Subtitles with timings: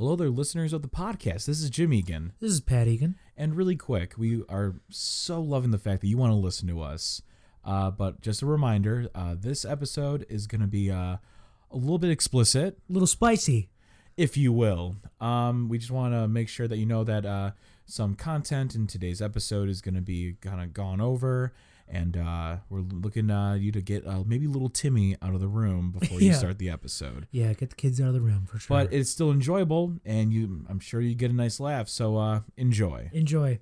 [0.00, 1.44] Hello there, listeners of the podcast.
[1.44, 2.32] This is Jim Egan.
[2.40, 3.16] This is Pat Egan.
[3.36, 6.80] And really quick, we are so loving the fact that you want to listen to
[6.80, 7.20] us.
[7.66, 11.18] Uh, but just a reminder uh, this episode is going to be uh,
[11.70, 13.68] a little bit explicit, A little spicy.
[14.16, 14.96] if you will.
[15.20, 17.50] Um, we just want to make sure that you know that uh,
[17.84, 21.52] some content in today's episode is going to be kind of gone over.
[21.92, 25.48] And uh, we're looking uh, you to get uh, maybe little Timmy out of the
[25.48, 26.34] room before you Yeah.
[26.36, 27.26] start the episode.
[27.32, 28.76] Yeah, get the kids out of the room for sure.
[28.78, 31.88] But it's still enjoyable, and you, I'm sure you get a nice laugh.
[31.88, 33.10] So uh, enjoy.
[33.12, 33.58] enjoy.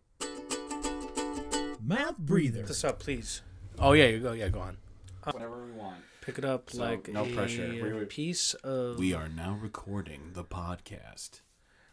[1.83, 2.63] Mouth breather.
[2.63, 3.41] this up, please.
[3.79, 4.33] Oh yeah, you go.
[4.33, 4.77] Yeah, go on.
[5.25, 5.97] Whatever we want.
[6.21, 7.69] Pick it up So, like no a pressure.
[7.83, 8.99] We- we- piece of.
[8.99, 11.41] We are now recording the podcast.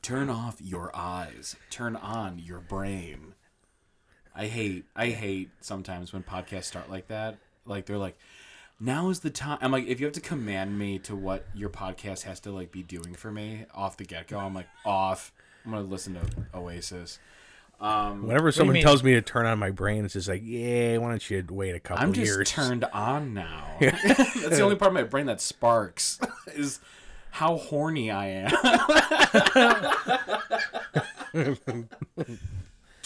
[0.02, 1.56] Turn off your eyes.
[1.70, 3.36] Turn on your brain.
[4.35, 7.38] I hate I hate sometimes when podcasts start like that.
[7.66, 8.17] Like they're like,
[8.80, 9.58] now is the time.
[9.61, 12.71] I'm like, if you have to command me to what your podcast has to like
[12.71, 15.31] be doing for me off the get go, I'm like off.
[15.66, 16.21] I'm gonna listen to
[16.58, 17.20] Oasis.
[17.80, 21.09] Um, Whenever someone tells me to turn on my brain, it's just like, yeah, why
[21.09, 22.49] don't you wait a couple I'm just years?
[22.49, 23.66] turned on now.
[23.80, 24.03] That's
[24.58, 26.20] the only part of my brain that sparks
[26.55, 26.80] is
[27.31, 28.27] how horny I
[31.33, 31.89] am.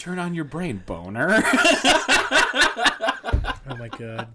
[0.00, 1.28] Turn on your brain, boner.
[1.44, 1.44] oh
[3.78, 4.28] my god.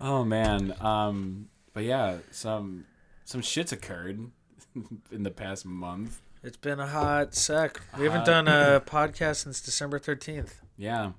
[0.00, 0.72] oh man.
[0.80, 2.84] Um but yeah, some
[3.24, 4.30] some shits occurred
[5.10, 6.22] in the past month.
[6.44, 7.80] It's been a hot sec.
[7.98, 8.26] We haven't Hot.
[8.26, 10.60] done a podcast since December thirteenth.
[10.76, 11.10] Yeah.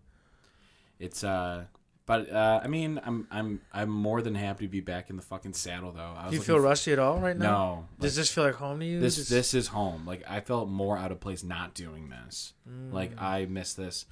[0.98, 1.66] It's uh
[2.06, 5.22] but uh I mean I'm I'm I'm more than happy to be back in the
[5.22, 6.14] fucking saddle though.
[6.18, 7.46] I Do you feel f- rusty at all right now?
[7.52, 7.86] No.
[8.00, 9.00] Does this feel like home to you?
[9.00, 10.06] this Just- this is home.
[10.06, 12.54] Like I felt more out of place not doing this.
[12.70, 12.94] Mm.
[12.94, 14.06] Like I miss this.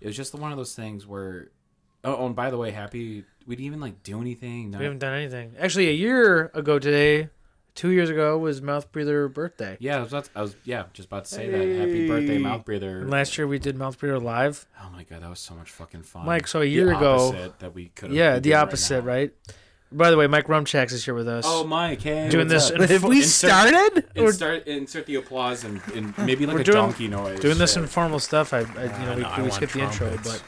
[0.00, 1.50] It was just one of those things where.
[2.02, 4.70] Oh, oh, and by the way, happy we didn't even like do anything.
[4.70, 5.52] No, we haven't done anything.
[5.58, 7.28] Actually, a year ago today,
[7.74, 9.76] two years ago was Mouth Breather birthday.
[9.80, 11.78] yeah, I was, about to- I was yeah just about to say that.
[11.80, 13.00] Happy birthday, mouth breather.
[13.00, 14.66] And last year we did Mouth Breather live.
[14.82, 16.26] Oh my god, that was so much fucking fun.
[16.26, 18.12] Mike, so a The year ago- opposite that we could.
[18.12, 19.32] Yeah, the opposite, right?
[19.92, 21.44] By the way, Mike Rumchaks is here with us.
[21.48, 22.76] Oh, Mike, hey, doing what's this.
[22.76, 22.80] up?
[22.82, 24.04] In Have we Insert- started?
[24.14, 27.40] Insert, insert the applause and, and maybe like We're a doing- donkey noise.
[27.40, 27.82] doing this Shit.
[27.82, 28.52] informal stuff.
[28.54, 30.40] I, I you know, we, no, I we want skipped the intro, but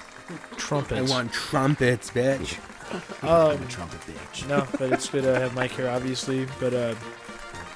[0.56, 1.10] trumpets.
[1.10, 2.56] I want trumpets, bitch.
[2.92, 4.48] Um, I'm a trumpet bitch.
[4.48, 6.47] no, but it's good to have Mike here, obviously.
[6.60, 6.94] But uh,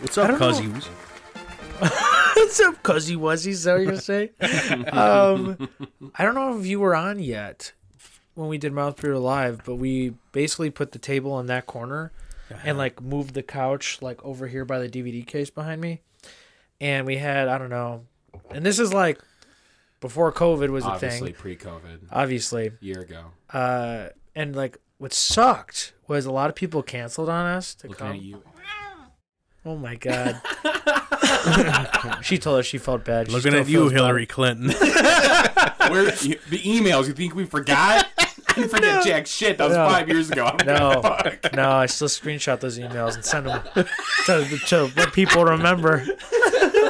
[0.01, 0.81] What's up, don't know.
[1.79, 3.49] what's up, cuzzy wuzzy?
[3.49, 4.31] Is that what you're gonna say?
[4.93, 5.69] um,
[6.15, 7.73] I don't know if you were on yet
[8.35, 12.13] when we did Mouth Breather live, but we basically put the table in that corner
[12.65, 16.03] and like moved the couch like over here by the DVD case behind me,
[16.81, 18.05] and we had I don't know,
[18.51, 19.21] and this is like
[20.01, 22.73] before COVID was a Obviously, thing, pre-COVID, obviously.
[22.81, 23.25] year ago.
[23.51, 27.99] Uh, and like what sucked was a lot of people canceled on us to Looking
[28.07, 28.13] come.
[28.17, 28.43] at you.
[29.65, 30.41] Oh my god.
[32.23, 33.27] she told us she felt bad.
[33.27, 33.97] She Looking at you, feels bad.
[33.99, 34.69] Hillary Clinton.
[35.91, 37.07] Where you, the emails?
[37.09, 38.07] You think we forgot?
[38.19, 39.59] I didn't forget jack shit.
[39.59, 39.89] That was No.
[39.89, 40.47] five years ago.
[40.47, 40.91] I don't No.
[41.03, 41.55] give a fuck.
[41.55, 43.61] No, I still screenshot those emails and send them
[44.27, 46.07] to, to let people remember.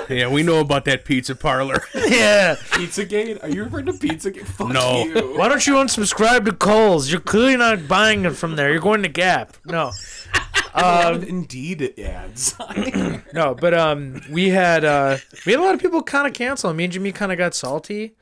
[0.08, 1.82] Yeah, we know about that pizza parlor.
[1.94, 2.54] Yeah.
[2.56, 3.42] Pizzagate?
[3.42, 4.46] Are you referring to Pizzagate?
[4.46, 5.04] Fuck No.
[5.04, 5.36] you.
[5.38, 7.10] Why don't you unsubscribe to Kohl's?
[7.10, 8.70] You're clearly not buying it from there.
[8.70, 9.56] You're going to Gap.
[9.64, 9.90] No.
[10.74, 12.54] A lot Um, Indeed ads.
[13.32, 16.72] no, but um, we had uh, we had a lot of people kind of cancel.
[16.74, 18.14] Me and Jimmy kind of got salty,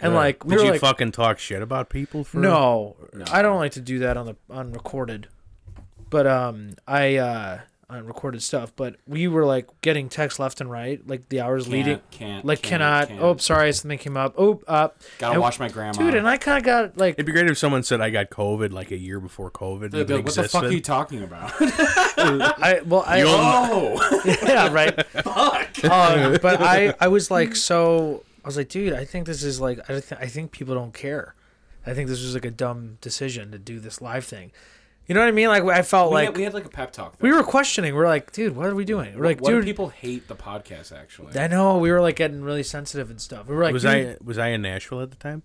[0.00, 2.96] and like we Did were you like, fucking talk shit about people for No,
[3.30, 5.28] I don't like to do that on the on recorded.
[6.10, 8.72] But um, I uh on recorded stuff.
[8.74, 11.98] But we were like getting texts left and right, like the hours leading.
[11.98, 13.08] Can't, can't, Like can't, cannot.
[13.08, 13.20] can't.
[13.20, 14.34] Oh, sorry, something came up.
[14.36, 15.92] Oh, up, Gotta and- watch my grandma.
[15.92, 16.14] dude.
[16.14, 18.72] And I kind of got like, It'd be great if someone said I got COVID
[18.72, 21.22] like a year before COVID They'd be even like, what the fuck are you talking
[21.22, 21.52] about?
[21.60, 25.06] I well, I oh, yeah, right.
[25.10, 25.84] fuck.
[25.84, 28.24] Um, but I I was like so.
[28.44, 30.94] I was like, dude, I think this is like, I, th- I think people don't
[30.94, 31.34] care.
[31.84, 34.52] I think this was like a dumb decision to do this live thing.
[35.08, 35.48] You know what I mean?
[35.48, 37.14] Like I felt We, like had, we had like a pep talk.
[37.20, 37.94] we were questioning.
[37.94, 39.16] We are like, dude, what are we doing?
[39.16, 41.38] We're like, what do dude, people hate the podcast actually?
[41.38, 43.46] I know we were like getting really sensitive and stuff.
[43.46, 45.42] We were like, was dude, I was I in Nashville at the time?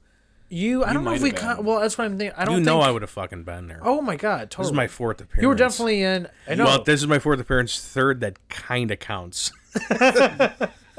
[0.50, 0.83] you?
[0.83, 1.30] I You don't know if we.
[1.30, 2.35] have Con- well, that's what I'm thinking.
[2.38, 2.88] I don't you know think.
[2.88, 3.80] I would have fucking been there.
[3.83, 4.71] oh my god, this totally.
[4.71, 5.41] is my fourth appearance.
[5.44, 6.27] you were definitely in.
[6.47, 6.65] I know.
[6.65, 7.80] Well, this is my fourth appearance.
[7.80, 9.51] Third, that kind of counts.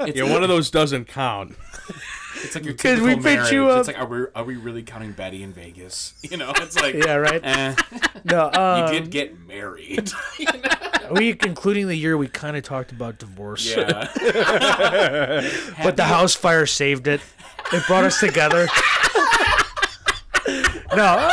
[0.05, 1.55] Yeah, one of those doesn't count.
[2.41, 4.55] it's like your 'Cause typical we picked you up- It's like, are we, are we
[4.55, 6.13] really counting Betty in Vegas?
[6.31, 7.41] You know, it's like, yeah, right.
[7.43, 7.75] eh,
[8.23, 10.11] No, um, you did get married.
[11.11, 13.65] we including the year we kind of talked about divorce.
[13.75, 14.09] yeah.
[15.83, 17.21] but the house fire saved it.
[17.71, 18.67] It brought us together.
[20.95, 21.29] no,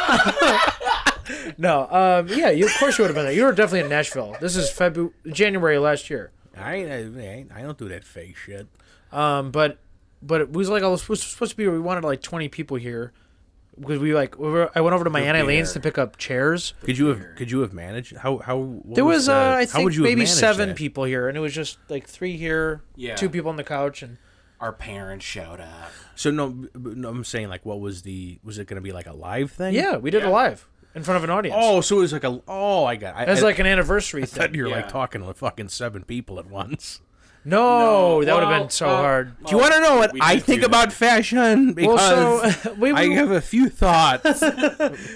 [1.59, 1.89] no.
[1.91, 3.35] Um, yeah, you, of course you would have been there.
[3.35, 4.37] You were definitely in Nashville.
[4.41, 6.31] This is February, January last year.
[6.57, 7.53] I ain't, I ain't.
[7.53, 8.67] I don't do that fake shit.
[9.13, 9.79] Um, but
[10.23, 11.67] but it was like I was supposed supposed to be.
[11.69, 13.13] We wanted like twenty people here
[13.79, 16.17] because we like we were, I went over to my Aunt Elaine's to pick up
[16.19, 16.75] chairs.
[16.83, 17.21] Could you have?
[17.37, 18.17] Could you have managed?
[18.17, 18.39] How?
[18.39, 18.59] How?
[18.59, 20.77] what There was, uh, I would think you maybe seven that?
[20.77, 23.15] people here, and it was just like three here, Yeah.
[23.17, 24.19] two people on the couch, and
[24.61, 25.91] Our parents showed up.
[26.17, 28.39] So no, b- b- no, I'm saying like, what was the?
[28.45, 29.75] Was it going to be like a live thing?
[29.75, 30.33] yeah, we did it Yeah.
[30.33, 31.57] live in front of an audience.
[31.59, 32.43] Oh, so it was like a.
[32.47, 33.17] Oh, I got.
[33.17, 34.77] I, it was I, like an anniversary I thought you were Yeah.
[34.77, 37.01] like talking to fucking seven people at once.
[37.43, 39.45] No, that would have been so well, hard.
[39.45, 41.73] Do you want to know what I think do about fashion?
[41.73, 44.43] Because Well, so we I have a few thoughts.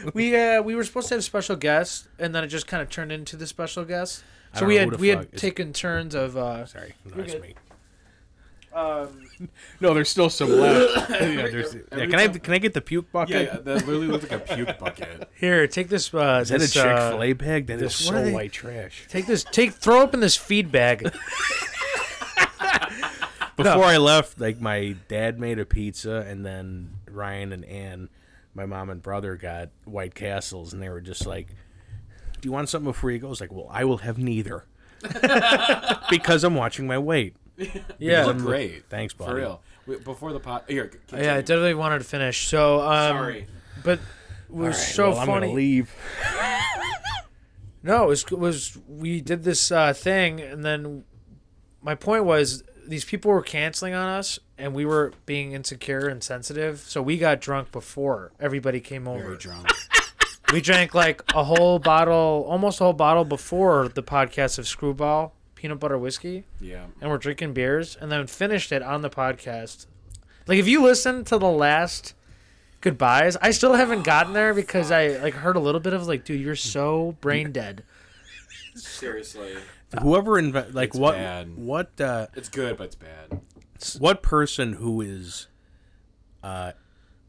[0.15, 2.89] we uh, we were supposed to have special guests, and then it just kind of
[2.89, 4.25] turned into the special guest.
[4.55, 6.37] I So we had we had is- taken turns of.
[6.37, 7.55] Uh, Sorry, no, You're that's me.
[8.73, 9.21] um,
[9.81, 11.11] No, there's still some left.
[11.11, 13.51] yeah, there's, yeah, can I can I get the puke bucket?
[13.53, 15.29] Yeah, that literally looks like a puke bucket.
[15.39, 16.15] here, take this.
[16.15, 17.67] Uh, Is that a Chick uh, Fil A bag?
[17.67, 19.07] That is this- what so white trash.
[19.11, 19.45] Take this.
[19.45, 21.13] Take throw up in this feed bag.
[23.57, 28.09] Before I left, like my dad made a pizza, and then Ryan and Ann,
[28.55, 31.49] my mom and brother, got White Castles, and they were just like,
[32.41, 34.65] "Do you want something before you go?" I was like, "Well, I will have neither,"
[36.11, 37.37] because I'm watching my weight.
[37.99, 38.89] Yeah, look great.
[38.91, 39.31] Thanks, buddy.
[39.31, 39.63] For real.
[39.87, 40.65] We- Before the pot.
[40.69, 41.25] Here, continue.
[41.25, 41.35] yeah.
[41.37, 42.49] I definitely wanted to finish.
[42.49, 43.47] So, um, Sorry.
[43.85, 44.01] but
[44.49, 45.55] it was All right, so well, I'm gonna funny.
[45.55, 45.95] leave.
[47.87, 51.05] No, it was, it was we did this uh, thing, and then
[51.85, 56.23] my point was these people were canceling on us, and we were being insecure and
[56.23, 56.81] sensitive.
[56.81, 59.23] So we got drunk before everybody came over.
[59.23, 59.69] Very drunk.
[60.53, 65.33] We drank like a whole bottle, almost a whole bottle before the podcast of Screwball
[65.57, 66.85] peanut butter whiskey, Yeah.
[67.01, 69.87] and we're drinking beers, and then finished it on the podcast.
[70.47, 72.15] Like if you listen to the last
[72.83, 76.25] goodbyes, I still haven't gotten there because I like heard a little bit of like,
[76.25, 77.83] dude, you're so brain dead.
[78.77, 79.55] Seriously.
[80.01, 81.57] Whoever inve- like It's what bad.
[81.57, 83.41] what uh, It's good, but it's bad.
[83.99, 85.49] what person who is
[86.43, 86.73] uh,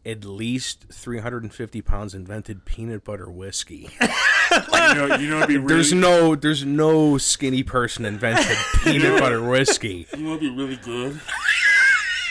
[0.05, 3.89] at least 350 pounds invented peanut butter whiskey.
[4.01, 9.19] you know, you know, it'd be really, There's no there's no skinny person invented peanut
[9.19, 10.07] butter whiskey.
[10.15, 11.19] You know, it'd be really good.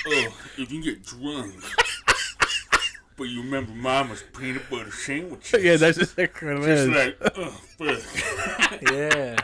[0.07, 1.55] oh, if you get drunk,
[3.17, 5.63] but you remember Mama's peanut butter sandwiches.
[5.65, 8.83] yeah, that's exactly what it like, oh, fuck.
[8.93, 9.37] Yeah.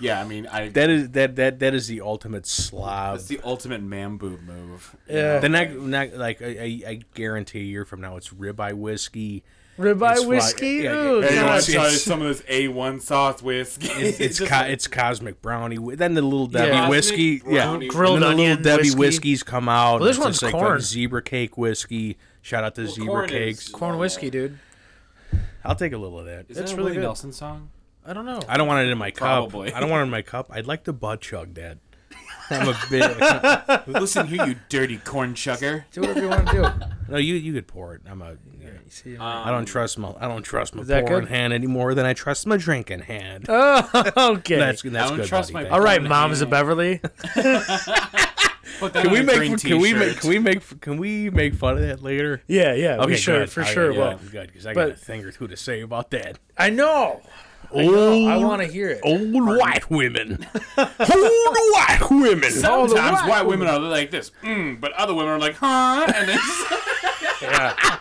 [0.00, 0.68] Yeah, I mean, I.
[0.68, 3.16] That is that that that is the ultimate slob.
[3.16, 4.94] That's the ultimate man boob move.
[5.08, 5.38] Yeah.
[5.40, 9.42] The next, ne- like I, I, I guarantee a year from now, it's ribeye whiskey.
[9.78, 10.76] Ribeye It's whiskey.
[10.78, 13.00] like- yeah, Ooh, yeah, Hey, you want it's- to try it's- some of this A1
[13.00, 13.86] sauce whiskey?
[13.88, 15.76] It's it's, co- like- it's cosmic brownie.
[15.76, 16.88] wi- Then the little Debbie Yeah.
[16.88, 17.86] whiskey, Cosmic yeah.
[17.88, 18.98] Grilled and then the little Debbie whiskey.
[18.98, 20.00] whiskeys come out.
[20.00, 20.78] Well, this one's just like corn.
[20.78, 22.18] a zebra cake whiskey.
[22.42, 23.68] Shout out to zebra corn is- cakes.
[23.68, 24.58] corn whiskey, dude.
[25.64, 26.46] I'll take a little of that.
[26.48, 27.02] Is It's that a really Willie good.
[27.02, 27.70] Nelson song?
[28.08, 28.40] I don't know.
[28.48, 29.18] I don't want it in my cup.
[29.50, 29.72] Probably.
[29.72, 30.50] I don't want it in my cup.
[30.50, 31.78] I'd like to butt chug that.
[32.50, 33.86] I'm a bit.
[33.86, 35.84] Listen here, you dirty corn chugger.
[35.92, 37.12] Do whatever you want to do.
[37.12, 38.02] no, you you could pour it.
[38.08, 38.32] I'm a.
[38.60, 41.28] You see, um, I don't trust my I don't trust my Is pouring good?
[41.28, 43.44] hand any more than I trust my drinking hand.
[43.50, 43.86] oh,
[44.38, 44.56] okay.
[44.56, 45.26] That's that's don't good.
[45.26, 45.68] trust buddy.
[45.68, 46.50] my- All right, One moms of hand.
[46.52, 47.00] Beverly.
[48.80, 51.74] Put that Can we make can we make can we make can we make fun
[51.74, 52.42] of that later?
[52.46, 52.96] Yeah, yeah.
[52.96, 53.50] Okay, we should good.
[53.50, 53.92] for Okay, sure.
[53.92, 56.38] yeah, Well, good because I got a but- thing or two to say about that.
[56.56, 57.20] I know.
[57.74, 58.34] I.
[58.34, 59.00] I want to hear it.
[59.02, 60.46] Old white women,
[60.78, 62.50] old white women.
[62.50, 66.10] Sometimes white women are like this, mm, but other women are like, huh?
[66.14, 66.38] And then
[67.42, 67.98] Yeah.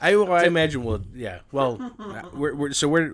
[0.00, 0.82] I, well, I imagine.
[0.82, 1.40] Well, yeah.
[1.52, 1.92] Well,
[2.34, 3.12] we're, we're so we're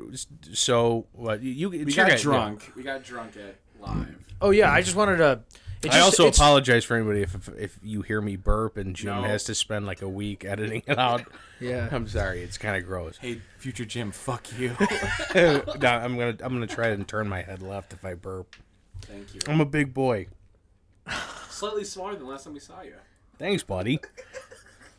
[0.53, 2.73] so what you you we it's your got guy- drunk.
[2.75, 4.27] We got drunk at live.
[4.41, 4.73] Oh yeah.
[4.73, 5.41] I just wanted to.
[5.83, 9.15] It I also apologize for anybody if, if if you hear me burp and Jim
[9.15, 9.23] No.
[9.23, 11.23] has to spend like a week editing it out.
[11.61, 11.89] Yeah.
[11.91, 13.17] I'm sorry, it's kind of gross.
[13.19, 14.77] Hey, future Jim, fuck you.
[15.35, 18.55] no, I'm gonna I'm gonna try and turn my head left if I burp.
[19.03, 19.41] Thank you.
[19.49, 20.29] I'm a big boy.
[21.49, 22.95] Slightly smaller than last time we saw you.
[23.41, 23.99] Thanks, buddy.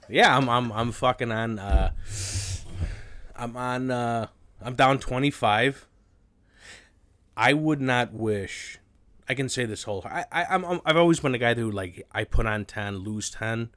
[0.09, 1.59] Yeah, I'm I'm I'm fucking on.
[1.59, 1.91] Uh,
[3.37, 3.89] I'm on.
[3.89, 4.27] Uh,
[4.61, 5.87] I'm down 25.
[7.37, 8.79] I would not wish.
[9.29, 10.03] I can say this whole.
[10.05, 13.29] I, I I'm, I've always been a guy who like I put on 10, lose
[13.29, 13.69] 10,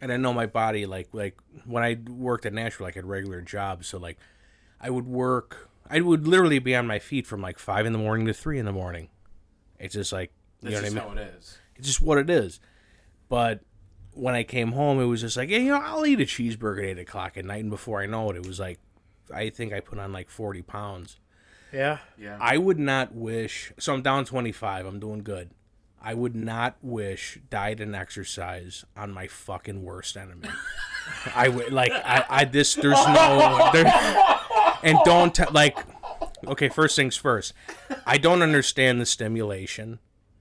[0.00, 3.06] and I know my body like like when I worked at Nashville, like I had
[3.06, 4.18] regular jobs, so like
[4.80, 5.70] I would work.
[5.88, 8.58] I would literally be on my feet from like five in the morning to three
[8.58, 9.08] in the morning.
[9.78, 11.16] It's just like you That's know just what I mean.
[11.16, 11.58] how it is.
[11.76, 12.58] It's just what it is.
[13.28, 13.60] But
[14.12, 16.78] when I came home, it was just like, yeah, you know, I'll eat a cheeseburger
[16.78, 18.78] at eight o'clock at night, and before I know it, it was like,
[19.32, 21.18] I think I put on like forty pounds.
[21.74, 21.98] Yeah.
[22.18, 22.38] Yeah.
[22.40, 23.72] I would not wish.
[23.78, 24.86] So I'm down twenty five.
[24.86, 25.50] I'm doing good.
[26.00, 30.48] I would not wish diet and exercise on my fucking worst enemy.
[31.34, 33.86] I would like I, I this there's no there,
[34.82, 35.78] and don't t- like
[36.46, 37.54] okay first things first
[38.06, 39.98] I don't understand the stimulation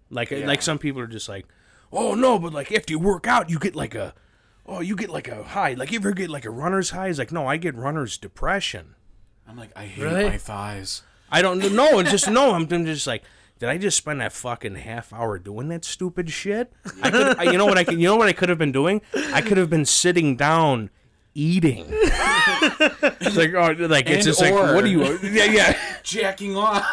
[0.10, 0.46] Like Yeah.
[0.46, 1.46] like some people are just like,
[1.94, 4.14] oh no, but like after you work out, you get like a,
[4.66, 5.74] oh you get like a high.
[5.76, 7.08] Like you ever get like a runner's high?
[7.08, 8.96] It's like no, I get runner's depression.
[9.48, 10.26] I'm like, I hate Really?
[10.26, 11.04] my thighs.
[11.34, 12.00] I don't know.
[12.00, 12.54] It's just no.
[12.54, 13.24] I'm, I'm just like,
[13.60, 16.72] did I just spend that fucking half hour doing that stupid shit?
[17.02, 17.38] I could.
[17.40, 18.00] I, you know what I could.
[18.00, 19.02] You know what I could have been doing?
[19.34, 20.90] I could have been sitting down.
[21.36, 25.18] Eating, it's like, oh, like it's And just like, what are you?
[25.24, 26.86] Yeah, yeah, Jacking off.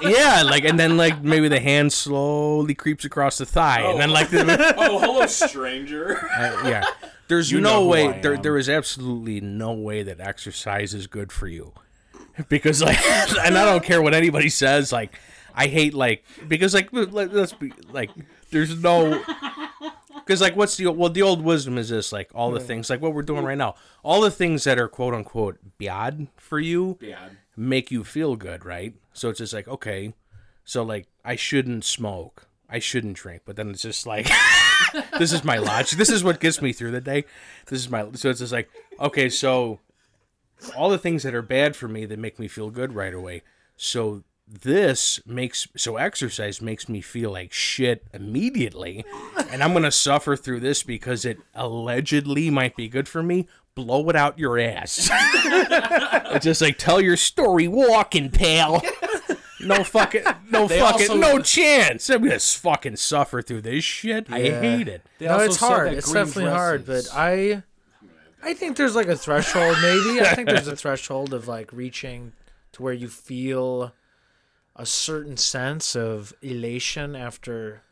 [0.00, 0.42] yeah.
[0.44, 4.30] Like, and then like maybe the hand slowly creeps across the thigh, and then like,
[4.30, 6.16] the, oh, hello, stranger.
[6.34, 6.84] uh, yeah.
[7.28, 8.18] There's You no know way.
[8.22, 8.40] There, am.
[8.40, 11.74] there is absolutely no way that exercise is good for you,
[12.48, 14.92] because like, and I don't care what anybody says.
[14.92, 15.18] Like,
[15.54, 18.10] I hate like because like let, let's be like,
[18.50, 19.22] there's no.
[20.24, 21.10] Because like, what's the well?
[21.10, 23.74] The old wisdom is this: like all the things, like what we're doing right now,
[24.04, 27.38] all the things that are quote unquote bad for you, bad.
[27.56, 28.94] make you feel good, right?
[29.12, 30.14] So it's just like, okay,
[30.64, 34.30] so like I shouldn't smoke, I shouldn't drink, but then it's just like
[35.18, 35.98] this is my logic.
[35.98, 37.24] This is what gets me through the day.
[37.66, 38.70] This is my so it's just like,
[39.00, 39.80] okay, so
[40.76, 43.42] all the things that are bad for me that make me feel good right away.
[43.76, 49.04] So this makes so exercise makes me feel like shit immediately.
[49.50, 53.48] And i'm gonna suffer through this because it allegedly might be good for me.
[53.74, 55.10] Blow it out your ass.
[56.34, 58.82] It's just like tell your story walking pal.
[59.60, 62.08] No fucking no They fucking also- no chance.
[62.10, 64.26] I'm gonna fucking suffer through this shit.
[64.30, 65.02] I hate it.
[65.18, 65.92] They no, it's hard.
[65.92, 67.62] It's green definitely hard, but I,
[68.42, 69.76] I think there's like a threshold.
[69.82, 72.32] Maybe I think there's a threshold of like reaching
[72.72, 73.92] to where you feel
[74.74, 77.82] a certain sense of elation after.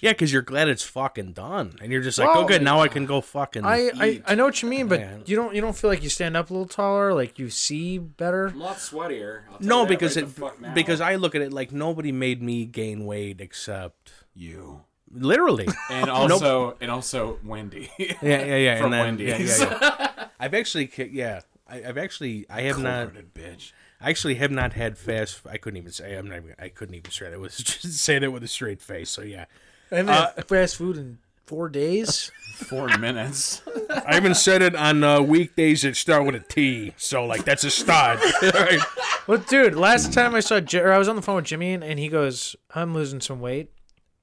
[0.00, 2.80] yeah because you're glad it's fucking done and you're just like Well, oh good now
[2.80, 4.22] i can go fucking I, I, Eat.
[4.26, 5.18] I know what you mean, but Yeah.
[5.24, 7.96] you don't you don't feel like you stand up a little taller, like you see
[7.98, 8.48] better.
[8.48, 9.42] I'm a lot sweatier.
[9.60, 10.74] No because right it the fuck now.
[10.74, 16.10] because i look at it like nobody made me gain weight except you literally and
[16.18, 17.90] also and also Wendy.
[17.98, 19.60] yeah yeah yeah From and then, yeah, Wendy's.
[19.60, 20.26] yeah, yeah.
[20.40, 23.72] i've actually yeah I, I've actually I have not Cold-hearted bitch.
[24.00, 25.40] I actually have not had fast.
[25.50, 26.14] I couldn't even say.
[26.16, 26.36] I'm not.
[26.36, 27.40] Even, I couldn't even say that.
[27.40, 29.08] Was just saying it with a straight face.
[29.10, 29.46] So yeah,
[29.90, 32.30] I haven't had fast food in four days.
[32.56, 33.62] Four minutes.
[34.06, 36.92] I haven't said it on uh, weekdays that start with a T.
[36.98, 38.20] So like that's a start.
[38.42, 38.80] Right.
[39.26, 41.72] Well, dude, last time I saw, J- or I was on the phone with Jimmy,
[41.72, 43.70] and, and he goes, "I'm losing some weight,"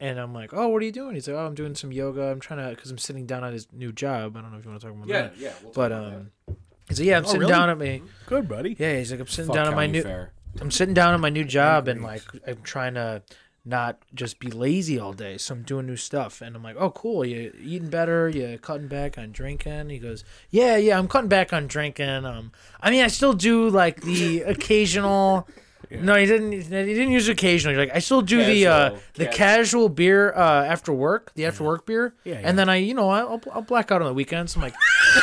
[0.03, 2.23] and I'm like, "Oh, what are you doing?" He's like, "Oh, I'm doing some yoga.
[2.23, 4.35] I'm trying to, because I'm sitting down on his new job.
[4.35, 5.53] I don't know if you want to talk about yeah, that, yeah.
[5.61, 6.31] We'll talk but about um,
[6.89, 7.53] he's like, yeah, I'm sitting really?
[7.53, 8.03] down at me.
[8.25, 8.75] Good buddy.
[8.77, 9.53] yeah, he's like, I'm sitting that.
[9.53, 10.33] down Fuck on my new, fair.
[10.59, 13.23] I'm sitting down on my new job, and like, I'm trying to
[13.63, 16.91] not just be lazy all day, so I'm doing new stuff, and I'm like, oh,
[16.91, 19.89] cool, you eating better, you cutting back on drinking.
[19.89, 22.25] He goes, yeah, yeah, I'm cutting back on drinking.
[22.25, 25.47] Um, I mean, I still do like the occasional.
[25.91, 26.51] No, he didn't.
[26.53, 27.77] He didn't use occasionally.
[27.77, 29.37] Like I still do the uh, Casual, the casual.
[29.37, 32.41] casual beer uh, after work, the after work beer, Yeah, yeah.
[32.49, 34.55] and then I, you know, I'll, I'll black out on the weekends.
[34.55, 34.73] I'm like,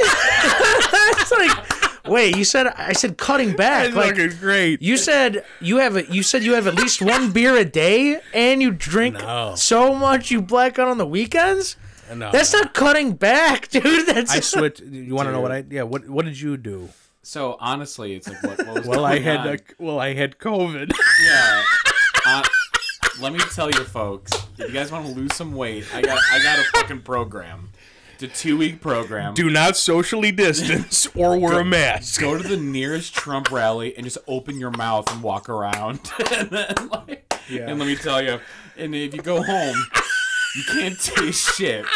[0.00, 3.92] it's like, wait, you said I said cutting back.
[3.92, 4.82] That's Like great.
[4.82, 8.20] you said you have a, you said you have at least one beer a day,
[8.34, 9.54] and you drink No.
[9.56, 11.76] so much you black out on the weekends.
[12.12, 14.06] No, That's not cutting back, dude.
[14.08, 14.80] That's I switched.
[14.80, 15.64] You want to know what I?
[15.70, 15.82] Yeah.
[15.84, 16.88] What What did you do?
[17.30, 19.46] So honestly, it's like what, what was Well, I had.
[19.46, 20.90] Uh, well, I had COVID.
[21.24, 21.62] yeah.
[22.26, 22.42] Uh,
[23.18, 24.30] let me tell you, folks.
[24.58, 27.70] If you guys want to lose some weight, I got I got a fucking program.
[28.14, 29.32] It's a two week program.
[29.32, 32.20] do not socially distance or wear a mask.
[32.20, 36.00] Go to the nearest Trump rally and just open your mouth and walk around.
[36.30, 38.38] and then, like, and let me tell you,
[38.76, 39.76] and if you go home,
[40.56, 41.86] you can't taste shit.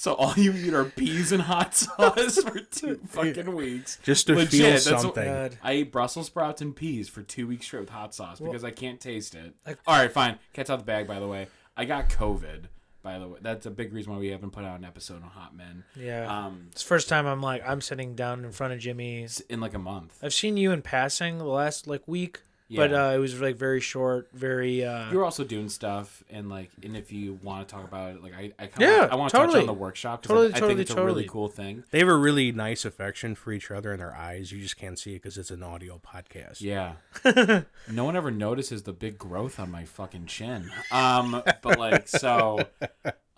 [0.00, 3.98] So all you eat are peas and hot sauce for two fucking weeks.
[4.02, 5.24] Just to Legit, feel that's what- something.
[5.26, 5.58] God.
[5.62, 8.70] I ate Brussels sprouts and peas for two weeks straight with hot sauce because I
[8.70, 9.54] can't taste it.
[9.86, 10.38] All right, fine.
[10.54, 11.06] Cat's out the bag.
[11.06, 12.64] By the way, I got COVID.
[13.02, 15.28] By the way, that's a big reason why we haven't put out an episode on
[15.28, 15.84] Hot Men.
[15.94, 16.46] yeah.
[16.46, 19.28] Um, it's the first time I'm like I'm sitting down in front of Jimmy.
[19.50, 20.18] in like a month.
[20.22, 22.40] I've seen you in passing the last like week,
[22.76, 24.84] but uh, it was like very short, very.
[24.84, 28.14] Uh, You were also doing stuff, and like, and if you want to talk about
[28.16, 29.60] it, like, I, I kind of, Yeah, I want to touch totally.
[29.60, 30.22] on the workshop.
[30.22, 31.12] 'cause Totally, I, I totally, think it's a totally.
[31.14, 31.84] really cool thing.
[31.90, 34.52] They have a really nice affection for each other in their eyes.
[34.52, 36.60] You just can't see it because it's an audio podcast.
[36.60, 36.92] Yeah.
[37.90, 40.70] no one ever notices the big growth on my fucking chin.
[40.92, 42.60] Um, but like, so,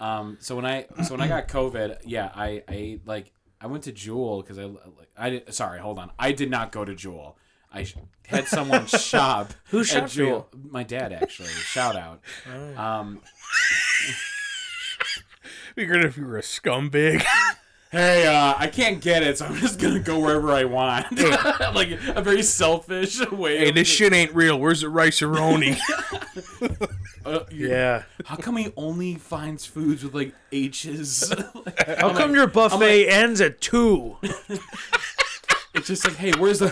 [0.00, 3.84] um, so when I, so when I got COVID, yeah, I, I like, I went
[3.84, 6.94] to Jewel because I, like, I did, sorry, hold on, I did not go to
[6.94, 7.36] Jewel.
[7.72, 7.86] I
[8.26, 9.52] had someone shop.
[9.70, 10.26] Who at shopped for you?
[10.26, 10.48] Jewel.
[10.70, 11.48] My dad, actually.
[11.48, 12.20] Shout out.
[12.76, 13.20] Um,
[15.74, 17.22] Figured if you were a scumbag.
[17.90, 21.06] hey, uh, I can't get it, so I'm just gonna go wherever I want.
[21.74, 23.56] like a very selfish way.
[23.58, 24.58] hey, of this shit ain't real.
[24.60, 25.78] Where's the riceroni?
[27.24, 28.02] uh, Yeah.
[28.26, 31.30] How come he only finds foods with like H's?
[31.30, 34.18] Like, How I'm come like- your buffet ends at two?
[35.74, 36.68] It's just like, hey, where's the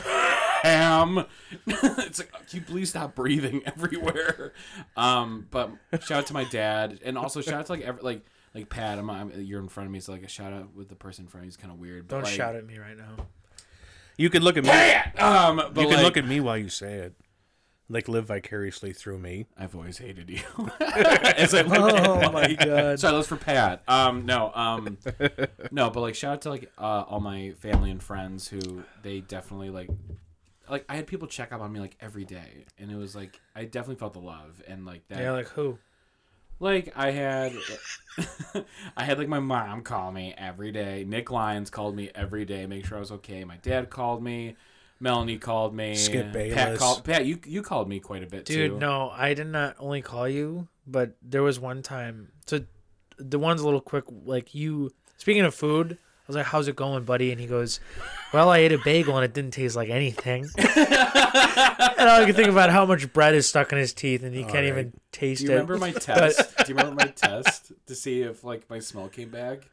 [0.62, 1.24] ham?
[1.66, 4.52] it's like, can you please stop breathing everywhere?
[4.96, 5.70] Um, but
[6.02, 8.24] shout out to my dad, and also shout out to like every, like
[8.54, 8.98] like Pat.
[8.98, 11.24] I'm, I'm you're in front of me, so like a shout out with the person
[11.24, 12.08] in front of me is kind of weird.
[12.08, 13.26] But Don't like, shout at me right now.
[14.16, 14.70] You can look at me.
[15.22, 17.14] Um, but You can like, look at me while you say it.
[17.88, 19.46] Like live vicariously through me.
[19.58, 20.42] I've always hated you.
[20.80, 22.58] As I look at Oh my Mike.
[22.64, 23.00] god.
[23.00, 23.82] Sorry, that's for Pat.
[23.88, 24.98] Um, no, um,
[25.72, 29.20] no, but like shout out to like uh, all my family and friends who they
[29.20, 29.88] definitely like.
[30.70, 33.40] Like I had people check up on me like every day, and it was like
[33.54, 35.20] I definitely felt the love and like that.
[35.20, 35.78] Yeah, like who?
[36.60, 37.54] Like I had,
[38.96, 41.04] I had like my mom call me every day.
[41.08, 43.44] Nick Lyons called me every day, make sure I was okay.
[43.44, 44.56] My dad called me.
[45.00, 45.94] Melanie called me.
[45.94, 46.78] Skip Pat Bayless.
[46.78, 47.04] called.
[47.04, 48.78] Pat, you you called me quite a bit Dude, too.
[48.78, 52.32] no, I did not uh, only call you, but there was one time.
[52.46, 52.60] So
[53.18, 54.04] the one's a little quick.
[54.08, 55.96] Like you, speaking of food,
[56.30, 57.80] was like, "How's it going, buddy?" And he goes,
[58.32, 62.34] "Well, I ate a bagel and it didn't taste like anything." and all I can
[62.34, 65.42] think about how much bread is stuck in his teeth and he can't even taste
[65.42, 65.46] it.
[65.46, 65.62] Do you it.
[65.62, 66.56] remember my test?
[66.58, 69.68] Do you remember my test to see if like my smell came back?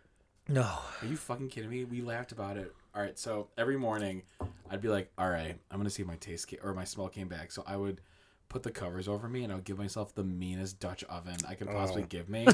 [0.49, 0.61] No.
[1.01, 1.83] Are you fucking kidding me?
[1.83, 2.73] We laughed about it.
[2.95, 4.23] All right, so every morning,
[4.71, 7.09] I'd be like, "All right, I'm gonna see if my taste ca- or my smell
[7.09, 8.01] came back." So I would
[8.49, 11.55] put the covers over me, and I would give myself the meanest Dutch oven I
[11.55, 12.45] could possibly give me.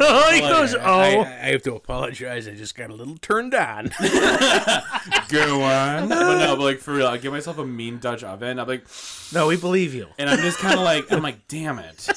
[0.00, 2.48] Oh, he Like, goes, I, "Oh." I, I have to apologize.
[2.48, 3.90] I just got a little turned on.
[5.28, 8.58] Go on, but no, but like for real, I give myself a mean Dutch oven.
[8.58, 8.86] I'm like,
[9.32, 10.08] no, we believe you.
[10.18, 12.08] and I'm just kind of like, I'm like, damn it.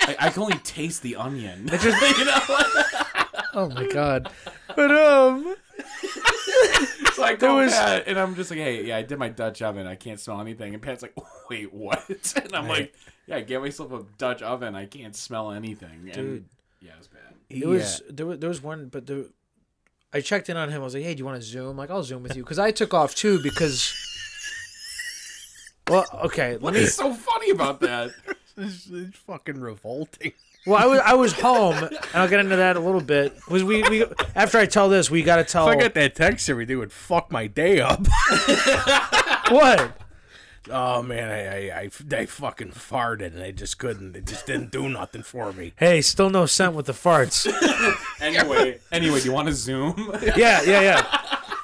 [0.00, 1.68] I, I can only taste the onion.
[1.82, 1.90] you
[2.24, 2.40] know?
[3.54, 4.30] Oh my god.
[4.76, 5.56] But um,
[7.18, 9.60] So I go was- Pat, and I'm just like, hey, yeah, I did my Dutch
[9.62, 9.86] oven.
[9.86, 10.72] I can't smell anything.
[10.74, 11.14] And Pat's like,
[11.50, 12.04] wait, what?
[12.42, 12.94] And I'm like,
[13.26, 14.74] yeah, I gave myself a Dutch oven.
[14.74, 16.04] I can't smell anything.
[16.06, 16.44] And Dude.
[16.80, 17.34] yeah, it was bad.
[17.50, 19.30] it was there was there was one, but the
[20.12, 20.80] I checked in on him.
[20.80, 22.58] I was like, "Hey, do you want to zoom?" Like, I'll zoom with you because
[22.58, 23.92] I took off too because.
[25.88, 26.52] Well, okay.
[26.52, 26.80] Let What me.
[26.80, 28.10] is so funny about that?
[28.58, 30.32] It's, it's fucking revolting.
[30.68, 33.34] Well, I was I was home, and I'll get into that a little bit.
[33.48, 34.04] Was we we
[34.34, 36.74] after I tell this, we got to tell If I got that text every day,
[36.74, 38.06] it would fuck my day up.
[39.48, 39.98] what?
[40.70, 44.14] oh man, I, I, I, I fucking farted and I just couldn't.
[44.14, 45.72] It just didn't do nothing for me.
[45.76, 47.48] Hey, still no scent with the farts.
[48.20, 49.94] Anyway, anyway, do you want to zoom?
[50.36, 51.20] Yeah, yeah, yeah.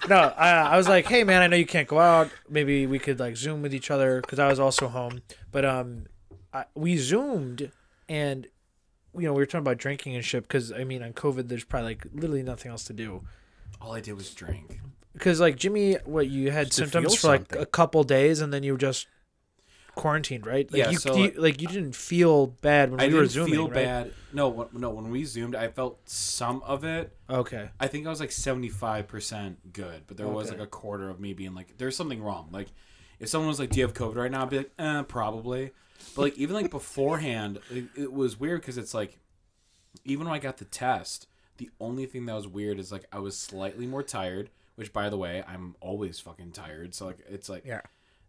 [0.09, 2.31] No, I, I was like, hey man, I know you can't go out.
[2.49, 5.23] Maybe we could like zoom with each other because I was also home.
[5.51, 6.07] But um,
[6.53, 7.73] I, we zoomed
[8.09, 8.47] and
[9.17, 11.65] you know we were talking about drinking and shit because I mean on COVID there's
[11.65, 13.23] probably like literally nothing else to do.
[13.81, 14.81] All I did was drink.
[15.13, 17.63] Because like Jimmy, what you had Just to symptoms feel for like something.
[17.63, 19.07] a couple days and then you were just
[19.95, 20.71] quarantined, right?
[20.73, 23.21] Like Yeah, you, so, you like- like you didn't feel bad when I we were
[23.21, 23.75] didn't zooming, feel right?
[23.75, 24.13] bad.
[24.33, 24.91] No, when- no.
[24.91, 27.17] When we zoomed, I felt some of it.
[27.31, 27.69] Okay.
[27.79, 30.59] I think I was like seventy five percent good, but there was Okay.
[30.59, 32.69] like a quarter of me being like, "There's something wrong." Like,
[33.21, 35.73] if someone was like, "Do you have COVID right now?" I'd be like, "Eh, probably."
[36.15, 39.19] But like even like beforehand, it, it was weird because it's like,
[40.05, 43.19] even when I got the test, the only thing that was weird is like I
[43.19, 44.51] was slightly more tired.
[44.77, 46.97] Which, by the way, I'm always fucking tired.
[46.97, 47.83] So like, it's like, Yeah.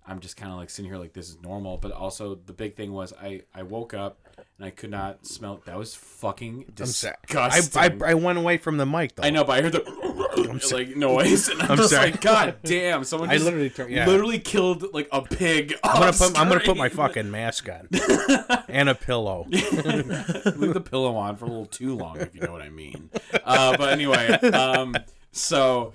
[0.08, 1.78] I'm just kind of like sitting here like this is normal.
[1.78, 4.20] But also the big thing was I I woke up
[4.58, 5.62] and I could not smell.
[5.66, 7.16] That was fucking I'm sorry.
[7.28, 7.82] disgusting.
[7.82, 9.24] I, I, I went away from the mic though.
[9.24, 9.84] I know, but I heard the
[10.74, 12.12] like noise, and I'm, I'm just sorry.
[12.12, 13.04] like, God damn!
[13.04, 14.06] Someone I literally turned- yeah.
[14.06, 15.74] literally killed like a pig.
[15.84, 17.88] I'm gonna put I'm gonna put my fucking mask on
[18.70, 19.46] and a pillow.
[19.50, 23.10] leave the pillow on for a little too long, if you know what I mean.
[23.44, 24.96] Uh, but anyway, um,
[25.32, 25.94] so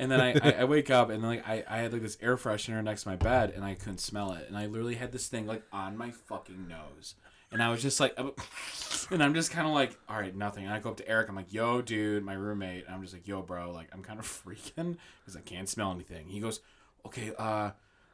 [0.00, 2.16] and then I, I, I wake up and then like I, I had like this
[2.22, 4.46] air freshener next to my bed and I couldn't smell it.
[4.48, 7.16] And I literally had this thing like on my fucking nose.
[7.52, 8.18] And I was just like
[9.10, 10.64] and I'm just kind of like all right nothing.
[10.64, 12.86] And I go up to Eric I'm like yo dude my roommate.
[12.86, 15.92] And I'm just like yo bro like I'm kind of freaking because I can't smell
[15.92, 16.28] anything.
[16.28, 16.60] He goes
[17.06, 17.72] okay uh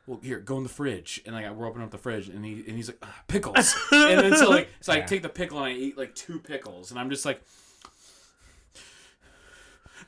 [0.08, 2.62] well, here, go in the fridge, and like we're opening up the fridge, and he
[2.68, 5.66] and he's like "Ah, pickles, and then so like so I take the pickle and
[5.66, 7.42] I eat like two pickles, and I'm just like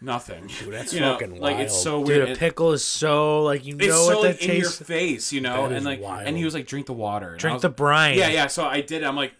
[0.00, 0.46] nothing.
[0.60, 1.82] Dude, that's you know, fucking like it's wild.
[1.84, 2.28] so Dude, weird.
[2.30, 5.32] a pickle is so like you know it's what so that like in your face,
[5.32, 6.26] you know, and like wild.
[6.26, 8.16] and he was like drink the water, and Drink was- the brine.
[8.18, 8.46] yeah, yeah.
[8.46, 9.02] So I did.
[9.02, 9.06] it.
[9.06, 9.32] I'm like,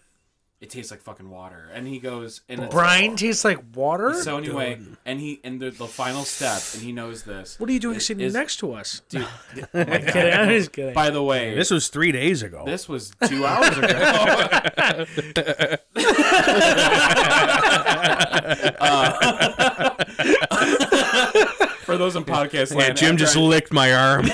[0.61, 4.13] it tastes like fucking water, and he goes and it's- Brine tastes like water.
[4.13, 7.57] So anyway, and he and the, the final step, and he knows this.
[7.59, 9.01] what are you doing is- sitting is- next to us?
[9.09, 9.25] Dude,
[9.73, 10.33] I'm kidding.
[10.33, 10.93] I'm just kidding.
[10.93, 12.63] by the way, This was three days ago.
[12.65, 13.87] This was two hours ago.
[18.79, 19.95] Uh,
[21.89, 24.25] for those in podcast yeah, land, Jim just I- licked my arm.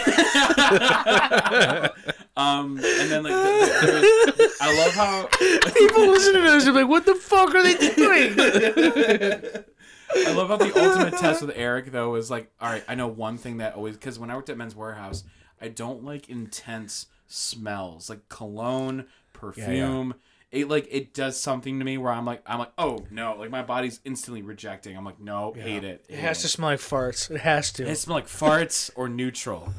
[2.37, 5.27] Um, and then like, the, I love how
[5.73, 8.35] People listening to this are like, what the fuck are they doing?
[10.27, 13.07] I love how the ultimate test with Eric though was like, all right, I know
[13.07, 15.23] one thing that always because when I worked at Men's Wearhouse,
[15.61, 20.15] I don't like intense smells like cologne, perfume.
[20.51, 23.49] It like it does something to me where I'm like I'm like oh no like
[23.49, 24.95] my body's instantly rejecting.
[24.97, 26.05] I'm like no hate it.
[26.08, 27.29] It has to smell like farts.
[27.29, 27.86] It has to.
[27.88, 29.73] It smell like farts or neutral.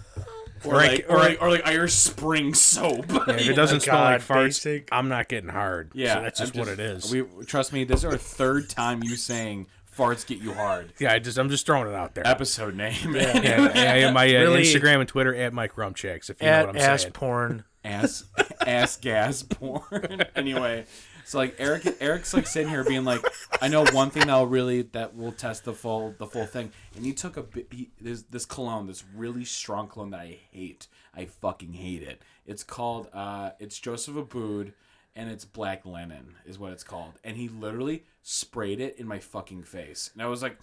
[0.65, 3.07] Or, Or I- like, or or, like, or like Irish Spring soap.
[3.11, 4.89] Yeah, if it doesn't smell like farts, basic.
[4.91, 5.93] I'm not getting hard.
[5.95, 7.11] Yeah, so that's I'm just, what it is.
[7.13, 7.85] We trust me.
[7.85, 10.93] This is our third time you saying farts get you hard.
[10.99, 12.27] yeah, I just I'm just throwing it out there.
[12.27, 13.15] Episode name.
[13.15, 16.31] Yeah, I am my uh, Really- Instagram and Twitter at Mike Rumchaks.
[16.31, 17.13] If you know what I'm ass saying.
[17.13, 17.65] porn.
[17.87, 18.25] Ass
[18.67, 20.25] ass gas porn.
[20.37, 20.85] anyway,
[21.25, 23.25] so like Eric Eric's like sitting here being like,
[23.63, 26.73] I know one thing that'll really that will test the full the full thing.
[26.97, 27.69] And he took a bit.
[27.71, 30.89] He, there's this cologne, this really strong cologne that I hate.
[31.15, 32.23] I fucking hate it.
[32.45, 34.73] It's called uh, it's Joseph Abboud.
[35.19, 37.15] And it's black linen is what it's called.
[37.25, 40.11] And he literally sprayed it in my fucking face.
[40.13, 40.59] And I was like,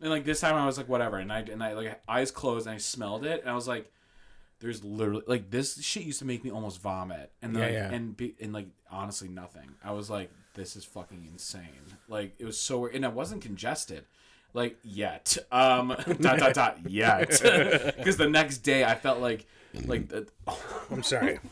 [0.00, 1.18] and like this time I was like, whatever.
[1.18, 3.42] And I and I like eyes closed and I smelled it.
[3.42, 3.92] And I was like,
[4.60, 7.30] there's literally like this shit used to make me almost vomit.
[7.42, 7.96] And then Yeah, like, yeah.
[7.96, 9.74] and be, and like honestly nothing.
[9.84, 11.84] I was like this is fucking insane.
[12.08, 14.04] Like it was so weird, and i wasn't congested
[14.54, 15.36] like yet.
[15.52, 15.88] Um
[16.20, 17.28] dot dot dot yet.
[17.98, 19.46] Because the next day i felt like
[19.86, 20.26] like the,
[20.90, 21.38] I'm sorry.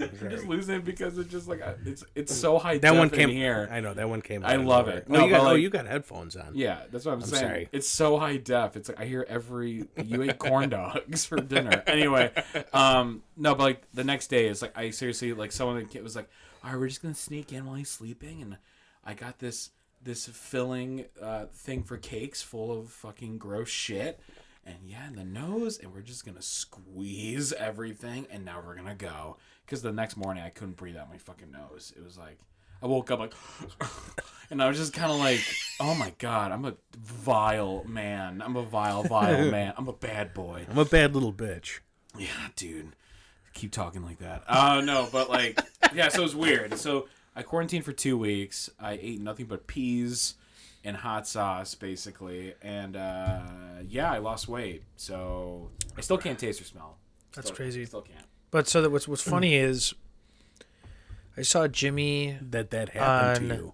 [0.00, 3.28] i'm just losing it because it's just like it's it's so high That one came
[3.28, 4.44] here I know that one came.
[4.44, 5.06] I love it.
[5.08, 6.52] Oh, you got, but, oh, you got headphones on.
[6.54, 7.68] yeah that's what i'm, saying sorry.
[7.72, 11.82] it's so high def it's like i hear every you ate corn dogs for dinner
[11.86, 12.30] anyway
[12.72, 16.28] um no but like the next day it's like i seriously like someone was like
[16.64, 18.56] all right we're just gonna sneak in while he's sleeping and
[19.04, 19.70] i got this
[20.02, 24.20] this filling uh thing for cakes full of fucking gross shit
[24.64, 28.94] and yeah in the nose and we're just gonna squeeze everything and now we're gonna
[28.94, 32.38] go because the next morning i couldn't breathe out my fucking nose it was like
[32.82, 33.32] I woke up like,
[34.50, 35.40] and I was just kind of like,
[35.80, 38.42] oh my god, I'm a vile man.
[38.44, 39.72] I'm a vile, vile man.
[39.78, 40.66] I'm a bad boy.
[40.70, 41.80] I'm a bad little bitch.
[42.18, 42.94] Yeah, dude.
[43.54, 44.44] Keep talking like that.
[44.46, 45.58] Uh no, but like,
[45.94, 46.08] yeah.
[46.08, 46.78] So it was weird.
[46.78, 48.68] So I quarantined for two weeks.
[48.78, 50.34] I ate nothing but peas
[50.84, 53.40] and hot sauce, basically, and uh
[53.88, 54.82] yeah, I lost weight.
[54.96, 56.98] So I still can't taste or smell.
[57.34, 57.86] That's Still- crazy.
[57.86, 58.26] Still can't.
[58.56, 59.30] But so that what's what's mm.
[59.32, 59.92] funny is,
[61.36, 62.38] I saw Jimmy.
[62.40, 63.64] That that happened On- to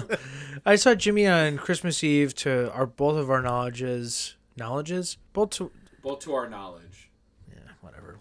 [0.00, 0.08] you.
[0.64, 5.70] I saw Jimmy on Christmas Eve to our both of our knowledges knowledges both to
[6.00, 6.87] Both to our knowledge.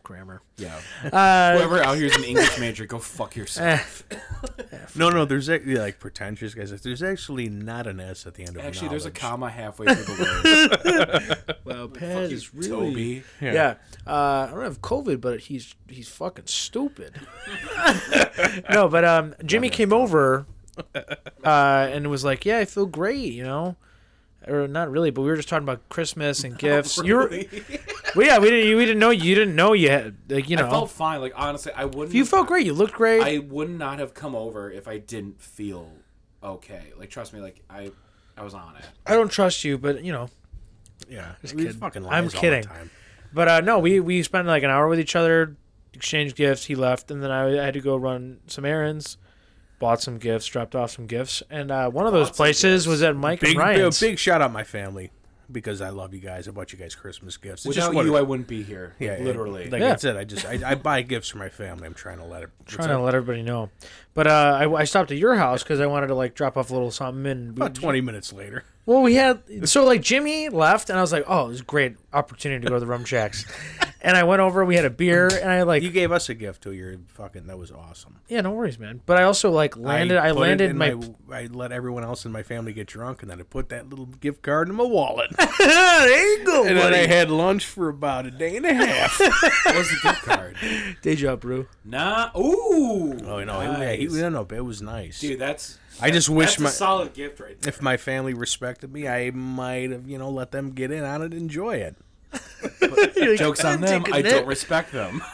[0.09, 0.41] Yeah, whatever grammar.
[0.57, 0.79] Yeah.
[1.11, 4.03] Uh, Whoever out here is an English major, go fuck yourself.
[4.95, 5.25] No, no.
[5.25, 6.71] There's actually like pretentious guys.
[6.81, 10.15] There's actually not an S at the end of Actually, there's a comma halfway through
[10.15, 11.57] the word.
[11.65, 13.23] well, Fuck Pat you, is really Toby.
[13.41, 13.75] yeah.
[14.05, 17.19] Uh, I don't have COVID, but he's he's fucking stupid.
[18.69, 20.47] no, but um, Jimmy came over,
[20.95, 23.75] uh, and was like, "Yeah, I feel great," you know.
[24.49, 26.97] Or not really, but we were just talking about Christmas and gifts.
[26.97, 27.29] You were,
[28.15, 30.67] well, yeah, we didn't, we didn't know you didn't know you had like you know.
[30.67, 31.21] I felt fine.
[31.21, 32.13] Like honestly, I wouldn't.
[32.13, 32.65] you felt great.
[32.65, 33.21] You looked great.
[33.21, 35.91] I would not have come over if I didn't feel
[36.43, 36.93] okay.
[36.97, 37.91] Like trust me, like I,
[38.37, 38.85] I was on it.
[39.05, 40.29] I don't trust you, but you know.
[41.09, 41.79] Yeah, Just we kidding.
[41.79, 42.61] fucking I'm lies all kidding.
[42.63, 42.89] the time.
[43.31, 45.55] But uh, no, we we spent like an hour with each other,
[45.93, 46.65] exchanged gifts.
[46.65, 49.17] He left, and then I, I had to go run some errands,
[49.79, 53.15] bought some gifts, dropped off some gifts, and uh, one of those places was at
[53.15, 53.99] Mike Big, and big, Ryan's.
[53.99, 55.11] big shout out my family
[55.51, 56.47] because I love you guys.
[56.47, 57.61] I bought you guys Christmas gifts.
[57.61, 58.95] It's Without just what you, I wouldn't be here.
[58.99, 59.69] yeah, Like, yeah, literally.
[59.69, 59.93] Like Yeah.
[59.93, 61.85] I said, I just I, I buy gifts for my family.
[61.87, 62.49] I'm trying to let it.
[62.65, 63.01] trying to up?
[63.03, 63.69] let everybody know.
[64.17, 66.71] But uh, I, I stopped at your house because I wanted to like drop off
[66.71, 67.27] a little something.
[67.27, 68.63] And we, About 20 minutes later.
[68.87, 71.63] well, we had so like Jimmy left, and I was like, oh, it was a
[71.63, 73.45] great opportunity to go to the Rumchaks.
[74.01, 74.63] and I went over.
[74.63, 76.71] We had a beer, and I like You gave us a gift too.
[76.71, 77.47] You're fucking.
[77.47, 78.19] That was awesome.
[78.27, 79.01] yeah, no worries, man.
[79.05, 80.17] But I also like landed.
[80.17, 80.95] I, put it landed in my.
[81.31, 84.05] I let everyone else in my family get drunk, and then I put that little
[84.05, 85.31] gift card in my wallet.
[85.59, 89.19] there you go, and then I had lunch for about a day and a half.
[89.67, 90.57] What was the gift card?
[91.01, 91.67] Day job, brew.
[91.83, 92.29] Nah.
[92.37, 93.17] Ooh.
[93.25, 95.19] oh no, it, yeah, he, no, no, it was nice.
[95.19, 95.77] Dude, that's.
[95.99, 97.69] I just wish That's my a solid gift right there.
[97.69, 101.21] if my family respected me, I might have you know let them get in on
[101.21, 101.95] it, and enjoy it.
[103.37, 104.03] Jokes on them.
[104.11, 105.21] I don't respect them.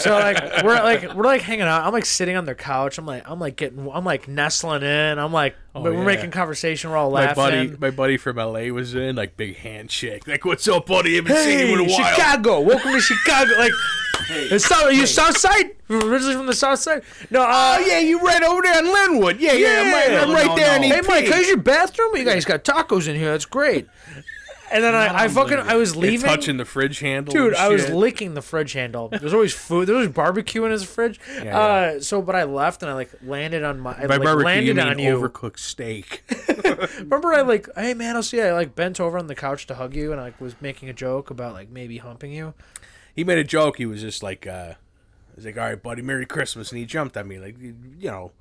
[0.00, 1.84] So like we're like we're like hanging out.
[1.86, 2.98] I'm like sitting on their couch.
[2.98, 5.18] I'm like I'm like getting I'm like nestling in.
[5.18, 6.04] I'm like oh, we're yeah.
[6.04, 6.90] making conversation.
[6.90, 7.34] We're all My laughing.
[7.36, 10.26] buddy, my buddy from LA was in like big handshake.
[10.26, 11.16] Like, what's up, buddy?
[11.16, 12.14] Haven't seen you in a Hey, while.
[12.14, 12.60] Chicago!
[12.60, 13.52] Welcome to Chicago.
[13.58, 13.72] Like,
[14.50, 15.72] the south, you South Side?
[15.90, 17.02] Originally from the South Side?
[17.30, 19.36] No, uh, Oh yeah, you right over there in Lynwood.
[19.38, 20.78] Yeah, yeah, I'm right, I'm No, right no, there.
[20.80, 20.88] no.
[20.88, 22.16] Hey, Mike, how's your bathroom?
[22.16, 23.30] You guys got tacos in here.
[23.30, 23.88] That's great.
[24.74, 25.58] And then I, I fucking.
[25.58, 26.30] I was You're leaving.
[26.30, 29.08] touching the fridge handle, Dude, I was licking the fridge handle.
[29.10, 29.86] There's always food.
[29.86, 31.20] There was barbecue in his fridge.
[31.44, 33.90] Yeah, Uh, so, but I left and I like landed on my.
[33.94, 35.18] I, By like, barbecue, landed you mean on you.
[35.18, 36.22] overcooked steak.
[37.00, 38.38] Remember, I like, hey man, I'll see.
[38.38, 38.44] you.
[38.44, 40.88] I like bent over on the couch to hug you, and I like, was making
[40.88, 42.54] a joke about like maybe humping you.
[43.14, 43.78] He made a joke.
[43.78, 44.74] He was just like, uh,
[45.34, 48.10] he's like, "All right, buddy, Merry Christmas," and he jumped at me like, you you
[48.10, 48.32] know,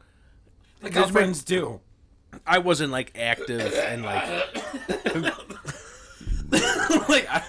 [0.82, 1.82] Like how friends do.
[2.48, 4.26] I wasn't like active and like
[7.10, 7.44] like I,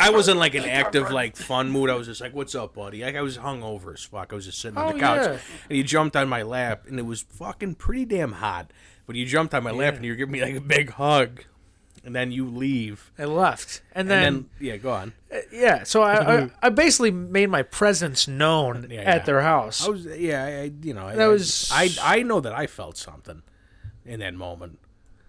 [0.00, 1.90] I wasn't like an active like fun mood.
[1.90, 4.32] I was just like, "What's up, buddy?" Like I was hungover as fuck.
[4.32, 5.38] I was just sitting on Oh, the couch, yeah.
[5.68, 8.70] and he jumped on my lap, and it was fucking pretty damn hot.
[9.06, 11.44] But he jumped on my lap, and you were giving me like a big hug,
[12.06, 15.12] and then you leave, I left, and and then, then yeah, go on.
[15.52, 15.82] yeah.
[15.82, 16.14] So I,
[16.44, 19.18] I I basically made my presence known Yeah, at yeah.
[19.24, 19.84] their house.
[19.86, 22.66] I was yeah, I, I- you know, I, That was- I I know that I
[22.66, 23.42] felt something
[24.06, 24.78] in that moment.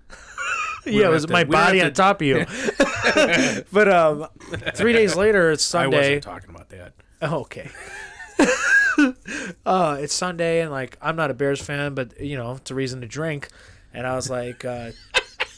[0.85, 2.45] yeah, it was to- my body have on top of you.
[3.73, 4.27] but um,
[4.75, 5.97] three days later, it's I Sunday.
[5.97, 6.93] wasn't talking about that.
[7.23, 7.69] Oh, okay.
[9.65, 12.75] uh, it's Sunday, and like I'm not a Bears fan, but you know it's a
[12.75, 13.47] reason to drink.
[13.93, 14.91] And I was like uh,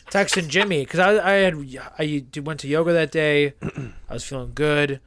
[0.09, 1.55] texting Jimmy because I, I had
[1.97, 3.53] I did- went to yoga that day.
[4.09, 4.99] I was feeling good.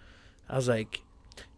[0.49, 1.03] I was like,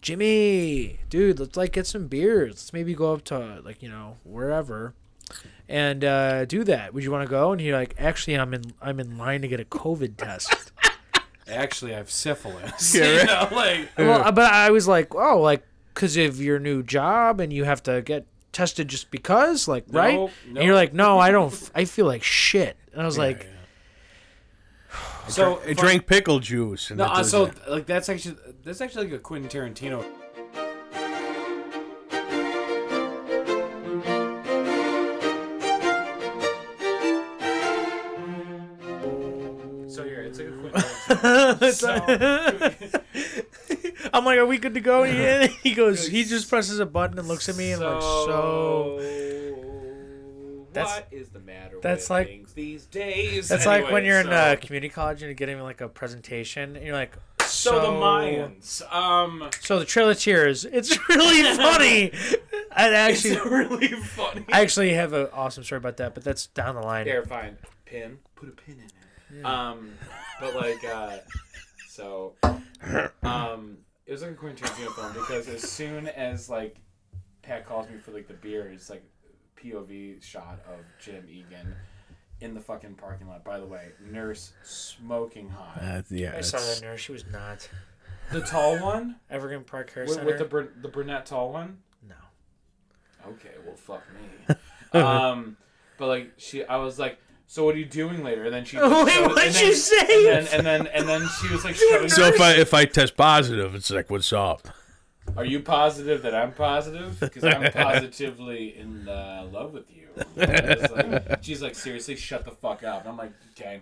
[0.02, 2.50] Jimmy, dude, let's like get some beers.
[2.52, 4.94] Let's maybe go up to like you know wherever.
[5.68, 6.92] And uh, do that.
[6.92, 7.52] Would you want to go?
[7.52, 8.74] And he's like, actually, I'm in.
[8.83, 10.72] I'm in line to get a COVID test.
[11.48, 12.94] actually I have syphilis.
[12.94, 16.83] Yeah, You know, like well, but I was like, oh, like because of your new
[16.83, 20.14] job and you have to get tested just because, like, right?
[20.14, 21.52] Nope, And you're like, no, I don't.
[21.52, 22.76] f- I feel like shit.
[22.94, 23.46] And I was like,
[25.28, 26.90] so I drank pickle juice.
[26.90, 27.70] And No, uh, so that.
[27.70, 30.04] like that's actually that's actually like a Quentin Tarantino.
[39.87, 40.80] So here, it's like a Quentin.
[41.70, 43.00] Tarantino.
[44.14, 45.02] I'm like, are we good to go?
[45.14, 45.46] Yeah.
[45.46, 48.98] He goes, he just presses a button and looks at me and like, so.
[50.74, 53.48] That's- what is the matter that's with like- things these days?
[53.48, 56.76] That's like when you're in so- uh, community college and you're getting like a presentation
[56.76, 58.92] and you're like, so, so the Mayans.
[58.92, 60.64] Um, So the Trail of Tears.
[60.64, 62.12] It's really funny.
[62.76, 64.44] I actually, it's really funny.
[64.52, 67.06] I actually have an awesome story about that, but that's down the line.
[67.06, 67.56] Here, fine.
[67.84, 68.18] Pin.
[68.34, 68.80] Put a pin
[69.30, 69.44] in it.
[69.44, 69.92] Um,
[70.40, 71.18] but like, uh,
[71.88, 72.34] so,
[73.22, 76.76] um, it was like a Quentin Tarantino film because as soon as like
[77.42, 79.04] Pat calls me for like the beer, it's like
[79.64, 81.74] POV shot of Jim Egan
[82.40, 83.44] in the fucking parking lot.
[83.44, 85.79] By the way, nurse smoking hot.
[85.81, 87.00] Uh, yeah, I saw it's- that nurse.
[87.00, 87.68] She was not.
[88.33, 90.27] The tall one Evergreen Park Care with, Center.
[90.27, 91.79] with the brun- the brunette tall one.
[92.09, 92.14] no.
[93.29, 94.55] Okay, well, fuck me.
[95.00, 95.57] um,
[95.98, 98.44] but like she, I was like, so what are you doing later?
[98.44, 98.77] And then she.
[98.81, 100.37] Wait, what'd and you say?
[100.37, 103.16] And then, and then and then she was like, So if I if I test
[103.16, 104.68] positive, it's like, what's up?
[105.37, 107.18] Are you positive that I'm positive?
[107.18, 110.08] Because I'm positively in uh, love with you.
[110.37, 113.00] Like- she's like, seriously, shut the fuck up.
[113.00, 113.80] And I'm like, okay.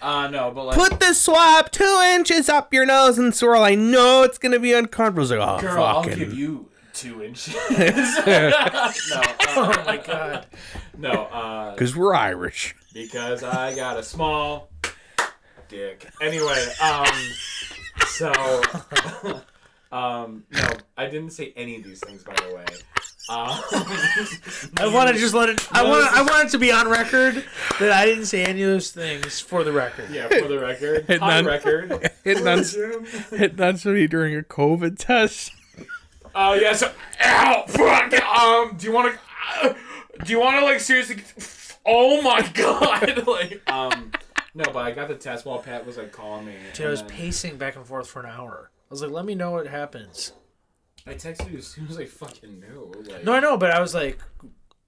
[0.00, 3.62] Uh, no, but like, Put the swab two inches up your nose and swirl.
[3.62, 5.22] I know it's gonna be uncomfortable.
[5.22, 7.54] It's like, oh, girl, I'll give you two inches.
[7.70, 8.92] no, uh,
[9.56, 10.46] Oh my god.
[10.96, 12.74] no, uh, Because we're Irish.
[12.94, 14.70] because I got a small
[15.68, 16.08] dick.
[16.22, 17.06] Anyway, um,
[18.06, 18.32] so,
[19.92, 22.64] um, no, I didn't say any of these things, by the way.
[23.30, 23.48] Um,
[24.78, 25.66] I want to just let it.
[25.72, 26.12] I want.
[26.16, 27.44] I want it to be on record
[27.78, 30.10] that I didn't say any of those things for the record.
[30.10, 32.10] yeah, for the record, And on then- record.
[32.24, 32.58] Hitting on,
[33.30, 35.52] hitting on somebody during a COVID test.
[36.34, 36.90] Oh yeah, so
[37.22, 38.12] ow, fuck.
[38.22, 39.68] Um, do you want to?
[39.68, 39.74] Uh,
[40.24, 41.16] do you want to like seriously?
[41.84, 43.26] Oh my god!
[43.26, 44.12] like, um,
[44.54, 46.54] no, but I got the test while Pat was like calling me.
[46.74, 48.70] Dude, I was then pacing back and forth for an hour.
[48.90, 50.32] I was like, "Let me know what happens."
[51.06, 52.92] I texted you as soon as I fucking knew.
[53.10, 54.18] Like, No, I know, but I was like,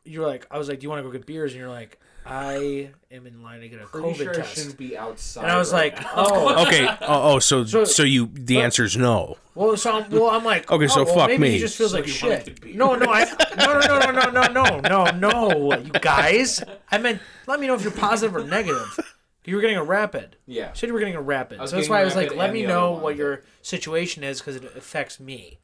[0.04, 1.70] "You were like, I was like, do you want to go get beers?" And you're
[1.70, 4.96] like, "I am in line to get a pretty COVID sure I test." shouldn't be
[4.98, 5.42] outside.
[5.44, 6.10] And I was right like, now.
[6.16, 6.86] "Oh, Okay.
[7.02, 9.36] Oh, oh so So- so you the answer's no.
[9.54, 11.50] Well, so I'm, well, I'm like, Okay, so oh, well, fuck maybe me.
[11.52, 12.30] He just feels So like shit.
[12.30, 13.24] wanted to be- No, no, I,
[13.58, 16.62] no, no, no, no, no, no, no, no, no, you guys.
[16.90, 18.98] I meant, let me know if you're positive or negative.
[19.44, 20.36] You were getting a rapid.
[20.46, 20.68] yeah.
[20.68, 21.66] You said you were getting a rapid.
[21.68, 24.64] So that's why I was like, let me know what your situation is because it
[24.76, 25.58] affects me.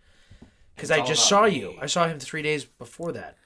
[0.74, 1.58] Because I just saw me.
[1.58, 1.74] you.
[1.80, 3.36] I saw him three days before that.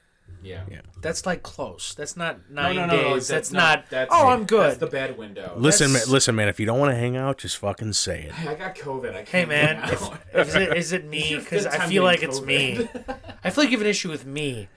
[0.43, 0.63] Yeah.
[0.71, 0.81] Yeah.
[1.01, 1.95] That's like close.
[1.95, 3.29] That's not nine no, no, no, days.
[3.29, 3.91] That's, no, not.
[3.91, 4.71] That's, oh, I'm good.
[4.71, 5.55] That's the bad window.
[5.57, 6.49] Listen, man, listen, man.
[6.49, 8.49] If you don't want to hang out, just fucking say it.
[8.49, 9.11] I got COVID.
[9.11, 11.37] I can't Hey man, go if, is it is it me?
[11.41, 12.89] Because I feel like getting it's me.
[13.45, 14.69] I feel like you have an issue with me.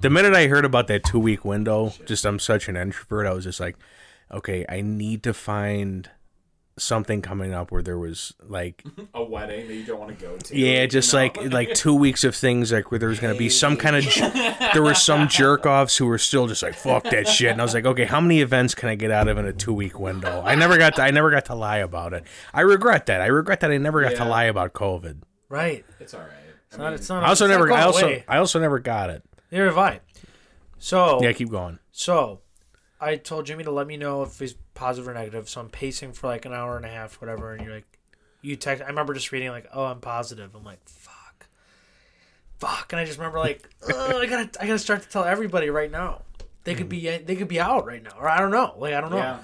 [0.00, 3.26] The minute I heard about that two week window, just I'm such an introvert.
[3.26, 3.76] I was just like,
[4.30, 6.10] okay, I need to find
[6.76, 8.82] something coming up where there was like
[9.14, 10.58] A wedding that you don't want to go to.
[10.58, 11.22] yeah, just you know?
[11.22, 14.04] like like two weeks of things like where there was gonna be some kind of
[14.74, 17.64] there were some jerk offs who were still just like fuck that shit, and I
[17.64, 20.00] was like, okay, how many events can I get out of in a two week
[20.00, 20.42] window?
[20.44, 22.24] I never got to, I never got to lie about it.
[22.52, 23.20] I regret that.
[23.20, 25.22] I regret that I never got to lie about COVID.
[25.48, 25.84] Right.
[26.00, 26.30] it's all right.
[26.68, 26.92] It's not.
[26.92, 27.22] It's not.
[27.22, 27.68] I also it's never.
[27.68, 28.06] going I also.
[28.06, 28.24] away.
[28.26, 29.22] I also never got it.
[29.52, 30.00] Neither have I.
[30.78, 31.78] So Yeah, keep going.
[31.92, 32.40] So,
[33.04, 35.48] I told Jimmy to let me know if he's positive or negative.
[35.48, 37.52] So I'm pacing for like an hour and a half, whatever.
[37.52, 37.98] And you're like,
[38.40, 38.82] you text.
[38.82, 40.54] I remember just reading like, oh, I'm positive.
[40.54, 41.46] I'm like, fuck,
[42.58, 42.92] fuck.
[42.92, 45.90] And I just remember like, oh, I gotta, I gotta start to tell everybody right
[45.90, 46.22] now.
[46.64, 48.74] They could be, they could be out right now, or I don't know.
[48.78, 49.18] Like I don't know.
[49.18, 49.38] Yeah.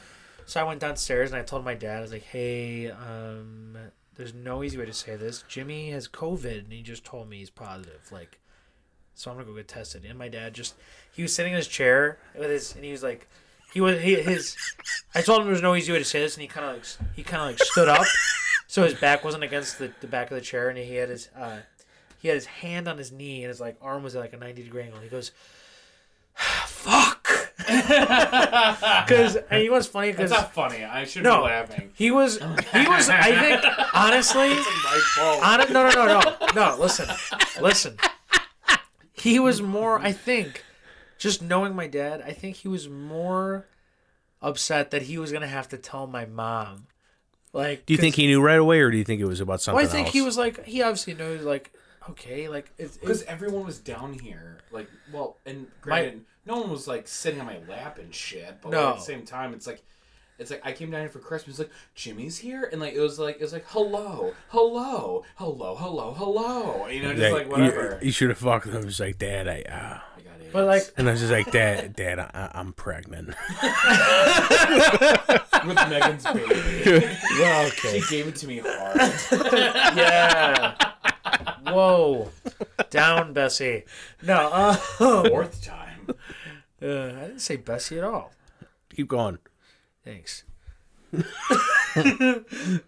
[0.46, 3.76] So I went downstairs and I told my dad, I was like, hey, um,
[4.16, 5.44] there's no easy way to say this.
[5.48, 8.10] Jimmy has COVID and he just told me he's positive.
[8.10, 8.40] Like,
[9.14, 10.06] so I'm gonna go get tested.
[10.06, 10.74] And my dad just,
[11.12, 13.28] he was sitting in his chair with his, and he was like,
[13.72, 14.56] he was, he, his,
[15.14, 16.76] I told him there was no easy way to say this and he kind of
[16.76, 18.04] like, he kind of like stood up.
[18.66, 21.28] So his back wasn't against the, the back of the chair and he had his,
[21.36, 21.58] uh,
[22.18, 24.36] he had his hand on his knee and his like arm was at like a
[24.36, 25.00] 90 degree angle.
[25.00, 25.32] He goes,
[26.34, 27.28] fuck.
[27.70, 30.10] Because, and know what's funny?
[30.12, 30.84] Because not funny.
[30.84, 31.38] I shouldn't No.
[31.42, 31.90] be laughing.
[31.94, 33.08] he was, he was.
[33.08, 35.42] I think honestly, My fault.
[35.44, 36.76] on no, no, no, no, no.
[36.80, 37.08] Listen,
[37.60, 37.96] listen.
[39.12, 39.98] He was more.
[40.00, 40.64] I think,
[41.20, 43.68] just knowing my dad, I think he was more
[44.42, 46.86] upset that he was gonna have to tell my mom.
[47.52, 49.60] Like, Do you think he knew right away, or do you think it was about
[49.60, 50.12] something Well, I think else?
[50.14, 50.64] he was like.
[50.64, 51.42] He obviously knows.
[51.42, 51.72] Like,
[52.10, 52.96] okay, like it's.
[52.96, 57.46] Because everyone was down here, like, well, and granted, no one was like sitting on
[57.46, 58.58] my lap and shit.
[58.62, 59.82] But like, at the same time, it's like,
[60.38, 63.18] it's like I came down here for Christmas, like Jimmy's here, and like it was
[63.18, 67.64] like it was like hello, hello, hello, hello, hello, you know, just Like, like you-
[67.64, 67.98] whatever.
[68.00, 68.76] You, should have fucked him.
[68.76, 69.62] It was like, Dad, I.
[69.62, 70.29] Uh, I got it.
[70.52, 73.28] But like, and I was just like, Dad, Dad, I, I'm pregnant.
[75.66, 77.08] with Megan's baby,
[77.38, 78.96] well, okay, she gave it to me hard.
[79.96, 80.74] yeah.
[81.64, 82.30] Whoa,
[82.90, 83.84] down, Bessie.
[84.22, 86.08] No, uh, Fourth time.
[86.08, 86.14] uh,
[86.84, 88.32] I didn't say Bessie at all.
[88.94, 89.38] Keep going.
[90.04, 90.44] Thanks.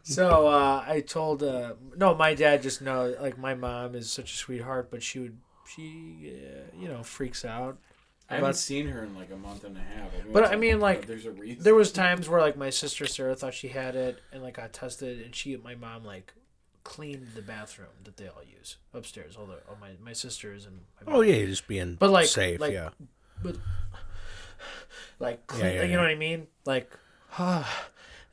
[0.05, 4.33] so uh, I told uh, no, my dad just know like my mom is such
[4.33, 5.39] a sweetheart, but she would
[5.75, 7.79] she uh, you know freaks out.
[8.31, 10.11] I haven't About- seen her in like a month and a half.
[10.13, 11.63] think But I mean, like, there's a reason.
[11.63, 14.73] There was times where like my sister Sarah thought she had it and like got
[14.73, 16.33] tested, and she my mom like
[16.85, 19.37] cleaned the bathroom that they all use upstairs.
[19.37, 22.59] All the all my my sisters and my Oh yeah, just being But, like- safe.
[22.61, 22.91] like- yeah.
[25.19, 25.97] like, clean, Yeah, yeah, like, you yeah.
[25.97, 26.47] know what I mean?
[26.65, 26.91] Like,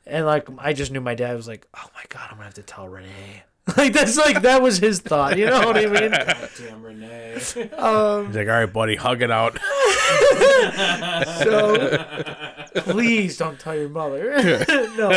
[0.06, 2.54] and like I just knew my dad was like, oh my god, I'm gonna have
[2.54, 3.42] to tell Renee.
[3.76, 5.38] like that's like that was his thought.
[5.38, 6.10] You know what I mean?
[6.58, 7.16] Damn Renee.
[7.78, 9.58] Um, He's like, all right, buddy, hug it out.
[11.38, 12.04] so
[12.82, 14.36] please don't tell your mother.
[14.96, 15.10] no.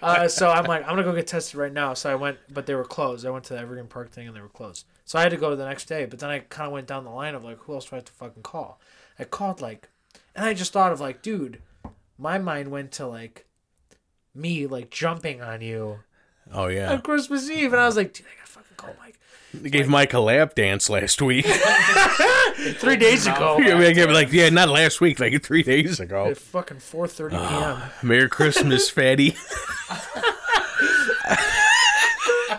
[0.00, 1.92] Uh, so I'm like, I'm gonna go get tested right now.
[1.94, 3.26] So I went, but they were closed.
[3.26, 4.86] I went to the Evergreen Park thing and they were closed.
[5.04, 6.06] So I had to go the next day.
[6.06, 7.98] But then I kind of went down the line of like, who else do I
[7.98, 8.80] have to fucking call?
[9.18, 9.88] I called like,
[10.34, 11.60] and I just thought of like, dude,
[12.16, 13.46] my mind went to like
[14.34, 15.98] me like jumping on you
[16.52, 16.92] Oh yeah.
[16.92, 19.18] on Christmas Eve, and I was like, dude, I gotta fucking call Mike.
[19.54, 21.46] They gave Mike a lap dance last week.
[22.74, 23.56] Three days ago.
[23.60, 26.26] I gave like, yeah, not last week, like three days ago.
[26.26, 27.40] At fucking 4:30 p.m.
[27.42, 29.36] Ah, Merry Christmas, fatty.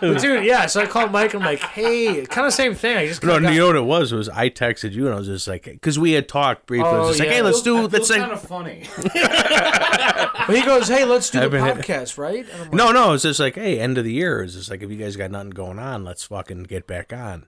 [0.00, 0.66] But dude, yeah.
[0.66, 1.34] So I called Mike.
[1.34, 2.96] and I'm like, hey, kind of same thing.
[2.96, 4.12] I just No, kinda you know what it was?
[4.12, 6.88] It was I texted you and I was just like, because we had talked briefly.
[6.88, 8.84] I Oh, was just like, hey, let's do, That let's feels like, kind of funny.
[10.46, 12.46] But he goes, hey, let's do the I've been- podcast, right?
[12.50, 14.42] And like, no, no, it's just like, hey, end of the year.
[14.42, 17.46] It's just like, if you guys got nothing going on, let's fucking get back on.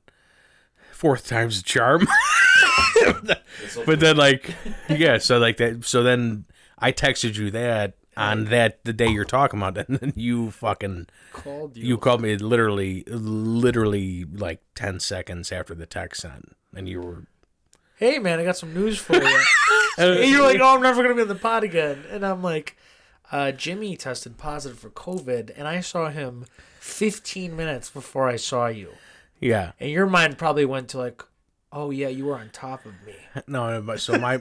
[0.92, 2.06] Fourth time's a charm.
[3.87, 4.54] but then, like,
[4.88, 6.46] yeah, so like that, so then
[6.78, 11.07] I texted you that on that the day you're talking about, and then you fucking
[11.33, 11.85] called you.
[11.85, 17.24] you called me literally, literally like ten seconds after the text sent, and you were
[17.96, 19.42] Hey, man, I got some news for you.
[19.98, 22.05] and you're like, oh, I'm never gonna be on the pod again.
[22.11, 22.76] And I'm like,
[23.33, 26.44] uh, Jimmy tested positive for COVID, and I saw him
[26.81, 28.90] 15 minutes before I saw you.
[29.40, 29.72] yeah.
[29.80, 31.22] And your mind probably went to like,
[31.77, 33.12] oh yeah, you were on top of me.
[33.47, 34.41] No, but so my,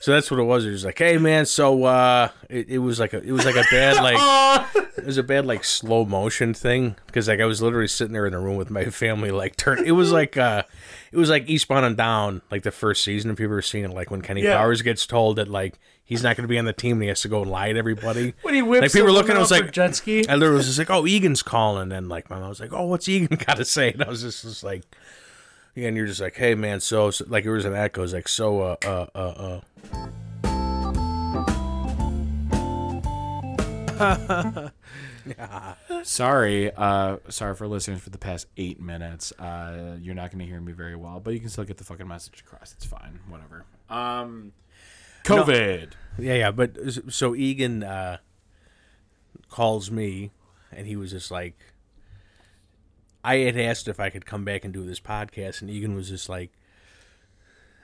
[0.00, 0.66] so that's what it was.
[0.66, 3.54] It was like, hey man, so uh, it, it was like a, it was like
[3.54, 7.62] a bad like, it was a bad like slow motion thing because like I was
[7.62, 9.84] literally sitting there in a room with my family, like turn.
[9.86, 10.64] It was like uh,
[11.12, 13.30] it was like Eastbound and Down, like the first season.
[13.30, 14.56] If you've ever seen it, like when Kenny Yeah.
[14.56, 17.08] Powers gets told that like he's not going to be on the team and he
[17.10, 18.34] has to go and lie to everybody.
[18.42, 20.26] When he whips Like, people were looking, I was like- jet ski.
[20.28, 22.86] I literally was just like, "Oh, Egan's calling," and like my mom was like, "Oh,
[22.86, 24.82] what's Egan got to say?" And I was just, just like,
[25.76, 28.12] and you're just like, "Hey, man," so, so like it was an echo, it was
[28.12, 29.62] like, "So, uh, uh, uh, uh."
[36.02, 39.32] sorry, uh, sorry for listeners for the past eight minutes.
[39.38, 41.84] Uh, you're not going to hear me very well, but you can still get the
[41.84, 42.72] fucking message across.
[42.72, 43.20] It's fine.
[43.28, 43.64] Whatever.
[43.88, 44.52] Um,
[45.24, 45.92] COVID.
[46.18, 46.76] Yeah, yeah, but
[47.08, 48.18] so Egan uh,
[49.48, 50.32] calls me,
[50.72, 51.56] and he was just like,
[53.24, 56.08] I had asked if I could come back and do this podcast, and Egan was
[56.08, 56.52] just like,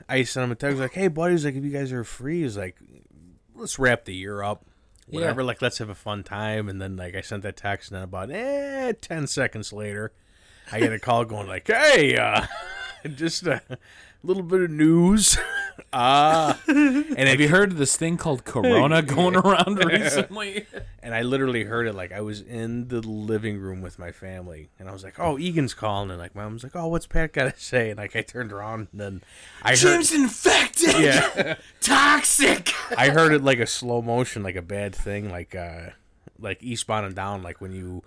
[0.08, 2.56] I sent him a text like, "Hey, buddies, like if you guys are free, he's
[2.56, 2.76] like,
[3.54, 4.64] let's wrap the year up,
[5.06, 5.42] whatever.
[5.42, 5.46] Yeah.
[5.46, 8.04] Like let's have a fun time." And then like I sent that text, and then
[8.04, 10.12] about eh, ten seconds later,
[10.72, 12.46] I get a call going like, "Hey, uh,
[13.14, 13.62] just a
[14.22, 15.38] little bit of news."
[15.92, 20.66] Uh, and Have you heard of this thing called Corona going around recently?
[21.02, 24.68] And I literally heard it like I was in the living room with my family,
[24.78, 27.32] and I was like, "Oh, Egan's calling," and like my mom's like, "Oh, what's Pat
[27.32, 29.22] got to say?" And like I turned around, and then
[29.62, 30.98] I heard, Jim's infected.
[30.98, 32.72] yeah, Toxic.
[32.96, 35.90] I heard it like a slow motion, like a bad thing, like uh,
[36.38, 38.02] like Eastbound and Down, like when you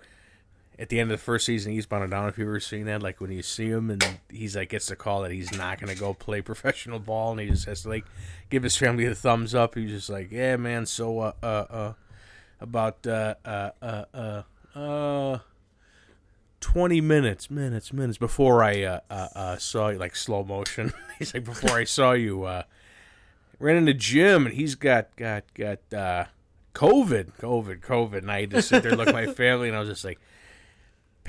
[0.78, 2.28] at the end of the first season, Eastbound and Down.
[2.28, 4.96] If you've ever seen that, like when you see him and he's like gets the
[4.96, 8.04] call that he's not gonna go play professional ball, and he just has to like
[8.50, 9.74] give his family the thumbs up.
[9.74, 10.86] He's just like, "Yeah, man.
[10.86, 11.92] So uh uh uh."
[12.62, 14.42] about uh uh uh uh
[14.78, 15.38] uh
[16.60, 21.34] 20 minutes minutes minutes before i uh uh, uh saw you like slow motion he's
[21.34, 22.62] like before i saw you uh
[23.58, 26.24] ran into jim and he's got got got uh
[26.72, 29.76] covid covid covid and i had to sit there and look at my family and
[29.76, 30.20] i was just like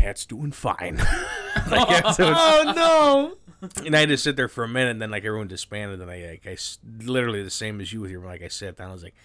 [0.04, 0.98] pat's doing fine
[1.70, 3.70] like, what- Oh no!
[3.86, 6.12] and I had to sit there for a minute, and then like everyone disbanded, and
[6.12, 6.58] I like I
[7.06, 9.16] literally the same as you with your like I sat down, I was like,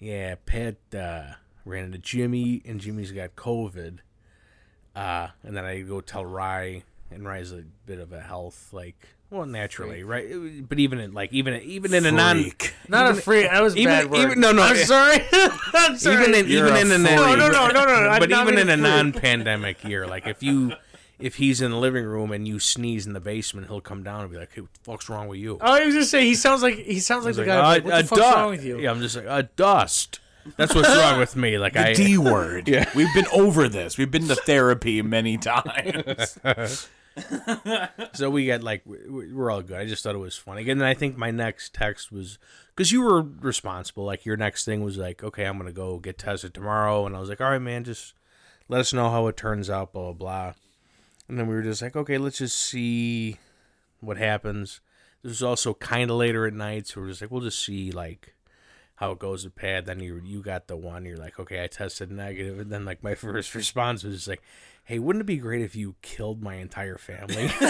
[0.00, 3.98] yeah, Pat uh, ran into Jimmy, and Jimmy's got COVID,
[4.96, 6.82] uh, and then I go tell Rye,
[7.12, 10.26] and Rye's a bit of a health like well naturally right,
[10.68, 12.74] but even in like even even in a non Freak.
[12.88, 13.42] Not a free.
[13.42, 14.20] That was a even- bad word.
[14.20, 15.18] even- no, no, I'm sorry.
[15.32, 16.16] I'm sorry.
[16.22, 17.16] even in You're even a in a.
[17.16, 20.42] No, no, no, no, no, no, but even in mean a non-pandemic year, like if
[20.42, 20.72] you
[21.18, 24.22] if he's in the living room and you sneeze in the basement, he'll come down
[24.22, 26.24] and be like, "Hey, what the fuck's wrong with you?" Oh, I was just say
[26.24, 27.76] he sounds like he sounds like It's the like, guy.
[27.78, 28.78] "Uh, what a the fuck's dust." wrong with you?
[28.80, 30.20] Yeah, I'm just like a dust.
[30.58, 31.56] That's what's wrong with me.
[31.56, 32.68] Like The I, D word.
[32.68, 32.84] Yeah.
[32.94, 33.96] We've been over this.
[33.96, 36.36] We've been to therapy many times.
[38.12, 39.78] So we got like we- we're all good.
[39.78, 40.68] I just thought it was funny.
[40.68, 42.38] And then I think my next text was
[42.74, 44.04] because you were responsible.
[44.04, 47.20] Like your next thing was like, okay, I'm gonna go get tested tomorrow, and I
[47.20, 48.14] was like, all right, man, just
[48.68, 49.92] let us know how it turns out.
[49.92, 50.52] Blah blah blah.
[51.28, 53.38] And then we were just like, okay, let's just see
[54.00, 54.80] what happens.
[55.22, 57.90] This was also kind of later at night, so we're just like, we'll just see
[57.90, 58.34] like
[58.96, 59.86] how it goes with Pat.
[59.86, 61.04] Then you you got the one.
[61.06, 64.42] You're like, okay, I tested negative, and then like my first response was just like,
[64.84, 67.50] hey, wouldn't it be great if you killed my entire family?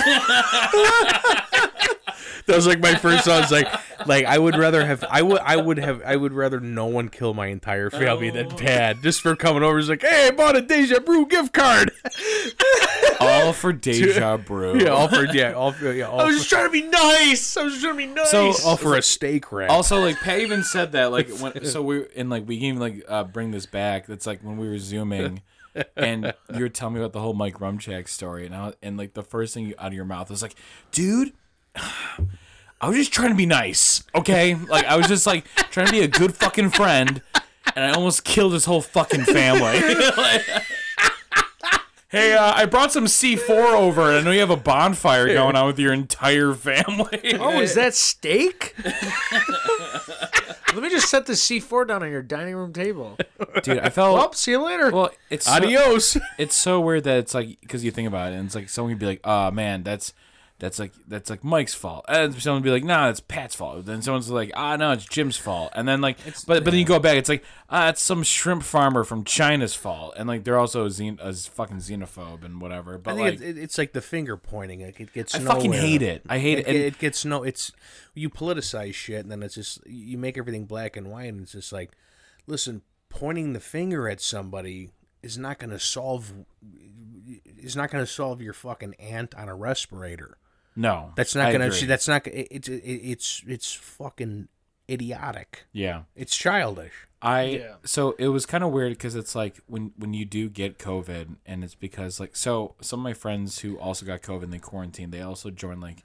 [2.47, 3.51] That was like my first thought.
[3.51, 3.69] Like,
[4.07, 7.09] like I would rather have, I would, I would have, I would rather no one
[7.09, 9.79] kill my entire family than Pat just for coming over.
[9.79, 11.91] He's like, hey, I bought a Deja Brew gift card.
[13.21, 14.79] all for deja brew.
[14.79, 16.83] yeah, all for yeah, all for yeah, all, I was for, just trying to be
[16.83, 17.57] nice.
[17.57, 18.31] I was just trying to be nice.
[18.31, 19.71] So, all for a steak wrap.
[19.71, 22.81] Also, like Pat even said that, like when so we and like we can even
[22.81, 24.07] like uh, bring this back.
[24.07, 25.43] That's like when we were zooming,
[25.97, 29.15] and you were telling me about the whole Mike Rumchak story, and I, and like
[29.15, 30.55] the first thing out of your mouth was like,
[30.91, 31.33] "Dude,
[31.77, 34.55] I was just trying to be nice, okay?
[34.55, 37.23] Like I was just like trying to be a good fucking friend,
[37.75, 39.81] and I almost killed his whole fucking family."
[40.17, 40.43] Like,
[42.15, 45.57] Hey, uh, I brought some C4 over, and I know you have a bonfire going
[45.57, 47.35] on with your entire family.
[47.41, 48.73] oh, is that steak?
[50.73, 53.17] Let me just set the C4 down on your dining room table.
[53.65, 53.81] dude?
[53.81, 54.91] I felt Well, see you later.
[54.93, 56.17] Well, it's so, Adios.
[56.39, 58.93] it's so weird that it's like because you think about it, and it's like someone
[58.93, 60.15] could be like, "Oh man, that's
[60.65, 63.85] that's like that's like Mike's fault," and someone would be like, "Nah, it's Pat's fault."
[63.85, 66.85] Then someone's like, "Ah, no, it's Jim's fault," and then like, but but then you
[66.87, 70.59] go back, it's like, "Ah, it's some shrimp farmer from China's fault," and like they're
[70.59, 72.95] also a, xen- a fucking xenophobe and whatever.
[72.95, 74.81] I But think like, it's, it's like the finger pointing.
[74.85, 75.35] Like it gets.
[75.35, 76.23] I fucking hate it.
[76.29, 76.67] I hate it.
[76.67, 77.43] It, And- it gets no.
[77.43, 77.71] It's
[78.15, 81.53] you politicize shit, and then it's just you make everything black and white, and it's
[81.53, 81.93] just like,
[82.47, 84.91] listen, pointing the finger at somebody
[85.23, 86.33] is not going to solve.
[87.59, 90.37] Is not going to solve your fucking aunt on a respirator.
[90.77, 91.77] No, That's not I going to.
[91.77, 91.87] agree.
[91.87, 92.27] That's not.
[92.27, 94.49] It's it, it's it's fucking
[94.91, 95.65] idiotic.
[95.73, 96.03] yeah.
[96.17, 96.93] It's childish.
[97.23, 97.75] I Yeah.
[97.85, 101.37] so it was kind of weird because it's like when when you do get COVID
[101.47, 104.59] and it's because like so some of my friends who also got COVID and they
[104.59, 106.03] quarantined they also joined like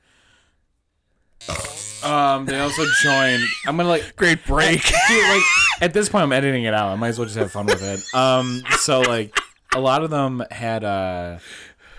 [2.04, 4.82] um they also joined I'm gonna like Great break.
[5.08, 5.42] dude like
[5.82, 7.82] at this point I'm editing it out I might as well just have fun with
[7.84, 9.36] it um so like
[9.76, 11.40] a lot of them had uh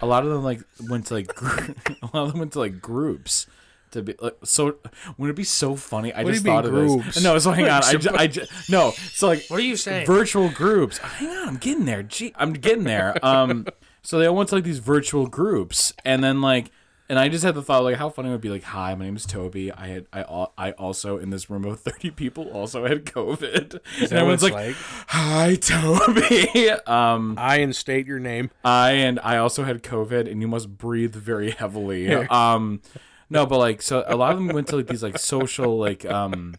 [0.03, 1.73] a lot of them like went to like gr-
[2.03, 3.47] a lot of them went to like groups
[3.93, 4.77] to be like, so
[5.19, 6.13] wouldn't it be so funny?
[6.13, 6.93] I What just you mean thought of this.
[6.95, 7.23] groups?
[7.23, 7.83] no so hang on.
[7.85, 10.07] I, Like, ju- I ju- no so like What are you saying?
[10.07, 10.99] virtual groups.
[10.99, 12.03] Hang on i'm getting there.
[12.03, 13.15] Gee, i'm getting there.
[13.25, 13.67] Um
[14.03, 15.93] so they all went to like these virtual groups.
[16.05, 16.71] And then like
[17.11, 19.05] and I just had the thought, like, how funny it would be, like, hi, my
[19.05, 19.73] name is Toby.
[19.73, 24.13] I had, I, I also in this room of thirty people also had COVID, and
[24.13, 24.77] everyone's like, like?
[25.09, 26.71] hi, Toby.
[26.87, 28.51] um, I and state your name.
[28.65, 32.13] I and I also had COVID, and you must breathe very heavily.
[32.15, 32.81] Um,
[33.29, 36.05] no, but like, so a lot of them went to like these like social like
[36.05, 36.55] um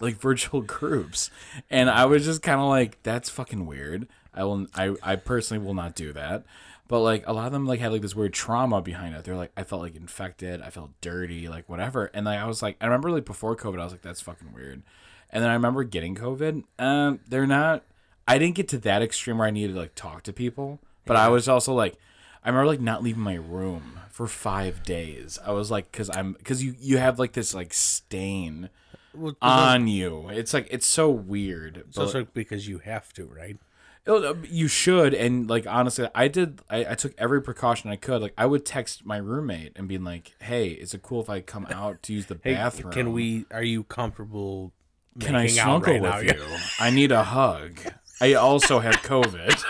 [0.00, 1.30] like virtual groups,
[1.68, 4.08] and I was just kind of like, that's fucking weird.
[4.32, 6.44] I will, I, I personally will not do that.
[6.86, 9.24] But like a lot of them like had like this weird trauma behind it.
[9.24, 12.10] They're like, I felt like infected, I felt dirty, like whatever.
[12.12, 14.52] And like I was like, I remember like before COVID, I was like, that's fucking
[14.52, 14.82] weird.
[15.30, 16.62] And then I remember getting COVID.
[16.78, 17.84] Um, they're not.
[18.28, 21.16] I didn't get to that extreme where I needed to like talk to people, but
[21.16, 21.96] I was also like,
[22.42, 25.38] I remember like not leaving my room for five days.
[25.44, 28.68] I was like, because I'm because you you have like this like stain
[29.14, 30.28] Well, on you.
[30.28, 31.84] It's like it's so weird.
[31.90, 33.58] so it's like because you have to, right?
[34.06, 36.60] Oh, You should, and like honestly, I did.
[36.68, 38.20] I, I took every precaution I could.
[38.20, 41.40] Like I would text my roommate and being like, "Hey, is it cool if I
[41.40, 42.92] come out to use the Hey, bathroom?
[42.92, 43.46] can we?
[43.50, 44.72] Are you comfortable?
[45.20, 46.46] Can I snuggle right with now?
[46.46, 46.56] you?
[46.80, 47.78] I need a hug.
[48.20, 49.62] I also have COVID,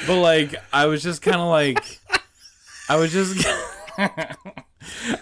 [0.06, 1.84] but like I was just kind of like,
[2.88, 3.46] I was just,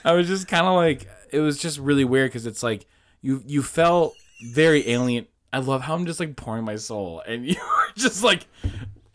[0.05, 2.87] I was just kind of like, it was just really weird because it's like
[3.21, 4.15] you you felt
[4.53, 5.27] very alien.
[5.53, 7.57] I love how I'm just like pouring my soul, and you're
[7.97, 8.47] just like,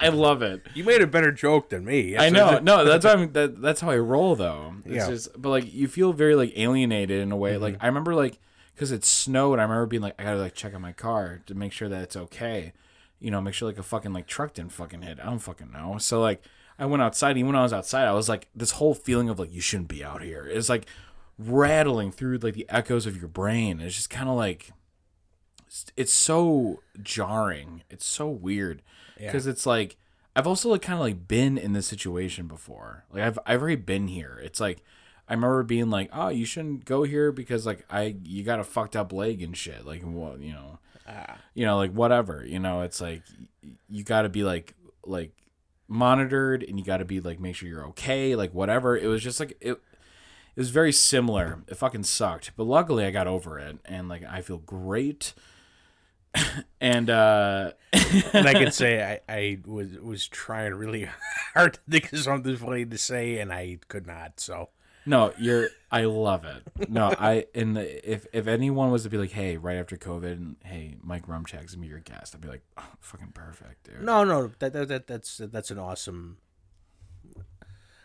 [0.00, 0.66] I love it.
[0.74, 2.16] You made a better joke than me.
[2.16, 2.58] I know.
[2.58, 4.74] No, that's why I'm, that, that's how I roll though.
[4.84, 5.08] It's Yeah.
[5.08, 7.56] just, but like you feel very like alienated in a way.
[7.58, 7.84] Like Mm-hmm.
[7.84, 8.38] I remember like
[8.74, 9.58] because it snowed.
[9.58, 12.02] I remember being like, I gotta like check on my car to make sure that
[12.02, 12.72] it's okay.
[13.20, 15.18] You know, make sure like a fucking like truck didn't fucking hit.
[15.20, 15.96] I don't fucking know.
[15.98, 16.42] So like
[16.78, 17.36] I went outside.
[17.36, 19.88] Even when I was outside, I was like this whole feeling of like you shouldn't
[19.88, 20.46] be out here.
[20.46, 20.86] It's like
[21.38, 23.80] rattling through like the echoes of your brain.
[23.80, 24.72] It's just kind of like
[25.96, 27.82] it's, so jarring.
[27.90, 28.82] It's so weird
[29.18, 29.96] because it's like
[30.34, 33.04] I've also like kind of like been in this situation before.
[33.12, 34.40] Like I've I've already been here.
[34.42, 34.82] It's like
[35.28, 38.64] I remember being like, "Oh, you shouldn't go here because like I you got a
[38.64, 40.78] fucked up leg and shit." Like what, you know.
[41.06, 41.38] Ah.
[41.54, 43.22] You know, like whatever, you know, it's like
[43.88, 45.32] you got to be like like
[45.88, 48.96] monitored and you got to be like make sure you're okay, like whatever.
[48.96, 51.62] It was just like it it was very similar.
[51.66, 55.34] It fucking sucked, but luckily I got over it and like I feel great.
[56.80, 61.08] and uh and I could say I, I was was trying really
[61.54, 64.40] hard to think of something funny to say, and I could not.
[64.40, 64.70] So
[65.06, 65.68] No, you're.
[65.90, 66.90] I love it.
[66.90, 70.32] No, I and the, if if anyone was to be like, hey, right after COVID,
[70.32, 74.02] and hey, Mike Rumchak's gonna be your guest, I'd be like, oh, fucking perfect, dude.
[74.02, 76.36] no, no, that, that, that that's that's an awesome.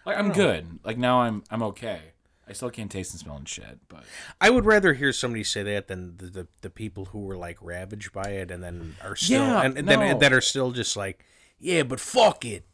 [0.06, 0.80] like I'm good.
[0.86, 2.13] Like now I'm I'm okay.
[2.54, 4.04] I still can't taste and smell and shit, but
[4.40, 7.58] I would rather hear somebody say that than the, the, the people who were like
[7.62, 10.96] ravaged by it and then are still Yeah, and, and then that are still just
[10.96, 11.26] like
[11.60, 12.66] yeah, but fuck it.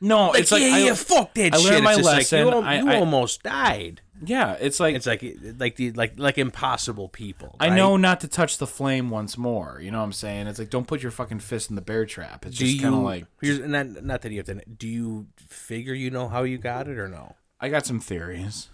[0.00, 1.64] no, Like, it's like yeah, I, yeah, fuck that I shit.
[1.64, 2.38] learned It's my like, lesson.
[2.46, 4.00] you, I- you I- almost died.
[4.24, 5.24] yeah, it's like It's like
[5.58, 7.56] like the like like impossible people.
[7.60, 9.78] I know not to touch the flame once more.
[9.82, 10.46] You know what I'm saying?
[10.46, 12.44] It's like don't put your fucking fist in the bear trap.
[12.46, 14.60] It's Do just kind of like here's not not that you have to.
[14.66, 17.34] Do you figure you know how you got it or no?
[17.60, 18.68] I got some theories.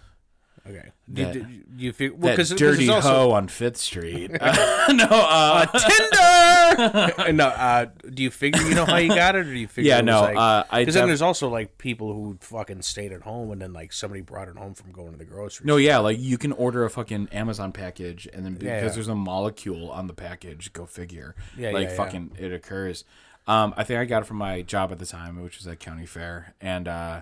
[0.69, 0.89] Okay.
[1.11, 4.31] Do, That- you- do you figure well, That 'cause dirty also- hoe on Fifth Street.
[4.39, 7.33] Uh, no, uh, Tinder.
[7.33, 9.89] no, uh, do you figure you know how you got it, or do you figure?
[9.89, 13.21] Yeah, no, Like, uh, I because then there's also like people who fucking stayed at
[13.21, 15.65] home, and then like somebody brought it home from going to the grocery.
[15.65, 15.79] No, store.
[15.81, 18.89] yeah, like you can order a fucking Amazon package, and then because Yeah, yeah.
[18.89, 21.35] there's a molecule on the package, go figure.
[21.57, 21.95] Yeah, like yeah, yeah.
[21.97, 23.03] fucking, it occurs.
[23.47, 25.79] Um, I think I got it from my job at the time, which was at
[25.79, 27.21] county fair, and uh,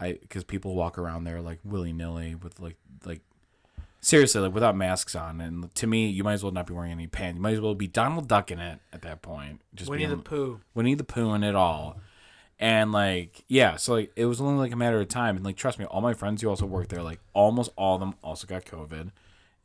[0.00, 3.20] I because people walk around there like willy nilly with like like
[4.00, 6.92] seriously like without masks on, and to me, you might as well not be wearing
[6.92, 7.36] any pants.
[7.36, 9.60] You might as well be Donald Duck in it at that point.
[9.74, 10.60] Just Winnie the being- Pooh.
[10.74, 11.98] Winnie the Pooh and it all.
[12.58, 15.36] And like, yeah, so like it was only like a matter of time.
[15.36, 18.00] And like, trust me, all my friends who also worked there, like almost all of
[18.00, 19.10] them also got COVID.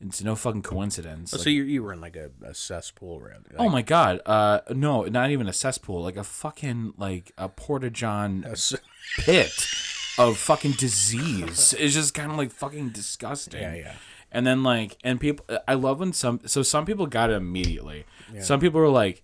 [0.00, 1.32] It's no fucking coincidence.
[1.32, 3.36] Oh, Like, so you, you were in like a, a cesspool, rather.
[3.50, 7.48] Like, oh my god, uh, no, not even a cesspool, like a fucking like a
[7.48, 8.76] porta john a c-
[9.20, 9.50] pit
[10.18, 11.74] of fucking disease.
[11.78, 13.60] It's just kind of like fucking disgusting.
[13.60, 13.94] Yeah, yeah.
[14.32, 18.04] And then like, and people, I love when some, so some people got it immediately.
[18.40, 19.22] Some people were like,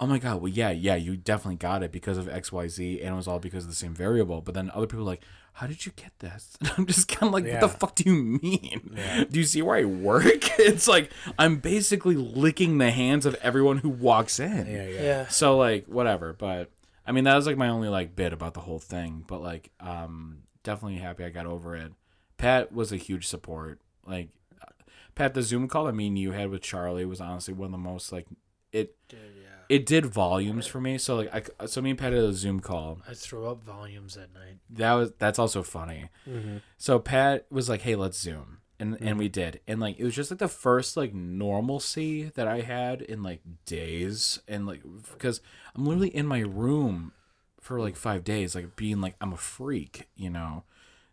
[0.00, 3.00] oh my god, well yeah, yeah, you definitely got it because of X, Y, Z,
[3.00, 4.40] and it was all because of the same variable.
[4.40, 5.22] But then other people were like,
[5.54, 6.56] how did you get this?
[6.60, 8.96] And I'm just kind of like, what the fuck do you mean?
[9.28, 10.24] Do you see where I work?
[10.60, 14.66] It's like I'm basically licking the hands of everyone who walks in.
[14.66, 15.02] yeah, yeah.
[15.02, 15.26] Yeah.
[15.28, 16.70] So like whatever, but
[17.08, 19.24] I mean that was like my only like bit about the whole thing.
[19.26, 21.92] But like um definitely happy I got over it.
[22.36, 23.80] Pat was a huge support.
[24.06, 24.28] Like
[25.14, 27.72] Pat, the Zoom call that me and you had with Charlie was honestly one of
[27.72, 28.26] the most like
[28.72, 28.94] it.
[29.68, 30.96] It did volumes for me.
[30.98, 33.00] So like I so me and Pat had a Zoom call.
[33.08, 34.58] I throw up volumes at night.
[34.70, 36.10] That was that's also funny.
[36.76, 40.14] So Pat was like, "Hey, let's Zoom," and and we did, and like it was
[40.14, 45.40] just like the first like normalcy that I had in like days, and like because
[45.74, 47.12] I'm literally in my room
[47.60, 50.64] for like five days, like being like I'm a freak, you know.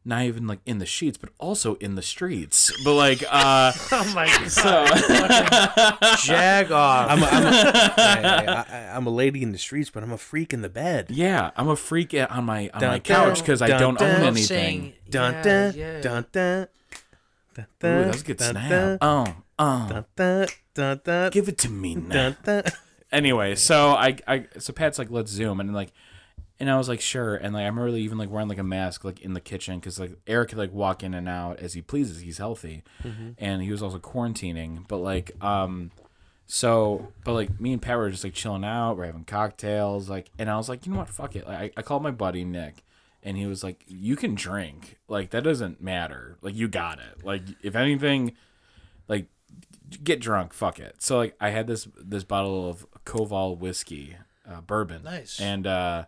[0.07, 2.71] Not even like in the sheets, but also in the streets.
[2.83, 6.17] But like, uh, Oh my god!
[6.23, 7.09] Jag off.
[7.09, 7.49] I'm a, I'm, a,
[7.97, 11.07] I, I, I'm a lady in the streets, but I'm a freak in the bed.
[11.09, 14.17] yeah, I'm a freak on my on Dun, my couch because I don't dun.
[14.21, 14.43] own anything.
[14.45, 16.01] saying- Dun Yeah, dun yeah.
[16.01, 16.67] dun dun.
[17.55, 18.97] Dun, Ooh, dun, that was a good dun, snap.
[19.01, 20.05] Oh, oh,
[21.31, 22.13] give it to me now.
[22.13, 22.63] dun, dun.
[23.11, 25.91] anyway, so I, I, so Pat's like, let's zoom, and like,
[26.59, 29.03] and I was like, sure, and like, I'm really even like wearing like a mask
[29.03, 31.81] like in the kitchen because like Eric could like walk in and out as he
[31.81, 32.19] pleases.
[32.21, 32.83] He's healthy,
[33.37, 35.91] and he was also quarantining, but like, um,
[36.47, 40.29] so, but like me and Pat were just like chilling out, we're having cocktails, like,
[40.37, 41.47] and I was like, you know what, fuck it.
[41.47, 42.83] Like, I, I called my buddy Nick,
[43.25, 47.25] and he was like, you can drink, like that doesn't matter, like you got it,
[47.25, 48.33] like if anything,
[49.09, 49.27] like
[50.03, 51.01] get drunk, fuck it.
[51.01, 54.15] So like I had this this bottle of Koval whiskey,
[54.49, 55.03] uh, bourbon.
[55.03, 55.41] Nice.
[55.41, 56.05] And uh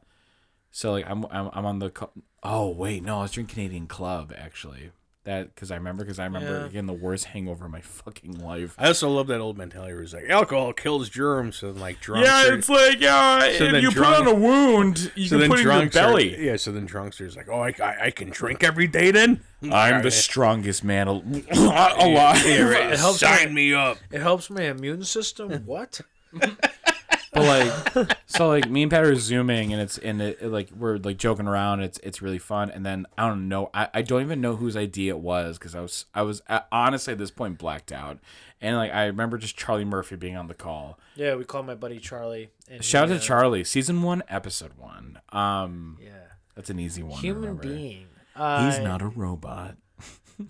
[0.71, 2.11] so like I'm I'm, I'm on the co-
[2.43, 4.91] Oh, wait, no, I was drinking Canadian Club actually.
[5.27, 6.67] That cuz I remember cuz I remember Yeah.
[6.69, 8.73] getting the worst hangover of my fucking life.
[8.77, 11.99] I also love that old mentality where it's like alcohol kills germs, so then, like
[11.99, 12.69] drunks.
[12.69, 15.39] are- like yeah, So if then you drunk- put on a wound, you so can
[15.41, 16.45] then put it in your drunks are- belly.
[16.45, 19.41] yeah, so then drunks are like, oh, I, I, I can drink every day then.
[19.69, 22.45] I'm the strongest man al- alive.
[22.45, 22.93] Yeah, right.
[22.93, 23.97] It helps Sign me- me up.
[24.11, 25.51] It helps my immune system.
[25.65, 25.99] What?
[27.33, 27.43] But
[27.95, 30.97] like, so like me and Pat are zooming, and it's and it, it, like we're
[30.97, 31.81] like joking around.
[31.81, 32.71] It's it's really fun.
[32.71, 35.75] And then I don't know, I, I don't even know whose idea it was because
[35.75, 38.19] I was I was uh, honestly at this point blacked out.
[38.61, 40.97] And like I remember just Charlie Murphy being on the call.
[41.15, 42.49] Yeah, we called my buddy Charlie.
[42.69, 45.19] And Shout out to uh, Charlie, season one, episode one.
[45.31, 46.11] Um, Yeah,
[46.55, 47.19] that's an easy one.
[47.19, 47.63] human remember.
[47.63, 48.07] being.
[48.35, 49.75] Uh, He's not a robot.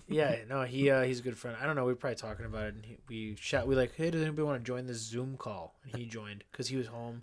[0.06, 1.56] Yeah, no, he uh, he's a good friend.
[1.60, 1.84] I don't know.
[1.84, 3.66] We were probably talking about it, and he, we shot.
[3.66, 5.74] We like, hey, does anybody want to join this Zoom call?
[5.84, 7.22] And he joined because he was home.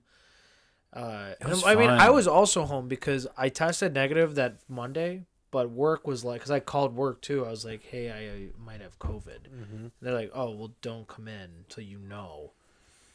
[0.91, 1.99] Uh, was I mean, fun.
[1.99, 6.51] I was also home because I tested negative that Monday, but work was like, because
[6.51, 7.45] I called work too.
[7.45, 9.45] I was like, hey, I, uh might have COVID.
[9.45, 12.53] And they're like, oh, well, don't come in until you know.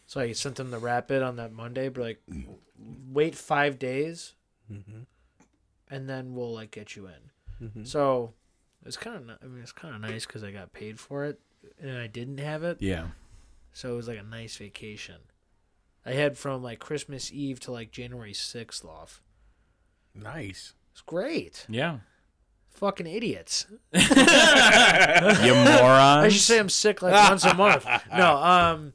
[0.06, 2.20] So I sent them the rapid on that Monday, but like,
[3.10, 4.34] wait five days,
[5.88, 7.84] and then we'll like get you in.
[7.84, 8.34] So
[8.84, 11.40] it's kind of, I mean, it's kind of nice because I got paid for it,
[11.80, 13.08] and I didn't have it, Yeah.
[13.72, 15.16] so it was like a nice vacation.
[16.06, 19.20] I had from like Christmas Eve to like January sixth off.
[20.14, 20.72] Nice.
[20.92, 21.66] It's great.
[21.68, 21.98] Yeah.
[22.70, 23.66] Fucking idiots.
[23.92, 26.24] You moron.
[26.24, 27.86] I should say I'm sick like once a month.
[28.16, 28.92] No, um,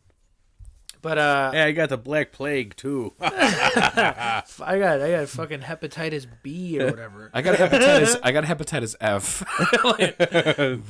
[1.06, 3.14] but uh, Yeah, I got the Black Plague too.
[3.22, 7.30] I got I got fucking hepatitis B or whatever.
[7.32, 8.20] I got hepatitis.
[8.24, 9.43] I got hepatitis F.
[9.84, 10.16] Like,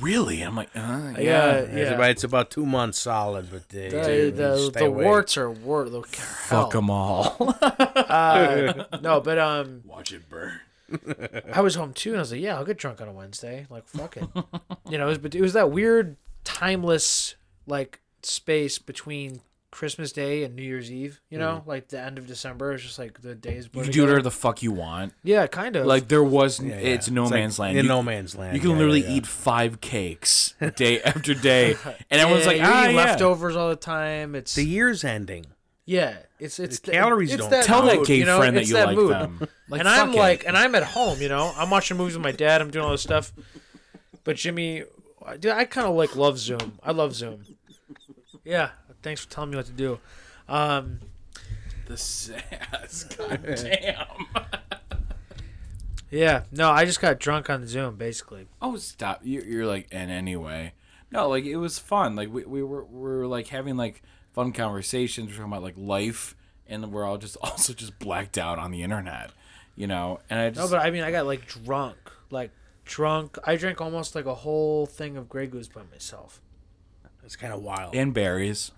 [0.00, 0.40] really?
[0.40, 1.52] I'm like, uh, I yeah.
[1.56, 1.94] It's, yeah.
[1.96, 5.86] about, it's about two months solid, but uh, The, the, the warts are war.
[5.86, 7.36] The, Fuck them all.
[7.60, 10.60] Uh, no, but um, Watch it burn.
[11.52, 13.66] I was home too, and I was like, "Yeah, I'll get drunk on a Wednesday."
[13.68, 14.24] Like, fuck it,
[14.88, 15.04] you know.
[15.04, 17.34] It was, but it was that weird, timeless
[17.66, 19.42] like space between
[19.76, 21.20] Christmas Day and New Year's Eve.
[21.28, 22.72] You know, like the end of December.
[22.72, 23.68] It's just like the days.
[23.74, 25.12] You can do whatever the fuck you want.
[25.22, 25.84] Yeah, kind of.
[25.84, 26.94] Like there was, Yeah, yeah.
[26.94, 27.76] it's no It's like man's land.
[27.76, 28.54] In You, no man's land.
[28.54, 29.16] you can yeah, literally yeah, yeah.
[29.16, 31.76] eat five cakes day after day,
[32.10, 33.04] and everyone's yeah, like, you're ah, eating yeah.
[33.04, 34.34] leftovers all the time.
[34.34, 35.44] It's The year's ending.
[35.84, 38.38] yeah, it's it's The calories it's don't that Tell that mood, gay you know?
[38.38, 39.10] friend that It's you like mood.
[39.12, 39.48] them.
[39.68, 40.16] Like, and I'm it.
[40.16, 42.60] like, and I'm at home, you know, I'm watching movies with my dad.
[42.62, 43.32] I'm doing all this stuff.
[44.24, 44.84] But Jimmy,
[45.40, 46.78] dude, I kind of like love Zoom.
[46.84, 47.42] I love Zoom.
[48.44, 48.70] Yeah,
[49.06, 50.00] thanks for telling me what to do.
[50.48, 50.98] Um,
[51.86, 53.04] the sass.
[53.16, 54.26] God damn.
[56.10, 58.48] yeah, no, I just got drunk on Zoom, basically.
[58.60, 59.20] Oh, stop!
[59.22, 60.72] You're, you're like, and anyway,
[61.12, 62.16] no, like it was fun.
[62.16, 64.02] Like we, we were we were like having like
[64.32, 65.28] fun conversations.
[65.28, 66.34] We're talking about like life,
[66.66, 69.30] and we're all just also just blacked out on the internet,
[69.76, 70.18] you know.
[70.28, 71.96] And I No, just but I mean, I got like drunk,
[72.30, 72.50] like
[72.84, 73.38] drunk.
[73.44, 76.40] I drank almost like a whole thing of Grey Goose by myself.
[77.24, 77.94] It's kind of wild.
[77.94, 78.70] and berries.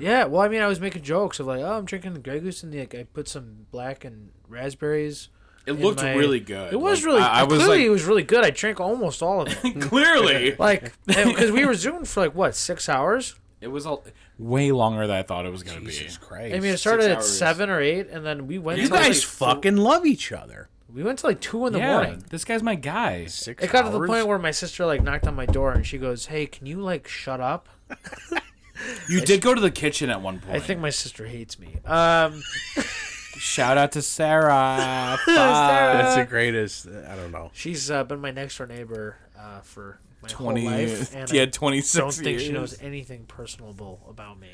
[0.00, 2.40] Yeah, well, I mean, I was making jokes of like, oh, I'm drinking the Grey
[2.40, 5.28] Goose, and like I put some black and raspberries.
[5.66, 6.72] It in looked my- really good.
[6.72, 7.20] It was Like, really.
[7.22, 8.44] I, I was clearly, like, it was really good.
[8.44, 9.80] I drank almost all of it.
[9.80, 13.34] clearly, like, because we were zooming for like what six hours.
[13.60, 14.04] it was all
[14.38, 15.90] way longer than I thought it was gonna be.
[15.90, 16.24] Jesus be.
[16.26, 16.54] Christ.
[16.56, 17.38] I mean, it started at hours.
[17.38, 18.80] seven or eight, and then we went.
[18.80, 20.70] you till, guys like, fucking love each other.
[20.90, 22.24] We went to like two in the yeah, morning.
[22.30, 23.26] this guy's my guy.
[23.26, 25.86] Six It got to the point where my sister like knocked on my door and
[25.86, 27.68] she goes, "Hey, can you like shut up?"
[29.08, 30.54] You did go to the kitchen at one point.
[30.56, 31.76] I think my sister hates me.
[31.84, 32.42] Um,
[33.38, 35.18] Shout out to Sarah.
[35.26, 36.86] That's the greatest.
[36.88, 37.50] I don't know.
[37.54, 40.64] she's uh, been my next door neighbor uh, for my Twenty.
[40.64, 41.92] whole life, and yeah, I twenty six.
[42.16, 44.48] don't think she knows anything personable about me.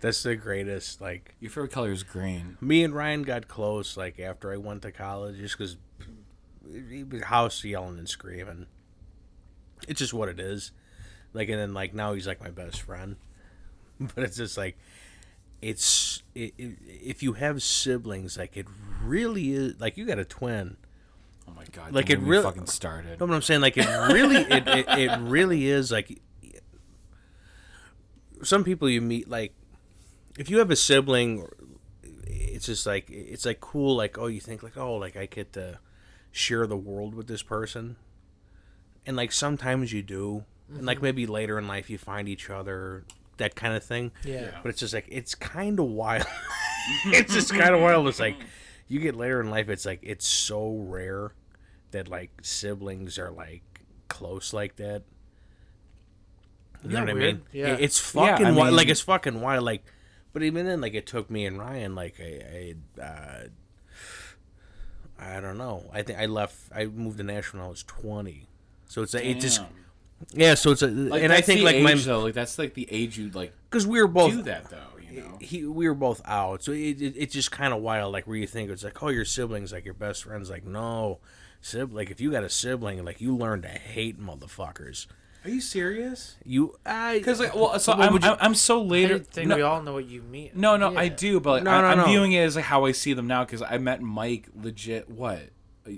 [0.00, 1.00] That's the greatest.
[1.00, 2.56] Like Your favorite color is green.
[2.60, 3.96] me and Ryan got close.
[3.96, 5.76] Like after I went to college, just because
[7.24, 8.66] house yelling and screaming.
[9.88, 10.72] It's just what it is.
[11.32, 13.16] Like and then like now he's like my best friend.
[14.14, 14.78] But it's just like
[15.62, 18.66] it's it, it, if you have siblings, like it
[19.02, 19.80] really is.
[19.80, 20.76] Like you got a twin.
[21.46, 21.92] Oh my god!
[21.92, 23.20] Like, it really- fucking started.
[23.20, 23.60] know what I'm saying?
[23.60, 26.20] Like it really, it, it, it really is like.
[28.42, 29.52] Some people you meet, like,
[30.38, 31.46] if you have a sibling,
[32.02, 33.96] it's just like it's like cool.
[33.96, 35.78] Like, oh, you think like, oh, like I get to
[36.32, 37.96] share the world with this person,
[39.04, 40.44] and like sometimes you do,
[40.74, 41.04] and like mm-hmm.
[41.04, 43.04] maybe later in life you find each other,
[43.40, 44.12] that kind of thing.
[44.24, 44.58] Yeah.
[44.62, 46.24] But it's just like it's kind of wild.
[47.06, 48.08] it's just kind of wild.
[48.08, 48.36] It's like
[48.88, 49.68] you get later in life.
[49.68, 51.34] It's like it's so rare
[51.90, 53.62] that like siblings are like
[54.08, 55.02] close like that.
[56.82, 57.42] You know Isn't what I mean?
[57.52, 57.74] Yeah.
[57.74, 58.74] It- It's Yeah, fucking I wild.
[58.74, 59.64] Like it's fucking wild.
[59.64, 59.84] Like,
[60.32, 63.42] but even then, like it took me and Ryan like I, I, uh,
[65.18, 65.90] I don't know.
[65.92, 66.56] I think I left.
[66.74, 68.48] I moved to Nashville when I was twenty.
[68.86, 69.68] So it's a, it just Damn.
[70.32, 70.54] Yeah.
[70.54, 72.86] So it's a Like, and I think the like my though, like that's like the
[72.90, 74.76] age you like because we were both do that though.
[75.10, 75.38] You know.
[75.40, 78.12] he we were both out, so it, it it's just kind of wild.
[78.12, 80.48] Like where you think it's like, oh, your siblings, like your best friends.
[80.50, 81.18] Like no,
[81.60, 85.06] sib like if you got a sibling, like you learn to hate motherfuckers.
[85.42, 86.36] Are you serious?
[86.44, 89.18] You I Because like, well, so I'm, you- I'm I'm so I later.
[89.18, 90.50] think no, we all know what you mean.
[90.54, 92.04] no, no, I do, but like, No, I, no, I'm no.
[92.06, 93.44] viewing it as like how I see them now.
[93.44, 95.40] Because I met Mike legit what
[95.88, 95.90] uh,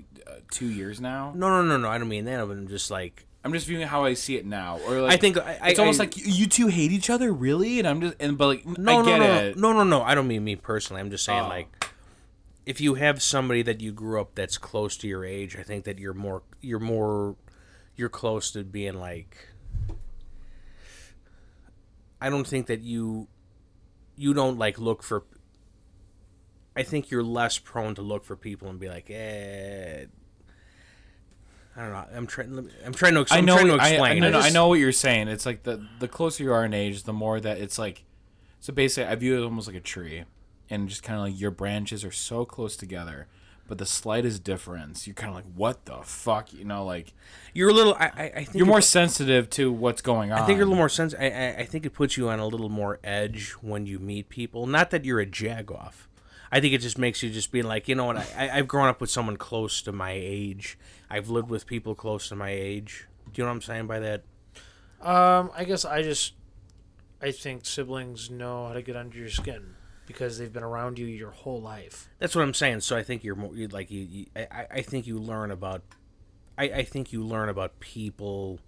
[0.49, 1.33] two years now.
[1.35, 1.89] no no no no.
[1.89, 2.39] I don't mean that.
[2.39, 4.79] I'm just like I'm just viewing how I see it now.
[4.87, 7.33] Or like I think I, I it's almost I- like you- two hate each other,
[7.33, 7.79] really?
[7.79, 9.57] And I'm just and but like no I no no, it.
[9.57, 10.01] no no no.
[10.01, 11.01] I don't mean me personally.
[11.01, 11.49] I'm just saying Oh.
[11.49, 11.67] like.
[12.65, 15.83] If you have somebody that you grew up that's close to your age, I think
[15.83, 17.35] that you're more you're more
[17.97, 19.49] you're close to being like
[22.21, 23.27] I don't think that you
[24.15, 25.23] you don't like look for
[26.75, 30.05] I think you're less prone to look for people and be like, eh
[31.75, 32.05] I don't know.
[32.15, 32.69] I'm trying.
[32.85, 33.21] I'm trying to.
[33.21, 33.55] Ex- I I'm know.
[33.55, 34.11] trying to I, explain.
[34.17, 35.27] I, no, no, I just- know what you're saying.
[35.27, 38.03] It's like the the closer you are in age, the more that it's like.
[38.59, 40.23] So basically, I view it almost like a tree,
[40.69, 43.27] and just kind of like your branches are so close together,
[43.67, 46.85] but the slightest difference, you're kind of like, what the fuck, you know?
[46.85, 47.13] Like
[47.53, 47.95] You're a little.
[47.95, 48.05] I.
[48.05, 50.39] I, I think you're more sensitive to what's going on.
[50.39, 51.13] I think you're a little more sense.
[51.19, 51.55] I, I.
[51.59, 54.67] I think it puts you on a little more edge when you meet people.
[54.67, 56.07] Not that you're a jagoff.
[56.51, 58.17] I think it just makes you just being like, you know what?
[58.17, 60.77] I, I, I've grown up with someone close to my age.
[61.13, 63.07] I've lived with people close to my age.
[63.31, 64.23] Do you know what I'm saying by that?
[65.01, 66.33] Um, I guess I just,
[67.21, 69.75] I think siblings know how to get under your skin
[70.07, 72.09] because they've been around you your whole life.
[72.19, 72.79] That's what I'm saying.
[72.81, 74.01] So I think you're more you like you.
[74.01, 75.83] you I, I- I think you learn about.
[76.57, 78.59] I, I think you learn about people,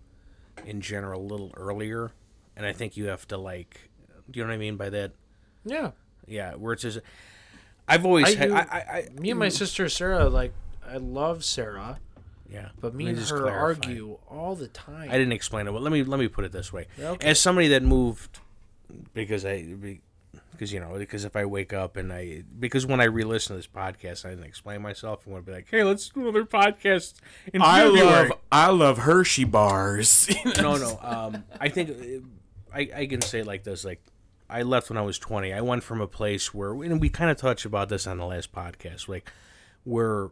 [0.66, 2.12] in general, a little earlier,
[2.56, 3.90] and I think you have to like.
[4.30, 5.12] Do you know what I mean by that?
[5.66, 5.92] Yeah.
[6.28, 7.00] Yeah, where it's just.
[7.88, 8.50] I've always I had.
[8.50, 10.54] do- I, I, I, Me and my sister Sarah, like,
[10.88, 12.00] I love Sarah,
[12.56, 13.60] Yeah, but me let and just her clarify.
[13.90, 15.10] argue all the time.
[15.10, 15.74] I didn't explain it.
[15.74, 16.88] Well, let me let me put it this way.
[16.98, 17.28] Okay.
[17.28, 18.40] As somebody that moved,
[19.14, 20.00] because I,
[20.52, 23.58] because you know, because if I wake up and I, because when I re-listen to
[23.58, 25.24] this podcast, I didn't explain myself.
[25.28, 27.16] I want to be like, hey, let's do another podcast
[27.54, 28.32] in February.
[28.54, 30.30] I love Hershey bars.
[30.58, 30.98] no, no.
[31.02, 34.02] Um, I think uh, I, I can say it like this: like
[34.50, 35.52] I left when I was twenty.
[35.52, 38.26] I went from a place where, and we kind of touched about this on the
[38.26, 39.30] last podcast, like
[39.84, 40.30] where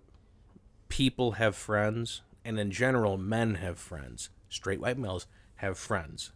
[0.93, 4.29] people have friends, and in general, men have friends.
[4.47, 5.25] Straight white males
[5.55, 6.31] have friends,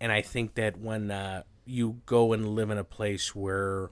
[0.00, 3.90] and I think that when uh, you go and live in a place where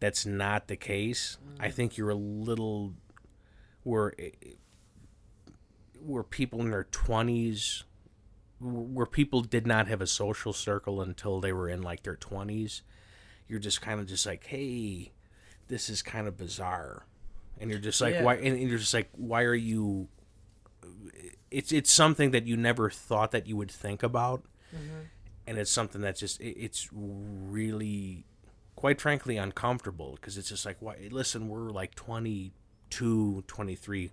[0.00, 2.94] that's not the case, I think you're a little
[3.84, 4.12] where
[6.00, 7.84] where people in their 20s
[8.60, 12.82] where people did not have a social circle until they were in like their 20s
[13.48, 15.12] you're just kind of just like hey
[15.68, 17.06] this is kind of bizarre
[17.60, 18.22] and you're just like Yeah.
[18.22, 20.08] why and you're just like why are you
[21.50, 24.44] it's it's something that you never thought that you would think about
[25.46, 28.24] and it's something that's just it, it's really
[28.76, 34.10] quite frankly uncomfortable because it's just like why listen we're like 22 23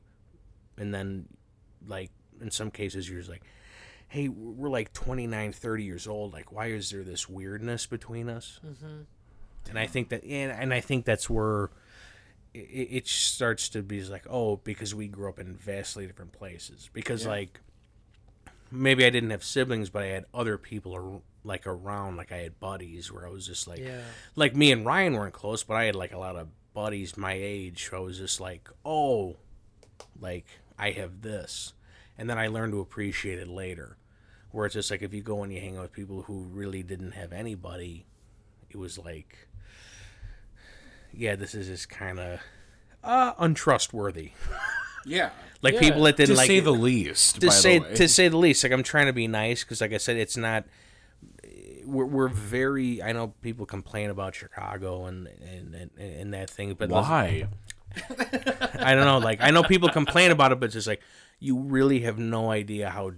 [0.78, 1.28] and then
[1.88, 3.44] like in some cases you're just like
[4.08, 8.60] hey we're like 29 30 years old like why is there this weirdness between us
[8.66, 9.02] mm-hmm.
[9.70, 11.70] and i think that and, and i think that's where
[12.54, 12.58] it,
[12.92, 16.90] it starts to be like oh because we grew up in vastly different places.
[16.94, 17.60] Because like
[18.72, 22.18] maybe I didn't have siblings but I had other people like around.
[22.18, 24.02] Like I had buddies where I was just like Yeah.
[24.36, 27.34] like me and Ryan weren't close but I had like a lot of buddies my
[27.34, 29.38] age who I was just like oh
[30.20, 30.46] like
[30.78, 31.74] I have this.
[32.18, 33.98] And then I learned to appreciate it later.
[34.52, 36.84] Where it's just like if you go and you hang out with people who really
[36.84, 38.06] didn't have anybody
[38.70, 39.48] it was like
[41.14, 42.40] yeah this is just kind of
[43.04, 44.32] uh untrustworthy
[45.06, 45.32] Yeah.
[45.64, 45.80] like Yeah.
[45.80, 47.36] people that didn't To like say the least.
[47.42, 47.96] to by the say way.
[47.96, 50.38] to say the least like i'm trying to be nice because like i said it's
[50.38, 50.66] not
[51.86, 56.76] we're, we're very i know people complain about chicago and and and, and that thing
[56.78, 57.48] but Why?
[58.80, 59.18] I don't know.
[59.18, 61.02] Like I know people complain about it, but it's just like
[61.40, 63.12] you really have no idea how.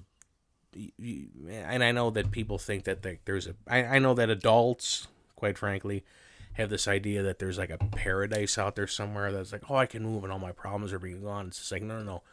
[0.73, 3.53] You, and I know that people think that like, there's a.
[3.67, 6.03] I, I know that adults, quite frankly,
[6.53, 9.85] have this idea that there's like a paradise out there somewhere that's like, oh, I
[9.85, 11.47] can move and all my problems are being gone.
[11.47, 12.23] It's just like no, no, no.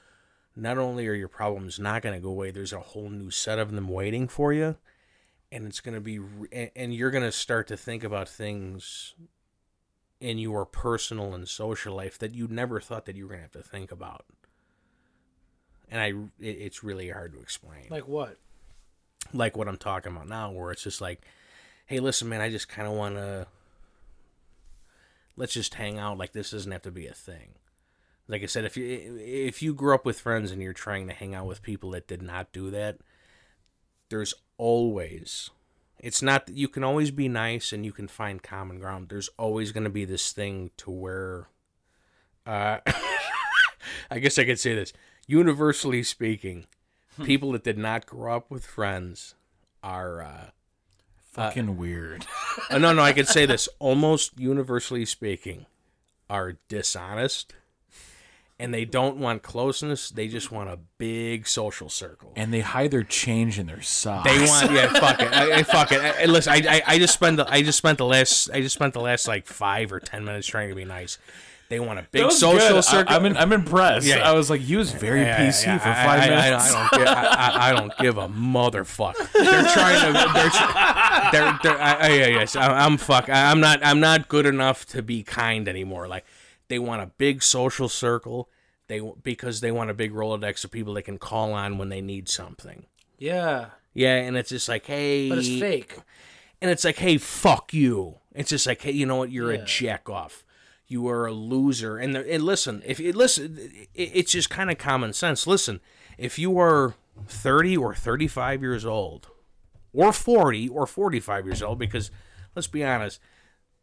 [0.56, 3.58] Not only are your problems not going to go away, there's a whole new set
[3.58, 4.76] of them waiting for you,
[5.52, 9.14] and it's going to be, re- and- you're going to start to think about things
[10.20, 13.52] in your personal and social life that you never thought that you were gonna have
[13.52, 14.26] to think about.
[15.90, 16.08] And I,
[16.44, 17.86] it, it's really hard to explain.
[17.88, 18.36] Like what?
[19.32, 21.22] like what I'm talking about now, where it's just like,
[21.86, 23.46] hey, listen, man, I just kind of want to.
[25.40, 26.18] Let's just hang out.
[26.18, 27.54] Like this doesn't have to be a thing.
[28.28, 31.14] Like I said, if you if you grew up with friends and you're trying to
[31.14, 32.98] hang out with people that did not do that,
[34.10, 35.48] there's always
[35.98, 39.08] it's not that you can always be nice and you can find common ground.
[39.08, 41.48] There's always going to be this thing to where
[42.44, 42.80] uh
[44.10, 44.92] I guess I could say this.
[45.26, 46.66] Universally speaking,
[47.24, 49.36] people that did not grow up with friends
[49.82, 50.50] are uh
[51.32, 52.26] Fucking weird.
[52.70, 53.68] uh, no, no, I could say this.
[53.78, 55.66] Almost universally speaking,
[56.28, 57.54] are dishonest,
[58.58, 60.10] and they don't want closeness.
[60.10, 62.32] They just want a big social circle.
[62.36, 64.28] And they hide their change in their socks.
[64.30, 66.00] They want, yeah, fuck it, I, I- fuck it.
[66.00, 68.60] I, I- listen, I, I, I just spent, the, I just spent the last, I
[68.60, 71.18] just spent the last like five or ten minutes trying to be nice.
[71.70, 72.82] They want a big social good.
[72.84, 73.14] circle.
[73.14, 74.04] I, am I'm impressed.
[74.04, 74.28] Yeah, yeah.
[74.28, 76.74] I was like, he was very Yeah, PC for five I, minutes.
[76.74, 79.32] I, I, don't give, I, don't give a motherfucker.
[79.32, 81.30] They're trying to.
[81.30, 81.30] They're.
[81.30, 81.58] They're.
[81.62, 83.28] they're I, yeah, yes, I, I'm fuck.
[83.28, 83.78] I, I'm not.
[83.84, 86.08] I'm not good enough to be kind anymore.
[86.08, 86.24] Like
[86.66, 88.48] they want a big social circle.
[88.88, 92.00] They because they want a big rolodex of people they can call on when they
[92.00, 92.86] need something.
[93.16, 95.96] Yeah, Yeah, and it's just like, hey, but it's fake.
[96.60, 98.16] and it's like, hey, fuck you.
[98.34, 99.30] It's just like, hey, you know what?
[99.30, 100.44] You're a jack off.
[100.90, 101.96] You are a loser.
[101.96, 103.56] And, the, and listen, if you listen,
[103.94, 105.46] it, it's just kind of common sense.
[105.46, 105.80] Listen,
[106.18, 106.94] if you are
[107.28, 109.28] 30 or 35 years old,
[109.92, 112.10] or 40 or 45 years old, because
[112.56, 113.20] let's be honest,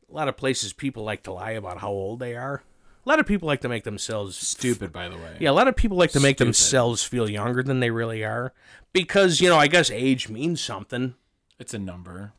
[0.10, 2.62] a lot of places people like to lie about how old they are.
[3.05, 5.38] A lot of people like to make themselves Stupid, by the way.
[5.39, 6.47] yeah, a lot of people like to make Stupid.
[6.47, 8.53] themselves feel younger than they really are
[8.91, 11.16] because, you know, I guess age means something.
[11.58, 12.34] It's a number.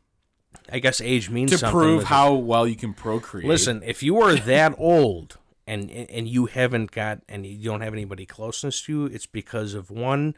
[0.71, 1.79] I guess age means To something.
[1.79, 3.47] prove with- how well you can procreate.
[3.49, 7.93] Listen, if you are that old and and you haven't got and you don't have
[7.93, 10.35] anybody closeness to you, it's because of one,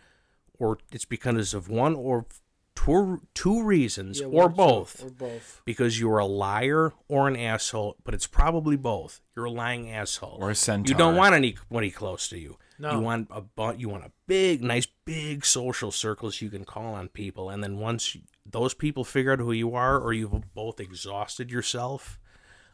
[0.58, 2.26] or it's because of one or
[2.74, 5.02] two two reasons, Yeah, or both.
[5.04, 5.62] Or both.
[5.64, 9.20] Because you're a liar or an asshole, but it's probably both.
[9.36, 10.90] You're a lying asshole Or a centaur.
[10.92, 12.56] You don't want anybody close to you.
[12.78, 12.92] No.
[12.92, 16.94] You want a bu- you want a big, nice, big social circles you can call
[16.94, 20.54] on people, and then once you- those people figure out who you are, or you've
[20.54, 22.18] both exhausted yourself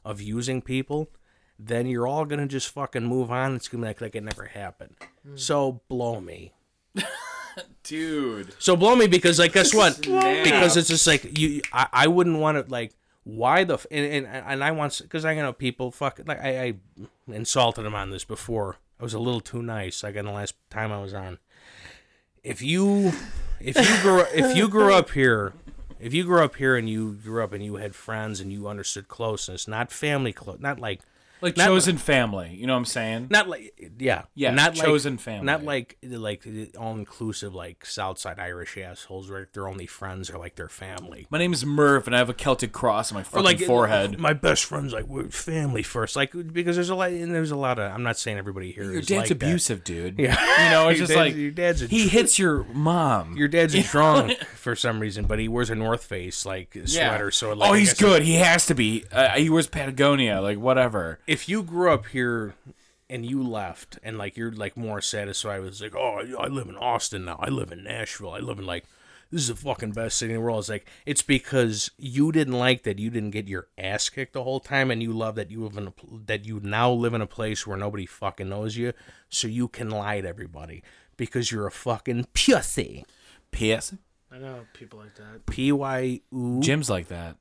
[0.05, 1.11] of using people,
[1.59, 3.57] then you're all gonna just fucking move on.
[3.57, 4.97] It's gonna be like, like it never happened.
[5.27, 5.37] Hmm.
[5.37, 6.53] So blow me.
[7.83, 8.55] dude.
[8.59, 10.01] So blow me because like guess what?
[10.03, 11.63] because it's just like you.
[11.73, 15.25] I, I wouldn't want to like why the f- and and, and I want because
[15.25, 16.75] I know people fuck like I, I
[17.29, 18.77] insulted him on this before.
[19.01, 20.03] I was a little too nice.
[20.03, 21.39] Like in the last time I was on.
[22.43, 23.13] If you
[23.61, 25.53] if you grew if you grew up here.
[25.99, 28.69] If you grew up here and you grew up and you had friends and you
[28.69, 31.01] understood closeness, not family close, not like
[31.41, 32.55] Like Not- chosen family.
[32.55, 33.29] You know what I'm saying?
[33.31, 35.47] not like yeah Yeah, not chosen like, family.
[35.47, 36.47] not like like
[36.79, 41.39] all inclusive like Southside Irish assholes where their only friends are like their family My
[41.39, 44.19] name is Murph, and I have a Celtic cross on my fucking like forehead.
[44.19, 47.57] My best friends like we're family first like because there's a lot and there's a
[47.57, 49.47] lot of I'm not saying everybody here Your is dad's like that.
[49.47, 50.19] abusive, dude.
[50.19, 50.65] Yeah.
[50.65, 53.37] You know, it's just like your dad's a he hits your mom.
[53.37, 57.31] your dad's a drunk for some reason but he wears a North Face like sweater
[57.31, 58.23] so like oh, he's good.
[58.23, 59.05] He has to be.
[59.13, 61.19] Uh, he wears Patagonia, like whatever.
[61.27, 62.55] If you grew up here
[63.09, 66.77] and you left and like you're like more satisfied with like oh I live in
[66.77, 68.85] Austin now I live in Nashville I live in like
[69.31, 70.61] this is the fucking best city in the world.
[70.61, 74.45] It's like it's because you didn't like that you didn't get your ass kicked the
[74.45, 75.93] whole time, and you love that you live in a,
[76.27, 78.93] that you now live in a place where nobody fucking knows you,
[79.29, 80.83] so you can lie to everybody
[81.17, 83.05] because you're a fucking pussy.
[83.51, 83.95] P.S.
[84.31, 85.47] I know people like that.
[85.47, 86.61] P y u.
[86.61, 87.37] Jim's like that.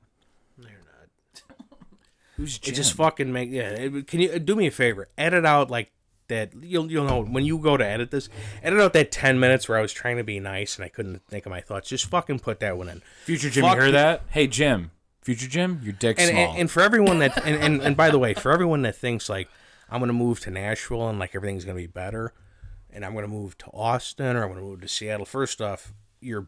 [2.38, 3.70] Who's It just fucking make yeah.
[3.70, 5.08] it- Can you do me a favor?
[5.18, 5.92] Edit out like
[6.28, 6.52] that.
[6.62, 8.28] You'll you'll know when you go to edit this.
[8.64, 11.26] Edit out that ten minutes where I was trying to be nice and I couldn't
[11.28, 11.88] think of my thoughts.
[11.90, 13.02] Just fucking put that one in.
[13.24, 13.92] Future Jim, Fuck you heard you.
[13.94, 14.24] that?
[14.30, 14.92] Hey, Jim.
[15.22, 16.50] Future Jim, your dick's And, small.
[16.52, 19.30] and and for everyone that and, and and by the way, for everyone that thinks
[19.30, 19.48] like
[19.90, 22.34] I'm gonna move to Nashville and like everything's gonna be better,
[22.92, 25.26] and I'm gonna move to Austin or I'm gonna move to Seattle.
[25.26, 26.48] First off, your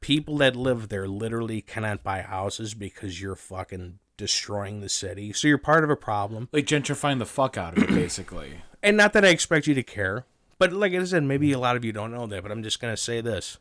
[0.00, 5.32] people that live there literally cannot buy houses because you're fucking destroying the city.
[5.32, 6.48] So you're part of a problem.
[6.52, 8.62] like gentrifying the fuck out of it, basically.
[8.82, 10.26] and not that I expect you to care,
[10.58, 12.80] but like I said, maybe a lot of you don't know that, but I'm just
[12.80, 13.58] gonna say this: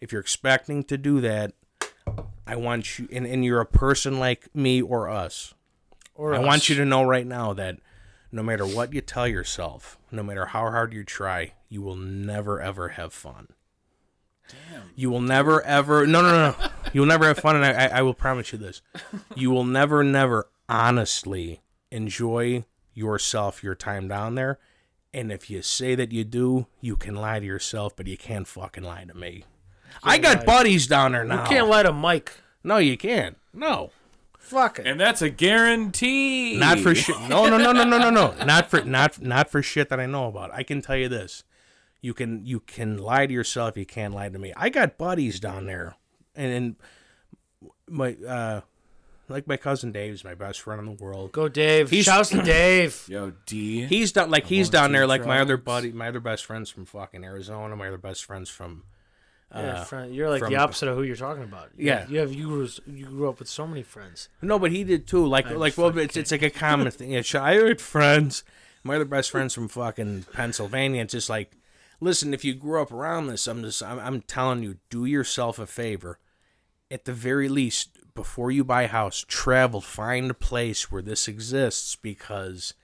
[0.00, 1.52] if you're expecting to do that,
[2.46, 5.54] I want you, and, and you're a person like me or us,
[6.14, 6.46] Or I us.
[6.46, 7.78] want you to know right now that
[8.32, 12.60] no matter what you tell yourself, no matter how hard you try, you will never
[12.60, 13.48] ever have fun.
[14.94, 16.68] You will never ever no no no no.
[16.92, 18.82] You will never have fun, and I, I I will promise you this:
[19.34, 24.58] you will never never honestly enjoy yourself your time down there.
[25.12, 28.48] And if you say that you do, you can lie to yourself, but you can't
[28.48, 29.44] fucking lie to me.
[30.02, 31.42] I got buddies down there now.
[31.42, 32.32] You can't let a mic.
[32.64, 33.36] no, you can't.
[33.52, 33.90] No.
[34.38, 34.86] Fuck it.
[34.86, 36.56] And that's a guarantee.
[36.58, 37.18] Not for shit.
[37.28, 38.34] No, no, no, no, no, no, no.
[38.44, 40.52] Not for not not for shit that I know about.
[40.52, 41.44] I can tell you this:
[42.04, 43.76] you can you can lie to yourself.
[43.78, 44.52] You can't lie to me.
[44.56, 45.94] I got buddies down there,
[46.36, 46.76] and, and
[47.88, 48.60] my uh,
[49.28, 51.32] like my cousin Dave's my best friend in the world.
[51.32, 51.88] Go, Dave.
[51.88, 53.06] He's- Shouts to Dave.
[53.08, 53.84] Yo, D.
[53.86, 55.06] He's down like he's down there.
[55.06, 57.74] Like my other buddy, my other best friends from fucking Arizona.
[57.76, 58.82] My other best friends from
[59.54, 61.70] yeah, friend, you're like from- the opposite of who you're talking about.
[61.76, 62.06] You- Yeah.
[62.08, 64.28] you have you grew, you grew up with so many friends.
[64.42, 65.24] No, but he did too.
[65.26, 67.12] Like, I'm like, well, it's, it's like a common thing.
[67.12, 68.42] Yeah, sh- I had friends.
[68.82, 71.02] My other best friends from fucking Pennsylvania.
[71.02, 71.52] It's just like,
[72.04, 75.58] listen, if you grew up around this, I'm just, I'm, I'm telling you, do yourself
[75.58, 76.18] a favor.
[76.90, 81.26] At the very least, before you buy a house, travel, find a place where this
[81.28, 82.74] exists because.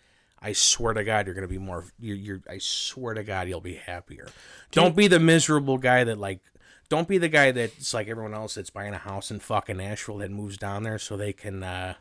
[0.43, 1.85] I swear to God, you're gonna be more.
[1.99, 2.41] You're, you're.
[2.49, 4.27] I swear to God, you'll be happier.
[4.71, 6.41] Don't be the miserable guy that like.
[6.89, 10.17] Don't be the guy that's like everyone else that's buying a house in fucking Nashville
[10.17, 11.63] that moves down there so they can.
[11.63, 11.95] uh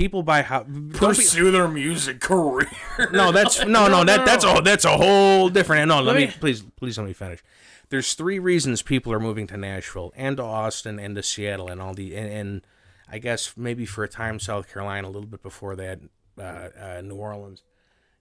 [0.00, 0.66] People buy house.
[0.94, 2.70] pursue their music career.
[3.12, 5.88] No, that's no, no, that that's a that's a whole different.
[5.88, 7.42] No, let me please, please let me finish.
[7.90, 11.82] There's three reasons people are moving to Nashville and to Austin and to Seattle and
[11.82, 12.66] all the and, and
[13.10, 16.00] I guess maybe for a time South Carolina a little bit before that
[16.38, 17.62] uh, uh, New Orleans.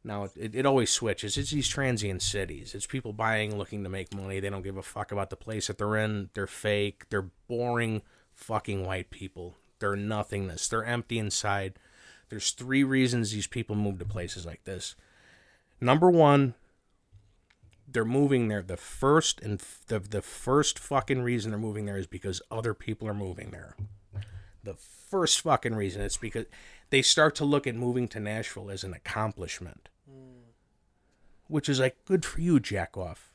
[0.03, 1.37] Now it, it always switches.
[1.37, 2.75] It's these transient cities.
[2.75, 4.41] It's people buying, looking to make money.
[4.41, 6.29] They don't give a fuck about the place that they're in.
[6.33, 7.05] They're fake.
[7.09, 8.01] They're boring,
[8.33, 9.55] fucking white people.
[9.79, 10.67] They're nothingness.
[10.67, 11.75] They're empty inside.
[12.29, 14.95] There's three reasons these people move to places like this.
[15.81, 16.53] Number one,
[17.87, 18.61] they're moving there.
[18.61, 22.73] The first and f- the the first fucking reason they're moving there is because other
[22.73, 23.75] people are moving there.
[24.63, 26.45] The first fucking reason it's because
[26.91, 29.89] they start to look at moving to Nashville as an accomplishment,
[31.47, 33.31] which is like good for you, jack off.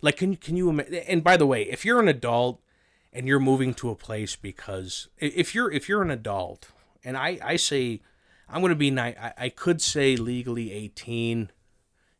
[0.00, 0.68] Like, can can you?
[0.70, 2.60] ima- And by the way, if you're an adult
[3.16, 6.68] and you're moving to a place because if you're if you're an adult
[7.04, 8.00] and I I say
[8.48, 11.50] I'm going to be ni- I, I could say legally 18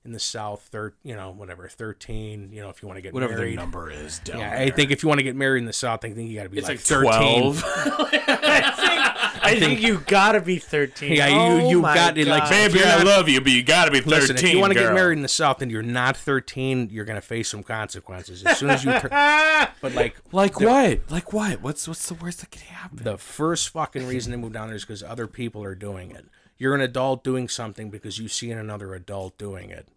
[0.05, 3.13] in the South, thir- you know, whatever, 13, you know, if you want to get
[3.13, 3.57] Whatever their married.
[3.57, 4.59] number is Yeah, there.
[4.59, 6.45] I think if you want to get married in the South, I think you got
[6.45, 7.11] to be it's like, like, 13.
[7.11, 7.65] 12.
[7.67, 11.13] I think you gotta be 13.
[11.13, 11.37] Yeah, you-
[11.67, 12.51] Oh you my got it, like, God.
[12.51, 14.11] Baby, I love you, but you gotta be 13.
[14.11, 17.05] Listen, if you want to get married in the South and you're not 13, you're
[17.05, 19.11] going to face some consequences as soon as you turn.
[19.81, 21.01] but like Like what?
[21.11, 21.63] Like what?
[21.63, 23.05] What's what's the worst that could happen?
[23.05, 26.27] the first fucking reason to move down there is because other people are doing it.
[26.59, 29.89] You're an adult doing something because you see another adult doing it.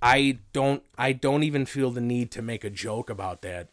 [0.00, 0.82] I don't.
[0.96, 3.68] I don't even feel the need to make a joke about that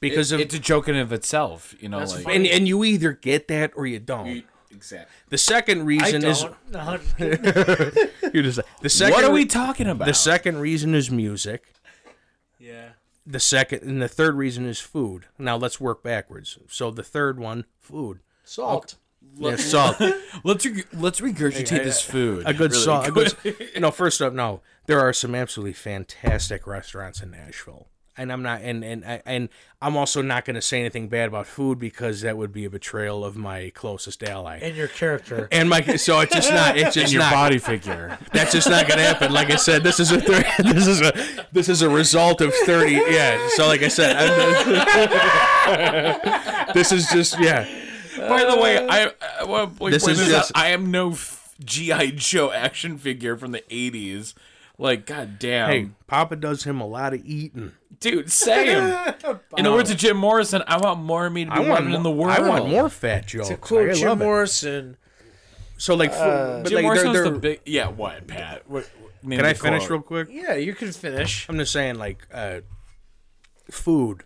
[0.00, 1.98] because of it's a joke in of itself, you know.
[1.98, 4.44] Like, and and you either get that or you don't.
[4.70, 5.14] exactly.
[5.28, 7.18] The second reason is don't.
[7.18, 7.18] No.
[8.32, 9.14] you're just the second.
[9.14, 10.06] What are we talking about?
[10.06, 11.72] The second reason is music.
[12.58, 12.90] yeah.
[13.26, 15.26] The second and the third reason is food.
[15.38, 16.58] Now let's work backwards.
[16.68, 18.20] So the third one, food.
[18.42, 18.94] Salt.
[19.36, 20.00] Yeah, salt.
[20.44, 22.44] let's re- let's regurgitate this food.
[22.46, 23.08] a good really salt.
[23.08, 23.42] A quick.
[23.42, 24.62] good, no, first up, no.
[24.86, 27.88] There are some absolutely fantastic restaurants in Nashville.
[28.18, 29.48] And I'm not, and and I- and
[29.80, 32.70] I'm also not going to say anything bad about food because that would be a
[32.70, 34.58] betrayal of my closest ally.
[34.60, 35.48] And your character.
[35.52, 38.18] And my so it's just not it's And just your not body figure.
[38.32, 39.32] that's just not gonna happen.
[39.32, 41.12] Like I said, this is a thir- this is a
[41.52, 42.94] this is a result of thirty.
[42.94, 43.38] Yeah.
[43.54, 44.28] So like I said, I'm,
[46.74, 47.66] this is just yeah.
[48.18, 49.10] By the way, I uh,
[49.40, 50.38] I want This this is out.
[50.38, 51.14] just- I am no
[51.64, 54.34] GI Joe action figure from the '80s.
[54.80, 57.72] Like, god damn, Hey, Papa does him a lot of eating.
[57.98, 58.68] dude, same.
[59.56, 61.70] In the words of Jim Morrison, I want more of me to be I want
[61.70, 62.32] wanted more, in the world.
[62.32, 63.48] I want more fat jokes.
[63.48, 64.24] To quote I Jim love it.
[64.24, 64.96] Morrison,
[65.78, 67.60] So like, fu- but Jim like Morrison they're, was they're, the big.
[67.66, 68.70] Yeah, what, Pat?
[68.70, 68.88] What,
[69.24, 70.28] name can I the finish real quick?
[70.30, 71.48] yeah, you can finish.
[71.48, 72.60] I'm just saying, like, uh,
[73.70, 74.22] food.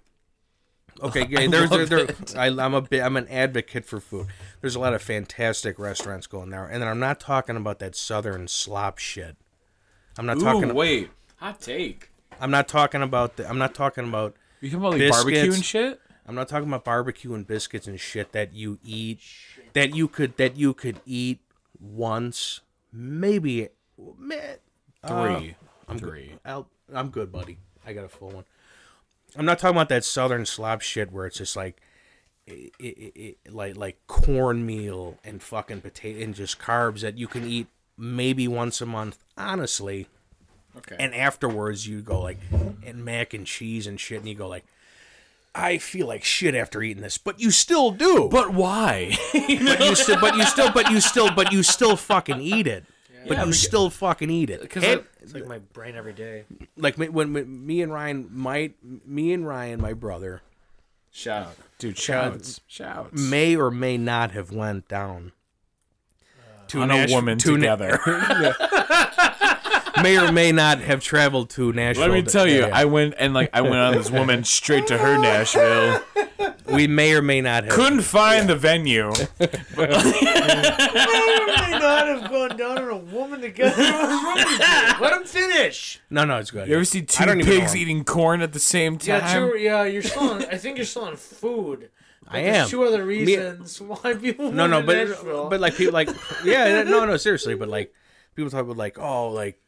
[1.02, 4.26] Okay, yeah, there's there, there, I, I'm a bit, I'm an advocate for food.
[4.60, 7.96] There's a lot of fantastic restaurants going there, and then I'm not talking about that
[7.96, 9.36] southern slop shit.
[10.18, 10.74] I'm not Ooh, talking.
[10.74, 12.10] wait, hot take.
[12.40, 13.36] I'm not talking about.
[13.36, 14.34] The, I'm not talking about.
[14.60, 16.00] You talking about like barbecue and shit?
[16.26, 19.20] I'm not talking about barbecue and biscuits and shit that you eat,
[19.72, 21.40] that you could that you could eat
[21.80, 22.60] once,
[22.92, 23.68] maybe.
[24.18, 24.54] meh,
[25.02, 25.08] uh,
[25.38, 25.56] Three.
[25.88, 26.28] I'm Three.
[26.28, 26.40] Good.
[26.44, 27.58] I'll, I'm good, buddy.
[27.86, 28.44] I got a full one.
[29.36, 31.80] I'm not talking about that southern slop shit where it's just like,
[32.48, 37.48] i i i like like cornmeal and fucking potato and just carbs that you can
[37.48, 37.68] eat
[38.02, 39.18] maybe once a month.
[39.38, 40.08] Honestly,
[40.76, 40.96] Okay.
[40.98, 42.38] and afterwards you go like
[42.84, 44.64] and mac and cheese and shit and you go like
[45.54, 49.14] i feel like shit after eating this but you still do but why?
[49.34, 49.48] but
[49.80, 52.84] you still but you still but you still but you still fucking eat it
[53.28, 56.14] but Yeah, you beca- still fucking eat it Because And, It's like my brain every
[56.14, 56.44] day.
[56.78, 58.74] like me- when, when me and ryan might
[59.06, 60.40] me and ryan my brother
[61.10, 63.20] shout, dude, shouts, shouts.
[63.20, 65.32] may or may not have went down
[66.72, 68.00] to on Nash- a woman to Na- together.
[70.02, 72.08] may or may not have traveled to Nashville.
[72.08, 72.70] Let me to- tell you, yeah.
[72.72, 76.00] I went and like I went on this woman straight to her Nashville.
[76.66, 77.72] we may or may not have.
[77.72, 79.10] Couldn't find the venue.
[79.40, 79.48] I
[81.70, 83.74] may not have gone down on a woman together.
[83.76, 85.02] What's wrong with you?
[85.02, 86.00] Let him finish.
[86.10, 86.68] No, no, it's good.
[86.68, 87.80] You ever see two don't even pigs know.
[87.80, 89.08] eating corn at the same time?
[89.22, 89.56] Yeah, true.
[89.58, 90.44] Yeah, you're still on.
[90.46, 91.90] I think you're still on food.
[92.32, 92.68] But I there's am.
[92.68, 94.50] two other Me- reasons why people.
[94.52, 95.48] no, no, but Nashville.
[95.50, 96.08] but like people like
[96.44, 97.92] yeah, no, no, seriously, but like
[98.34, 99.60] people talk about like oh like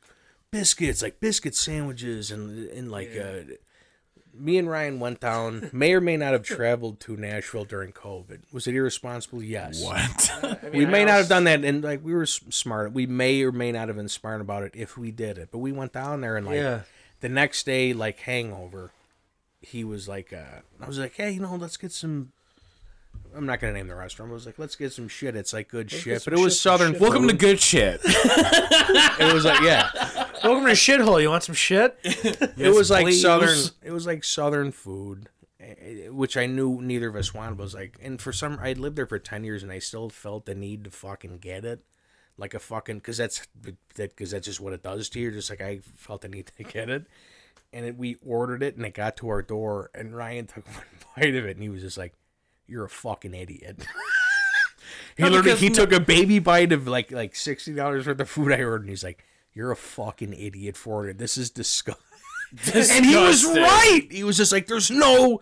[0.51, 3.55] biscuits, like biscuit sandwiches, and and like uh,
[4.37, 5.71] me and Ryan went down.
[5.73, 8.41] May or may not have traveled to Nashville during COVID.
[8.53, 9.43] Was it irresponsible?
[9.43, 9.83] Yes.
[9.83, 10.31] What?
[10.43, 12.93] I mean, We I may not have done that, and like we were smart.
[12.93, 15.51] We may or may not have been smart about it if we did it.
[15.53, 16.81] But we went down there and like Yeah.
[17.21, 18.91] the next day, like hangover,
[19.61, 22.33] he was like, uh, I was like, hey, you know, let's get some.
[23.37, 24.31] I'm not gonna name the restaurant.
[24.31, 25.35] I was like, let's get some shit.
[25.37, 26.93] It's like good shit, but it was southern.
[26.93, 27.01] shit.
[27.01, 28.01] Welcome to good shit.
[29.17, 29.91] It was like yeah,
[30.45, 31.23] Welcome to shithole.
[31.23, 31.99] You want some shit?
[32.05, 33.23] it was like please.
[33.23, 33.59] southern.
[33.83, 37.57] It was like southern food, eh, which I knew neither of us wanted.
[37.57, 40.11] But was like, and for some, I lived there for ten years, and I still
[40.11, 41.81] felt the need to fucking get it,
[42.37, 43.47] like a fucking, because that's
[43.95, 45.31] that because that's just what it does to you.
[45.31, 47.07] Just like I felt the need to get it,
[47.73, 50.85] and it, we ordered it, and it got to our door, and Ryan took one
[51.17, 52.12] bite of it, and he was just like,
[52.67, 53.87] "You're a fucking idiot."
[55.17, 58.21] He No, literally he no- took a baby bite of like like sixty dollars worth
[58.21, 61.19] of food I ordered, and he's like, "You're a fucking idiot for it.
[61.19, 62.03] This is disgusting."
[62.75, 64.07] And he was right.
[64.11, 65.41] He was just like, "There's no."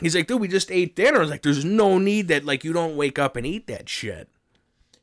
[0.00, 2.62] He's like, "Dude, we just ate dinner." I was like, "There's no need that like
[2.64, 4.28] you don't wake up and eat that shit."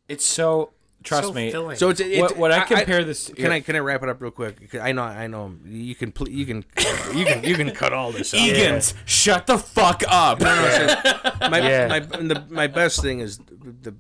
[0.07, 0.71] It's so.
[1.03, 1.49] Trust So me.
[1.51, 1.77] filling.
[1.77, 3.25] So it's it, what, what I compare this.
[3.25, 4.69] To, Can I can I wrap it up real quick?
[4.69, 6.65] 'Cause I know I know you can pl- you can
[7.15, 8.39] you can you can cut all this out.
[8.41, 10.41] Egans, shut the fuck up.
[10.41, 11.87] my, Yeah.
[11.87, 13.95] my, the, my best thing is the, the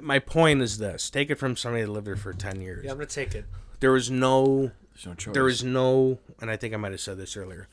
[0.00, 2.84] my point is this: take it from somebody that lived there for ten years.
[2.84, 3.44] Yeah, I'm gonna take it.
[3.80, 5.34] There was no There's no choice.
[5.34, 7.68] there is no, and I think I might have said this earlier.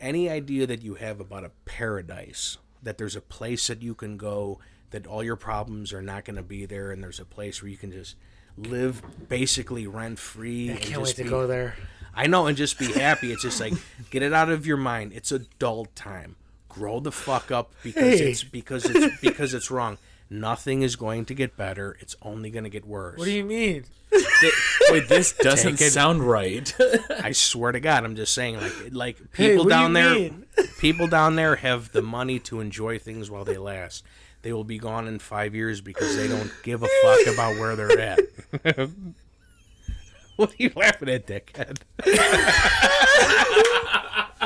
[0.00, 4.16] Any idea that you have about a paradise, that there's a place that you can
[4.16, 4.60] go,
[4.90, 7.70] that all your problems are not going to be there, and there's a place where
[7.70, 8.16] you can just
[8.56, 10.72] live basically rent free.
[10.72, 11.76] I can't wait to go there.
[12.14, 13.32] I know, and just be happy.
[13.32, 13.74] It's just like
[14.10, 15.12] get it out of your mind.
[15.14, 16.36] It's adult time.
[16.68, 18.30] Grow the fuck up because Hey.
[18.30, 19.98] it's because it's because it's wrong.
[20.30, 21.96] Nothing is going to get better.
[22.00, 23.18] It's only going to get worse.
[23.18, 23.84] What do you mean?
[24.90, 25.90] Wait, this doesn't it.
[25.92, 26.74] sound right.
[27.22, 30.30] I swear to God, I'm just saying, like, like people what do down there,
[30.78, 34.04] people down there have the money to enjoy things while they last.
[34.42, 37.74] They will be gone in five years because they don't give a fuck about where
[37.76, 38.20] they're at.
[40.36, 41.78] what are you laughing at, dickhead?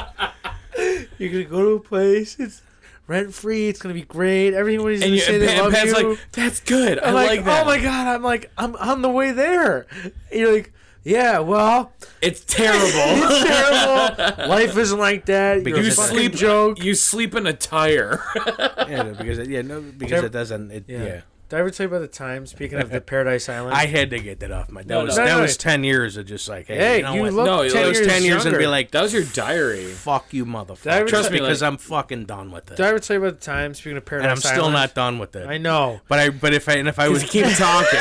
[1.18, 2.36] You're gonna go to a place.
[2.40, 2.62] It's
[3.06, 3.68] rent free.
[3.68, 4.54] It's gonna be great.
[4.54, 6.08] Everybody's gonna you, say and they Pat- love Pat's you.
[6.10, 6.98] like, that's good.
[6.98, 7.62] I I'm like, like, that.
[7.62, 8.06] oh my god.
[8.08, 9.86] I'm like, I'm on the way there.
[10.02, 10.72] And you're like,
[11.04, 12.80] Yeah, well, It's terrible.
[12.88, 14.48] it's terrible.
[14.48, 15.54] Life isn't like that.
[15.56, 16.82] You're Because a it's sleep joke.
[16.82, 18.22] You sleep in a tire.
[18.88, 20.70] yeah, no, because it, yeah, no, because it doesn't.
[20.70, 21.04] It, Yeah.
[21.04, 21.20] yeah.
[21.48, 22.46] Did I ever tell you about the time?
[22.46, 24.80] Speaking of the Paradise Island, I had to get that off my.
[24.82, 25.24] That No, was no.
[25.24, 25.42] that No, no.
[25.42, 27.84] was ten years of just like, hey, hey, you, know you look No, ten, it
[27.84, 29.84] It was years ten years and be like, That was your diary.
[29.84, 31.06] fuck you, Did motherfucker.
[31.08, 33.38] Trust me, because like- I'm fucking done with it, Did I ever tell you about
[33.40, 33.74] the time?
[33.74, 34.72] Speaking of Paradise and I'm still Island?
[34.74, 35.46] not done with it.
[35.46, 36.00] I know.
[36.08, 37.98] But I, but if I, and if I was Keep talking.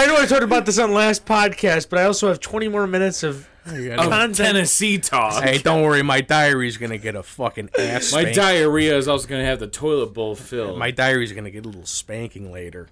[0.00, 2.86] I know I talked about this on last podcast, but I also have 20 more
[2.86, 5.42] minutes of of Tennessee talk.
[5.42, 8.10] Hey, don't worry, my diary's gonna get a fucking ass.
[8.10, 10.78] My spank- diarrhea is also gonna have the toilet bowl filled.
[10.78, 12.88] my diary's gonna get a little spanking later.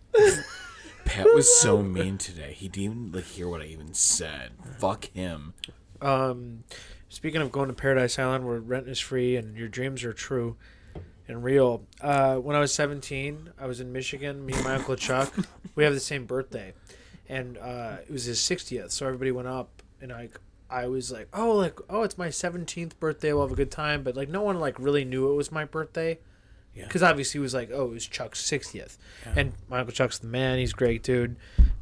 [1.06, 2.52] Pat was so mean today.
[2.52, 4.51] He didn't even like hear what I even said.
[4.78, 5.55] Fuck him.
[6.02, 6.64] Um,
[7.09, 10.59] speaking of going to Paradise Island, where rent is free and your dreams are true
[11.26, 11.86] and real.
[12.02, 14.44] Uh, when I was 17, I was in Michigan.
[14.44, 15.32] Me and my uncle Chuck,
[15.74, 16.74] we have the same birthday,
[17.28, 18.90] and uh, it was his 60th.
[18.90, 20.30] So everybody went up, and I,
[20.70, 23.32] I was like, oh, like, oh, it's my 17th birthday.
[23.32, 24.02] We'll have a good time.
[24.02, 26.18] But like, no one like really knew it was my birthday.
[26.74, 26.84] Yeah.
[26.84, 28.98] Because obviously it was like, oh, it was Chuck's 60th.
[29.26, 29.32] Yeah.
[29.36, 30.59] And my Uncle Chuck's the man.
[30.59, 31.36] He's great, dude.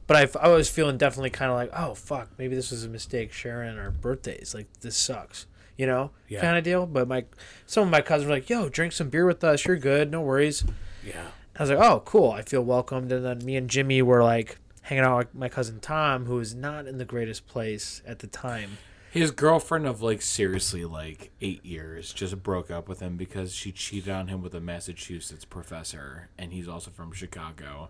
[0.07, 2.89] But I, I was feeling definitely kind of like, oh, fuck, maybe this was a
[2.89, 4.55] mistake sharing our birthdays.
[4.55, 5.47] Like, this sucks,
[5.77, 6.41] you know, Yeah.
[6.41, 6.87] kind of deal.
[6.87, 7.25] But my
[7.67, 9.67] some of my cousins were like, yo, drink some beer with us.
[9.67, 10.11] You're good.
[10.11, 10.65] No worries.
[11.05, 11.27] Yeah.
[11.59, 12.31] I was like, oh, cool.
[12.31, 13.11] I feel welcomed.
[13.13, 16.55] And then me and Jimmy were like hanging out with my cousin Tom, who was
[16.55, 18.79] not in the greatest place at the time.
[19.11, 23.73] His girlfriend of like seriously like eight years just broke up with him because she
[23.73, 27.89] cheated on him with a Massachusetts professor, and he's also from Chicago.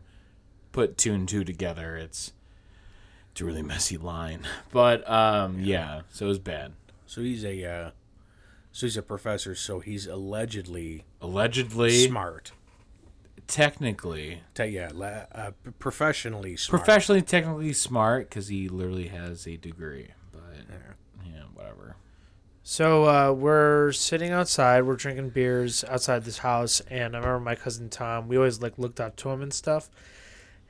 [0.72, 2.32] Put two and two together, it's
[3.32, 4.40] it's a really messy line.
[4.72, 6.72] But um, yeah, so it was bad.
[7.06, 7.90] So he's a, uh,
[8.72, 9.54] so he's a professor.
[9.54, 12.52] So he's allegedly Allegedly, smart.
[13.46, 16.82] Technically, Te- yeah, la- uh, professionally smart.
[16.84, 20.08] professionally, technically smart because he literally has a degree.
[20.32, 20.40] But
[21.24, 21.96] yeah, whatever.
[22.62, 24.82] So uh, we're sitting outside.
[24.82, 28.28] We're drinking beers outside this house, and I remember my cousin Tom.
[28.28, 29.88] We always like looked up to him and stuff.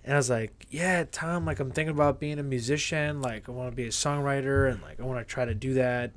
[0.04, 1.44] And I was like, "Yeah, Tom.
[1.46, 3.20] Like, I'm thinking about being a musician.
[3.22, 5.74] Like, I want to be a songwriter, and like, I want to try to do
[5.74, 6.12] that."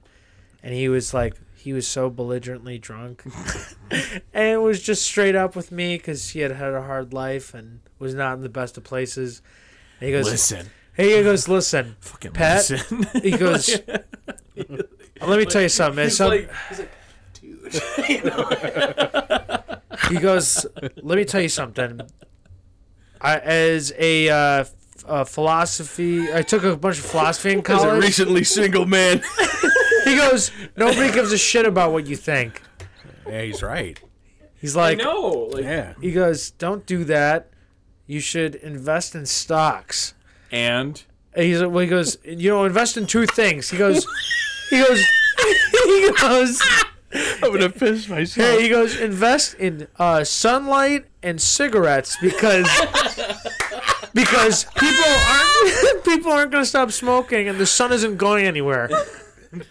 [0.61, 3.23] And he was like, he was so belligerently drunk,
[3.91, 7.53] and it was just straight up with me because he had had a hard life
[7.53, 9.41] and was not in the best of places.
[9.99, 13.05] And he goes, Listen, "Hey," he goes, "Listen, fucking Pat, listen.
[13.21, 13.77] he goes,
[15.21, 15.95] let me tell you something.
[15.97, 16.09] man.
[16.09, 16.47] Some-
[17.33, 17.73] dude.
[20.09, 20.65] he goes,
[21.01, 22.01] let me tell you something.
[23.21, 24.65] I, as a, uh,
[25.05, 29.21] uh, philosophy, I took a bunch of philosophy in As a recently single man.
[30.09, 32.61] He goes, nobody gives a shit about what you think.
[33.27, 33.99] yeah, he's right.
[34.55, 35.93] He's like, no, like, Yeah.
[36.01, 37.49] he goes, don't do that.
[38.07, 40.13] You should invest in stocks.
[40.51, 41.01] and
[41.33, 43.69] And he's well, he goes, you know, invest in two things.
[43.69, 44.05] He goes,
[44.69, 45.01] he goes,
[45.85, 46.61] he goes.
[47.41, 48.47] I'm gonna piss myself.
[48.47, 52.69] Hey, he goes, invest in uh, sunlight and cigarettes because
[54.13, 58.89] because people aren't people aren't gonna stop smoking and the sun isn't going anywhere.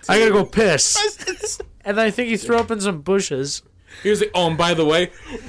[0.08, 1.60] I gotta go piss.
[1.84, 3.62] And I think he threw up in some bushes.
[4.02, 5.10] he was like, oh, and by the way,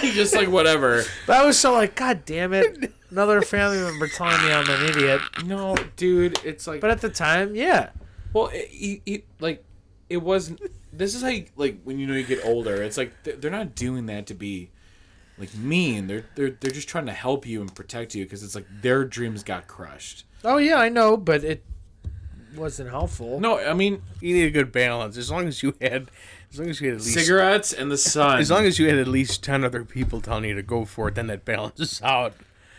[0.00, 1.02] just like whatever.
[1.26, 2.90] But I was so like, God damn it.
[3.10, 5.20] Another family member telling me I'm an idiot.
[5.44, 7.90] No, dude, it's like, But at the time, yeah.
[8.32, 9.62] well, it, it, it- like,
[10.08, 10.60] it wasn't.
[10.90, 13.50] This is how, you, like, when you know you get older, it's like they're, they're
[13.50, 14.70] not doing that to be,
[15.36, 16.06] like, mean.
[16.06, 19.04] They're they're they're just trying to help you and protect you because it's like their
[19.04, 20.24] dreams got crushed.
[20.44, 21.62] Oh yeah, I know, but it
[22.56, 23.40] wasn't helpful.
[23.40, 25.16] No, I mean You need a good balance.
[25.16, 26.10] As long as you had,
[26.52, 28.38] as long as you had at least, cigarettes and the sun.
[28.38, 31.08] as long as you had at least ten other people telling you to go for
[31.08, 32.34] it, then that balances out.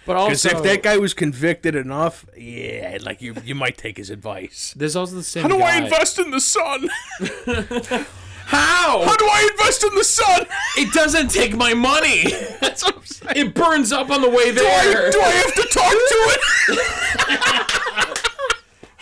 [0.05, 3.97] but Because also, if that guy was convicted enough, yeah, like you, you might take
[3.97, 4.73] his advice.
[4.77, 5.43] there's also the same.
[5.43, 5.75] How do guy.
[5.75, 6.89] I invest in the sun?
[8.45, 9.01] How?
[9.05, 10.45] How do I invest in the sun?
[10.77, 12.23] It doesn't take my money.
[12.61, 13.47] That's what I'm saying.
[13.47, 15.11] It burns up on the way Do I, there.
[15.11, 17.77] do I have to talk to it?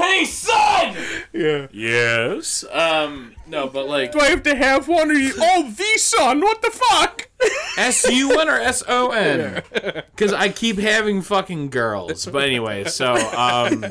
[0.01, 0.95] Hey, son.
[1.33, 1.67] Yeah.
[1.71, 2.65] Yes.
[2.71, 3.35] Um.
[3.47, 5.11] No, but like Do I have to have one?
[5.11, 6.41] Or you, oh, the sun?
[6.41, 7.29] What the fuck?
[7.77, 9.63] S U N or S O N?
[9.71, 12.25] Because I keep having fucking girls.
[12.25, 13.85] But anyway, so um,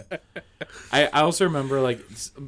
[0.92, 2.00] I I also remember like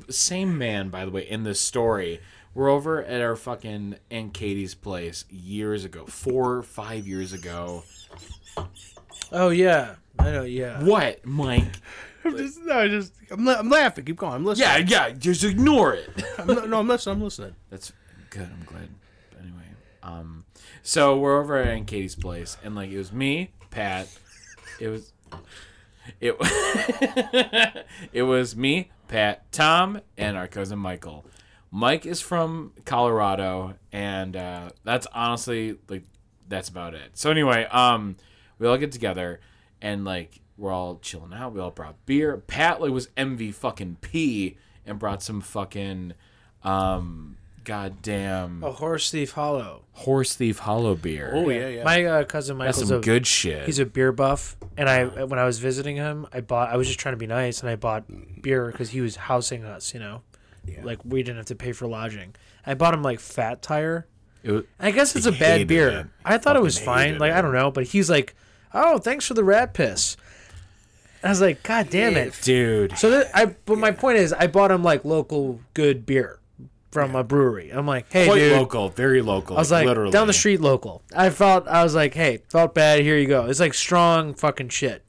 [0.08, 2.20] same man by the way in this story.
[2.54, 7.84] We're over at our fucking Aunt Katie's place years ago, four or five years ago.
[9.30, 9.94] Oh yeah.
[10.18, 10.82] I know, yeah.
[10.82, 11.64] What, Mike?
[12.24, 14.04] I'm just, no, I just, I'm, la- I'm laughing.
[14.04, 14.34] Keep going.
[14.34, 14.68] I'm listening.
[14.88, 15.10] Yeah, yeah.
[15.10, 16.08] Just ignore it.
[16.38, 17.16] I'm not, no, I'm listening.
[17.16, 17.54] I'm listening.
[17.70, 17.92] That's
[18.30, 18.42] good.
[18.52, 18.88] I'm glad.
[19.40, 19.64] Anyway,
[20.02, 20.44] um,
[20.82, 24.08] so we're over at Aunt Katie's place, and like it was me, Pat.
[24.80, 25.12] It was
[26.20, 26.36] It
[28.12, 31.24] it was me, Pat, Tom, and our cousin Michael.
[31.70, 36.04] Mike is from Colorado, and uh, that's honestly like
[36.48, 37.10] that's about it.
[37.14, 38.16] So anyway, um,
[38.58, 39.40] we all get together,
[39.80, 41.52] and like we're all chilling out.
[41.52, 42.36] We all brought beer.
[42.36, 44.56] Pat like was MV fucking P
[44.86, 46.14] and brought some fucking
[46.62, 49.82] um goddamn A horse thief hollow.
[49.92, 51.32] horse thief hollow beer.
[51.34, 51.84] Oh yeah, yeah.
[51.84, 53.66] My uh, cousin that's Michael's some a good shit.
[53.66, 56.70] he's a beer buff, and I when I was visiting him, I bought.
[56.70, 58.04] I was just trying to be nice, and I bought
[58.42, 59.92] beer because he was housing us.
[59.94, 60.22] You know,
[60.82, 62.34] like we didn't have to pay for lodging.
[62.64, 64.06] I bought him like Fat Tire.
[64.44, 65.88] It was- I guess it's a bad beer.
[65.90, 66.06] it.
[66.24, 67.06] I thought it was fine.
[67.08, 68.34] hated Like I don't know, but he's like,
[68.74, 70.16] "Oh, thanks for the rat piss."
[71.22, 72.98] I was like, "God damn it!" dude.
[72.98, 76.40] So that I, but my point is, I bought him like local good beer
[76.90, 77.70] from a brewery.
[77.70, 79.56] I'm like, "Hey, Quite dude." local, very local.
[79.56, 81.02] I was like, literally down the street, local.
[81.14, 83.00] I felt, I was like, "Hey, felt bad.
[83.00, 85.04] Here you go." It's like strong fucking shit.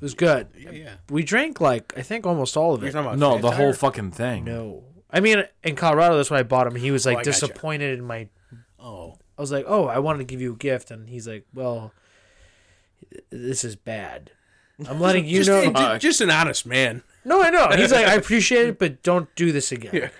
[0.00, 0.46] It was good.
[0.56, 0.94] yeah, yeah.
[1.10, 2.92] We drank like I think almost all of You're it.
[2.92, 4.44] talking about No, Fat the whole fucking thing.
[4.44, 6.76] No, I mean in Colorado, that's what I bought him.
[6.76, 7.30] He was oh, like I gotcha.
[7.32, 8.28] disappointed in my
[8.78, 11.46] Oh, I was like, "Oh, I wanted to give you a gift," and he's like,
[11.52, 11.92] "Well,
[13.30, 14.30] this is bad."
[14.88, 15.60] I'm letting you just, know.
[15.62, 17.02] hey, ju- just an honest man.
[17.24, 17.68] No, I know.
[17.74, 20.10] He's like, "I appreciate it, but don't do this again."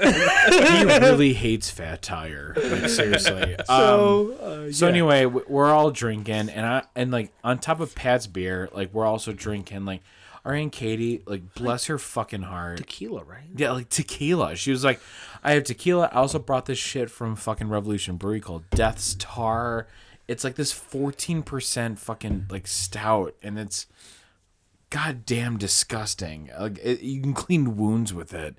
[0.00, 0.04] he
[0.84, 2.54] really hates Fat Tire.
[2.56, 3.56] Like seriously.
[3.56, 4.32] um, So,
[4.68, 4.90] uh, so yeah.
[4.90, 9.06] anyway, we're all drinking, and I and like on top of Pat's beer, like we're
[9.06, 10.02] also drinking like
[10.44, 12.78] our aunt Katie, like bless her fucking heart.
[12.78, 13.44] tequila, right?
[13.54, 14.56] Yeah, like tequila.
[14.56, 15.00] She was like,
[15.44, 16.08] I have tequila.
[16.12, 19.86] I also brought this shit from fucking Revolution Brewery called Deth's Tar.
[20.28, 23.86] It's like this 14% fucking like stout, and it's
[24.90, 26.50] goddamn disgusting.
[26.58, 28.56] Like it, you can clean wounds with it,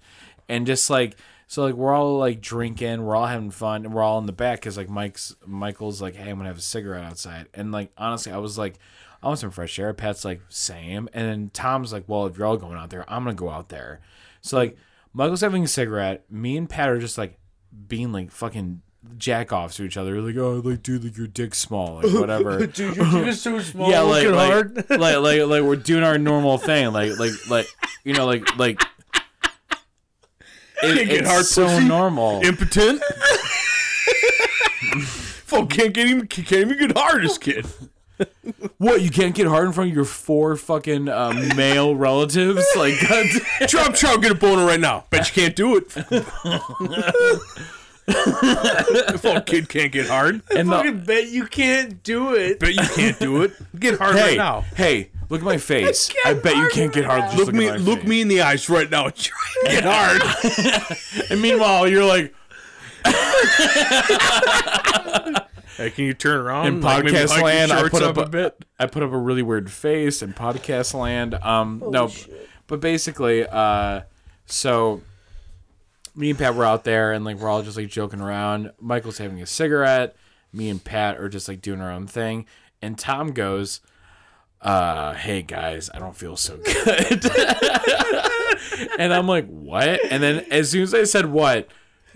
[0.50, 1.16] and just like
[1.48, 4.32] so, like we're all like drinking, we're all having fun, and we're all in the
[4.34, 7.92] back because like Mike's Michael's like, hey, I'm gonna have a cigarette outside, and like
[7.98, 8.80] honestly, I was like.
[9.22, 9.94] I want some fresh air.
[9.94, 11.08] Pat's like, same.
[11.14, 13.70] And then Tom's like, well, if you're all going out there, I'm to go out
[13.70, 14.02] there.
[14.42, 14.76] So, like,
[15.14, 16.26] Michael's having a cigarette.
[16.30, 17.40] Me and Pat are just like
[17.88, 18.82] being like fucking
[19.18, 20.20] jack offs to each other.
[20.22, 21.96] Like, oh, like, dude, like, your dick's small.
[21.96, 22.66] Like, whatever.
[22.68, 23.90] Dude, your dick is so small.
[23.90, 24.76] yeah, like, like, hard.
[24.90, 26.92] like, like, like, we're doing our normal thing.
[26.92, 27.68] Like, like, like,
[28.04, 28.82] you know, like, like,
[30.82, 31.86] it, it's hard so pussy.
[31.86, 32.42] normal.
[32.44, 33.02] Impotent.
[35.46, 37.66] Fuck, can't get even can't even get hard as kid.
[38.78, 42.66] What, you can't get hard in front of your four fucking uh, male relatives?
[42.76, 43.26] Like, God
[43.68, 45.06] Trump, Trump, get a boner right now.
[45.10, 45.92] Bet you can't do it.
[49.18, 50.42] Fuck, kid can't get hard.
[50.56, 52.60] and the, fucking bet you can't do it.
[52.60, 53.54] Bet you can't do it.
[53.80, 54.62] Get hard hey, right now.
[54.76, 56.12] hey, look at my face.
[56.26, 57.32] I, bet you can't get hard.
[57.32, 58.08] Just Look me, look face.
[58.08, 60.22] me in the eyes right now and try and get hard.
[61.30, 62.34] And meanwhile, you're like
[65.78, 66.68] hey, can you turn around?
[66.68, 67.72] in Like, podcast hike land.
[67.72, 68.66] I put up, a bit.
[68.80, 71.36] I put up a really weird face in podcast land.
[71.36, 72.12] Um, no,
[72.68, 74.02] but basically, uh,
[74.46, 75.02] so
[76.16, 78.72] me and Pat were out there, and like we're all just like joking around.
[78.80, 80.16] Michael's having a cigarette.
[80.52, 82.46] Me and Pat are just like doing our own thing,
[82.82, 83.82] and Tom goes,
[84.62, 87.26] uh, "Hey guys, I don't feel so good."
[89.00, 91.68] and I'm like, "What?" And then as soon as I said what,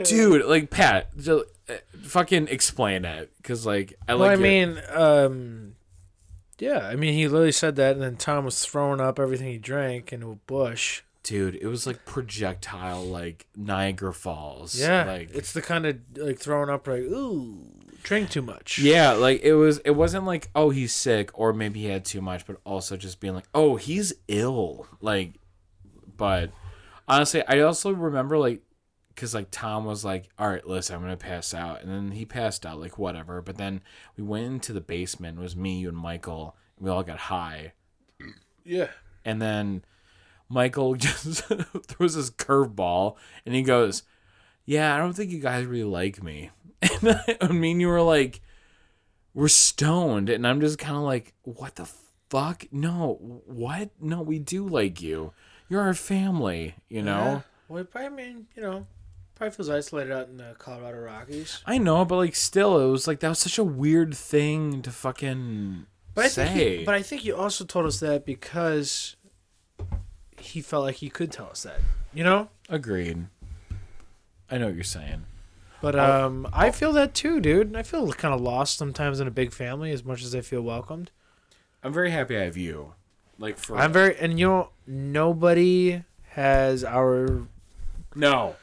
[0.04, 4.20] dude, like Pat, just, uh, fucking explain it, because like I like.
[4.20, 5.76] Well, I your- mean, um,
[6.60, 9.58] yeah, I mean, he literally said that, and then Tom was throwing up everything he
[9.58, 11.02] drank into a bush.
[11.28, 14.80] Dude, it was like projectile, like Niagara Falls.
[14.80, 17.58] Yeah, like it's the kind of like throwing up, like ooh,
[18.04, 18.80] drink too much.
[18.80, 19.80] Yeah, like it was.
[19.80, 23.20] It wasn't like oh he's sick or maybe he had too much, but also just
[23.20, 24.88] being like oh he's ill.
[25.02, 25.34] Like,
[26.16, 26.52] but
[27.08, 28.62] honestly, I also remember like
[29.10, 32.24] because like Tom was like all right, listen, I'm gonna pass out, and then he
[32.26, 33.42] passed out like whatever.
[33.42, 33.82] But then
[34.16, 35.38] we went into the basement.
[35.40, 36.56] It was me, you, and Michael.
[36.78, 37.74] And we all got high,
[38.64, 38.90] Yeah.
[39.26, 39.84] and then
[40.50, 41.44] Michael just
[41.88, 43.16] throws his curveball,
[43.46, 44.04] and he goes,
[44.66, 46.52] "Yeah, I don't think you guys really like me."
[47.02, 48.42] And I, I mean, you were like,
[49.34, 51.88] "We're stoned," and I'm just kind of like, "What the
[52.30, 52.66] fuck?
[52.72, 53.90] No, what?
[54.00, 55.34] No, we do like you.
[55.70, 58.88] You're our family, you know." Well, probably I mean, you know,
[59.36, 61.62] probably feels isolated out in the Colorado Rockies.
[61.66, 64.92] I know, but like, still, it was like that was such a weird thing to
[64.92, 66.48] fucking But I say.
[66.76, 69.16] think, but I think he also told us that because
[70.40, 71.80] he felt like he could tell us that,
[72.14, 72.50] you know.
[72.70, 73.26] Agreed.
[74.50, 75.26] I know what you're saying.
[75.82, 77.76] But um, I feel that too, dude.
[77.76, 80.62] I feel kind of lost sometimes in a big family, as much as I feel
[80.62, 81.12] welcomed.
[81.84, 82.94] I'm very happy I have you.
[83.38, 87.48] Like for I'm very, and you know, nobody has our
[88.16, 88.56] no.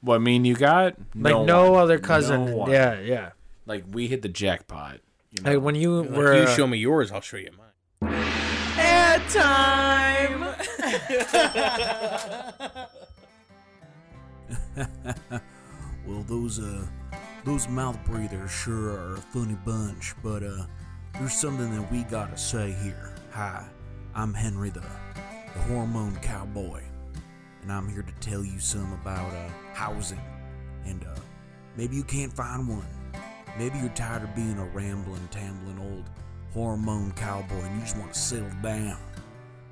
[0.00, 1.82] What I mean you got like no, one.
[1.82, 2.46] other cousin.
[2.46, 2.70] No one.
[2.70, 3.30] yeah, yeah.
[3.66, 5.00] Like we hit the jackpot.
[5.32, 5.52] You know?
[5.54, 7.50] Like when you Like, were you show me yours, I'll show you
[8.00, 8.14] mine.
[8.78, 9.93] and time.
[16.06, 16.84] Well, those uh,
[17.44, 20.66] those mouth breathers sure are a funny bunch, but uh,
[21.14, 23.14] there's something that we gotta say here.
[23.32, 23.66] Hi,
[24.14, 26.82] I'm Henry the, the hormone cowboy,
[27.62, 30.20] and I'm here to tell you some about uh housing,
[30.84, 31.18] and uh,
[31.76, 32.86] maybe you can't find one.
[33.58, 36.04] Maybe you're tired of being a rambling, tambling old
[36.52, 38.98] hormone cowboy, and you just want to settle down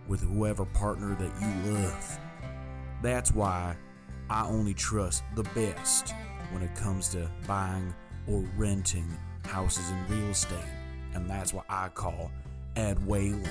[0.08, 2.18] with whoever partner that you love.
[3.02, 3.76] That's why
[4.30, 6.14] I only trust the best
[6.52, 7.94] when it comes to buying
[8.26, 9.08] or renting
[9.44, 10.58] houses and real estate.
[11.14, 12.30] And that's what I call
[12.76, 13.48] Ed Whalen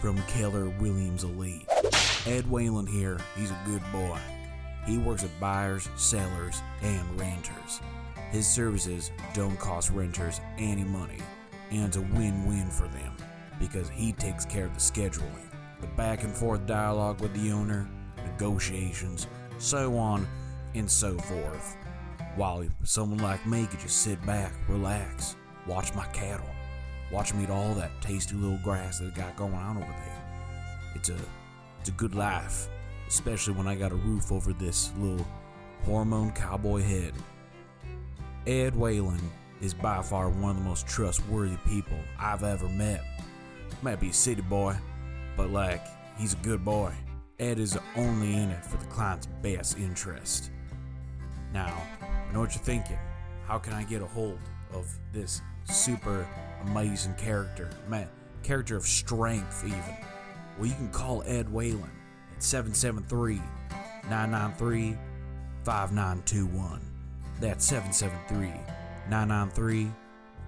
[0.00, 1.66] from Keller Williams Elite.
[2.26, 4.18] Ed Whalen here, he's a good boy.
[4.86, 7.80] He works with buyers, sellers, and renters.
[8.30, 11.18] His services don't cost renters any money,
[11.70, 13.16] and it's a win win for them
[13.58, 15.45] because he takes care of the scheduling,
[15.80, 17.88] the back and forth dialogue with the owner,
[18.24, 19.26] negotiations,
[19.58, 20.26] so on
[20.74, 21.76] and so forth.
[22.36, 25.36] While someone like me could just sit back, relax,
[25.66, 26.48] watch my cattle,
[27.10, 30.22] watch them eat all that tasty little grass that I got going on over there.
[30.94, 31.16] It's a
[31.80, 32.68] it's a good life,
[33.08, 35.26] especially when I got a roof over this little
[35.84, 37.14] hormone cowboy head.
[38.46, 39.20] Ed Whalen
[39.60, 43.02] is by far one of the most trustworthy people I've ever met.
[43.82, 44.76] Might be a city boy,
[45.36, 45.82] but like,
[46.16, 46.92] he's a good boy.
[47.38, 50.50] Ed is only in it for the client's best interest.
[51.52, 52.98] Now, I know what you're thinking.
[53.46, 54.38] How can I get a hold
[54.72, 56.26] of this super
[56.64, 57.70] amazing character?
[57.88, 58.08] Man,
[58.42, 59.96] character of strength, even.
[60.58, 61.90] Well, you can call Ed Whalen
[62.34, 63.36] at 773
[64.08, 64.96] 993
[65.64, 66.80] 5921.
[67.40, 68.48] That's 773
[69.10, 69.92] 993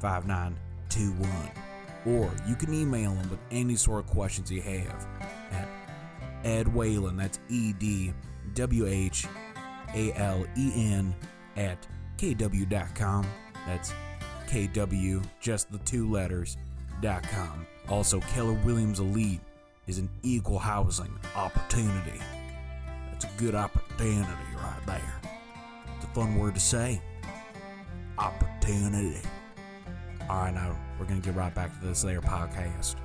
[0.01, 1.68] 5921.
[2.09, 5.07] Or you can email him with any sort of questions you have
[5.53, 5.69] at
[6.43, 8.15] Ed Whalen, that's E D
[8.55, 9.27] W H
[9.95, 11.15] A L E N,
[11.57, 11.87] at
[12.17, 13.27] KW.com.
[13.67, 13.93] That's
[14.49, 16.57] KW, just the two letters,
[17.03, 17.67] dot com.
[17.91, 19.41] Also, Keller Williams Elite
[19.87, 22.21] is an equal housing opportunity.
[23.11, 25.21] That's a good opportunity right there.
[25.97, 27.03] It's a fun word to say.
[28.17, 29.21] Opportunity.
[30.31, 32.97] All right, now we're going to get right back to this there podcast.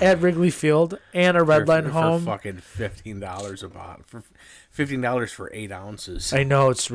[0.00, 2.20] At Wrigley Field and a red line home.
[2.20, 4.22] for fucking fifteen dollars a bottle for
[4.70, 6.32] fifteen dollars for eight ounces.
[6.34, 6.92] I know it's.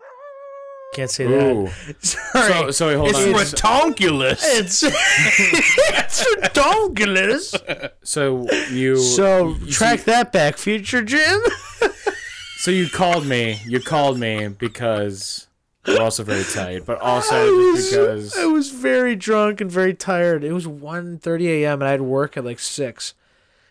[0.93, 1.65] Can't say Ooh.
[1.87, 1.95] that.
[2.05, 2.51] Sorry.
[2.51, 3.33] So, so hold It's on.
[3.33, 3.47] ret-
[3.95, 4.39] Redonkulous.
[4.43, 7.89] it's it's redonkulous.
[8.03, 11.39] So you So you- track that back, future Jim.
[12.59, 13.61] So you called me.
[13.65, 15.47] You called me because
[15.87, 20.43] we're also very tight, but also was, because I was very drunk and very tired.
[20.43, 21.81] It was 1.30 a.m.
[21.81, 23.13] and I had work at like six.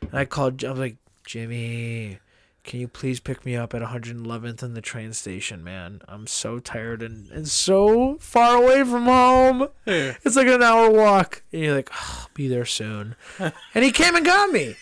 [0.01, 0.65] And I called.
[0.65, 0.97] I was like,
[1.27, 2.19] Jimmy,
[2.65, 6.01] can you please pick me up at 111th in the train station, man?
[6.09, 9.69] I'm so tired and, and so far away from home.
[9.87, 11.43] It's like an hour walk.
[11.53, 13.17] And you're like, oh, I'll be there soon.
[13.39, 14.77] and he came and got me.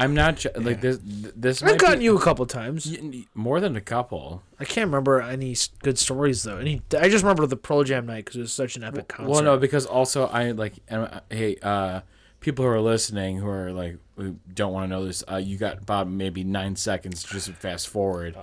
[0.00, 0.98] I'm not ju- like this.
[1.02, 2.96] This I've gotten be, you a couple times.
[3.34, 4.42] more than a couple.
[4.58, 6.56] I can't remember any good stories though.
[6.56, 9.30] Any, I just remember the Pearl Jam night because it was such an epic concert.
[9.30, 10.74] Well, no, because also I like.
[10.88, 12.00] am- Hey, uh,
[12.40, 15.56] people who are listening who are like who don't want to know this, uh, you
[15.58, 17.22] got about maybe nine seconds.
[17.22, 18.36] Just fast forward.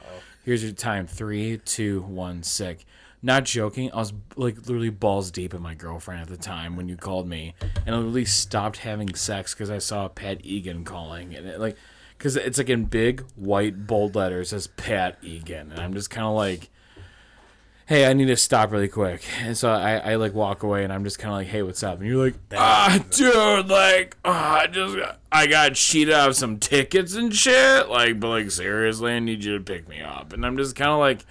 [0.45, 2.85] Here's your time: three, two, one, sick.
[3.21, 3.91] Not joking.
[3.91, 7.27] I was like literally balls deep in my girlfriend at the time when you called
[7.27, 11.59] me, and I literally stopped having sex because I saw Pat Egan calling, and it,
[11.59, 11.77] like,
[12.17, 16.27] because it's like in big white bold letters says Pat Egan, and I'm just kind
[16.27, 16.69] of like
[17.87, 19.23] hey, I need to stop really quick.
[19.41, 21.81] And so I, I like walk away and I'm just kind of like, hey, what's
[21.83, 21.99] up?
[21.99, 24.97] And you're like, ah, dude, like, ah, I just,
[25.31, 27.87] I got cheated out of some tickets and shit.
[27.87, 30.33] Like, but like, seriously, I need you to pick me up.
[30.33, 31.25] And I'm just kind of like,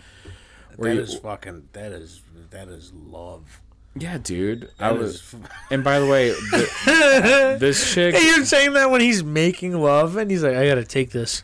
[0.77, 1.69] were That you, is fucking.
[1.73, 3.61] That is that is love.
[3.95, 4.71] yeah, dude.
[4.79, 5.35] I was, is
[5.71, 6.71] and by the way, th-
[7.61, 10.85] this chick, Hey, you're saying that when he's making love and he's like, I gotta
[10.85, 11.43] take this.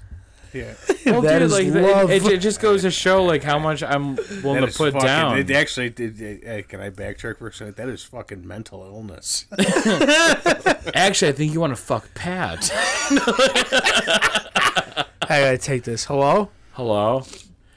[0.53, 0.75] yeah.
[1.07, 2.11] well, that dude, is like, it- love.
[2.11, 5.07] It, it just goes to show like how much I'm willing That to put fucking,
[5.07, 5.39] down.
[5.39, 6.19] It actually, did.
[6.19, 7.77] hey, can I backtrack for a second?
[7.77, 9.47] That is fucking mental illness.
[10.95, 12.71] Actually, I think you want to fuck Pat.
[14.55, 15.07] I
[15.41, 16.05] gotta take this.
[16.05, 16.51] Hello.
[16.73, 17.25] Hello.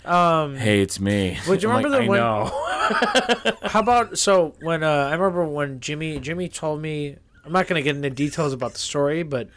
[0.06, 1.38] Um, Hey, it's me.
[1.48, 3.58] Would you I'm remember like, the I when- know.
[3.70, 7.82] how about so when uh, I remember when Jimmy Jimmy told me I'm not gonna
[7.82, 9.50] get into details about the story, but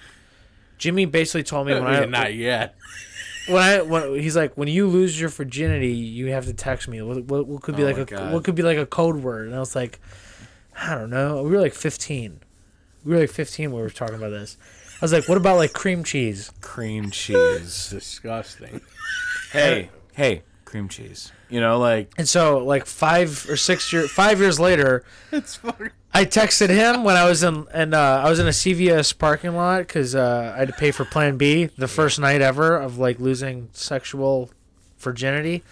[0.79, 2.75] Jimmy basically told me when I not yet.
[3.47, 7.03] when I when he's like when you lose your virginity, you have to text me.
[7.03, 8.33] What, what, what could be Oh like a God.
[8.33, 9.47] what could be like a code word?
[9.49, 10.01] And I was like,
[10.81, 11.43] I don't know.
[11.43, 12.41] We were like fifteen.
[13.05, 14.57] We were like fifteen when we were talking about this.
[15.01, 16.51] I was like, what about like cream cheese?
[16.61, 17.91] Cream cheese.
[17.91, 18.81] Disgusting.
[19.53, 21.33] hey, hey, cream cheese.
[21.49, 25.91] You know, like And so like five or six years five years later, It's fucking.
[26.13, 29.55] I texted him when I was in and uh, I was in a CVS parking
[29.55, 32.99] lot because uh, I had to pay for Plan B the first night ever of
[32.99, 34.51] like losing sexual
[34.99, 35.63] virginity.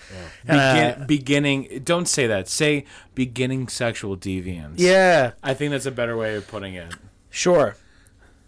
[0.47, 1.81] And, uh, begin, beginning.
[1.85, 2.49] Don't say that.
[2.49, 4.75] Say beginning sexual deviance.
[4.77, 6.95] yeah, I think that's a better way of putting it.
[7.31, 7.77] sure.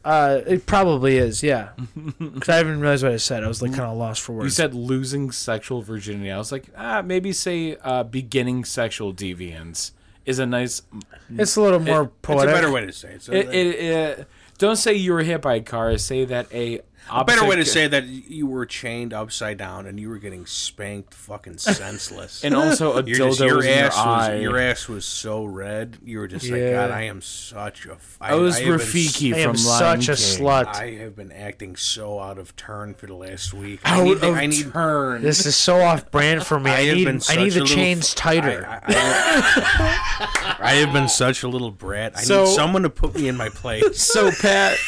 [0.08, 1.68] Uh, it probably is, yeah.
[2.18, 3.44] Because I didn't realize what I said.
[3.44, 4.44] I was like kind of lost for words.
[4.46, 6.30] You said losing sexual virginity.
[6.30, 9.92] I was like, ah, maybe say uh, beginning sexual deviance
[10.24, 10.80] is a nice.
[11.28, 12.48] it's a little more poetic.
[12.48, 13.22] It's a better way to say it.
[13.22, 15.96] So It, it, it, don't say you were hit by a car.
[15.98, 16.80] Say that a.
[17.10, 20.46] a better way to say that you were chained upside down and you were getting
[20.46, 22.44] spanked fucking senseless.
[22.44, 24.34] And also a You're dildo just, your was in your ass eye.
[24.34, 25.98] was your ass was so red.
[26.04, 26.72] You were just like, Yeah.
[26.72, 27.92] God, I am such a.
[27.92, 30.46] f- I was have been Rafiki I am from Lion such a King.
[30.46, 30.66] slut.
[30.66, 33.80] I have been acting so out of turn for the last week.
[33.84, 35.22] Out I need, the- of I need turn.
[35.22, 36.70] This is so off brand for me.
[36.78, 38.66] I, have need been I such need a the little chains f- tighter.
[38.68, 42.12] I, I- I have been such a little brat.
[42.16, 44.00] I So- need someone to put me in my place.
[44.02, 44.78] so Pat.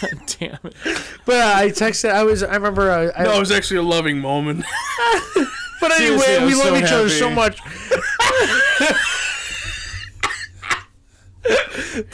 [0.00, 0.74] God damn it.
[1.24, 2.10] but uh, I texted.
[2.10, 2.42] I was.
[2.42, 2.90] I remember.
[2.90, 4.60] Uh, I, No, it was actually a loving moment.
[5.80, 7.60] but anyway, we so love each other so much.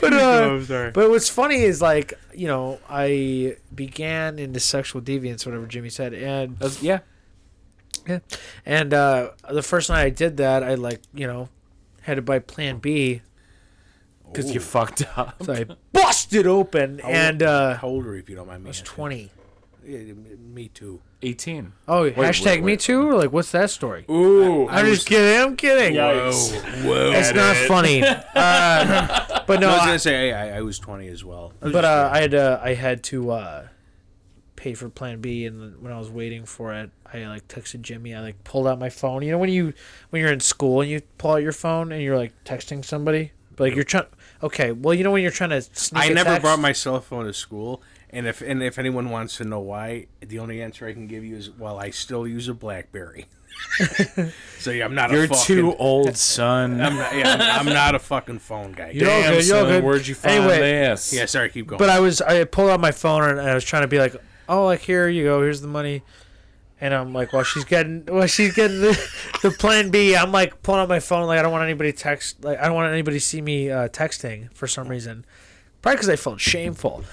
[0.01, 0.91] but uh, sorry.
[0.93, 6.15] But what's funny is like you know I began into sexual deviance, whatever Jimmy said,
[6.15, 7.01] and That's, yeah.
[8.65, 11.49] and uh, the first night I did that, I like you know
[12.03, 13.23] had to buy Plan B,
[14.33, 15.43] Because you fucked up.
[15.43, 18.69] so I busted open, and uh, How old are you, if you don't mind me?
[18.69, 18.95] I was asking?
[18.95, 19.31] twenty.
[19.85, 19.99] Yeah,
[20.39, 21.01] me too.
[21.23, 21.73] 18.
[21.89, 22.81] Oh, wait, hashtag me wait.
[22.81, 24.05] too, or like what's that story?
[24.09, 24.69] Ooh.
[24.69, 25.41] I'm just kidding.
[25.43, 25.95] I'm kidding.
[25.95, 26.85] Yikes.
[26.85, 27.11] Whoa.
[27.13, 28.03] It's not funny.
[28.35, 31.25] Uh, but no, No, I was I- gonna say hey, I, I was twenty as
[31.25, 31.53] well.
[31.61, 33.67] but uh, I had uh, I had to uh,
[34.57, 38.15] pay for Plan B, and when I was waiting for it, I like texted Jimmy.
[38.15, 39.23] I like pulled out my phone.
[39.23, 39.73] You know when you
[40.11, 43.33] when you're in school and you pull out your phone and you're like texting somebody,
[43.57, 44.07] but, like you're trying.
[44.43, 46.03] Okay, well you know when you're trying to sneak.
[46.03, 46.43] I a never text?
[46.43, 50.07] brought my cell phone to school, and if and if anyone wants to know why,
[50.21, 53.27] the only answer I can give you is well, I still use a BlackBerry.
[54.59, 55.11] so yeah, I'm not.
[55.11, 56.81] You're a fucking, too old, son.
[56.81, 58.91] I'm not, yeah, I'm, I'm not a fucking phone guy.
[58.95, 59.85] You're Damn, good, you're son, good.
[59.85, 61.13] where'd you find Anyway, this?
[61.13, 61.79] Yeah, sorry, keep going.
[61.79, 64.17] But I was I pulled out my phone and I was trying to be like,
[64.49, 66.03] oh, like here you go, here's the money.
[66.83, 69.11] And I'm like, well, she's getting, well, she's getting the,
[69.43, 70.17] the plan B.
[70.17, 72.75] I'm like pulling out my phone, like I don't want anybody text, like I don't
[72.75, 75.25] want anybody to see me uh, texting for some reason,
[75.81, 77.05] probably because I felt shameful.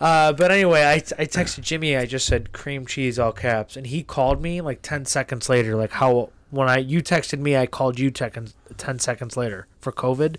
[0.00, 1.96] Uh, but anyway, I, I texted Jimmy.
[1.96, 5.76] I just said cream cheese all caps, and he called me like ten seconds later.
[5.76, 8.48] Like how when I you texted me, I called you ten,
[8.78, 10.36] 10 seconds later for COVID.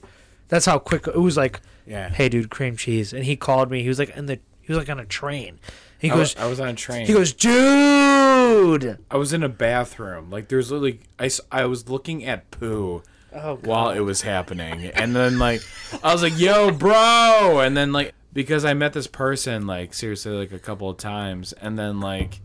[0.48, 1.38] That's how quick it was.
[1.38, 4.40] Like yeah, hey dude cream cheese and he called me he was like in the
[4.62, 5.60] he was like on a train
[6.02, 7.06] he I goes was, I was on a train.
[7.06, 10.32] he goes dude I was in a bathroom.
[10.32, 13.04] Like, there's literally, I, I was looking at poo
[13.34, 14.86] oh while it was happening.
[14.88, 15.62] And then, like,
[16.04, 17.60] I was like, yo, bro.
[17.60, 21.54] And then, like, because I met this person, like, seriously, like, a couple of times.
[21.54, 22.42] And then, like,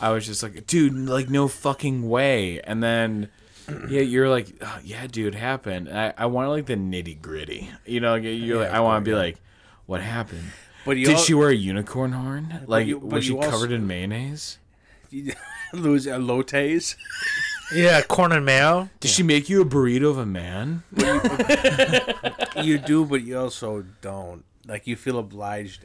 [0.00, 2.60] I was just like, dude, like, no fucking way.
[2.62, 3.28] And then,
[3.88, 5.90] yeah, you're like, oh, yeah, dude, it happened.
[5.90, 7.70] I, I want, like, the nitty gritty.
[7.84, 9.36] You know, you're like, I want to be like,
[9.86, 10.50] what happened?
[10.86, 12.60] But you Did al- she wear a unicorn horn?
[12.66, 14.58] Like, you- was she also- covered in mayonnaise?
[15.72, 16.96] lose uh, lotes?
[17.74, 20.82] yeah corn and mayo Did she make you a burrito of a man?
[22.64, 24.44] you do, but you also don't.
[24.66, 25.84] Like you feel obliged.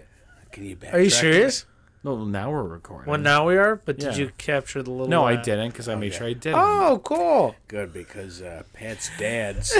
[0.51, 0.93] Can you backtrack?
[0.93, 1.65] are you serious
[2.03, 3.09] No, now we're recording.
[3.09, 5.87] well now we are but did you capture the little no, I uh, didn't because
[5.87, 6.53] I made sure I did.
[6.55, 9.71] oh cool Good because uh, Pat's dad's.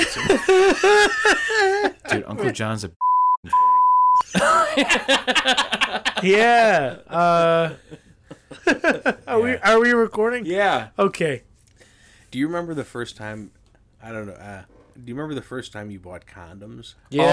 [2.10, 2.92] Dude, Uncle John's a.
[6.24, 7.74] yeah uh
[9.28, 10.90] are we are we recording Yeah.
[10.98, 11.44] okay
[12.30, 13.52] do you remember the first time?
[14.02, 14.32] I don't know.
[14.34, 14.62] Uh,
[14.96, 16.94] do you remember the first time you bought condoms?
[17.10, 17.24] yeah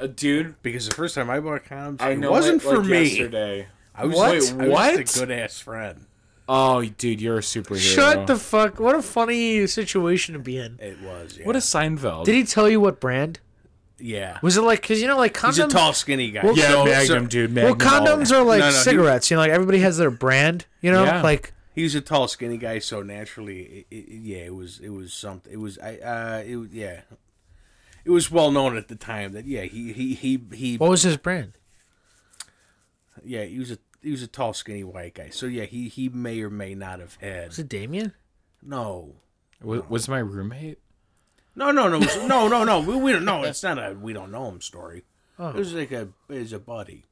[0.00, 0.54] Oh, yeah, dude.
[0.62, 2.30] Because the first time I bought condoms, I it know.
[2.30, 3.02] wasn't it, like, for me.
[3.04, 3.66] Yesterday.
[3.94, 4.30] I was, What?
[4.30, 4.96] I was What?
[4.98, 6.06] just a good ass friend.
[6.48, 7.76] Oh, dude, you're a superhero.
[7.94, 11.36] shut the fuck what a funny situation to be in It was.
[11.36, 11.44] Yeah.
[11.46, 12.24] What a Seinfeld.
[12.24, 13.40] did he tell you what brand
[13.98, 14.38] yeah.
[14.42, 16.44] was it like because you know like condoms He's a tall, skinny guy.
[16.44, 17.50] Well, yeah, so- Magnum, dude.
[17.52, 17.78] Magnum.
[17.78, 19.30] Well, condoms are like No, no, he- cigarettes.
[19.30, 20.66] You know, like everybody has their brand.
[20.80, 21.22] You know, Yeah.
[21.22, 24.90] like He was a tall, skinny guy, so naturally, it, it, yeah, it was it
[24.90, 25.52] was something.
[25.52, 27.00] It was I uh, it was- yeah,
[28.04, 31.02] it was well known at the time that yeah he he he he what was
[31.02, 31.52] his brand?
[33.24, 35.30] yeah he was a he was a tall, skinny white guy.
[35.30, 38.12] So yeah, he he may or may not have had Was it Damien?
[38.62, 39.14] no.
[39.62, 40.78] Was, was my roommate?
[41.56, 42.80] No, no, no, no, no, no.
[42.80, 43.42] We, we don't know.
[43.44, 45.04] It's not a we don't know him story.
[45.38, 47.04] It was like a is a buddy.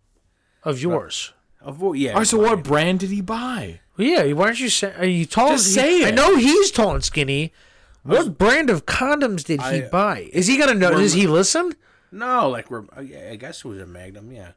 [0.65, 1.33] Of yours.
[1.61, 1.99] Of what?
[1.99, 2.15] Yeah.
[2.17, 3.81] Oh, so what brand did he buy?
[3.97, 4.95] Well, yeah, why aren't you saying?
[4.97, 5.51] Are you tall?
[5.51, 7.53] Just he- say I know he's tall and skinny.
[8.03, 10.29] What brand of condoms did he I- buy?
[10.33, 10.91] Is he gonna know?
[10.91, 11.75] We're- Does he listen?
[12.11, 12.85] No, like we're.
[12.97, 14.33] uh, yeah, I guess it was a Magnum.
[14.33, 14.53] Yeah.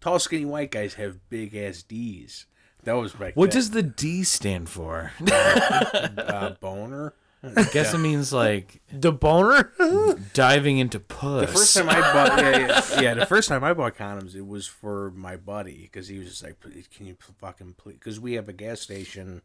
[0.00, 2.46] Tall, skinny white guys have big ass D's.
[2.84, 3.34] That was back.
[3.34, 3.58] What then.
[3.58, 5.12] does the D stand for?
[5.30, 7.14] uh, boner?
[7.56, 9.72] I guess it means like The boner?
[10.32, 11.46] diving into puss.
[11.46, 14.46] The first time I bought, yeah, yeah, yeah, the first time I bought condoms, it
[14.46, 16.56] was for my buddy because he was just like,
[16.94, 19.42] "Can you fucking please?" Because we have a gas station.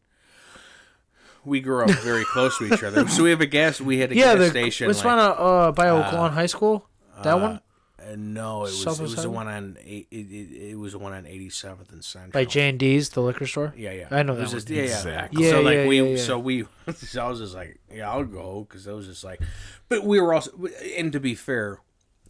[1.44, 3.82] We grew up very close to each other, so we have a gas.
[3.82, 4.88] We had a yeah, gas the station.
[4.88, 6.88] what's like, one uh, uh, by Oaklawn High School?
[7.24, 7.62] That one
[8.10, 9.32] uh, no, it was South it was the Osage?
[9.32, 12.32] one on eight- it, it, it was the one on eighty seventh and Central.
[12.32, 13.74] by J and D's, the liquor store.
[13.78, 14.08] Yeah, yeah.
[14.12, 14.78] I know It was that just, one.
[14.78, 14.98] yeah, yeah.
[14.98, 15.44] Exactly.
[15.44, 16.18] Yeah, so like yeah, we, yeah, yeah.
[16.18, 16.66] so we,
[16.96, 19.42] so I was just like, yeah, I'll go because I was just like,
[19.90, 20.52] but we were also,
[20.98, 21.80] and to be fair,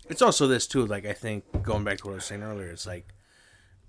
[0.09, 0.85] it's also this too.
[0.85, 3.13] Like I think going back to what I was saying earlier, it's like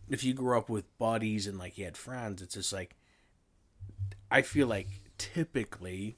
[0.09, 2.95] if you grew up with buddies and like you had friends, it's just like
[4.31, 4.89] I feel like
[5.19, 6.17] typically,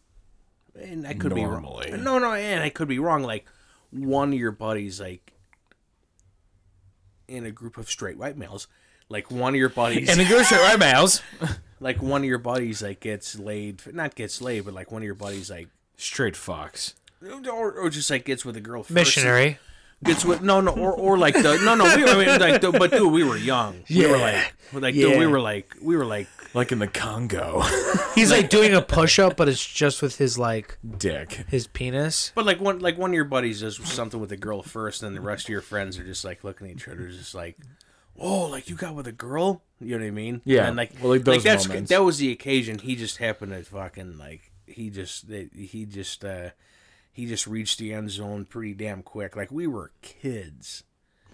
[0.81, 1.87] and I could Normally.
[1.87, 2.05] be wrong.
[2.05, 3.23] No, no, and I could be wrong.
[3.23, 3.47] Like
[3.91, 5.33] one of your buddies, like
[7.29, 8.67] in a group of straight white males.
[9.09, 11.21] Like one of your buddies, and it goes straight white males,
[11.81, 15.07] like one of your buddies like gets laid not gets laid but like one of
[15.07, 16.95] your buddies like Straight fox.
[17.23, 19.59] or, or just like gets with a girl first Missionary.
[20.03, 22.61] gets with no no or, or like the no no we were I mean, like
[22.63, 25.97] the, but dude we were young we were like like dude, we were like we
[25.97, 27.63] were like Like in the Congo.
[28.15, 31.45] He's like doing a push up, but it's just with his like Dick.
[31.49, 32.31] his penis.
[32.35, 35.17] but like one like one of your buddies does something with a girl first and
[35.17, 37.59] the rest of your friends are just like looking at each other just like
[38.19, 40.69] oh like you got with a girl you know what I mean Yeah.
[40.69, 41.91] and like Well, like those that's moments.
[41.91, 46.51] that was the occasion he just happened to fucking like he just he just uh
[47.13, 50.85] he just reached the end zone pretty damn quick like we were kids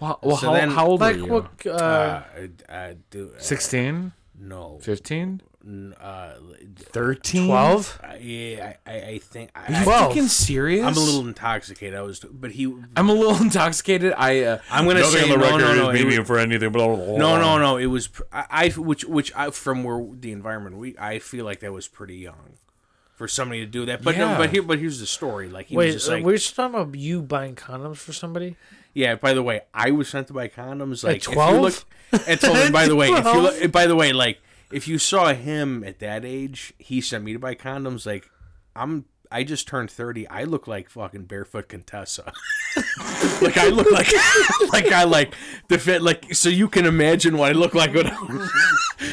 [0.00, 1.32] Well, well So how, then- how old Like were you?
[1.32, 1.66] what?
[1.66, 2.22] Uh, uh,
[2.72, 4.12] uh, do, uh 16?
[4.40, 5.42] No 15?
[6.00, 6.32] uh
[6.76, 7.46] 13?
[7.46, 8.00] Twelve.
[8.02, 10.08] uh, yeah I, I I think Are you I, Twelve.
[10.08, 10.86] fucking serious?
[10.86, 12.64] I'm a little intoxicated I was but he
[12.96, 14.14] I'm a little intoxicated.
[14.16, 16.24] I uh, I'm gonna nothing say on the no, record no, is no, it maybe
[16.24, 16.72] for anything.
[16.72, 17.76] Blah, blah, blah, No, no, no.
[17.76, 21.60] It was I, I which which I from where the environment we I feel like
[21.60, 22.54] that was pretty young
[23.14, 24.02] for somebody to do that.
[24.02, 24.32] But Yeah.
[24.32, 25.50] no, but here but here's the story.
[25.50, 28.14] Like he Wait, was just uh, like we're just talking about you buying condoms for
[28.14, 28.56] somebody.
[28.94, 29.14] yeah.
[29.16, 31.04] By the way, I was sent to buy condoms.
[31.04, 31.60] Like 12?
[31.60, 31.84] look
[32.26, 34.40] and told and by the way, if you look, by the way, like
[34.72, 38.06] if you saw him at that age, he sent me to buy condoms.
[38.06, 38.30] Like
[38.74, 39.06] I'm.
[39.32, 40.26] I just turned thirty.
[40.26, 42.32] I look like fucking barefoot Contessa.
[43.40, 44.08] like I look like,
[44.72, 45.34] like I like
[45.68, 46.02] the fit.
[46.02, 48.08] Like so, you can imagine what I look like when.
[48.08, 48.50] I, was,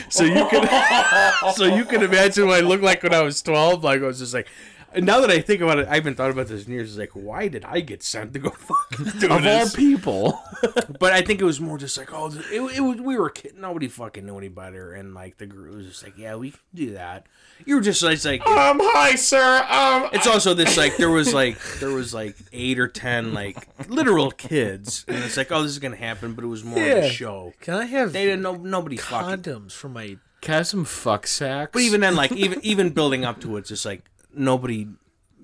[0.10, 3.84] so you can, so you can imagine what I looked like when I was twelve.
[3.84, 4.48] Like I was just like.
[4.94, 6.90] And Now that I think about it, I haven't thought about this in years.
[6.92, 8.50] It's like, why did I get sent to go
[8.92, 10.42] fucking do Of all people.
[11.00, 13.54] But I think it was more just like, oh, it, it was we were kid,
[13.58, 16.60] nobody fucking knew any better, and like the group was just like, yeah, we can
[16.74, 17.28] do that.
[17.66, 19.64] You were just it's like um, hi, sir.
[19.70, 23.68] Um, it's also this like there was like there was like eight or ten like
[23.88, 26.86] literal kids, and it's like, oh, this is gonna happen, but it was more of
[26.86, 26.94] Yeah.
[26.96, 27.54] a show.
[27.62, 29.44] Can I have They didn't know nobody fucking.
[29.44, 30.18] condoms for my?
[30.42, 31.72] can I have some fuck sacks?
[31.74, 34.04] But even then, like even even building up to it, it's just like
[34.38, 34.88] nobody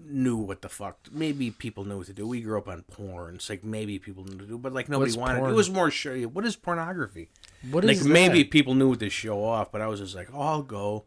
[0.05, 0.97] knew what the fuck.
[1.11, 2.27] Maybe people knew what to do.
[2.27, 3.35] We grew up on porn.
[3.35, 5.39] It's like maybe people knew what to do, but like nobody What's wanted.
[5.39, 5.51] porn?
[5.51, 7.29] It was more show you what is pornography.
[7.71, 8.51] What like is maybe that?
[8.51, 11.05] people knew what to show off, but I was just like, oh, I'll go.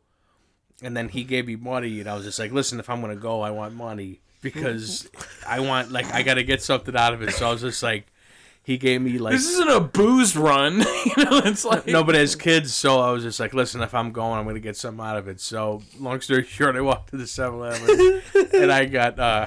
[0.82, 3.16] And then he gave me money, and I was just like, listen, if I'm gonna
[3.16, 5.08] go, I want money because
[5.46, 7.32] I want like I got to get something out of it.
[7.32, 8.06] So I was just like,
[8.66, 10.78] he gave me like this isn't a booze run.
[10.80, 13.94] you know, it's like no, but as kids, so I was just like, listen, if
[13.94, 15.40] I'm going, I'm going to get something out of it.
[15.40, 18.22] So, long story short, I walked to the 7-Eleven
[18.60, 19.46] and I got, uh,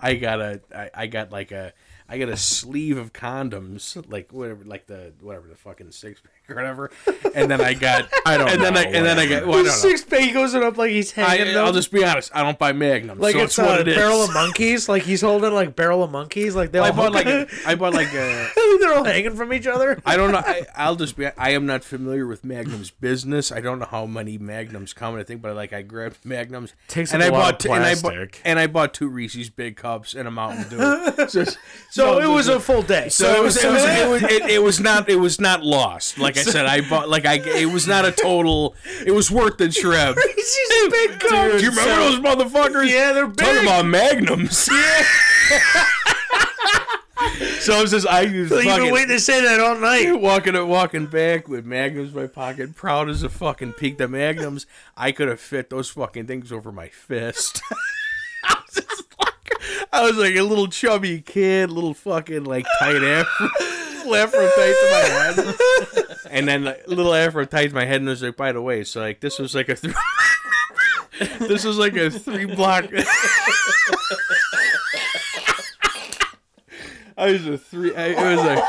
[0.00, 1.74] I got a, I, I got like a,
[2.08, 6.35] I got a sleeve of condoms, like whatever, like the whatever the fucking six pack
[6.50, 6.90] or whatever,
[7.34, 9.56] and then I got, I don't and then I, and then I got, well, I
[9.58, 9.70] don't know.
[9.72, 11.64] six pack he goes it up like he's hanging I, them.
[11.64, 13.88] I'll just be honest, I don't buy Magnums, like so it's it's what a it
[13.88, 13.96] is.
[13.96, 14.88] barrel of monkeys.
[14.88, 16.54] Like he's holding like barrel of monkeys.
[16.54, 18.48] Like they all I bought like, hook- a, I bought like a.
[18.80, 20.00] they're all hanging from each other.
[20.04, 20.38] I don't know.
[20.44, 21.26] I, I'll just be.
[21.26, 23.50] I am not familiar with Magnum's business.
[23.50, 25.16] I don't know how many Magnums come.
[25.16, 27.94] I think, but like I grabbed Magnums Takes and up lot bought of and I
[27.94, 28.42] bought plastic.
[28.44, 31.28] and I bought two Reese's Big Cups and a Mountain Dew.
[31.28, 31.44] so,
[31.90, 33.08] So it was a full day.
[33.08, 36.18] so it was it was, it was it, it was not it was not lost.
[36.18, 38.74] Like I said, I bought like I it was not a total.
[39.04, 40.16] It was worth the trip.
[40.36, 41.20] Reese's big.
[41.20, 42.90] Do you remember those motherfuckers?
[42.90, 43.38] Yeah, they're big.
[43.38, 44.68] Talking about Magnums.
[47.60, 50.12] so I was just I was You've fucking been waiting to say that all night.
[50.20, 53.98] walking walking back with magnums in my pocket, proud as a fucking peak.
[53.98, 57.62] The magnums, I could have fit those fucking things over my fist.
[58.44, 63.02] I was just fucking, I was like a little chubby kid, little fucking like tight
[63.02, 63.48] afro,
[64.06, 65.54] little afro tight to my head,
[66.30, 68.62] and then like, little afro tight to my head, and it was like, by the
[68.62, 69.74] way, so like this was like a.
[69.74, 69.94] Th-
[71.38, 72.84] this was like a three block.
[77.18, 77.96] I was a three.
[77.96, 78.62] I, it was like.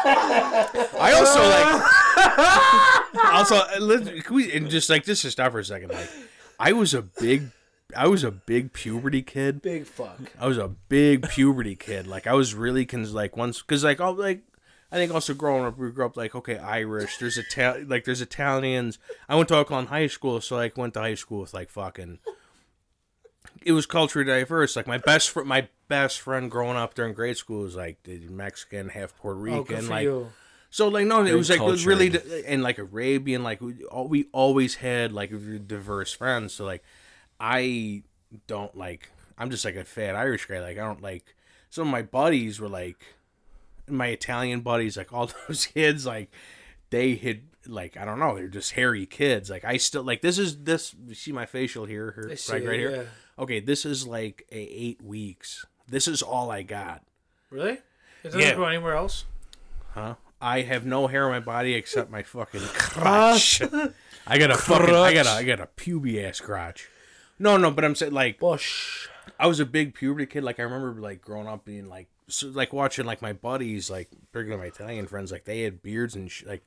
[0.95, 3.34] I also like.
[3.34, 5.91] also, uh, let's, can we and just like just to stop for a second.
[5.91, 6.09] Like,
[6.57, 7.51] I was a big,
[7.95, 9.61] I was a big puberty kid.
[9.61, 10.18] Big fuck.
[10.39, 12.07] I was a big puberty kid.
[12.07, 14.43] Like I was really cons like once because like all like
[14.91, 17.18] I think also growing up we grew up like okay Irish.
[17.18, 18.99] There's Ital like there's Italians.
[19.27, 21.69] I went to Oak Lawn High School, so like went to high school with like
[21.69, 22.19] fucking.
[23.64, 24.76] It was culturally diverse.
[24.76, 28.19] Like my best fr- my best friend growing up during grade school was like the
[28.30, 30.30] Mexican, half Puerto Oh, Rican, good for like you.
[30.69, 32.45] so like no, it was like it was really cultured.
[32.45, 35.31] and like Arabian, like we, al- we always had like
[35.68, 36.53] diverse friends.
[36.53, 36.84] So like
[37.39, 38.03] I
[38.47, 40.59] don't like I'm just like a fat Irish guy.
[40.61, 41.35] Like I don't like
[41.69, 42.99] some of my buddies were like
[43.88, 46.31] my Italian buddies, like all those kids, like
[46.89, 49.49] they had like I don't know, they're just hairy kids.
[49.49, 52.65] Like I still like this is this you see my facial here, here I right,
[52.65, 52.91] right it, here.
[52.95, 53.03] yeah.
[53.43, 55.65] Okay, this is like a eight weeks.
[55.88, 57.03] This is all I got.
[57.49, 57.73] Really?
[57.73, 57.84] It
[58.23, 58.55] doesn't Yeah.
[58.55, 59.26] go anywhere else.
[59.93, 60.15] Huh?
[60.41, 63.61] I have no hair on my body except my fucking crotch.
[64.27, 66.89] I got a fucking I got a I got a puby ass crotch.
[67.39, 69.07] No, no, but I'm saying like Bush.
[69.39, 70.43] I was a big puberty kid.
[70.43, 74.10] Like I remember like growing up being like so, like watching like my buddies, like
[74.32, 76.66] particularly my Italian friends, like they had beards and sh- like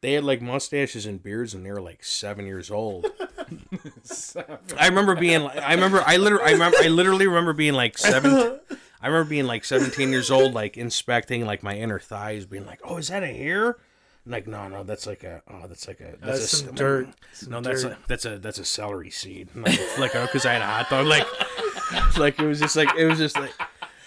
[0.00, 3.06] they had like mustaches and beards, and they were like seven years old.
[4.78, 7.98] I remember being like, I remember, I literally, I remember, I literally remember being like
[7.98, 8.58] seven.
[9.00, 12.80] I remember being like 17 years old, like inspecting like my inner thighs, being like,
[12.84, 13.76] "Oh, is that a hair?"
[14.26, 16.74] I'm like, no, no, that's like a, oh, that's like a, that's, That's a, some
[16.74, 17.08] dirt.
[17.34, 17.92] Some no, that's dirt.
[17.92, 19.50] a, that's a, that's a celery seed.
[19.54, 21.26] I'm Like, like, because I had a hot dog, like,
[22.16, 23.52] like it was just like, it was just like,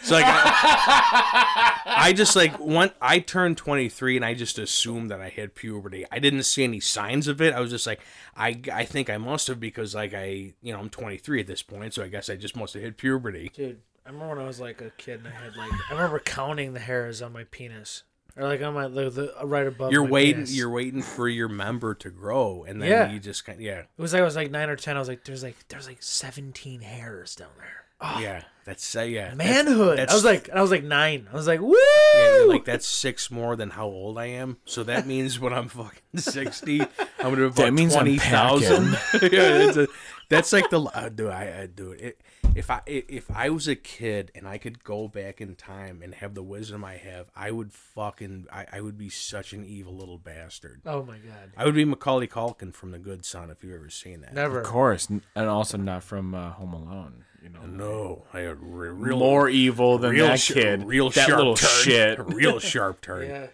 [0.07, 2.91] so like, I, I just like one.
[3.01, 6.05] I turned 23 and I just assumed that I had puberty.
[6.11, 7.53] I didn't see any signs of it.
[7.53, 8.01] I was just like,
[8.35, 11.61] I, I think I must have because like I, you know, I'm 23 at this
[11.63, 13.51] point, so I guess I just must have hit puberty.
[13.53, 16.19] Dude, I remember when I was like a kid and I had like I remember
[16.19, 18.03] counting the hairs on my penis.
[18.35, 19.91] Or like on my like, the right above.
[19.91, 20.35] You're waiting.
[20.35, 20.55] penis.
[20.55, 23.11] You're waiting for your member to grow, and then Yeah.
[23.11, 24.95] you just kind, yeah, It was like I was like nine or ten.
[24.95, 27.85] I was like, there's like there's like seventeen hairs down there.
[28.01, 28.43] Yeah.
[28.65, 29.33] That's uh, yeah.
[29.33, 29.97] Manhood.
[29.97, 31.29] that's- I was like, I was like nine.
[31.31, 31.73] I was like, woo.
[32.17, 34.57] Yeah, like that's six more than how old I am.
[34.65, 36.87] So that means when I'm fucking sixty, I'm
[37.19, 38.91] gonna have That means twenty thousand.
[39.21, 39.29] yeah,
[39.59, 39.87] that's, a,
[40.29, 42.01] that's like the uh, do I, I do it.
[42.01, 42.21] it.
[42.55, 46.01] If I i- if I was a kid and I could go back in time
[46.03, 49.63] and have the wisdom I have, I would fucking I, I would be such an
[49.63, 50.81] evil little bastard.
[50.85, 51.51] oh my god.
[51.55, 54.33] I would be Macaulay Culkin from The Good Son if you've ever seen that.
[54.33, 54.59] Never.
[54.59, 57.23] Of course, and also not from uh, Home Alone.
[57.43, 60.83] You know, No, I had re- real more evil than real that sh- kid.
[60.83, 61.69] real that sharp little turn.
[61.83, 63.27] shit, real sharp turn.
[63.29, 63.47] Yeah.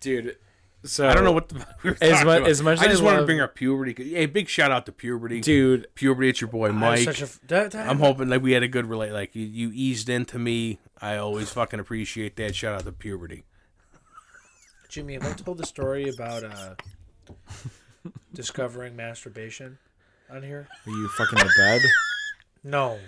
[0.00, 0.36] dude.
[0.84, 2.48] So I don't know what the fuck we were As talking mu- about.
[2.48, 4.14] as much I as just I wanted to bring up puberty.
[4.14, 5.88] Hey, big shout out to puberty, dude.
[5.96, 7.00] Puberty, it's your boy Mike.
[7.00, 9.10] such a f- that- that- I'm hoping like we had a good relate.
[9.10, 10.78] Like you, you eased into me.
[11.02, 12.54] I always fucking appreciate that.
[12.54, 13.44] Shout out to puberty.
[14.88, 16.74] Jimmy, have I told the story about uh
[18.32, 19.78] discovering masturbation
[20.30, 20.68] on here?
[20.86, 21.80] Are you fucking the bed?
[22.62, 22.98] No.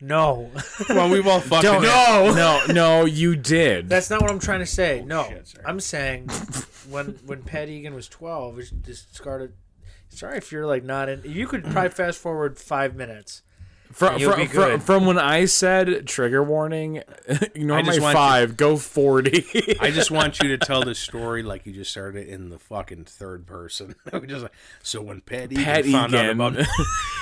[0.00, 0.50] No.
[0.88, 1.70] well, we've all fucking.
[1.70, 3.04] Don't no, no, no.
[3.04, 3.88] You did.
[3.88, 5.02] That's not what I'm trying to say.
[5.06, 5.24] no.
[5.28, 5.64] shit, sorry.
[5.66, 6.28] I'm saying
[6.88, 9.52] when when Pat Egan was 12, it just started
[10.10, 11.22] Sorry if you're like not in.
[11.24, 13.42] You could probably fast forward five minutes.
[13.92, 18.76] From, from, from, from when I said trigger warning, ignore my want you- five, go
[18.76, 19.78] 40.
[19.80, 23.04] I just want you to tell the story like you just started in the fucking
[23.06, 23.96] third person.
[24.26, 24.52] Just like,
[24.82, 26.40] so when Pat Egan Pat found out Egan.
[26.40, 26.66] about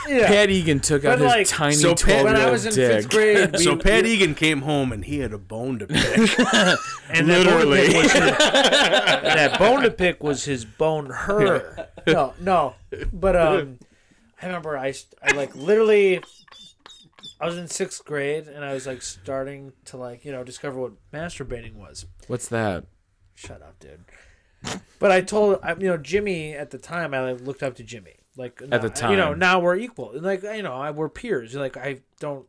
[0.07, 2.67] Pat Egan took out But, his like, tiny so 12 When year I old was
[2.67, 2.93] in dick.
[2.93, 5.97] fifth grade, we, so Pat Egan came home and he had a bone to pick.
[6.19, 6.77] and that
[7.09, 7.87] bone Literally.
[7.87, 11.89] pick his, that bone to pick was his bone her.
[12.07, 12.75] No, no.
[13.13, 13.79] But um,
[14.43, 16.23] I remember I, I like literally,
[17.41, 20.79] I was in sixth grade and I was like starting to like you know discover
[20.79, 22.07] what masturbating was.
[22.27, 22.85] What's that?
[23.35, 24.05] Shut up, dude.
[24.99, 27.15] But I told I, you know Jimmy at the time.
[27.15, 30.13] I like, looked up to Jimmy Like At the time you know now we're equal.
[30.15, 31.55] Like you know I, we're peers.
[31.55, 32.47] Like I don't.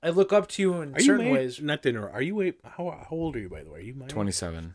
[0.00, 1.60] I look up to you in Are you certain ma- ways.
[1.60, 2.14] Not to interrupt.
[2.14, 2.60] Are you wait?
[2.62, 3.80] How, how old are you by the way?
[3.80, 4.74] Are you my 27.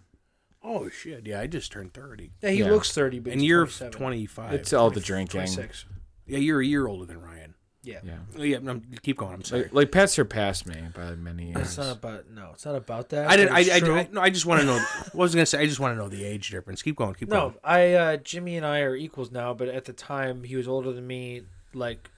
[0.65, 1.25] Oh shit!
[1.27, 2.71] Yeah, I just turned thirty, Yeah, he Yeah.
[2.71, 4.53] looks thirty, but and he's you're twenty five.
[4.53, 5.41] It's all the drinking.
[5.41, 5.85] 26.
[6.25, 7.42] Yeah, you're a year older than Ryan.
[7.83, 7.99] Yeah.
[8.03, 8.17] Yeah.
[8.37, 9.33] Oh, yeah, no, keep going.
[9.33, 9.63] I'm sorry.
[9.63, 11.57] Like, like Pat surpassed me by many years.
[11.61, 12.51] It's not about no.
[12.53, 13.29] It's not about that.
[13.29, 13.53] I didn't.
[13.53, 13.99] I, it's I.
[13.99, 14.77] I, no, I just want to know.
[15.11, 15.59] What was I gonna say?
[15.59, 16.81] I just want to know the age difference.
[16.81, 17.13] Keep going.
[17.13, 17.51] Keep No, going.
[17.53, 17.59] No.
[17.63, 20.93] I uh, Jimmy and I are equals now, but at the time he was older
[20.93, 21.43] than me.
[21.73, 22.09] Like,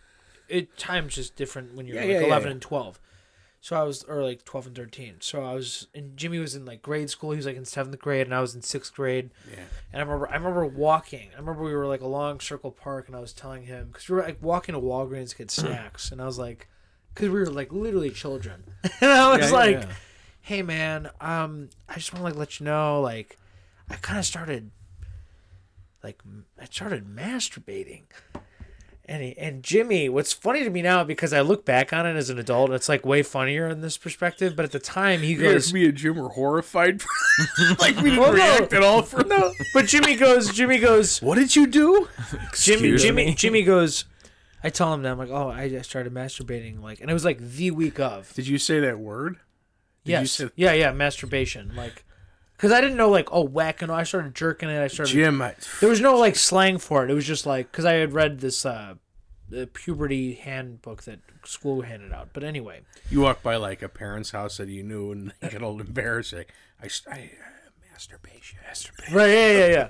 [0.48, 2.52] it time's just different when you're Yeah, like yeah, yeah, eleven yeah.
[2.54, 3.00] and twelve.
[3.66, 5.16] So I was, or like twelve and thirteen.
[5.22, 7.32] So I was, and Jimmy was in like grade school.
[7.32, 9.32] He was like in seventh grade, and I was in sixth grade.
[9.50, 9.64] Yeah.
[9.92, 11.30] And I remember, I remember walking.
[11.34, 14.18] I remember we were like along Circle Park, and I was telling him because we
[14.18, 16.68] were like walking to Walgreens to get snacks, and I was like,
[17.12, 18.66] because we were like literally children,
[19.02, 19.94] and I was Yeah, yeah, like, yeah.
[20.42, 23.40] hey man, um, I just want to like let you know, like,
[23.90, 24.70] I kind of started,
[26.04, 26.22] like,
[26.62, 28.04] I started masturbating.
[29.08, 32.16] And, he, and Jimmy, what's funny to me now because I look back on it
[32.16, 34.56] as an adult, it's like way funnier in this perspective.
[34.56, 37.04] But at the time, he goes, me and Jim were horrified.
[37.80, 38.38] like we didn't Well, no.
[38.58, 39.04] react at all.
[39.04, 42.08] For "No," but Jimmy goes, Jimmy goes, what did you do?
[42.30, 43.36] Jimmy, Excuse Jimmy, me?
[43.36, 44.06] Jimmy goes.
[44.64, 47.24] I tell him that I'm like, oh, I just started masturbating, like, and it was
[47.24, 48.34] like the week of.
[48.34, 49.36] Did you say that word?
[50.04, 52.04] Did you yes, say- yeah, yeah, masturbation, like,
[52.58, 53.90] because I didn't know like, oh, whacking.
[53.90, 54.82] I started jerking it.
[54.82, 55.12] I started.
[55.12, 57.12] Jim, I, There was no like slang for it.
[57.12, 58.96] It was just like because I had read this uh,
[59.50, 62.30] the puberty handbook that school handed out.
[62.34, 65.80] But anyway, you walk by like a parent's house that you knew, and get all
[65.80, 66.46] embarrassing.
[66.82, 69.16] I, I uh, masturbation, masturbation.
[69.16, 69.30] right?
[69.30, 69.88] Yeah, yeah, yeah.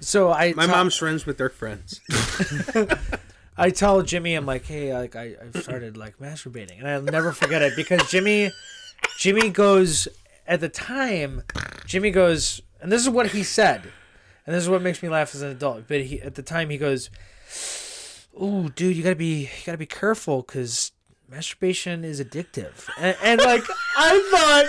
[0.00, 2.00] So I My tell- mom's friends with their friends.
[3.56, 7.32] I tell Jimmy, I'm like, hey, like I I started like masturbating, and I'll never
[7.32, 8.50] forget it because Jimmy,
[9.18, 10.08] Jimmy goes
[10.50, 11.44] at the time,
[11.86, 13.82] Jimmy goes, and this is what he said,
[14.44, 15.84] and this is what makes me laugh as an adult.
[15.86, 17.08] But he at the time he goes,
[18.42, 20.90] "Ooh, dude, you gotta be you gotta be careful because
[21.28, 23.62] masturbation is addictive," and, and like
[23.96, 24.66] I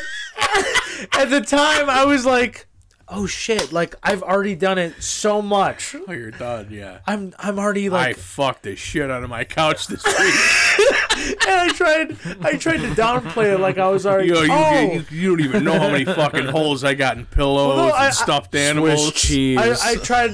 [1.09, 2.67] thought at the time I was like.
[3.13, 3.73] Oh shit!
[3.73, 5.93] Like I've already done it so much.
[6.07, 6.69] oh, you're done.
[6.71, 6.99] Yeah.
[7.05, 10.87] I'm I'm already like, I fucked the shit out of my couch this week.
[11.47, 14.29] and I tried I tried to downplay it like I was already.
[14.29, 17.25] Yo, you, oh, you, you don't even know how many fucking holes I got in
[17.25, 19.03] pillows Well, no, I- and stuffed animals.
[19.09, 19.57] Swiss cheese.
[19.59, 20.31] I, I tried.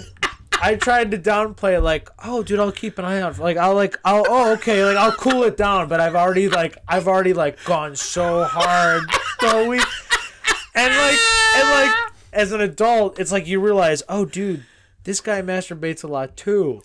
[0.60, 3.38] I tried to downplay it like, oh, dude, I'll keep an eye out.
[3.38, 5.88] Like, I'll like, I'll, oh, okay, like, I'll cool it down.
[5.88, 9.04] But I've already like, I've already like gone so hard
[9.40, 9.84] the week,
[10.74, 11.20] and like,
[11.58, 14.66] and like, as an adult, it's like you realize, oh, dude,
[15.04, 16.82] this guy masturbates a lot too.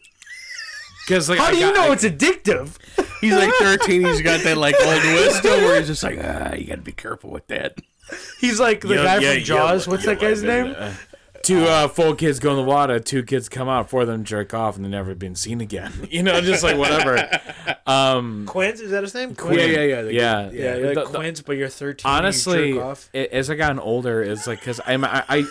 [1.06, 2.76] Because like How I do you know I- it's addictive?
[3.22, 4.04] He's like 13.
[4.04, 6.92] He's got that like old wisdom where he's just like, ah, you got to be
[6.92, 7.78] careful with that.
[8.40, 9.86] He's like the Yeah, guy yeah, from Jaws.
[9.86, 10.74] yeah, What's yeah, that guy's yeah, name?
[10.78, 10.92] uh,
[11.42, 13.00] Two uh, full kids go in the water.
[13.00, 13.90] Two kids come out.
[13.90, 15.92] Four of them jerk off, and they're never been seen again.
[16.10, 17.28] You know, just like whatever.
[17.86, 19.34] Um, Quint is that his name?
[19.50, 20.02] Yeah, yeah, yeah.
[20.02, 22.08] the- yeah, Yeah, you're like The- the- Quint, but you're 13.
[22.08, 23.10] and you honestly, jerk off.
[23.14, 25.44] a- as I gotten older, it's like because I'm I, I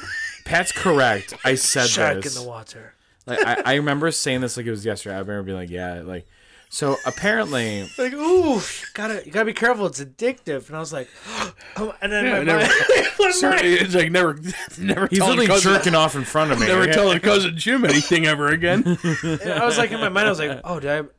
[0.45, 1.34] Pat's correct.
[1.43, 1.89] I said that.
[1.89, 2.93] Shark in the water.
[3.26, 5.15] Like I, I remember saying this like it was yesterday.
[5.15, 6.26] I remember being like, yeah, like
[6.73, 8.61] so apparently like, ooh, you
[8.93, 9.85] gotta you gotta be careful.
[9.88, 10.68] It's addictive.
[10.68, 11.10] And I was like,
[11.76, 12.72] oh, and then Yeah, my never- mind,
[13.19, 14.39] my it's like never,
[14.80, 16.68] never he's literally cousin, jerking off in front of me.
[16.68, 16.93] never Okay?
[16.93, 18.84] telling cousin Jim anything ever again.
[19.23, 21.10] and I was like in my mind, I was like, oh, did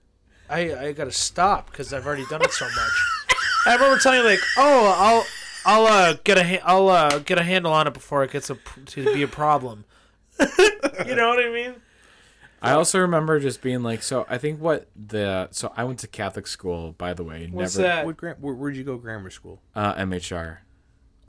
[0.49, 3.37] I, I, I gotta stop because I've already done it so much.
[3.67, 5.27] I remember telling you like, oh, I'll,
[5.65, 8.49] I'll uh, get a, ha- I'll uh, get a handle on it before it gets
[8.49, 8.57] a,
[8.87, 9.85] to be a problem.
[10.41, 11.75] you know what I mean?
[12.63, 16.07] I also remember just being like, so I think what the so I went to
[16.09, 17.49] Catholic school, by the way.
[17.51, 18.07] What's never that?
[18.07, 19.61] what, gra- where, where'd you go grammar school?
[19.75, 20.59] uh, MHR.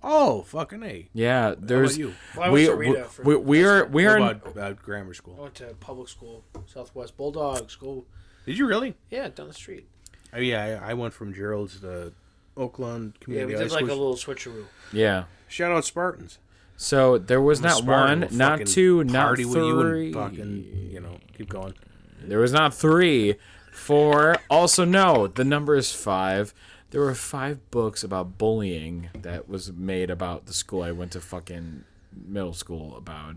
[0.06, 1.10] Oh, fucking a.
[1.14, 2.14] Yeah, How there's about you?
[2.36, 5.38] Well, I we, we, we we are we are about, about grammar school.
[5.40, 8.06] I went to public school, Southwest Bulldog School.
[8.46, 8.96] Did you really?
[9.10, 9.88] Yeah, down the street.
[10.34, 12.12] Oh, yeah, I, I went from Gerald's to
[12.58, 13.54] Oak Lawn Community.
[13.54, 13.90] Yeah, Community we High did like School.
[13.90, 14.16] a little
[14.62, 14.66] switcheroo.
[14.92, 15.24] yeah.
[15.48, 16.40] Shout out Spartans.
[16.76, 20.06] So there was I'm not one, not two, not you three.
[20.08, 21.74] and fucking, you know, keep going.
[22.22, 23.36] There was not three,
[23.72, 24.38] four.
[24.50, 26.54] Also, no, the number is five.
[26.90, 31.22] There were five books about bullying that was made about the school I went to
[31.22, 31.84] fucking
[32.16, 33.36] middle school about.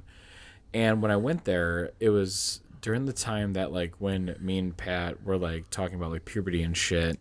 [0.74, 4.76] And when I went there, it was during the time that like when me and
[4.76, 7.18] Pat were like talking about like puberty and shit.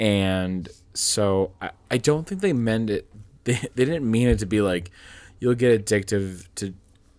[0.00, 3.08] And so I, I don't think they meant it
[3.44, 4.90] they, they didn't mean it to be like
[5.42, 6.72] you'll get addictive to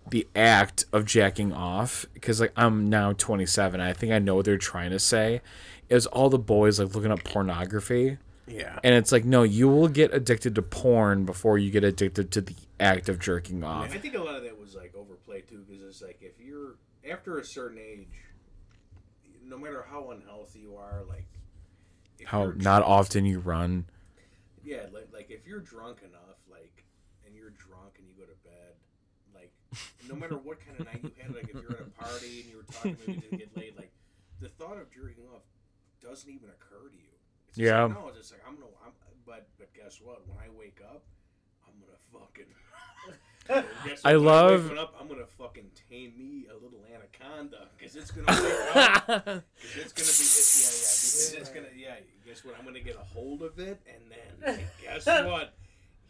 [0.09, 4.45] the act of jacking off because like I'm now 27 I think I know what
[4.45, 5.41] they're trying to say.
[5.89, 8.17] Was all the boys like looking up pornography.
[8.45, 8.77] Yeah.
[8.83, 12.41] and it's like no you will get addicted to porn before you get addicted to
[12.41, 13.93] the act of jerking off.
[13.93, 16.75] I think a lot of that was like overplayed too, because it's like if you're
[17.09, 18.07] after a certain age,
[19.45, 21.27] no matter how unhealthy you are, like
[22.25, 23.85] how not often you run.
[24.63, 26.83] Yeah, like, like if you're drunk enough, like,
[27.25, 28.75] and you're drunk and you go to bed,
[29.35, 29.51] like,
[30.09, 32.49] no matter what kind of night you had, like if you're at a party and
[32.49, 33.91] you were talking, maybe didn't get laid, like,
[34.41, 35.43] the thought of jerking off
[36.01, 37.13] doesn't even occur to you.
[37.47, 37.83] It's just Yeah.
[37.83, 38.67] Like, no, it's just like I'm gonna.
[38.85, 38.91] I'm,
[39.25, 40.27] but but guess what?
[40.27, 41.03] When I wake up,
[41.67, 42.45] I'm gonna fucking.
[43.85, 44.95] Guess I love- waking up.
[44.99, 48.25] I'm gonna fucking tame me a little anaconda because it's gonna.
[48.25, 49.43] Because
[49.75, 51.95] it's gonna be it, yeah yeah because it's gonna yeah.
[52.25, 52.55] Guess what?
[52.57, 54.11] I'm gonna get a hold of it and
[54.45, 55.53] then guess what?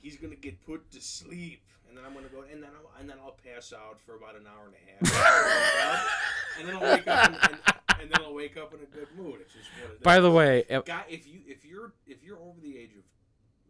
[0.01, 1.61] He's gonna get put to sleep
[1.93, 4.35] and then I'm gonna go and then I'll, and then I'll pass out for about
[4.35, 6.09] an hour and a half.
[6.59, 7.59] and then I'll wake up and, and,
[8.01, 9.41] and then I'll wake up in a good mood.
[9.41, 10.23] It's just what it By is.
[10.23, 13.05] the way, guy, if you if you're if you're over the age of,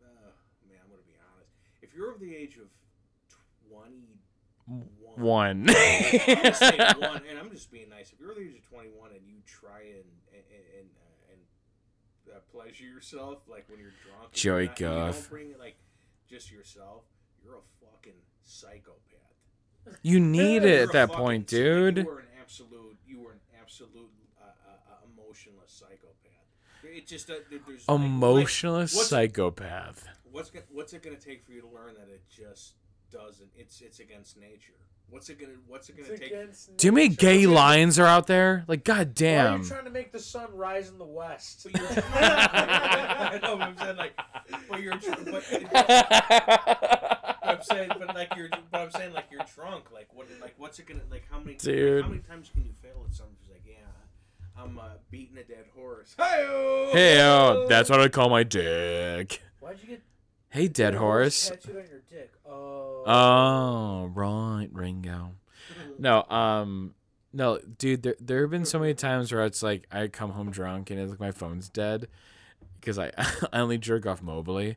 [0.08, 0.32] uh,
[0.70, 1.52] man, I'm gonna be honest.
[1.82, 2.72] If you're over the age of
[3.68, 4.08] twenty
[5.04, 5.70] one, one.
[5.70, 8.14] I'm gonna one, and I'm just being nice.
[8.14, 10.44] If you're over the age of twenty one and you try and and
[10.80, 10.88] and,
[12.32, 15.30] uh, uh, pleasure yourself, like when you're drunk, and you're Joey not- and you don't
[15.30, 15.76] bring like
[16.30, 17.04] just yourself.
[17.44, 17.83] You're a fucking
[18.45, 19.99] psychopath.
[20.02, 21.98] you need it at that point, dude.
[21.98, 22.98] You were an absolute.
[23.06, 24.10] You were an absolute
[24.41, 26.10] uh, uh, uh, emotionless psychopath.
[26.84, 30.06] It just uh, there's Emotionless like, what's- psychopath.
[30.32, 32.74] What's what's it gonna take for you to learn that it just
[33.11, 33.49] doesn't?
[33.56, 34.74] It's it's against nature.
[35.10, 36.34] What's it gonna What's it gonna take?
[36.78, 38.64] Do you many gay lions are out there?
[38.68, 39.61] Like, god Why are damn.
[39.61, 41.68] you trying to make the sun rise in the west?
[41.72, 44.14] But you're, I know, but I'm saying like,
[44.68, 44.95] but you're,
[45.32, 45.44] but,
[47.58, 49.86] I'm saying, but like you're, but I'm saying like you're drunk.
[49.94, 50.28] Like what?
[50.42, 51.02] Like what's it gonna?
[51.10, 51.56] Like how many?
[51.56, 51.96] Dude.
[51.98, 53.36] Like, how many times can you fail at something?
[53.42, 56.16] It's like yeah, I'm uh, beating a dead horse.
[56.18, 59.42] Hey, Hey, oh, that's what I call my dick.
[59.60, 60.02] Why'd you get
[60.50, 61.50] Hey, dead horse.
[61.50, 62.32] tattooed on your dick?
[62.48, 63.04] Oh.
[63.08, 65.32] Oh, right, Ringo.
[65.98, 66.94] No, um,
[67.34, 68.04] no, dude.
[68.04, 71.00] There, there have been so many times where it's like I come home drunk and
[71.00, 72.08] it's like my phone's dead
[72.84, 73.12] because I,
[73.54, 74.76] I only jerk off mobily,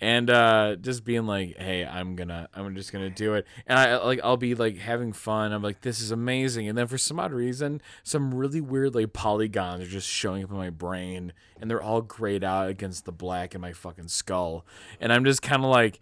[0.00, 3.96] and uh, just being like, hey, I'm gonna, I'm just gonna do it, and I
[3.96, 5.52] like, I'll be like having fun.
[5.52, 9.12] I'm like, this is amazing, and then for some odd reason, some really weird like
[9.12, 13.12] polygons are just showing up in my brain, and they're all grayed out against the
[13.12, 14.64] black in my fucking skull,
[15.00, 16.00] and I'm just kind of like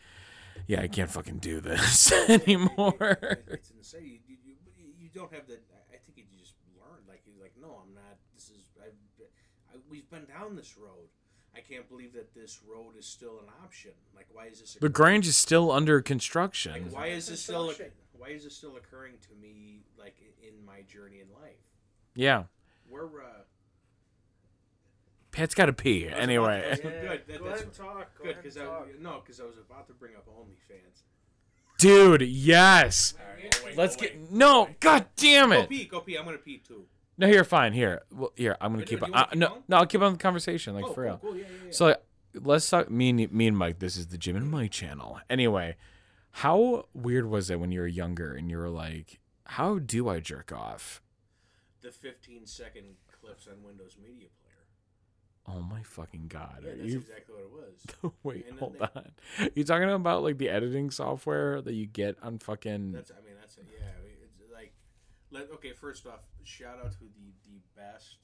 [0.66, 3.42] yeah, I can't fucking do this anymore.
[3.48, 4.20] it's insane.
[4.26, 4.54] You, you,
[4.98, 5.62] you, don't have that.
[5.92, 7.00] I think you just learn.
[7.08, 8.18] Like you're like, no, I'm not.
[8.34, 8.64] This is.
[8.80, 8.96] I've,
[9.72, 11.08] I, we've been down this road.
[11.56, 13.92] I can't believe that this road is still an option.
[14.14, 14.74] Like, why is this?
[14.80, 14.88] The?
[14.88, 16.88] Grange is still under Like, construction.
[16.90, 17.72] why is this still?
[18.18, 19.80] Why is this still occurring to me?
[19.98, 21.56] Like in my journey in life,
[22.14, 22.44] Yeah,
[22.90, 23.06] we're.
[23.06, 23.42] Uh,
[25.32, 26.62] Pat's got to pee I anyway.
[26.66, 27.02] about to- good.
[27.26, 28.18] That, Go that's ahead and talk.
[28.18, 28.64] Go good because I
[29.00, 31.02] no because I was about to bring up OnlyFans.
[31.78, 33.12] Dude, yes.
[33.20, 34.30] All right, wait, Let's get wait.
[34.32, 34.68] no.
[34.80, 35.56] God damn it.
[35.56, 35.68] Go it.
[35.68, 35.84] pee.
[35.84, 36.16] Go pee.
[36.16, 36.84] I'm gonna pee too.
[37.18, 37.72] No, here, fine.
[37.72, 38.56] Here, well, here.
[38.60, 39.00] I'm gonna Wait, keep.
[39.00, 40.92] do On, you wanna uh, keep no, no, I'll keep on the conversation, like oh,
[40.92, 41.18] for real.
[41.18, 41.38] Cool, cool.
[41.38, 41.70] Yeah, yeah, yeah.
[41.72, 42.02] So like,
[42.34, 42.90] let's talk.
[42.90, 43.78] Me and me and Mike.
[43.78, 45.18] This is the Jim and Mike channel.
[45.30, 45.76] Anyway,
[46.30, 50.20] how weird was it when you were younger and you were like, "How do I
[50.20, 51.00] jerk off?"
[51.82, 55.56] the 15 second clips on Windows Media Player.
[55.56, 56.64] Oh my fucking god!
[56.64, 57.52] Yeah, that's you exactly what it
[58.02, 58.12] was.
[58.24, 59.50] Wait, hold they- on.
[59.54, 63.36] You talking about like the editing software that you get on fucking That's I mean
[63.40, 63.66] that's it.
[63.72, 64.72] Yeah, I mean, it's like
[65.38, 65.72] let okay.
[65.72, 67.06] First off, shout out to the
[67.44, 68.16] the best.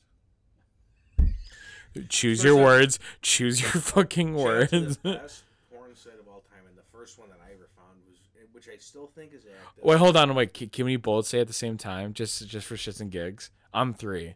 [2.08, 4.96] choose first your off- words, choose your fucking shout out to words.
[4.98, 7.98] the best porn site of all time, and the first one that I ever found
[8.08, 9.84] was, eh, which I still think is active.
[9.84, 10.34] Wait, hold on.
[10.34, 13.50] Wait, can, we both say at the same time, just just for shits and gigs?
[13.74, 14.34] I'm three.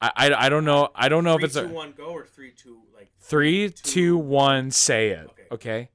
[0.00, 0.88] I I, I don't know.
[0.94, 3.70] I don't know Three, if it's two, a one, go or three, two, like three,
[3.70, 4.70] two, two, one.
[4.70, 5.26] Say it.
[5.30, 5.42] Okay.
[5.52, 5.90] Okay.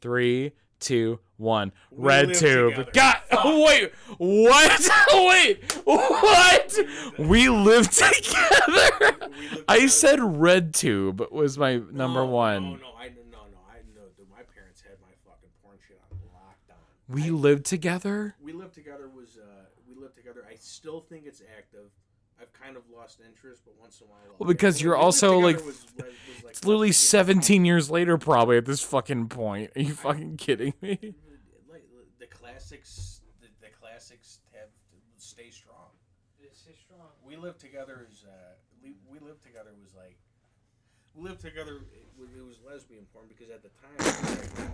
[0.00, 0.52] Three,
[0.82, 1.72] two, one.
[1.90, 2.74] We RedTube.
[2.74, 2.90] together.
[2.92, 3.16] God.
[3.66, 3.92] Wait.
[4.18, 4.88] What?
[5.12, 5.72] wait.
[5.84, 6.78] What?
[7.18, 9.16] We live together.
[9.30, 9.88] We live I together.
[9.88, 12.62] said RedTube was my number No, one.
[12.64, 14.02] No, no, I no, no, I know.
[14.16, 16.82] Dude, my parents had my fucking porn shit on lockdown.
[17.08, 18.34] We I- lived together.
[18.42, 21.90] we live together was uh we live together i still think it's active
[22.42, 25.04] i've kind of lost interest but once in a while I'll Well, because you're Live
[25.04, 28.82] also, like, was- was- was, like, It's literally you 17 years later, probably at this
[28.82, 29.70] fucking point.
[29.76, 30.98] Are you fucking kidding me?
[31.70, 31.84] like,
[32.18, 35.88] the classics the, the classics have to stay strong
[37.24, 40.16] we live together is uh we, we live together was like
[41.14, 42.06] we lived together it,
[42.36, 44.72] it was lesbian porn because at the time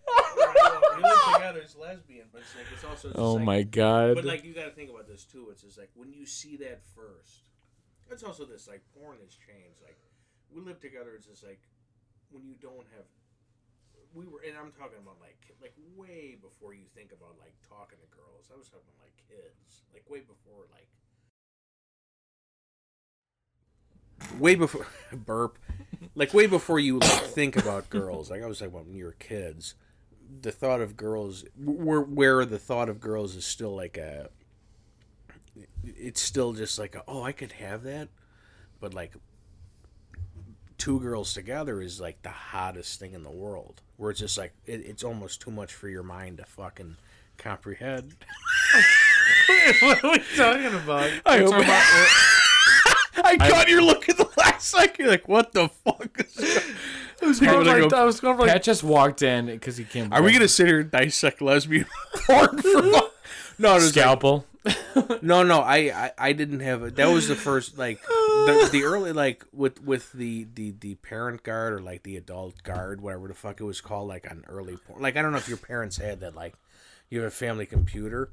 [0.97, 3.63] it we lived together as lesbian but it's like it's also just Oh like, my
[3.63, 4.15] god.
[4.15, 5.47] But like you got to think about this too.
[5.51, 7.49] It's just like when you see that first.
[8.11, 9.81] It's also this like porn has changed.
[9.81, 9.97] Like
[10.53, 11.13] we live together.
[11.15, 11.61] It's just like
[12.29, 13.05] when you don't have.
[14.13, 17.97] We were, and I'm talking about like like way before you think about like talking
[17.99, 18.47] to girls.
[18.53, 20.87] I was talking about like kids, like way before like.
[24.39, 25.59] Way before burp,
[26.15, 28.29] like way before you like, think about girls.
[28.31, 29.75] Like I was talking about when you were kids
[30.41, 34.29] the thought of girls where where the thought of girls is still like a
[35.83, 38.09] it's still just like a, oh I could have that
[38.79, 39.13] but like
[40.77, 43.81] two girls together is like the hottest thing in the world.
[43.97, 46.97] Where it's just like it, it's almost too much for your mind to fucking
[47.37, 48.15] comprehend.
[49.81, 51.11] what are we talking about?
[51.25, 51.53] I, hope
[53.25, 55.05] I caught your look at the last second.
[55.05, 56.19] You're like, what the fuck?
[57.25, 59.21] I was I was, going like, to I was going for like, Pat just walked
[59.21, 60.13] in because he can't.
[60.13, 62.81] Are we gonna sit here and dissect lesbian porn for?
[62.91, 63.01] fun?
[63.57, 64.45] No, it was like, scalpel?
[65.21, 65.59] no, no.
[65.59, 66.95] I, I, I didn't have it.
[66.95, 71.43] That was the first like the, the early like with with the, the the parent
[71.43, 74.77] guard or like the adult guard, whatever the fuck it was called, like on early
[74.77, 75.01] porn.
[75.01, 76.35] Like I don't know if your parents had that.
[76.35, 76.55] Like
[77.09, 78.29] you have a family computer.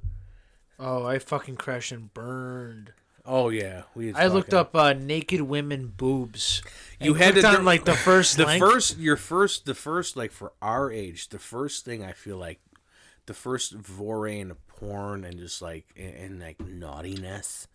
[0.78, 2.92] oh, I fucking crashed and burned.
[3.24, 4.12] Oh yeah, we.
[4.14, 6.62] I looked up uh, naked women boobs.
[7.00, 8.62] You had to on like the first the link.
[8.62, 12.60] first your first the first like for our age the first thing i feel like
[13.26, 17.68] the first foray into porn and just like and, and like naughtiness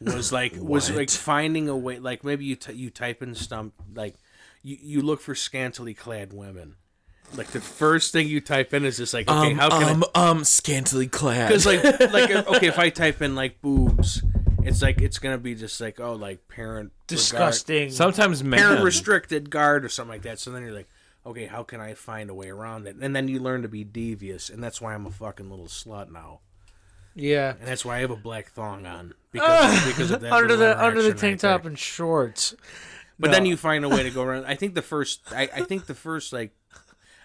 [0.00, 3.74] was like was like finding a way like maybe you t- you type in stump
[3.94, 4.16] like
[4.62, 6.76] you, you look for scantily clad women
[7.36, 11.06] like the first thing you type in is just like okay how can um scantily
[11.06, 11.48] clad?
[11.48, 11.82] because like
[12.12, 14.22] like okay if i type in like boobs
[14.64, 17.90] it's like it's gonna be just like oh like parent regard- disgusting.
[17.90, 18.60] sometimes men.
[18.60, 20.38] parent restricted guard or something like that.
[20.38, 20.88] So then you're like,
[21.26, 22.96] okay, how can I find a way around it?
[23.00, 26.10] And then you learn to be devious, and that's why I'm a fucking little slut
[26.10, 26.40] now,
[27.14, 27.54] yeah.
[27.58, 30.56] and that's why I have a black thong on because ah, because of that Under
[30.56, 31.50] the under the tank right there.
[31.58, 32.54] top and shorts.
[33.18, 33.32] But No.
[33.34, 34.46] then you find a way to go around.
[34.46, 36.52] I think the first, I, I think the first like,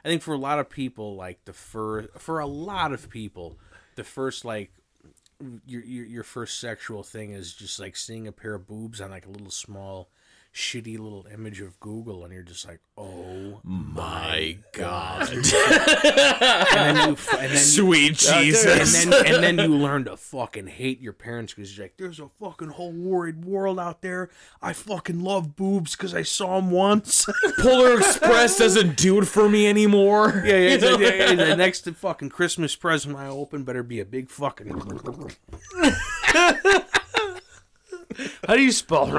[0.03, 3.57] I think for a lot of people, like the first, for a lot of people,
[3.95, 4.72] the first like.
[5.66, 9.12] Your, your your first sexual thing is just like seeing a pair of boobs on
[9.12, 10.10] like a little small
[10.56, 17.03] shitty little image of Google and you're just like oh My God, and then you
[17.03, 19.03] and then you, sweet Jesus.
[19.03, 22.22] and then and then you learn to fucking hate your parents because you're like, there's
[22.22, 24.30] a fucking whole worried world out there.
[24.61, 27.26] I fucking love boobs because I saw them once.
[27.60, 30.41] Polar Express doesn't do it for me anymore.
[30.45, 31.36] yeah, yeah, yeah, yeah, yeah.
[31.36, 34.72] The next fucking Christmas present I open better be a big fucking.
[38.47, 39.05] How do you spell?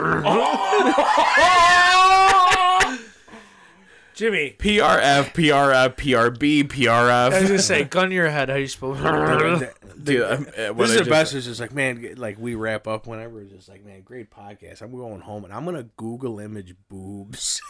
[4.14, 4.56] Jimmy.
[4.58, 8.48] PRF, PRF, PRB, I was gonna say, gun to your head.
[8.48, 8.94] How do you spell?
[10.02, 11.34] Dude, I'm- uh, what This is the just- best.
[11.34, 13.42] It's just like, man, like we wrap up whenever.
[13.42, 14.80] It's just like, man, great podcast.
[14.80, 17.60] I'm going home and I'm gonna Google image boobs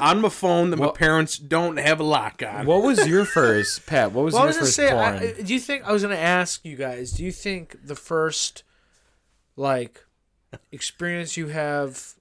[0.00, 2.64] on my phone that my Well- parents don't have a lock on.
[2.64, 4.12] What was your first, Pat?
[4.12, 5.14] What was Well, I your was gonna first say, porn?
[5.40, 7.12] I, do you think I was gonna ask you guys?
[7.12, 8.62] Do you think the first,
[9.56, 10.06] like,
[10.70, 12.14] experience you have?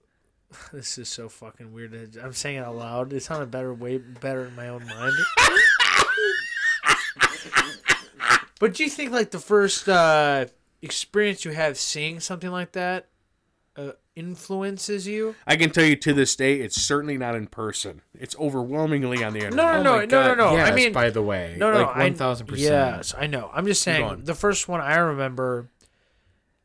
[0.73, 2.17] This is so fucking weird.
[2.21, 3.13] I'm saying it out loud.
[3.13, 5.13] It sounded better, way better in my own mind.
[8.59, 10.45] but do you think like the first uh,
[10.81, 13.07] experience you have seeing something like that
[13.75, 15.35] uh, influences you?
[15.47, 18.01] I can tell you to this day, it's certainly not in person.
[18.19, 19.55] It's overwhelmingly on the internet.
[19.55, 20.57] No, no, Oh no, my no, no, God.
[20.57, 20.63] no.
[20.63, 22.69] I mean, by the way, No, no, like one thousand percent.
[22.97, 23.49] Yes, I know.
[23.53, 25.69] I'm just saying the first one I remember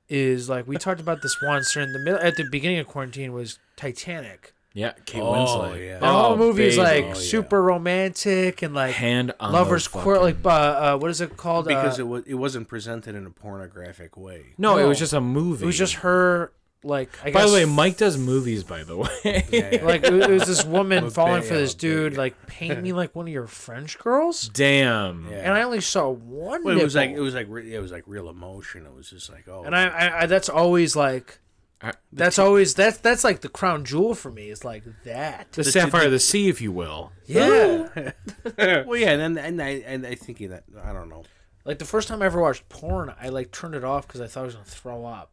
[0.09, 3.33] is like we talked about this once during the middle at the beginning of quarantine
[3.33, 4.53] was Titanic.
[4.73, 5.87] Yeah, Kate Oh, Winslet.
[5.87, 5.99] yeah.
[6.01, 7.15] The whole Oh, movie is like Oh, yeah.
[7.15, 10.23] super romantic and like hand on lovers the quarrel.
[10.23, 11.66] Like uh, uh, what is it called?
[11.66, 14.55] because uh, it was it wasn't presented in a pornographic way.
[14.59, 15.65] no, it was just a movie.
[15.65, 16.53] it was just her.
[16.85, 18.62] Like I By guess, the way, Mike does movies.
[18.62, 19.85] By the way, Yeah, yeah.
[19.85, 22.12] Like it it was this woman Look falling big, for this yeah, dude.
[22.12, 22.19] big.
[22.19, 24.48] Like paint me like one of your French girls.
[24.51, 25.27] damn.
[25.31, 25.39] Yeah.
[25.39, 26.62] And I only saw one.
[26.62, 28.86] Well, it was like it was like re- it was like real emotion.
[28.86, 31.40] It was just like oh, and I, I, I that's always like
[31.82, 34.51] I- that's always that's that's like the crown jewel for me.
[34.51, 35.51] It's like that.
[35.53, 37.11] The sapphire of the sea, if you will.
[37.24, 37.89] Yeah.
[38.59, 41.24] well, yeah, and then and I and I think that I don't know.
[41.65, 44.27] like the first time I ever watched porn, I like turned it off because I
[44.28, 45.32] thought I was gonna throw up.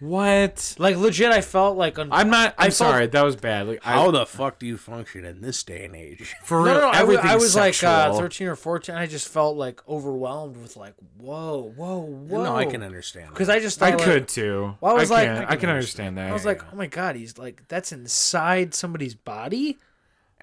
[0.00, 0.74] What?
[0.78, 2.54] Like legit, I felt like un- I'm not.
[2.58, 3.06] I'm I felt- sorry.
[3.06, 3.68] That was bad.
[3.68, 6.34] Like, How I, the fuck do you function in this day and age?
[6.44, 6.88] for No, real, no, no.
[6.88, 8.18] I, w- I everything's was like uh, sexual.
[8.18, 8.94] 13 or 14.
[8.94, 12.42] I just felt like overwhelmed with like, whoa, whoa, whoa.
[12.44, 13.30] No, I can understand.
[13.30, 13.48] Because.
[13.48, 14.74] I just thought I like- could too.
[14.80, 16.30] Well, I was like- can, I I can can understand that.
[16.30, 19.78] I was like, oh my god, he's like that's inside somebody's body.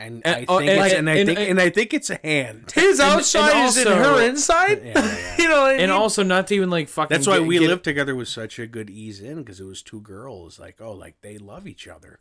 [0.01, 2.09] And, And- I oh, think and- it's, and, I think and- and I think it's
[2.09, 2.71] a hand.
[2.75, 4.81] His And- outside and is in her inside.
[4.85, 5.35] Yeah, yeah, yeah.
[5.37, 5.81] You know, what I mean?
[5.81, 7.15] and also not to even like fucking.
[7.15, 9.65] That's why get- we get- lived together with such a good ease in because it
[9.65, 10.59] was two girls.
[10.59, 12.19] Like oh, like they love each other.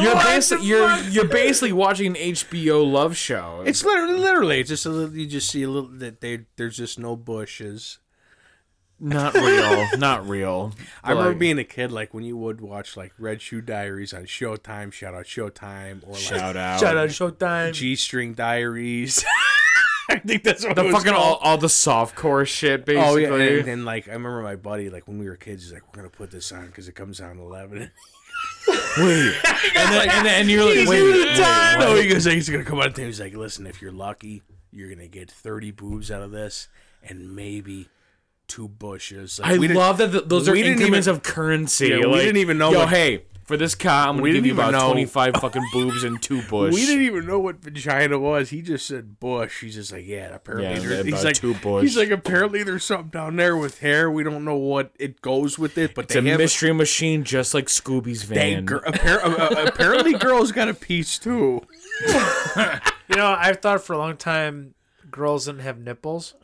[0.00, 3.62] You're basically you're you're basically watching an HBO love show.
[3.66, 5.16] It's literally, literally it's just a little.
[5.16, 7.98] You just see a little that they there's just no bushes.
[8.98, 9.98] Not real.
[9.98, 10.72] not real.
[11.04, 14.24] I remember being a kid, like when you would watch like Red Shoe Diaries on
[14.24, 14.92] Showtime.
[14.92, 16.80] Shout out Showtime or like shout out.
[16.80, 17.72] Shout out Showtime.
[17.72, 19.24] G String Diaries.
[20.08, 21.38] I think that's what The it was fucking all, called.
[21.42, 23.26] all the softcore shit, basically.
[23.26, 25.72] Oh yeah, and, and like I remember my buddy, like when we were kids, he's
[25.72, 27.78] like, "We're gonna put this on because it comes out at 11.
[28.68, 28.74] Wait.
[28.98, 31.80] and, then, and, then, and you're like, He's wait, doing wait, time.
[31.80, 34.88] No, he goes, he's gonna come out and he's like, listen, if you're lucky, you're
[34.88, 36.68] gonna get 30 boobs out of this,
[37.02, 37.88] and maybe
[38.48, 39.38] two bushes.
[39.40, 41.88] Like, I love that th- those are we didn't increments even- of currency.
[41.88, 44.52] Yeah, we didn't even know Yo, what- hey, for this car, I'm gonna give you
[44.54, 46.74] about know- 25 fucking boobs and two bush.
[46.74, 48.50] We didn't even know what vagina was.
[48.50, 49.60] He just said bush.
[49.60, 51.82] He's just like, yeah, apparently Yeah, there's, about he's like, two bush.
[51.82, 54.10] he's like, apparently there's something down there with hair.
[54.10, 57.22] We don't know what it goes with it, but It's they a have mystery machine,
[57.22, 58.64] just like Scooby's They, van.
[58.64, 61.62] gir- appar- uh, apparently, girls got a piece too.
[63.08, 64.74] You know, I've thought for a long time
[65.10, 66.34] girls didn't have nipples.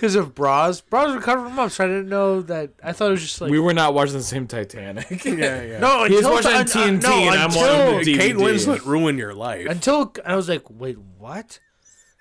[0.00, 0.80] Because of bras.
[0.80, 2.70] Bras were covered them up, so I didn't know that.
[2.82, 3.50] I thought it was just like.
[3.50, 5.24] we were not watching the same Titanic.
[5.26, 5.78] Yeah, yeah.
[5.78, 8.40] no, He was watching un- TNT no, and I'm until, watching the Kate DVD.
[8.40, 9.66] Winslet ruin your life.
[9.68, 11.60] Until I was like, wait, what?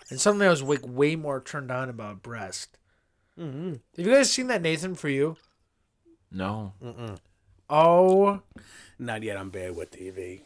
[0.09, 2.77] And suddenly I was like way more turned on about breast.
[3.39, 3.69] Mm-hmm.
[3.95, 5.37] Have you guys seen that Nathan for you?
[6.31, 6.73] no.
[7.69, 8.41] Oh,
[8.97, 9.37] Not yet.
[9.37, 10.41] I'm bad with TV.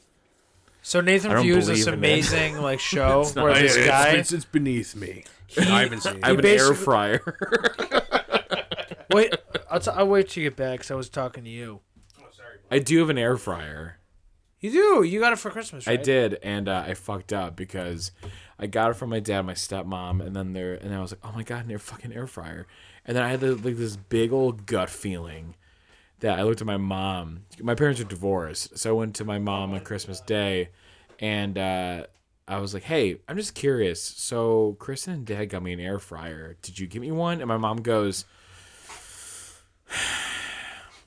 [0.82, 1.98] so Nathan I for you is this believe in it.
[1.98, 4.10] amazing like show where this guy.
[4.12, 5.24] it's, it's beneath me.
[5.58, 7.22] I haven't seen I have an air fryer.
[9.12, 9.36] Wait,
[9.70, 11.82] I'll, t- I'll wait till you get back because I was talking to you.
[12.72, 14.00] I do have an air fryer.
[14.60, 15.04] You do.
[15.04, 18.12] You got it for Christmas, I did, and uh, I fucked up because
[18.58, 21.20] I got it from my dad, my stepmom, and then there, and I was like,
[21.24, 22.66] oh my god, an air fucking air fryer,
[23.06, 25.56] and then I had the, like this big old gut feeling
[26.22, 27.42] that I looked at my mom.
[27.62, 30.70] My parents are divorced, so I went to my mom on Christmas Day,
[31.20, 32.06] and uh,
[32.48, 34.02] I was like, hey, I'm just curious.
[34.02, 36.58] So Kristen and Dad got me an air fryer.
[36.62, 37.40] Did you give me one?
[37.40, 38.26] And my mom goes.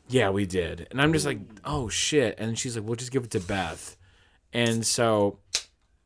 [0.08, 0.86] Yeah, we did.
[0.92, 2.38] And I'm just like, oh shit.
[2.38, 3.96] And she's like, we'll just give it to Beth.
[4.52, 5.40] And so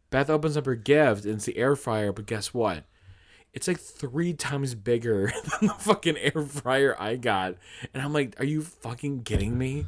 [0.09, 2.85] Beth opens up her gift and it's the air fryer, but guess what?
[3.53, 7.57] It's like three times bigger than the fucking air fryer I got.
[7.93, 9.85] And I'm like, are you fucking kidding me?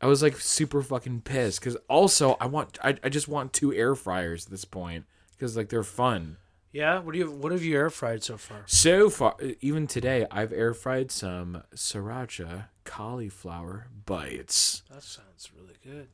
[0.00, 3.72] I was like super fucking pissed because also I want I, I just want two
[3.74, 6.36] air fryers at this point because like they're fun.
[6.72, 6.98] Yeah.
[7.00, 7.30] What do you?
[7.30, 8.62] What have you air fried so far?
[8.66, 14.82] So far, even today, I've air fried some sriracha cauliflower bites.
[14.90, 16.08] That sounds really good.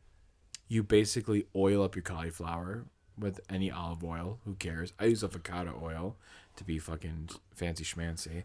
[0.68, 2.86] You basically oil up your cauliflower
[3.18, 4.38] with any olive oil.
[4.44, 4.92] Who cares?
[4.98, 6.16] I use avocado oil
[6.56, 8.44] to be fucking fancy schmancy,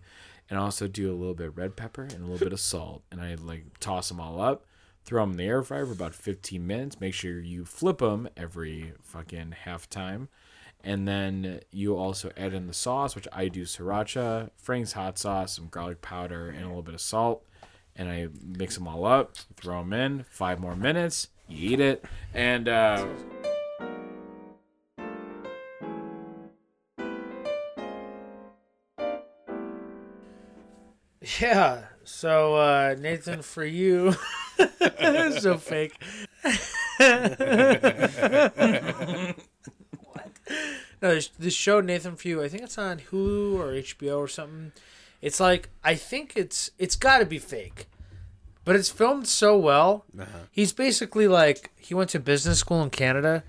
[0.50, 2.60] and I also do a little bit of red pepper and a little bit of
[2.60, 4.66] salt, and I like toss them all up.
[5.06, 7.00] Throw them in the air fryer for about 15 minutes.
[7.00, 10.30] Make sure you flip them every fucking half time.
[10.84, 15.56] And then you also add in the sauce, which I do sriracha, Frank's hot sauce,
[15.56, 17.44] some garlic powder, and a little bit of salt.
[17.96, 22.06] And I mix them all up, throw them in, five more minutes, you eat it.
[22.34, 23.06] And uh,
[31.40, 31.86] Yeah.
[32.04, 34.16] So uh, Nathan, for you,
[35.40, 35.94] so fake.
[40.04, 40.32] what?
[41.02, 42.44] No, this, this show Nathan for you.
[42.44, 44.72] I think it's on Hulu or HBO or something.
[45.22, 47.88] It's like I think it's it's got to be fake,
[48.66, 50.06] but it's filmed so well.
[50.18, 50.40] Uh-huh.
[50.52, 53.44] He's basically like he went to business school in Canada.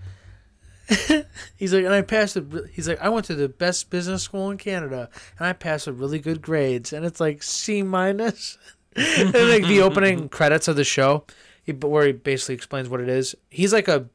[1.57, 2.37] he's like, and I passed.
[2.37, 5.09] A, he's like, I went to the best business school in Canada,
[5.39, 8.59] and I passed with really good grades, and it's like C minus.
[9.19, 11.25] and like the opening credits of the show,
[11.63, 13.35] he, where he basically explains what it is.
[13.49, 14.07] He's like a,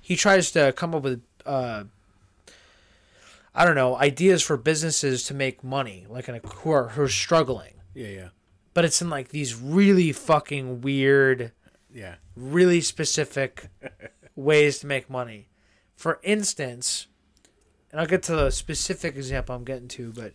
[0.00, 1.84] he tries to come up with, uh,
[3.54, 7.02] I don't know, ideas for businesses to make money, like in a, who are who
[7.02, 7.74] are struggling.
[7.94, 8.28] Yeah, yeah,
[8.74, 11.52] But it's in like these really fucking weird
[11.92, 12.16] yeah.
[12.36, 13.68] really specific
[14.36, 15.48] ways to make money.
[15.96, 17.08] For instance,
[17.90, 20.34] and I'll get to the specific example I'm getting to, but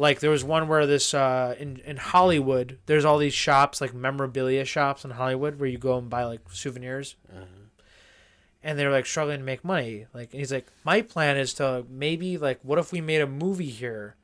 [0.00, 3.92] like there was one where this uh, in in Hollywood, there's all these shops like
[3.92, 7.16] memorabilia shops in Hollywood where you go and buy like souvenirs.
[8.62, 10.06] And they're like struggling to make money.
[10.14, 13.26] Like and he's like, my plan is to maybe like, what if we made a
[13.26, 14.16] movie here,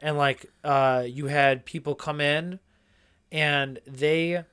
[0.00, 2.58] and like, uh, you had people come in,
[3.30, 4.44] and they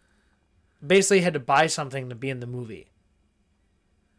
[0.86, 2.92] basically had to buy something to be in the movie.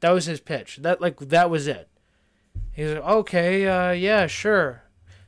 [0.01, 0.79] That was his pitch.
[0.79, 1.89] That like that was it.
[2.73, 4.83] He's like, okay, uh, yeah, sure.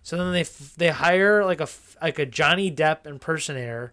[0.09, 3.93] So then they f- they hire like a f- like a Johnny Depp impersonator,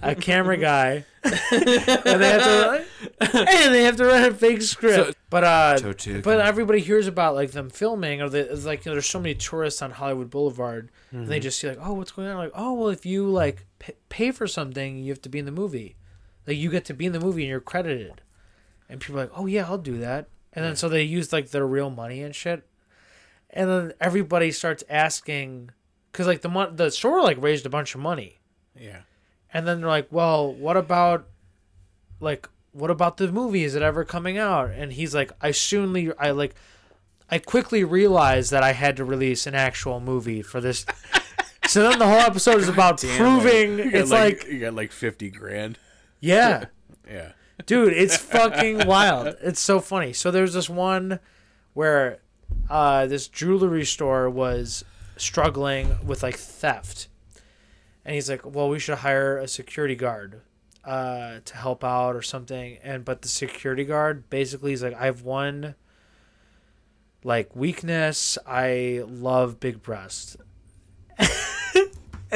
[0.00, 1.32] a camera guy, and
[1.62, 2.84] they have to
[3.20, 5.18] and they have to write a fake script.
[5.28, 6.22] but uh, Tortuga.
[6.22, 9.20] but everybody hears about like them filming or the, it's like you know, there's so
[9.20, 12.36] many tourists on Hollywood Boulevard, and they just see like, oh, what's going on?
[12.38, 15.44] Like, oh, well, if you like p- pay for something, you have to be in
[15.44, 15.96] the movie.
[16.46, 18.22] Like you get to be in the movie and you're credited.
[18.88, 20.28] And people are like, oh yeah, I'll do that.
[20.54, 22.66] and then so they used like their real money and shit,
[23.58, 25.70] and then everybody starts asking,
[26.12, 28.38] because like the mon- the store like raised a bunch of money,
[28.74, 29.00] Yeah.
[29.52, 31.26] and then they're like, well, what about,
[32.20, 33.64] like, what about the movie?
[33.64, 34.70] Is it ever coming out?
[34.70, 36.54] And he's like, I soonly, I like,
[37.30, 40.86] I quickly realized that I had to release an actual movie for this.
[41.66, 44.92] so then the whole episode is about proving You got it's like, you got like
[44.92, 45.78] fifty grand.
[46.20, 46.66] yeah.
[47.10, 47.32] Yeah.
[47.64, 49.34] Dude, it's fucking wild.
[49.42, 50.12] It's so funny.
[50.12, 51.20] So there's this one
[51.72, 52.18] where
[52.68, 54.84] uh, this jewelry store was
[55.16, 57.08] struggling with like theft.
[58.04, 60.40] And he's like, "Well, we should hire a security guard
[60.84, 65.06] uh, to help out or something." And but the security guard basically is like, "I
[65.06, 65.74] have one
[67.24, 68.38] like weakness.
[68.46, 70.36] I love big breasts."
[71.18, 71.28] and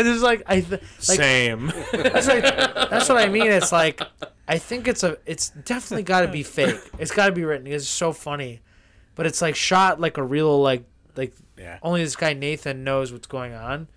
[0.08, 1.72] it's like I th- like Same.
[1.92, 3.46] that's like that's what I mean.
[3.50, 4.00] It's like
[4.48, 6.76] I think it's a it's definitely got to be fake.
[6.98, 7.66] It's got to be written.
[7.66, 8.60] It's so funny,
[9.14, 10.84] but it's like shot like a real like
[11.16, 11.78] like Yeah.
[11.82, 13.88] only this guy Nathan knows what's going on.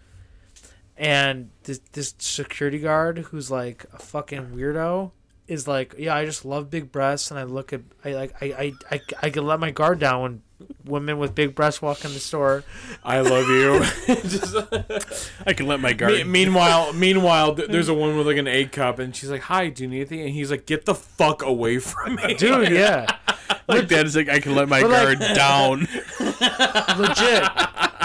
[0.97, 5.11] And this this security guard who's like a fucking weirdo
[5.47, 8.45] is like, yeah, I just love big breasts, and I look at I like I
[8.45, 10.41] I I, I can let my guard down when
[10.85, 12.63] women with big breasts walk in the store.
[13.03, 13.83] I love you.
[14.23, 14.55] Just-
[15.45, 16.13] I can let my guard.
[16.13, 19.41] Me- meanwhile, meanwhile, th- there's a woman with like an egg cup, and she's like,
[19.41, 22.69] "Hi, do you need anything?" And he's like, "Get the fuck away from me, Dude,
[22.71, 23.05] yeah.
[23.67, 25.79] like that is like I can let my But, like- guard down.
[26.97, 27.43] legit,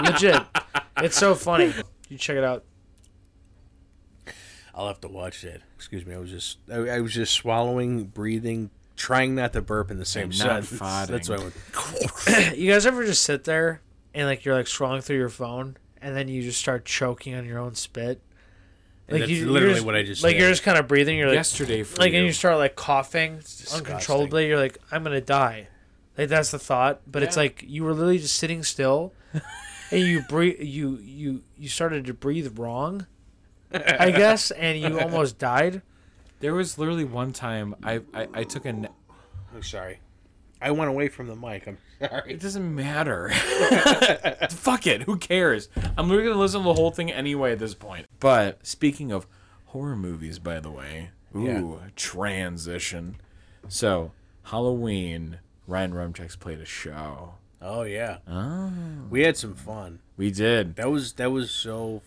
[0.03, 0.43] legit.
[0.99, 1.73] It's so funny.
[2.09, 2.65] You check it out.
[4.75, 5.61] I'll have to watch that.
[5.77, 6.15] Excuse me.
[6.15, 10.05] I was just I, I was just swallowing, breathing, trying not to burp in the
[10.05, 11.09] same And not sentence.
[11.09, 12.57] That's why I went.
[12.59, 13.83] You guys ever just sit there
[14.15, 17.45] and like you're like scrolling through your phone and then you just start choking on
[17.45, 18.21] your own spit?
[19.11, 20.41] And that's you- you're literally just- what I just like said.
[20.41, 21.19] you're just kind of breathing.
[21.19, 22.19] You're like Yesterday for like you.
[22.19, 23.41] and you start like coughing
[23.74, 24.47] uncontrollably.
[24.49, 25.69] You're like I'm gonna die.
[26.16, 29.12] Like that's the thought, but it's like you were literally just sitting still,
[29.91, 30.61] and you breathe.
[30.61, 33.07] You you you started to breathe wrong,
[33.73, 35.82] I guess, and you almost died.
[36.41, 38.73] There was literally one time I I, I took a.
[38.73, 38.89] na-
[39.53, 40.01] I'm oh, sorry.
[40.62, 41.66] I went away from the mic.
[41.66, 42.32] I'm sorry.
[42.35, 43.31] It doesn't matter.
[44.51, 45.03] Fuck it.
[45.03, 45.69] Who cares?
[45.97, 48.07] I'm literally gonna listen to the whole thing anyway at this point.
[48.20, 49.27] But speaking of
[49.66, 51.89] horror movies, by the way, ooh, Yeah.
[51.97, 53.16] transition.
[53.69, 54.12] So
[54.45, 57.35] Halloween, Ryan Rumchaks played a show.
[57.62, 58.19] Oh yeah.
[58.28, 58.73] Oh,
[59.11, 60.01] We had some fun.
[60.16, 60.77] we did.
[60.77, 62.03] That was that was so.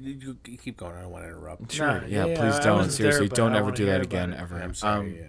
[0.00, 0.96] You keep going.
[0.96, 1.70] I don't want to interrupt.
[1.70, 2.00] Sure.
[2.00, 2.90] Nah, yeah, yeah, please don't.
[2.90, 4.40] Seriously, there, don't ever do that again, it.
[4.40, 4.56] ever.
[4.60, 4.98] I'm sorry.
[5.10, 5.22] Um, yeah.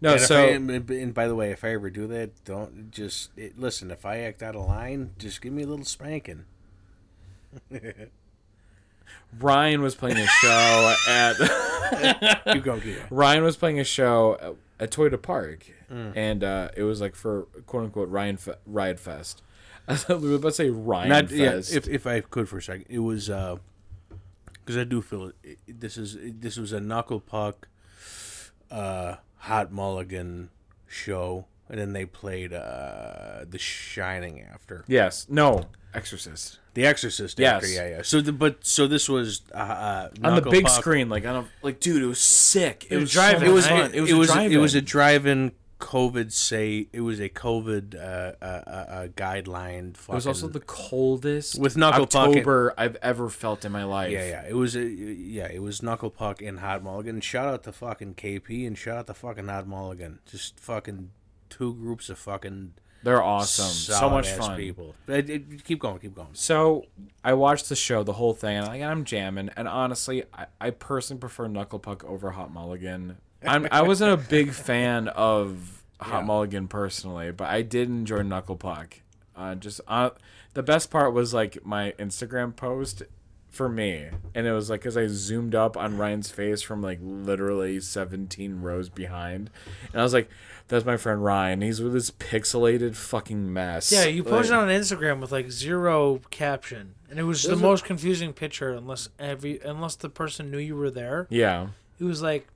[0.00, 3.30] No, and, so I, and, by the way, if I ever do that, don't just
[3.36, 3.90] it, listen.
[3.90, 6.44] If I act out of line, just give me a little spanking.
[9.40, 11.34] Ryan was playing a show at.
[12.52, 13.06] Keep going, keep going.
[13.10, 16.12] Ryan was playing a show at, at Toyota Park, Mm.
[16.14, 19.42] and uh, it was like for quote unquote Ryan Fe- Riot Fest.
[19.88, 21.54] I was about to say Ryan Not yeah.
[21.54, 25.96] If if I could for a second, it was because I do feel it- this
[25.98, 27.66] is this was a knuckle puck,
[28.70, 30.50] uh, hot mulligan
[30.86, 34.84] show, and then they played uh, The Shining after.
[34.86, 35.64] yes, no,
[35.94, 37.38] Exorcist The Exorcist.
[37.38, 37.54] Yes.
[37.56, 38.02] After, yeah, yeah.
[38.02, 40.80] So, the, but so this was uh, uh, on the big Puck.
[40.80, 42.86] screen, like on a like, dude, it was sick.
[42.90, 43.82] It, was was drive-in, It was right?
[43.82, 43.94] fun.
[43.94, 44.52] It was it a was drive-in.
[44.58, 49.94] it was a drive-in COVID say it was a COVID uh, uh, uh, uh, guideline.
[49.94, 53.84] It was also the coldest With Knuckle Puck and- October I've ever felt in my
[53.84, 54.12] life.
[54.12, 57.20] yeah yeah it was a yeah it was Knuckle Puck and Hot Mulligan.
[57.20, 60.20] Shout out to fucking KP and shout out to fucking Hot Mulligan.
[60.30, 61.10] Just fucking
[61.48, 63.64] two groups of fucking They're awesome.
[63.66, 64.56] So much fun.
[64.56, 64.94] people.
[65.08, 66.28] It, it- keep going, keep going.
[66.34, 66.84] So
[67.24, 69.50] I watched the show, the whole thing, and like, I'm jamming.
[69.56, 73.16] And honestly, I, I personally prefer Knuckle Puck over Hot Mulligan.
[73.46, 76.26] I'm, I wasn't a big fan of Hot Yeah.
[76.26, 79.00] Mulligan personally, but I did enjoy Knuckle Puck.
[79.36, 80.10] Uh, just uh,
[80.54, 83.02] the best part was like my Instagram post
[83.48, 86.98] for me, and it was like because I zoomed up on Ryan's face from like
[87.02, 89.50] literally 17 rows behind,
[89.92, 90.28] and I was like,
[90.68, 91.62] "That's my friend Ryan.
[91.62, 96.20] He's with this pixelated fucking mess." Yeah, you posted Like- on Instagram with like zero
[96.30, 100.76] caption, and it was the most confusing picture unless every unless the person knew you
[100.76, 101.26] were there.
[101.30, 101.68] Yeah.
[101.98, 102.46] It was like,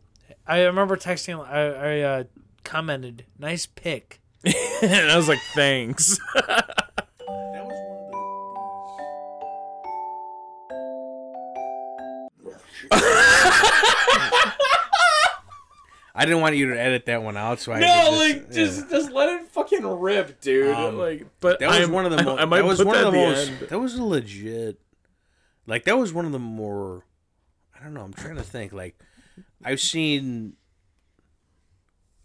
[0.46, 1.46] I remember texting.
[1.46, 2.24] I, I uh,
[2.64, 6.18] commented, "Nice pick," and I was like, thanks.
[16.16, 18.54] I didn't want you to edit that one out, so I no, just, like yeah.
[18.54, 20.72] just just let it fucking rip, dude.
[20.74, 22.40] Um, like, but That was I'm- one of the I- most.
[22.40, 23.48] I, might that was put one that of the most.
[23.48, 23.58] end.
[23.68, 24.80] That was a legit.
[25.66, 27.04] Like that was one of the more.
[27.78, 28.02] I don't know.
[28.02, 28.72] I'm trying to think.
[28.72, 28.96] Like,
[29.64, 30.54] I've seen.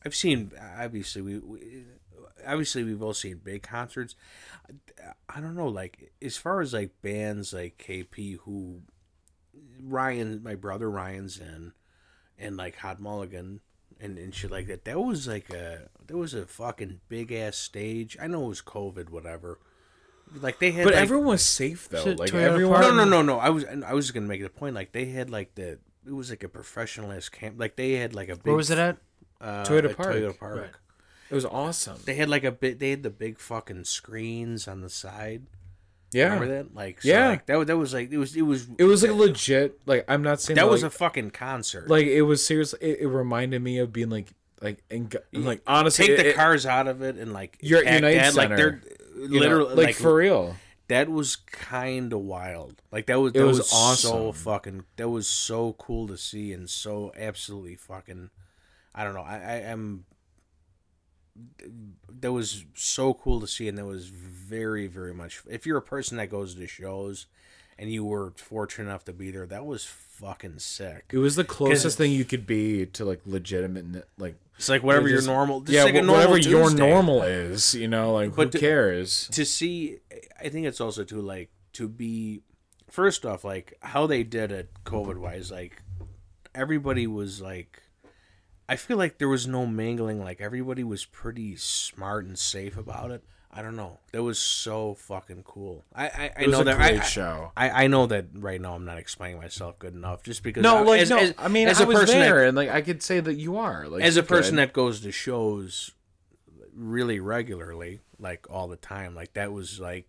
[0.06, 0.52] I've seen.
[0.78, 1.40] Obviously, we.
[1.40, 1.86] we
[2.46, 4.16] obviously we've all seen big concerts.
[5.28, 8.82] I don't know, like as far as like bands like KP who
[9.82, 11.74] Ryan, my brother Ryan's in,
[12.38, 13.62] and like Hot Mulligan
[14.00, 14.86] and, and shit like that.
[14.86, 18.18] That was like a that was a fucking big ass stage.
[18.22, 19.60] I know it was COVID, whatever.
[20.42, 22.04] Like they had, But like, everyone was safe though.
[22.04, 22.82] Like Toyota everyone.
[22.82, 23.40] No, no, no, no.
[23.40, 24.76] I was I was gonna make the point.
[24.76, 25.80] Like they had like the
[26.10, 27.56] it was like a professional ass camp.
[27.58, 28.98] Like they had like a big Where was it at?
[29.42, 30.16] uh, Toyota at Park.
[30.16, 30.58] Toyota Park.
[30.58, 30.70] Right.
[31.32, 31.98] It was awesome.
[32.06, 32.80] They had like a bit.
[32.80, 35.44] They had the big fucking screens on the side.
[36.12, 36.34] Yeah.
[36.34, 36.74] Remember that?
[36.76, 37.28] Like so, Yeah.
[37.30, 39.80] like, that was that was like it was it was It was like legit.
[39.86, 41.88] Like I'm not saying that was a fucking concert.
[41.88, 42.80] like it was seriously.
[42.82, 44.28] It, it reminded me of being like
[44.62, 47.86] like and like honestly take the it- cars out of it and like You're at
[47.86, 48.82] pack United that, like Center, they're
[49.22, 50.56] you know, literally like, like, for real.
[50.90, 52.82] That was kind of wild.
[52.92, 54.34] Like that was It that was was, so awesome.
[54.34, 58.32] fucking that was so cool to see and so absolutely fucking
[58.96, 59.22] I don't know.
[59.24, 60.06] I, I am
[62.22, 65.82] that was so cool to see and that was very very much if you're a
[65.82, 67.28] person that goes to shows
[67.78, 71.46] and you were fortunate enough to be there that was fucking sick It was the
[71.46, 75.86] closest thing you could be to like legitimate like it's like whatever your normal yeah
[75.86, 77.74] like normal whatever your normal is.
[77.74, 79.28] You know, like But who to- cares?
[79.32, 79.98] to see
[80.44, 82.42] i think it's also too like to be
[82.90, 85.82] first off like how they did it covid wise like
[86.54, 87.84] everybody was like
[88.68, 93.12] i feel like there was no mangling, like everybody was pretty smart and safe about
[93.12, 97.00] it i don't know that was so fucking cool i i, I know that great
[97.02, 97.52] I, show.
[97.58, 100.78] I, I know that right now I'm not explaining myself good enough just because No,
[100.78, 101.18] I, like as, no.
[101.18, 103.20] as- I mean, as I a was person that- there, and like I could say
[103.20, 103.88] that you are.
[103.88, 104.60] Like as a person could.
[104.70, 105.92] that goes to shows
[106.76, 110.08] really regularly like all the time like that was like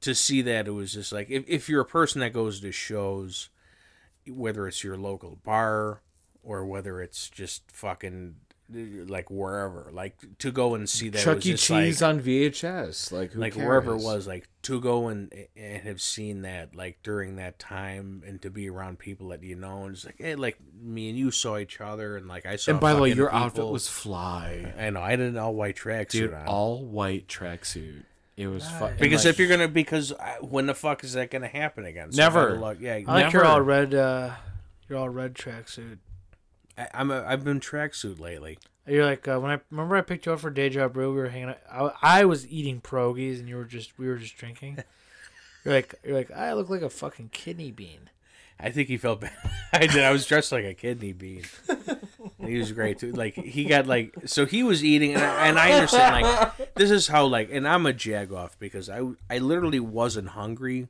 [0.00, 2.72] to see that it was just like if, if you're a person that goes to
[2.72, 3.48] shows
[4.26, 6.02] whether it's your local bar
[6.42, 8.34] or whether it's just fucking
[8.72, 11.54] like wherever like to go and see that it Chuck E.
[11.54, 13.66] Cheese like, on VHS, like who like cares?
[13.66, 18.22] wherever it was like to go and and have seen that like during that time
[18.26, 21.18] and to be around people that you know and it's like hey like me and
[21.18, 23.66] you saw each other and like I saw And by the way, fucking your outfit
[23.66, 26.34] was fly, I know I did an all white tracksuit dude.
[26.34, 26.46] on.
[26.46, 28.04] All white tracksuit.
[28.36, 28.94] It was fun.
[28.98, 32.12] because if you're gonna because uh, when the fuck is that gonna happen again?
[32.12, 32.50] So Never.
[32.52, 32.76] good luck.
[32.80, 33.52] Yeah, I like your Never.
[33.54, 33.94] all red.
[33.94, 34.30] Uh,
[34.88, 35.98] your all red tracksuit.
[36.80, 38.58] I, I'm a, I've been tracksuit lately.
[38.86, 41.12] You're like uh, when I remember I picked you up for Deja Brew.
[41.12, 41.94] We were hanging out.
[42.02, 44.78] I, I was eating pierogies and you were just we were just drinking.
[45.64, 48.08] You're like you're like I look like a fucking kidney bean.
[48.58, 49.32] I think he felt bad.
[49.74, 50.02] I did.
[50.02, 51.44] I was dressed like a kidney bean.
[52.46, 53.12] He was great too.
[53.12, 56.90] Like he got like so he was eating, and I, and I understand like this
[56.90, 60.88] is how like, and I'm a jag off because I I literally wasn't hungry,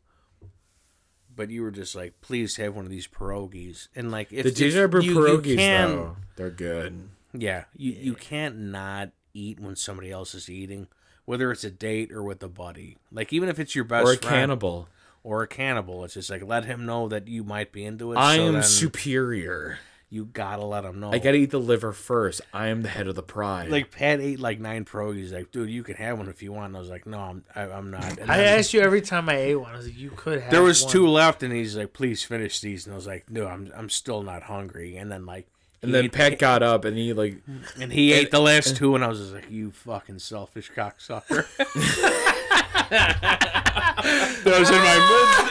[1.34, 4.86] but you were just like, please have one of these pierogies, and like if the
[4.88, 7.08] Brew you- pierogies, can- though, they're good.
[7.32, 10.88] Yeah, you you can't not eat when somebody else is eating,
[11.24, 12.96] whether it's a date or with a buddy.
[13.12, 14.08] Like even if it's your best friend.
[14.08, 14.88] Or a friend cannibal.
[15.22, 18.16] or a cannibal, it's just like let him know that you might be into it.
[18.16, 19.78] I so am then superior.
[20.12, 21.12] You gotta let him know.
[21.12, 22.40] I gotta eat the liver first.
[22.52, 23.70] I am the head of the pride.
[23.70, 25.16] like Pat ate like nine pierogies.
[25.18, 26.66] He's like, dude, you can have one if you want.
[26.66, 28.18] And I was like, no, I'm I, I'm not.
[28.18, 29.72] And I then asked you every time I ate one.
[29.72, 30.50] I was like, you could have.
[30.50, 30.92] there was one.
[30.92, 32.86] two left, and he's like, please finish these.
[32.86, 34.96] And I was like, no, I'm I'm still not hungry.
[34.96, 35.46] And then like.
[35.80, 37.36] and then ate- Pat got up and he like
[37.80, 41.46] and he ate the last two, and I was just like, "You fucking selfish cocksucker."
[42.90, 44.96] that was in my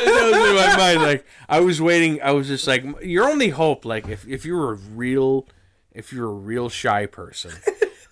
[0.05, 1.01] that was in my mind.
[1.01, 2.21] Like I was waiting.
[2.21, 5.47] I was just like, your only hope, like if if you're a real,
[5.91, 7.51] if you're a real shy person,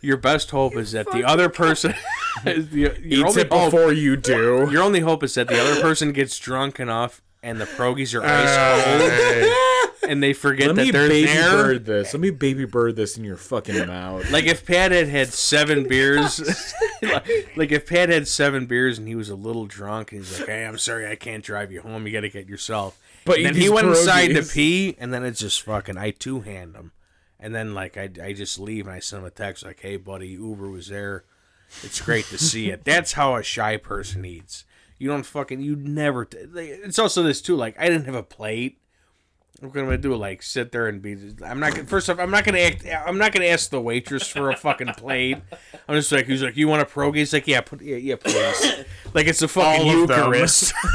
[0.02, 1.94] your best hope is that the other person
[2.44, 3.72] the, your eats only it hope.
[3.72, 4.68] before you do.
[4.72, 7.22] Your only hope is that the other person gets drunk enough.
[7.44, 9.77] And the pierogies are ice oh, cold,
[10.08, 11.52] and they forget Let that me they're baby there.
[11.52, 12.14] bird this.
[12.14, 14.30] Let me baby bird this in your fucking mouth.
[14.32, 19.08] Like if Pat had had seven beers, like, like if Pat had seven beers and
[19.08, 21.82] he was a little drunk and he's like, "Hey, I'm sorry, I can't drive you
[21.82, 22.06] home.
[22.08, 25.24] You got to get yourself." But and then he went inside to pee, and then
[25.24, 25.98] it's just fucking.
[25.98, 26.92] I two hand him,
[27.40, 29.98] and then like I, I just leave and I send him a text like, "Hey,
[29.98, 31.26] buddy, Uber was there.
[31.84, 34.64] It's great to see it." That's how a shy person eats.
[35.00, 35.62] You don't fucking.
[35.62, 36.26] You never.
[36.26, 37.56] T- it's also this too.
[37.56, 38.80] Like I didn't have a plate.
[39.60, 40.16] What am I gonna do?
[40.16, 41.18] Like sit there and be?
[41.44, 41.74] I'm not.
[41.74, 42.86] gonna First off, I'm not gonna act.
[42.86, 45.38] I'm not gonna ask the waitress for a fucking plate.
[45.88, 47.18] I'm just like, he's like, you want a pierogi?
[47.18, 48.86] He's like, yeah, put, yeah, yeah, please.
[49.14, 49.96] like it's a fucking All.
[49.96, 50.74] Eucharist.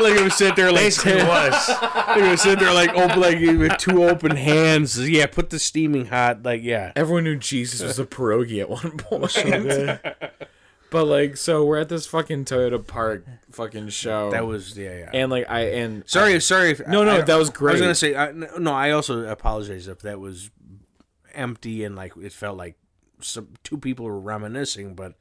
[0.00, 1.68] like I'm sit there like Basically was.
[1.68, 5.08] Like I'm sit there like open like with two open hands.
[5.08, 6.42] Yeah, put the steaming hot.
[6.42, 6.92] Like yeah.
[6.96, 10.00] Everyone knew Jesus was a pierogi at one point.
[10.94, 14.30] but like, so we're at this fucking Toyota Park fucking show.
[14.30, 15.10] That was yeah yeah.
[15.12, 16.70] and like I and Sorry, sorry.
[16.70, 17.70] If, No, no, I- that was great.
[17.70, 18.72] I was gonna say I, no.
[18.72, 20.50] I also apologize if that was
[21.34, 22.76] empty and like it felt like
[23.20, 25.14] some two people were reminiscing, but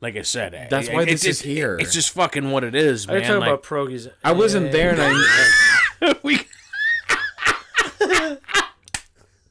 [0.00, 1.76] like I said, That's it- why it- this it's, is here.
[1.78, 3.28] It's just fucking what it is, Are you man.
[3.28, 4.10] talking Like, about pierogies?
[4.24, 6.14] I wasn't there, and I.
[6.24, 6.40] we,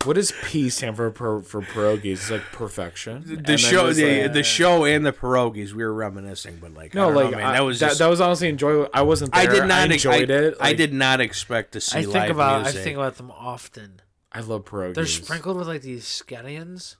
[0.05, 2.13] What does P stand for for, for pierogies?
[2.13, 3.17] It's like perfection.
[3.17, 6.73] And the then show, the, like- the show, and the pierogies, we were reminiscing, but
[6.73, 8.89] like no, I like know, man, I- that was that, just, that was honestly enjoyable.
[8.93, 9.41] I wasn't there.
[9.41, 10.55] I did not I I- enjoyed it.
[10.61, 12.79] I did not expect to see I think live about music.
[12.79, 14.01] I think about them often.
[14.31, 14.93] I love pierogies.
[14.95, 16.95] They're sprinkled with like these scallions,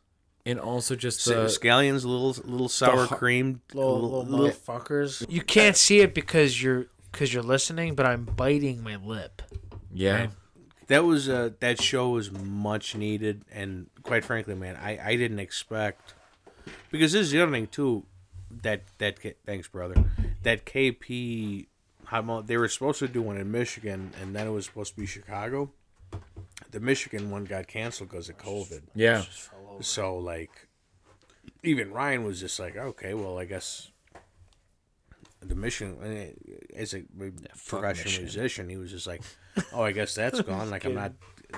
[0.46, 4.50] and also just Sa- the scallions, little little sour har- cream, little, little- little little-
[4.60, 5.26] motherfuckers.
[5.30, 9.42] You can't see it because you're because you're listening, but I'm biting my lip.
[9.94, 10.28] yeah.
[10.90, 15.40] That was uh, that show was much needed, and quite frankly, man, I, I didn't
[15.40, 16.14] expect
[16.92, 18.06] because this is the other thing too.
[18.64, 20.04] That that thanks, brother.
[20.42, 21.68] That KP,
[22.06, 24.96] Hot Mo- they were supposed to do one in Michigan, and then it was supposed
[24.96, 25.72] to be Chicago.
[26.72, 28.82] The Michigan one got canceled because of COVID.
[28.96, 29.24] Yeah.
[29.82, 30.68] So like,
[31.64, 33.92] even Ryan was just like, okay, well, I guess
[35.42, 36.32] the mission eh,
[36.76, 37.04] as a
[37.68, 39.22] professional musician, he was just like,
[39.74, 40.70] oh, I guess that's gone.
[40.70, 41.14] Like I'm not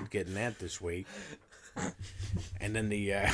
[0.09, 1.05] getting that this week.
[2.61, 3.29] And then the uh,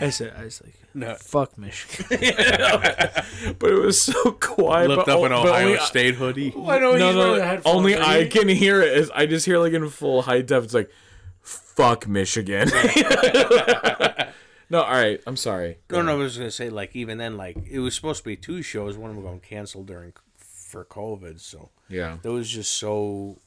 [0.00, 2.06] I said I was like, no, fuck Michigan.
[3.58, 4.88] But it was so quiet.
[4.90, 6.52] lift up an o- Ohio only, State hoodie.
[6.56, 8.96] I know No, no, only I can hear it.
[8.96, 10.64] Is I just hear like in full high def.
[10.64, 10.90] It's like,
[11.40, 12.68] fuck Michigan.
[14.70, 15.20] no, all right.
[15.26, 15.78] I'm sorry.
[15.90, 18.36] No, no, I was gonna say like even then, like it was supposed to be
[18.36, 18.96] two shows.
[18.96, 22.18] One of them going canceled during for COVID, so Yeah.
[22.22, 23.38] that was just so.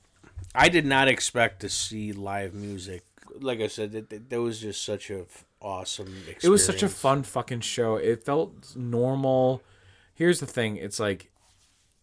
[0.53, 3.03] I did not expect to see live music.
[3.39, 6.07] Like I said, that that- that was just such a f- awesome.
[6.07, 6.43] Experience.
[6.43, 7.95] It was such a fun fucking show.
[7.95, 9.61] It felt normal.
[10.13, 10.75] Here's the thing.
[10.77, 11.31] It's like,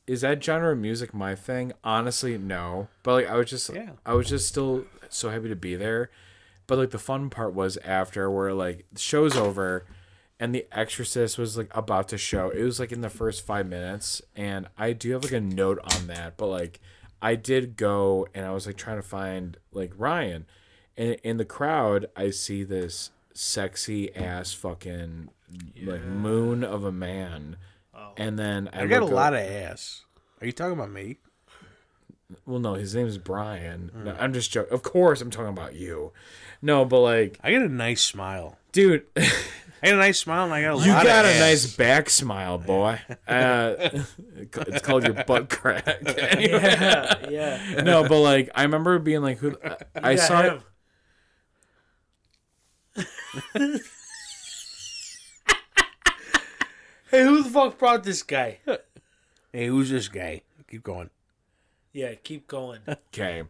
[0.07, 1.73] is that genre of music my thing?
[1.85, 2.89] Honestly, no.
[3.03, 3.91] But like, I was just, Yeah.
[4.07, 6.11] I was just still so happy to be there.
[6.67, 9.85] But like, the fun part was after where like the show's over,
[10.41, 12.51] and The Exorcist was like about to show.
[12.51, 15.79] It was like in the first five minutes, and I do have like a note
[15.97, 16.37] on that.
[16.37, 16.81] But like,
[17.21, 20.47] I did go and I was like trying to find like Ryan,
[20.97, 25.31] and in the crowd I see this sexy ass fucking
[25.83, 27.57] like moon of a man,
[28.17, 30.05] and then I, I got a lot of ass.
[30.41, 31.19] Are you talking about me?
[32.47, 33.91] Well, no, his name is Brian.
[33.95, 34.21] No, Hmm.
[34.23, 34.73] I'm just joking.
[34.73, 36.13] Of course, I'm talking about you.
[36.61, 38.59] No, but like, I got a nice smile.
[38.73, 41.35] dude, I got a nice smile, and I got a you lot got of a
[41.35, 41.41] ass.
[41.41, 43.01] nice back smile, boy.
[43.29, 43.91] Uh,
[44.37, 45.85] it's called your butt crack.
[46.07, 47.81] yeah, yeah.
[47.85, 49.57] no, but like, I remember being like, who?
[49.95, 50.63] I Yeah, saw him.
[57.11, 58.59] hey, who the fuck brought this guy?
[59.53, 60.43] Hey, who's this guy?
[60.71, 61.11] Keep going.
[61.99, 62.79] Yeah, keep going.
[62.89, 63.43] Okay.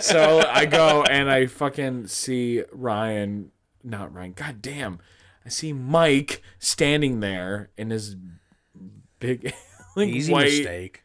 [0.00, 3.50] So I go and I fucking see Ryan,
[3.82, 5.00] not Ryan, god damn.
[5.44, 8.14] I see Mike standing there in his
[9.18, 9.52] big
[9.96, 10.44] like Easy white.
[10.44, 11.02] mistake.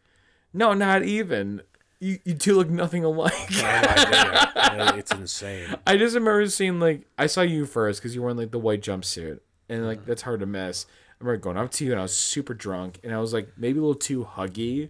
[0.53, 1.63] No, not even.
[1.99, 3.33] You, you two look nothing alike.
[3.49, 4.97] My God.
[4.99, 5.75] it's insane.
[5.87, 8.59] I just remember seeing like I saw you first because you were in like the
[8.59, 10.05] white jumpsuit and like mm.
[10.05, 10.85] that's hard to miss.
[11.19, 13.53] I remember going up to you and I was super drunk and I was like
[13.57, 14.89] maybe a little too huggy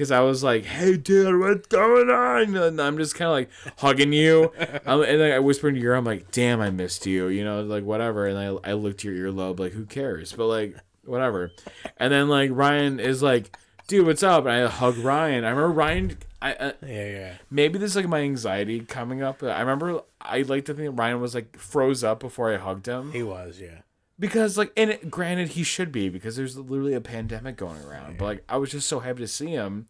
[0.00, 3.50] because I was like, "Hey, dude, what's going on?" And I'm just kind of like
[3.80, 4.50] hugging you,
[4.86, 7.60] um, and I whisper into your ear, "I'm like, damn, I missed you," you know,
[7.60, 8.26] like whatever.
[8.26, 10.32] And I I looked at your earlobe, like, who cares?
[10.32, 11.52] But like whatever.
[11.98, 13.54] And then like Ryan is like,
[13.88, 15.44] "Dude, what's up?" And I hug Ryan.
[15.44, 16.16] I remember Ryan.
[16.40, 17.32] I, I Yeah, yeah.
[17.50, 19.42] maybe this is like my anxiety coming up.
[19.42, 23.12] I remember I like to think Ryan was like froze up before I hugged him
[23.12, 23.80] He was, yeah.
[24.20, 28.18] Because like and it, granted he should be because there's literally a pandemic going around.
[28.18, 29.88] But like I was just so happy to see him,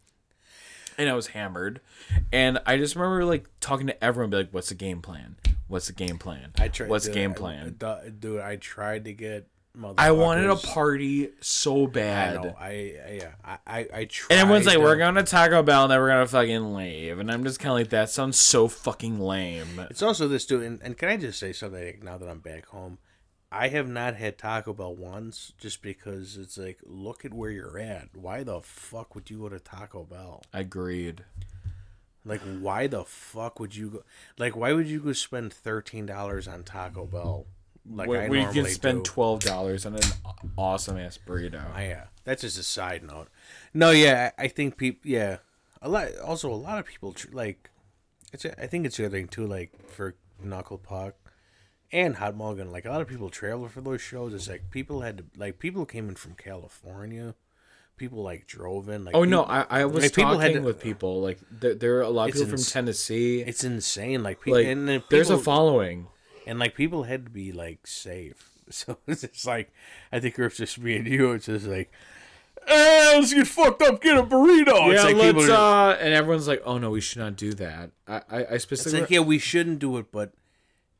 [0.96, 1.80] and I was hammered,
[2.32, 5.36] and I just remember like talking to everyone, be like, "What's the game plan?
[5.68, 6.52] What's the game plan?
[6.58, 6.88] I tried.
[6.88, 9.48] What's dude, game plan?" du- dude, I tried to get.
[9.96, 12.42] I wanted a party so I bad.
[12.42, 12.56] know.
[12.58, 13.32] I, I yeah.
[13.44, 14.32] I I, I tried.
[14.32, 17.18] And everyone's like, to- "We're going to Taco Bell, and then we're gonna fucking leave."
[17.18, 20.62] And I'm just kind of like, "That sounds so fucking lame." It's also this dude,
[20.64, 22.00] and, and can I just say something?
[22.02, 22.98] Now that I'm back home,
[23.52, 27.78] I have not had Taco Bell once, just because it's like, look at where you're
[27.78, 28.08] at.
[28.14, 30.42] Why the fuck would you go to Taco Bell?
[30.52, 31.24] Agreed.
[32.24, 34.02] Like, why the fuck would you go?
[34.38, 37.46] Like, why would you go spend thirteen dollars on Taco Bell?
[37.90, 39.10] Like where, I normally can spend do?
[39.10, 40.02] twelve dollars on an
[40.56, 41.64] awesome ass burrito.
[41.74, 43.28] Oh, yeah, that's just a side note.
[43.72, 45.38] No, yeah, I think people, yeah,
[45.80, 46.16] a lot.
[46.18, 47.70] Also, a lot of people tr- like.
[48.32, 48.44] It's.
[48.44, 49.46] a- I think it's the other thing too.
[49.46, 50.14] Like for
[50.44, 51.14] Knuckle Puck
[51.92, 54.32] and Hot Mulligan, like a lot of people travel for those shows.
[54.34, 57.34] It's like people had to, like people came in from California.
[57.96, 59.04] People like drove in.
[59.04, 61.74] Like oh no, I, I was like, people talking had to- with people like there,
[61.74, 63.42] there are a lot of people from Tennessee.
[63.42, 64.22] it's insane.
[64.22, 66.06] Like people, like and then there's a following.
[66.46, 68.46] and like people had to be like safe.
[68.72, 69.72] So it's just like
[70.12, 71.32] I think it's just me and you.
[71.32, 71.90] It's just like,
[72.68, 74.94] eh, let's get fucked up, get a burrito.
[74.94, 75.48] yeah, like let's.
[75.50, 78.62] Uh, and everyone's like, "Oh no, we should not do that." I, I, I It's
[78.62, 79.00] specifically.
[79.00, 80.32] like, yeah, we shouldn't do it, but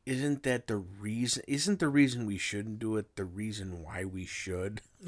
[0.05, 1.43] isn't that the reason?
[1.47, 4.81] Isn't the reason we shouldn't do it the reason why we should?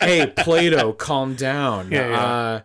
[0.00, 1.90] hey, Plato, calm down.
[1.90, 2.24] Yeah, yeah.
[2.24, 2.60] Uh,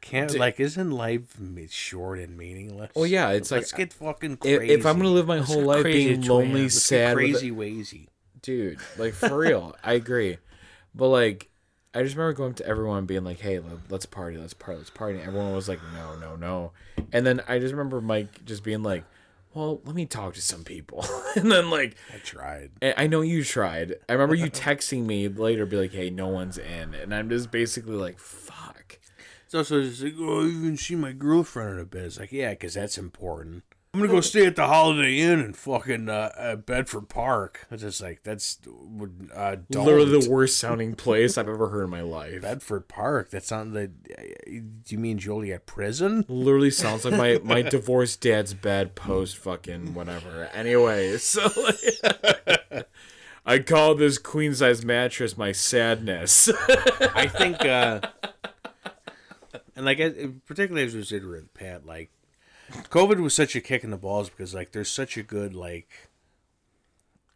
[0.00, 1.36] Can't like, isn't life
[1.70, 2.92] short and meaningless?
[2.94, 4.74] well, yeah, it's Let's like get fucking if, crazy.
[4.74, 8.08] if I'm gonna live my whole life crazy being lonely, Let's sad, crazy wazy.
[8.42, 10.38] dude like for real i agree
[10.94, 11.48] but like
[11.94, 14.78] i just remember going to everyone and being like hey let- let's party let's party
[14.78, 16.70] let's party and everyone was like no no no
[17.12, 19.04] and then i just remember mike just being like
[19.56, 21.04] well let me talk to some people
[21.36, 22.70] and then like I tried.
[22.82, 26.58] i know you tried i remember you texting me later be like hey no one's
[26.58, 28.98] in and i'm just basically like fuck
[29.46, 32.02] It's also just like, oh, I even see my girlfriend in a bit.
[32.02, 33.62] It's like, yeah, because that's important.
[33.96, 37.66] I'm gonna go stay at the Holiday Inn in fucking uh, uh, Bedford Park.
[37.70, 38.58] It's just like that's
[39.34, 39.86] uh, don't.
[39.86, 43.30] literally the worst sounding place i've ever heard in my life Bedford Park.
[43.30, 43.92] That sounds like.
[44.44, 46.26] Do you mean Joliet Prison?
[46.28, 50.50] literally sounds like my my divorced dad's bed post fucking whatever.
[50.52, 52.88] Anyway, so like,
[53.46, 56.50] I call this queen size mattress my sadness.
[57.14, 58.02] I think, uh,
[59.74, 59.98] and like
[60.44, 62.10] particularly as we said with Pat, like
[62.90, 66.08] COVID was such a kick in the balls because like there's such a good like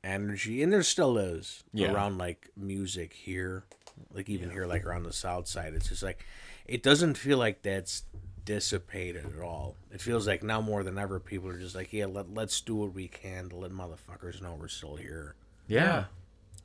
[0.02, 1.92] energy, and there still is Yeah.
[1.92, 3.64] around like music here,
[4.12, 5.74] like even here, like around the South Side.
[5.74, 6.24] It's just like
[6.66, 8.04] it doesn't feel like that's
[8.44, 9.76] dissipated at all.
[9.92, 12.74] It feels like now more than ever, people are just like, yeah, let let's do
[12.76, 15.34] what we can to let motherfuckers know we're still here.
[15.68, 16.04] yeah,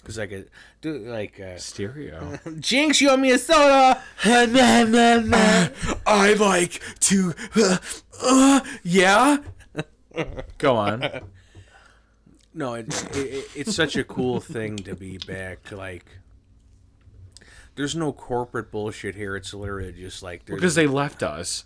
[0.03, 0.45] Cause like a
[0.81, 2.37] do like uh, stereo.
[2.59, 4.03] Jinx, you owe me a soda.
[4.23, 4.45] I
[6.39, 7.33] like to.
[7.55, 7.77] Uh,
[8.21, 9.37] uh, yeah.
[10.57, 11.21] Go on.
[12.57, 15.73] No, it, it, it, it's such a cool thing to be back.
[15.73, 16.05] Like,
[17.75, 19.35] there's no corporate bullshit here.
[19.35, 21.65] It's literally just like there's, Because they left us.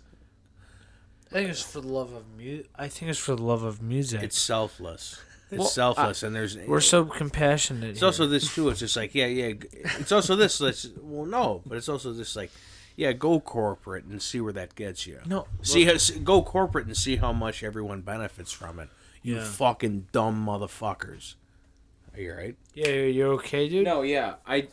[1.30, 2.70] I think it's for the love of music.
[2.74, 4.20] I think it's for the love of music.
[4.24, 5.20] it's selfless.
[5.50, 7.90] It's Well, selfless, and there's We're so compassionate.
[7.90, 8.68] It's also this too.
[8.68, 9.54] It's just like yeah, yeah.
[9.98, 10.60] It's also this.
[10.60, 12.50] Let's well, no, but it's also this like
[12.96, 15.18] yeah, go corporate and see where that gets you.
[15.26, 18.90] No, see, how, see- go corporate and see how much everyone benefits from it.
[19.22, 19.44] You Yeah.
[19.44, 21.34] fucking dumb motherfuckers.
[22.14, 22.56] Are you right?
[22.74, 23.84] yeah, you're, you're okay, dude.
[23.86, 24.68] No, yeah, I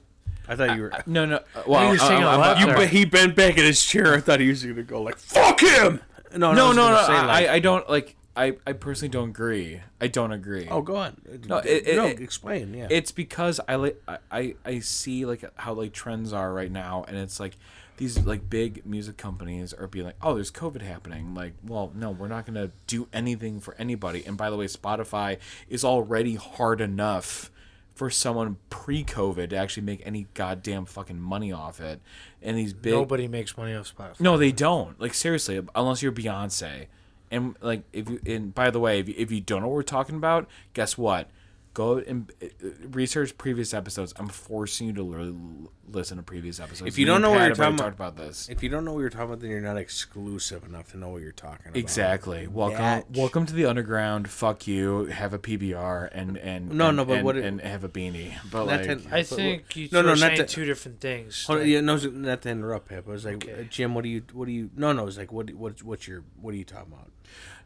[0.48, 0.92] I thought you were.
[1.06, 1.38] no no.
[1.56, 4.14] uh, Well, you're saying I'm- lot I'm- But he bent back in his chair.
[4.14, 6.02] I thought he was gonna go like "fuck him."
[6.36, 7.28] No, no, I was no, gonna no.
[7.28, 8.16] like- I, I don't like.
[8.38, 9.82] I, I personally don't agree.
[10.00, 10.68] I don't agree.
[10.70, 11.20] oh, go on.
[11.48, 12.74] No, it- no, it- explain.
[12.74, 16.72] Yeah, it's because I like I, I I see like how like trends are right
[16.72, 17.58] now, and it's like
[17.98, 21.34] these like big music companies are being like, oh, there's COVID happening.
[21.34, 24.24] Like, well, no, we're not gonna do anything for anybody.
[24.26, 27.50] And by the way, Spotify is already hard enough
[27.96, 32.00] for someone pre-COVID to actually make any goddamn fucking money off it.
[32.44, 34.20] And these big Nobody makes money off Spotify.
[34.20, 35.02] no, they don't.
[35.02, 36.86] Like seriously, unless you're Beyonce.
[37.30, 39.76] And like if you and by the way, if you, if you don't know what
[39.76, 41.30] we're talking about, guess what?
[41.74, 42.48] Go and uh,
[42.90, 44.12] research previous episodes.
[44.18, 45.30] I'm forcing you to literally
[45.64, 46.88] l- listen to previous episodes.
[46.88, 48.50] If you Me don't and know what Pat you're talking talked about this.
[48.50, 51.10] if you don't know what you're talking about, then you're not exclusive enough to know
[51.10, 51.78] what you're talking about.
[51.78, 52.48] Exactly.
[52.48, 53.06] Welcome, Batch.
[53.14, 54.28] welcome to the underground.
[54.28, 55.06] Fuck you.
[55.06, 57.90] Have a PBR and and No, and, no, but and, what it- and have a
[57.90, 58.34] beanie.
[58.50, 60.66] But like, to- I But think you no, two no, are not saying that- two
[60.66, 61.46] different things.
[61.46, 63.08] Hold Like, yeah, no, not to interrupt, Pip.
[63.08, 63.54] I was like, Okay.
[63.62, 64.72] uh, Jim, what do you, what do you?
[64.76, 67.12] No, no, it's like, what, what, what's your, what are you talking about?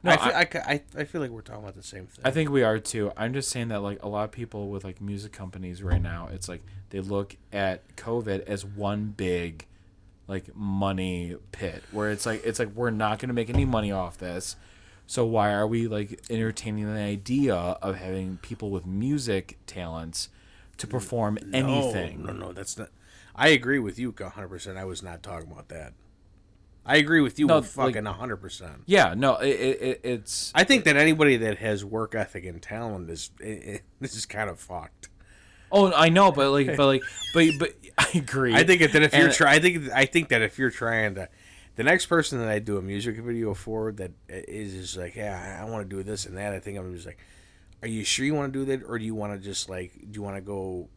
[0.03, 2.25] No, I, feel, I, I, I feel like we're talking about the same thing.
[2.25, 3.11] I think we are too.
[3.15, 6.29] I'm just saying that like a lot of people with like music companies right now,
[6.31, 9.67] it's like they look at COVID as one big
[10.27, 13.91] like money pit where it's like it's like we're not going to make any money
[13.91, 14.55] off this.
[15.05, 20.29] So why are we like entertaining the idea of having people with music talents
[20.77, 22.23] to perform anything?
[22.23, 22.89] No, no, no, that's not.
[23.35, 24.47] I agree with you 100.
[24.47, 25.93] percent I was not talking about that.
[26.85, 28.37] I agree with you No, with like- fucking 100.
[28.37, 32.45] percent Yeah, no, it, it, it it's I think that anybody that has work ethic
[32.45, 35.09] and talent is this is kind of fucked.
[35.71, 37.03] Oh, I know, but like but like
[37.33, 38.53] but but I agree.
[38.55, 41.29] I think that if you're trying, I think I think that if you're trying to,
[41.77, 45.59] the next person that I do a music video for that is just like, yeah,
[45.61, 46.51] I, I want to do this and that.
[46.53, 47.19] I think I'm just like,
[47.81, 49.93] are you sure you want to do that, or do you want to just like,
[49.93, 50.89] do you want to go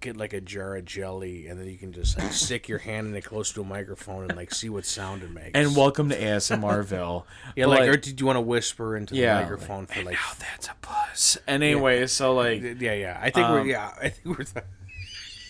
[0.00, 3.08] get like a jar of jelly and then you can just like stick your hand
[3.08, 5.50] in it close to a microphone and like see what sound it makes?
[5.54, 7.24] and welcome to ASMRville.
[7.56, 10.14] yeah, But, like, or did you want to whisper into Yeah, the microphone for like?
[10.14, 11.38] now that's a buzz.
[11.46, 13.18] And anyway, so like Yeah, yeah.
[13.20, 13.92] I think we're Um, yeah.
[14.00, 14.44] I think we're.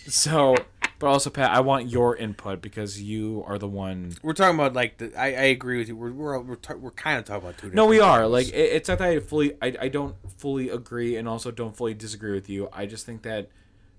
[0.09, 0.57] so
[0.99, 4.15] But also, Pat, I want your input because you are the one.
[4.23, 5.13] We're talking about like the.
[5.17, 5.95] I, I agree with you.
[5.97, 7.71] We're we're we're, ta- we're kind of talking about two.
[7.71, 8.23] No, we are.
[8.23, 8.33] things.
[8.33, 9.53] Like, it, it's not that I fully.
[9.63, 12.69] I, I don't fully agree, and also don't fully disagree with you.
[12.73, 13.49] I just think that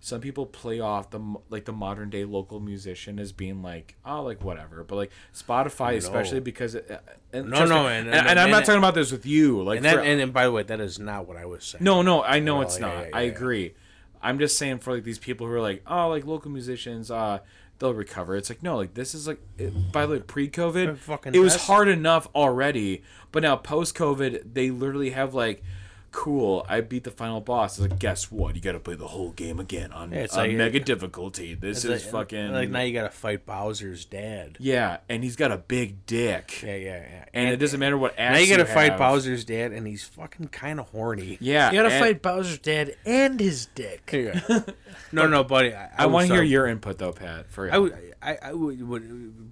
[0.01, 1.19] some people play off the
[1.49, 4.83] like the modern day local musician as being like, oh, like whatever.
[4.83, 6.75] But like Spotify, especially because.
[6.75, 6.97] It, uh,
[7.33, 9.61] and No, no, me- and- and, and- and I'm not talking about this with you.
[9.61, 11.83] Like, and that for- and, by the way, that is not what I was saying.
[11.83, 12.97] No, no, I know Well, it's yeah, not.
[13.09, 13.31] yeah, I yeah.
[13.31, 13.73] agree.
[14.21, 17.39] I'm just saying for like these people who are like, oh, like local musicians, uh,
[17.77, 18.35] they'll recover.
[18.35, 21.87] It's like no, like this is like, it, by the way, pre-COVID, it was hard
[21.87, 25.63] enough already, but now post-COVID, they literally have like,
[26.11, 27.79] cool, I beat the final boss.
[27.79, 28.55] It's like, guess what?
[28.55, 31.53] You got to play the whole game again on, Yeah, it's on like- mega difficulty.
[31.53, 34.57] This is like, fucking like now you got to fight Bowser's dad.
[34.59, 37.25] yeah, and he's got a big dick, Yeah, yeah, yeah.
[37.33, 38.99] and, it doesn't matter what ass now you got to fight have.
[38.99, 41.37] Bowser's dad, and he's fucking kind of horny.
[41.41, 44.09] Yeah, You gotta and- fight Bowser's dad and his dick.
[44.13, 44.39] Yeah.
[45.11, 45.73] no, no, buddy.
[45.73, 47.49] I, I, was, want to hear uh, your input though, Pat.
[47.49, 49.51] For I would, I, I would, would,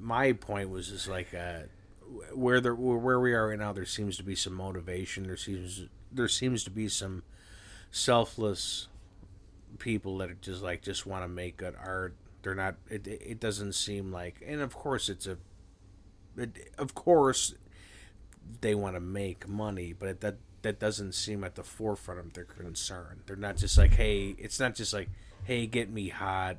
[0.00, 1.60] my point was just like uh,
[2.32, 3.72] where there, where we are right now.
[3.72, 5.24] There seems to be some motivation.
[5.24, 7.22] There seems, there seems to be some
[7.90, 8.88] selfless
[9.78, 12.14] people that just like just want to make good art.
[12.42, 12.76] They're not.
[12.88, 15.38] It, it doesn't seem like, and of course it's a,
[16.36, 17.54] it, of course,
[18.60, 22.44] they want to make money, but that that doesn't seem at the forefront of their
[22.44, 23.20] concern.
[23.26, 25.08] They're not just like, hey, it's not just like,
[25.44, 26.56] hey, get me hot,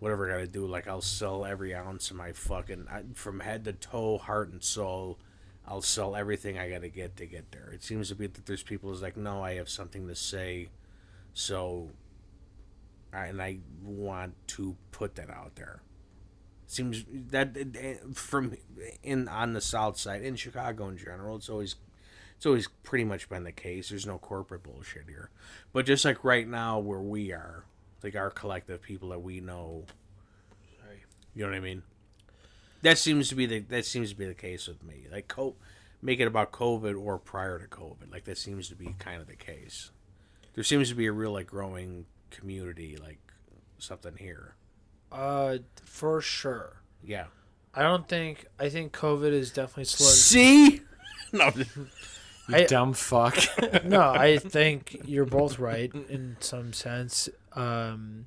[0.00, 0.66] whatever I gotta do.
[0.66, 4.62] Like I'll sell every ounce of my fucking I, from head to toe, heart and
[4.62, 5.18] soul.
[5.66, 7.70] I'll sell everything I gotta get to get there.
[7.72, 10.70] It seems to be that there's people who's like, no, I have something to say,
[11.32, 11.90] so,
[13.12, 15.82] and I want to put that out there.
[16.66, 17.56] Seems that
[18.14, 18.56] from
[19.02, 21.76] in on the south side in Chicago in general, it's always
[22.36, 23.90] it's always pretty much been the case.
[23.90, 25.30] There's no corporate bullshit here.
[25.72, 27.64] But just like right now where we are,
[28.02, 29.84] like our collective people that we know
[30.82, 31.02] Sorry.
[31.34, 31.82] you know what I mean?
[32.82, 35.06] That seems to be the that seems to be the case with me.
[35.10, 35.56] Like co-
[36.02, 38.10] make it about COVID or prior to COVID.
[38.10, 39.90] Like that seems to be kind of the case.
[40.54, 43.18] There seems to be a real like growing community like
[43.78, 44.54] something here.
[45.12, 46.76] Uh, for sure.
[47.02, 47.26] Yeah.
[47.74, 48.46] I don't think.
[48.58, 50.12] I think COVID is definitely slowed.
[50.12, 50.80] See?
[51.32, 51.52] no.
[51.56, 51.66] you
[52.48, 53.36] I- dumb fuck.
[53.84, 57.28] no, I think you're both right in some sense.
[57.54, 58.26] Um,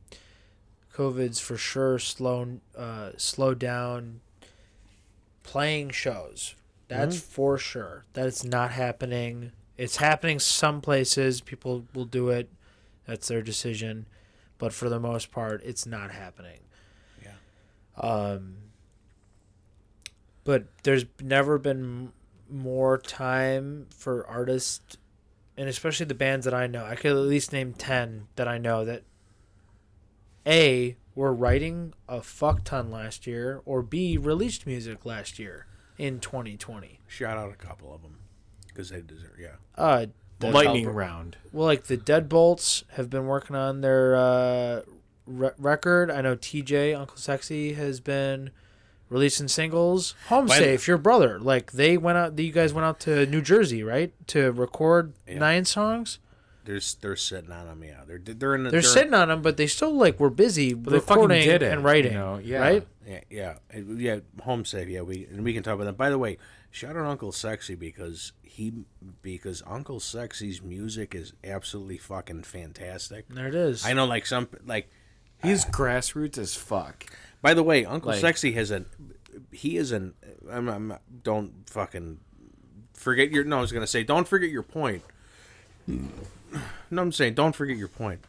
[0.93, 4.21] COVID's for sure slowed uh, slowed down
[5.43, 6.55] playing shows.
[6.87, 8.05] That's for sure.
[8.13, 9.51] That's not happening.
[9.77, 11.41] It's happening some places.
[11.41, 12.49] People will do it.
[13.07, 14.05] That's their decision.
[14.59, 16.59] But for the most part, it's not happening.
[17.23, 17.31] Yeah.
[17.99, 18.57] Um.
[20.43, 22.11] But there's never been
[22.49, 24.97] more time for artists
[25.57, 28.57] and especially the bands that I know, I could at least name 10 that I
[28.57, 29.03] know that
[30.47, 36.19] A, were writing a fuck ton last year, or B, released music last year in
[36.19, 36.99] 2020.
[37.07, 38.17] Shout out a couple of them
[38.67, 39.37] because they deserve.
[39.39, 39.55] Yeah.
[39.77, 40.07] Uh,
[40.39, 41.37] the- Lightning round.
[41.51, 44.81] Well, like the Deadbolts have been working on their uh,
[45.25, 46.09] re- record.
[46.11, 48.49] I know TJ, Uncle Sexy, has been
[49.09, 50.15] releasing singles.
[50.29, 52.37] Home By- Safe, your brother, like they went out.
[52.37, 55.37] You guys went out to New Jersey, right, to record Yeah.
[55.37, 56.17] nine songs.
[56.65, 57.83] They're they're sitting on them.
[57.83, 58.01] Yeah.
[58.07, 58.63] They're they're in.
[58.63, 61.43] The, They're sitting on them, but they still like were busy But they fucking recording
[61.43, 62.59] did it, and writing, you know, yeah.
[62.59, 62.87] right?
[63.05, 64.19] Yeah, yeah, Uh, yeah.
[64.43, 64.87] Home safe.
[64.87, 65.97] Yeah, we and we can talk about that.
[65.97, 66.37] By the way,
[66.71, 68.71] shout out Uncle Sexy because he
[69.21, 73.27] because Uncle Sexy's music is absolutely fucking fantastic.
[73.27, 73.85] There it is.
[73.85, 74.89] I know, like some like.
[75.41, 77.05] He's grassroots as fuck.
[77.41, 78.85] By the way, Uncle Like- Sexy has a.
[79.51, 80.13] He is an.
[80.49, 80.93] I'm, I'm
[81.23, 82.19] don't fucking
[82.93, 83.43] forget your.
[83.43, 85.03] No, I was gonna say don't forget your point.
[86.91, 88.21] No, I'm saying don't forget your point.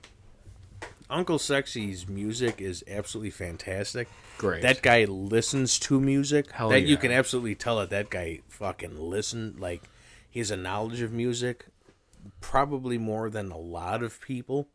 [1.10, 4.08] Uncle Sexy's music is absolutely fantastic.
[4.38, 4.62] Great.
[4.62, 6.50] That guy listens to music.
[6.50, 9.54] Hell that you can absolutely tell that that guy fucking listen.
[9.58, 9.82] Like
[10.28, 11.66] he has a knowledge of music,
[12.40, 14.68] probably more than a lot of people,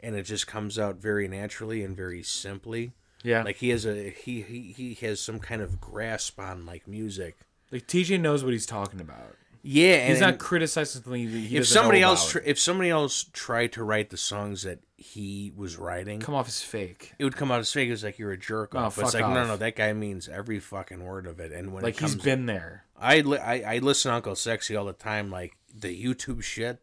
[0.00, 2.92] and it just comes out very naturally and very simply.
[3.22, 3.42] Yeah.
[3.42, 7.36] Like he has a he he, he has some kind of grasp on like music.
[7.70, 9.36] Like TJ knows what he's talking about.
[9.64, 13.26] Yeah, and He's not and criticizing something he if somebody else tr- if somebody else
[13.32, 17.12] tried to write the songs that he was writing, come off as fake.
[17.18, 17.88] it would come out as fake.
[17.88, 18.96] It was like you're a jerk Oh, off.
[18.96, 19.46] But it's like no, off.
[19.48, 21.52] no, that guy means every fucking word of it.
[21.52, 22.84] And when Like it comes, he's been there.
[23.00, 26.80] I, li- I I listen to Uncle Sexy all the time, like the YouTube shit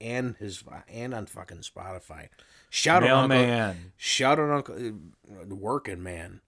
[0.00, 2.28] and his and on fucking Spotify.
[2.70, 6.40] Shout out Uncle, shout out Uncle uh, Working Man,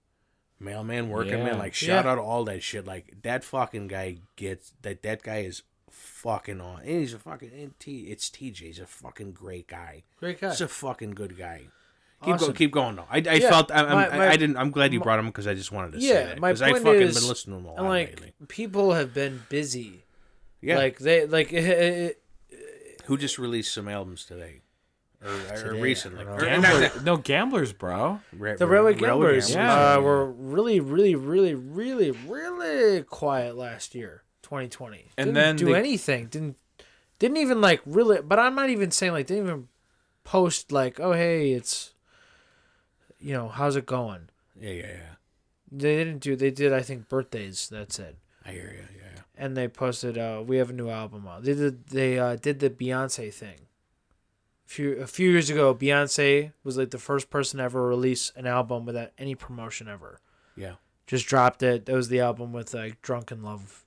[0.63, 1.43] Mailman, Working Yeah.
[1.45, 1.57] Man.
[1.59, 2.11] Like shout Yeah.
[2.11, 2.85] out all that shit.
[2.85, 5.01] Like that fucking guy gets that.
[5.03, 6.79] That guy is fucking on.
[6.81, 8.07] And he's a fucking and T.
[8.09, 8.59] It's TJ.
[8.59, 10.03] He's a fucking great guy.
[10.19, 10.49] Great guy.
[10.49, 11.63] He's a fucking good guy.
[12.23, 12.47] Keep Awesome.
[12.47, 13.05] go, keep going though.
[13.09, 14.55] I, I Yeah, felt I, my- I- my- I didn't.
[14.57, 16.61] I'm glad you my- brought him because I just wanted to Yeah, say that because
[16.61, 18.33] I fucking is- been listening to him a lot like lately.
[18.47, 20.03] people have been busy.
[20.61, 22.23] Yeah, Like they like it, it,
[23.05, 24.61] who just released some albums today
[25.25, 26.23] or, or recently?
[26.25, 26.45] Or know.
[26.61, 28.19] Gambler, no gamblers, bro.
[28.37, 29.95] Ra- the Ra- Railway Railway Gamblers Gamblers, Yeah.
[29.95, 35.11] uh, were really, really, really, really, really quiet last year, 2020.
[35.17, 36.27] And didn't then do they- anything.
[36.27, 36.57] Didn't
[37.19, 38.21] didn't even like really.
[38.21, 39.67] But I'm not even saying like didn't even
[40.23, 41.93] post like, oh hey, it's
[43.19, 44.29] you know how's it going.
[44.59, 45.15] Yeah, yeah, yeah.
[45.71, 46.35] They didn't do.
[46.35, 46.71] They did.
[46.73, 47.67] I think birthdays.
[47.69, 48.17] That's it.
[48.45, 48.97] I hear you.
[48.97, 49.21] Yeah, yeah.
[49.37, 51.43] And they posted, uh, we have a new album out.
[51.43, 51.87] They did.
[51.87, 53.61] They uh, did the Beyonce thing.
[54.73, 58.31] A few a few years ago, Beyonce was like the first person to ever release
[58.35, 60.19] an album without any promotion ever.
[60.55, 60.73] Yeah.
[61.05, 61.85] Just dropped it.
[61.85, 63.85] That was the album with like "Drunk in Love"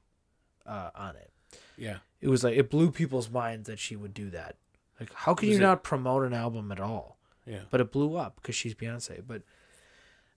[0.64, 1.32] uh, on it.
[1.76, 1.98] Yeah.
[2.20, 4.58] It was like it blew people's minds that she would do that.
[5.00, 7.18] Like, how can Was you it- not promote an album at all?
[7.44, 7.62] Yeah.
[7.68, 9.22] But it blew up because she's Beyonce.
[9.26, 9.42] But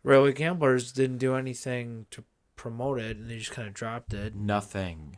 [0.02, 2.24] Railway Gamblers didn't do anything to
[2.56, 4.34] promote it, and they just kind of dropped it.
[4.34, 5.18] Nothing.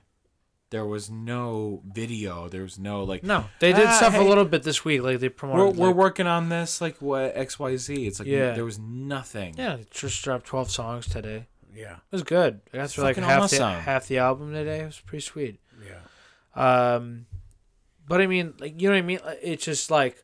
[0.72, 2.48] There was no video.
[2.50, 3.24] There was no like.
[3.24, 4.26] No, they did Ah, stuff hey.
[4.26, 5.02] a little bit this week.
[5.04, 5.78] Like they We're, promoted.
[5.78, 8.08] we're working on this like what X Y Z.
[8.08, 8.54] It's like Yeah.
[8.54, 9.56] there was nothing.
[9.58, 11.48] yeah, they just dropped twelve songs today.
[11.76, 11.96] Yeah.
[11.96, 12.62] It was good.
[12.74, 14.80] I got It's through like half the half the album today.
[14.82, 15.60] It was pretty sweet.
[15.86, 16.00] Yeah.
[16.96, 17.26] Um,
[18.08, 19.20] but I mean, like you know what I mean.
[19.42, 20.24] It's just like,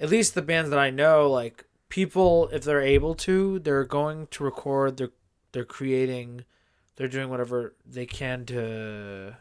[0.00, 4.28] at least the bands that I know, like people, if they're able to, they're going
[4.28, 4.96] to record.
[4.96, 5.12] They're
[5.52, 6.44] they're creating,
[6.96, 9.36] they're doing whatever they can to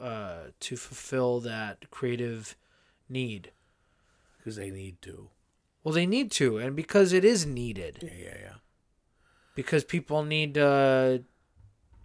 [0.00, 2.56] uh to fulfill that creative
[3.08, 3.50] need.
[4.38, 5.28] Because they need to.
[5.84, 7.98] Well, they need to, and because it is needed.
[8.02, 8.54] Yeah, yeah, yeah.
[9.54, 11.18] because people need uh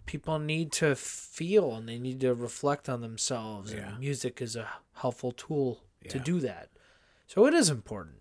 [0.06, 3.90] people need to feel and they need to reflect on themselves Yeah.
[3.90, 6.70] and music is a helpful tool to do that
[7.26, 8.16] so it is important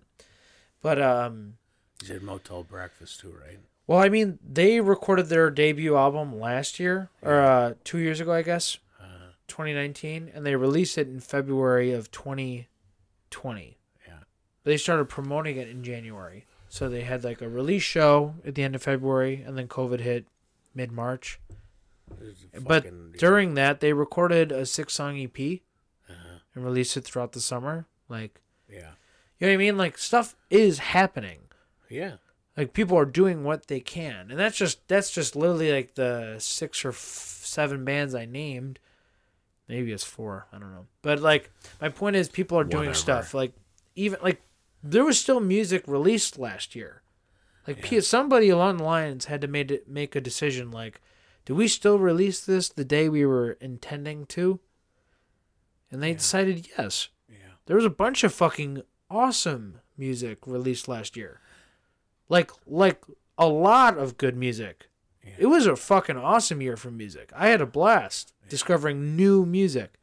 [0.81, 1.53] but um
[2.01, 3.59] You said Motel Breakfast too, right?
[3.87, 8.33] well i mean they recorded their debut album last year or uh 2 years ago
[8.33, 8.77] i guess
[9.47, 13.77] 2019 and they released it in february of 2020
[14.07, 14.13] Yeah.
[14.63, 16.45] they started promoting it in january.
[16.69, 20.01] So they had like a release show at the end of february and then covid
[20.01, 20.25] hit
[20.75, 21.39] mid-march.
[22.53, 26.39] But fucking- during that they recorded a six song ep Uh-huh.
[26.55, 27.85] and released it throughout the summer.
[28.09, 28.91] Like Yeah.
[29.39, 29.77] you know what i mean?
[29.77, 31.39] Like stuff is happening.
[31.89, 32.17] Yeah.
[32.57, 34.31] like people are doing what they can.
[34.31, 38.79] And that's just that's just literally like the six or f- seven bands i named
[39.67, 42.95] maybe it's four i don't know but like my point is people are doing Whatever.
[42.95, 43.53] stuff like
[43.95, 44.41] even like
[44.83, 47.01] there was still music released last year
[47.67, 51.01] like P- somebody along the lines had to made it, make a decision like
[51.45, 54.59] do we still release this the day we were intending to
[55.91, 57.35] and they decided yes Yeah.
[57.65, 61.39] there was a bunch of fucking awesome music released last year.
[62.29, 63.01] Like like
[63.37, 64.89] a lot of good music.
[65.23, 65.31] Yeah.
[65.39, 67.31] It was a fucking awesome year for music.
[67.35, 69.93] I had a blast discovering new music.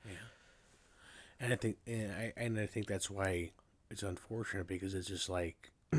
[1.40, 3.50] And I think, and I, and I think that's why
[3.90, 5.72] it's unfortunate because it's just like,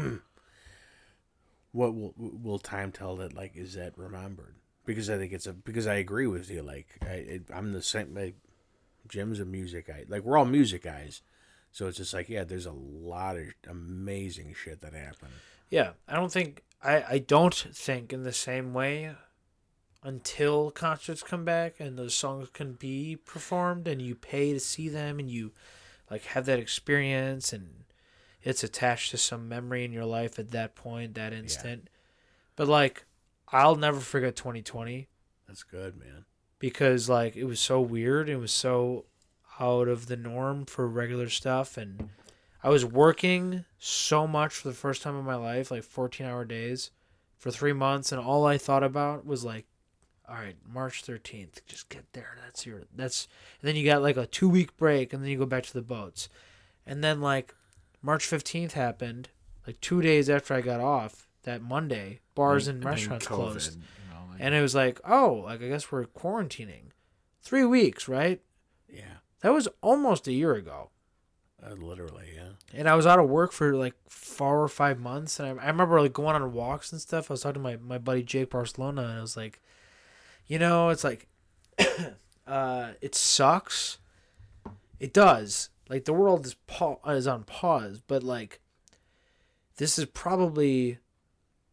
[1.72, 3.36] what will will time tell that?
[3.36, 4.56] Like, is that remembered?
[4.86, 6.62] Because I think it's a because I agree with you.
[6.62, 8.16] Like, I it, I'm the same.
[8.16, 8.36] Like,
[9.08, 10.06] Jim's a music guy.
[10.08, 11.22] Like, we're all music guys.
[11.72, 15.34] So it's just like, yeah, there's a lot of amazing shit that happened.
[15.70, 19.14] Yeah, I don't think I I don't think in the same way
[20.06, 24.88] until concerts come back and those songs can be performed and you pay to see
[24.88, 25.52] them and you
[26.12, 27.84] like have that experience and
[28.44, 31.90] it's attached to some memory in your life at that point, that instant.
[32.56, 33.06] But like
[33.50, 35.08] I'll never forget 2020
[35.48, 36.26] That's good, man.
[36.60, 39.06] because like it was so weird it was so
[39.60, 42.10] out of the norm for regular stuff and
[42.62, 46.44] i was working so much for the first time in my life like 14 hour
[46.44, 46.92] days
[47.38, 49.66] for three months and all i thought about was like
[50.28, 53.28] all right march 13th just get there that's your that's
[53.62, 55.74] and then you got like a two week break and then you go back to
[55.74, 56.30] the boats
[56.86, 57.54] and then like
[58.02, 59.30] march 15th happened
[59.68, 63.76] like two days after i got off that monday bars and, then restaurants COVID, closed
[63.76, 63.82] you
[64.14, 66.88] know, like- and it was like, oh, like I guess we're quarantining.
[67.42, 68.42] Three weeks, right?
[68.92, 70.90] Yeah, That was almost a year ago.
[71.66, 72.50] uh, literally, yeah.
[72.74, 75.40] And I was out of work for like four or five months.
[75.40, 77.30] And I, I remember like going on walks and stuff.
[77.30, 79.62] I was talking to my, my buddy Jake Barcelona, and I was like,
[80.48, 81.28] you know, it's like,
[82.48, 83.98] uh, it sucks.
[85.00, 85.70] It does.
[85.90, 88.60] Like the world is pa- is on pause, but like,
[89.78, 91.00] this is probably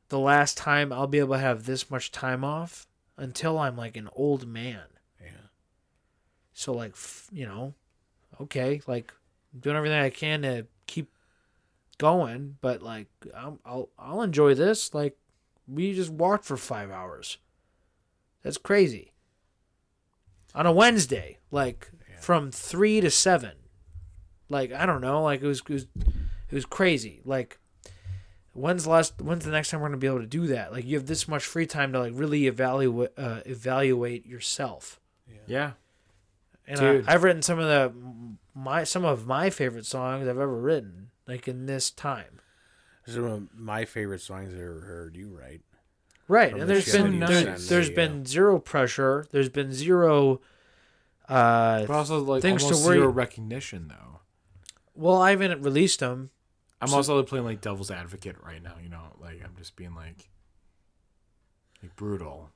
[0.08, 2.86] the last time I'll be able to have this much time off
[3.16, 4.82] until I'm like an old man.
[5.20, 5.48] Yeah.
[6.52, 7.74] So like, f- you know,
[8.40, 9.12] okay, like
[9.54, 11.10] I'm doing everything I can to keep
[11.98, 14.92] going, but like I'm, I'll I'll enjoy this.
[14.92, 15.16] Like
[15.66, 17.38] we just walked for five hours.
[18.42, 19.12] That's crazy.
[20.54, 21.90] On a Wednesday, like
[22.20, 23.52] from three to seven.
[24.48, 27.20] Like I don't know, like it was it was, it was crazy.
[27.24, 27.58] Like
[28.52, 30.72] when's the last when's the next time we're gonna be able to do that?
[30.72, 35.00] Like you have this much free time to like really evaluate uh, evaluate yourself.
[35.46, 35.72] Yeah.
[36.66, 37.08] And Dude.
[37.08, 37.92] I, I've written some of the
[38.54, 42.40] my some of my favorite songs I've ever written, like in this time.
[43.06, 45.62] Some of my favorite songs I've ever heard you write.
[46.32, 49.26] Right, and the there's shit been that there, you there's send been zero pressure.
[49.32, 50.40] There's been zero.
[51.28, 54.20] Uh, But also like Things to almost worry- zero recognition though.
[54.94, 56.30] well, I haven't released them.
[56.80, 59.94] I'm So- also playing like devil's advocate right now, you know, like I'm just being
[59.94, 60.30] like
[61.82, 62.50] like brutal.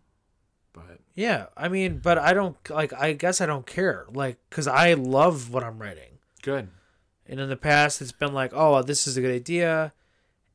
[0.73, 2.93] But Yeah, I mean, but I don't like.
[2.93, 6.19] I guess I don't care, like, cause I love what I'm writing.
[6.43, 6.69] good.
[7.29, 9.93] And in the past, it's been like, oh, this is a good idea,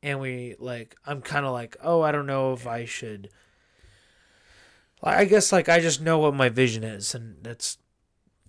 [0.02, 3.28] and we like, I'm kind of like, oh, I don't know if I should.
[5.02, 7.76] I guess like I just know what my vision is, and that's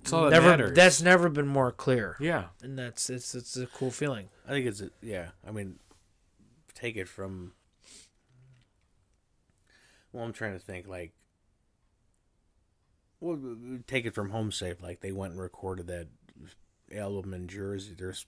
[0.04, 0.76] That's all that never matters.
[0.76, 2.46] that's never been more clear, Yeah.
[2.62, 4.30] and that's it's it's a cool feeling.
[4.48, 5.30] I think it's a, yeah.
[5.48, 5.80] I mean,
[6.76, 7.54] take it from.
[10.12, 11.14] Well, I'm trying to think like.
[13.20, 13.40] Well,
[13.88, 14.82] take it from Home Safe.
[14.82, 16.08] Like they went and recorded that
[16.96, 17.96] album in Jersey.
[17.98, 18.26] There's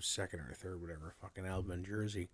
[0.00, 2.28] second or third, whatever, fucking album in Jersey,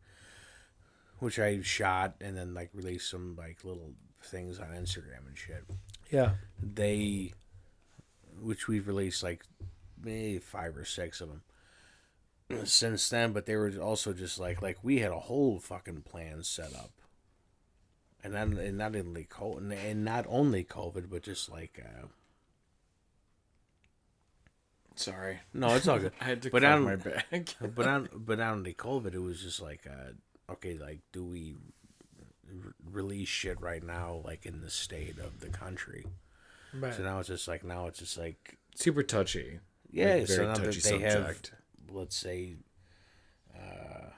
[1.19, 5.65] which I shot and then like released some like little things on Instagram and shit.
[6.11, 6.33] Yeah,
[6.63, 7.33] They,
[8.41, 9.45] which we've released like
[10.03, 11.43] maybe five or six of them
[12.65, 16.43] since then, but they were also just like like we had a whole fucking plan
[16.43, 16.93] set up,
[18.25, 22.07] and not and not only COVID, and not only COVID, but just like uh,
[24.99, 25.39] Sorry.
[25.55, 26.13] no, it's all good.
[26.21, 27.55] I had to But crack I'm- my back.
[27.75, 31.55] but on but not only COVID, it was just like uh, okay, like do we
[32.53, 36.05] r- release shit right now, like in the state of the country?
[36.75, 36.95] right.
[36.95, 39.61] So now it's just like now it's just like Super touchy.
[39.91, 41.53] yeah, Like, so very now that touchy they have subject.
[41.91, 42.57] let's say
[43.57, 44.11] uh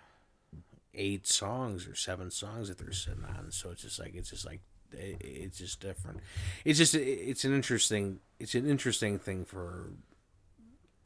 [0.95, 4.45] eight songs or seven songs that they're sitting on so it's just like it's just
[4.45, 4.61] like
[4.93, 6.19] it, it's just different
[6.65, 9.93] it's just it's an interesting it's an interesting thing for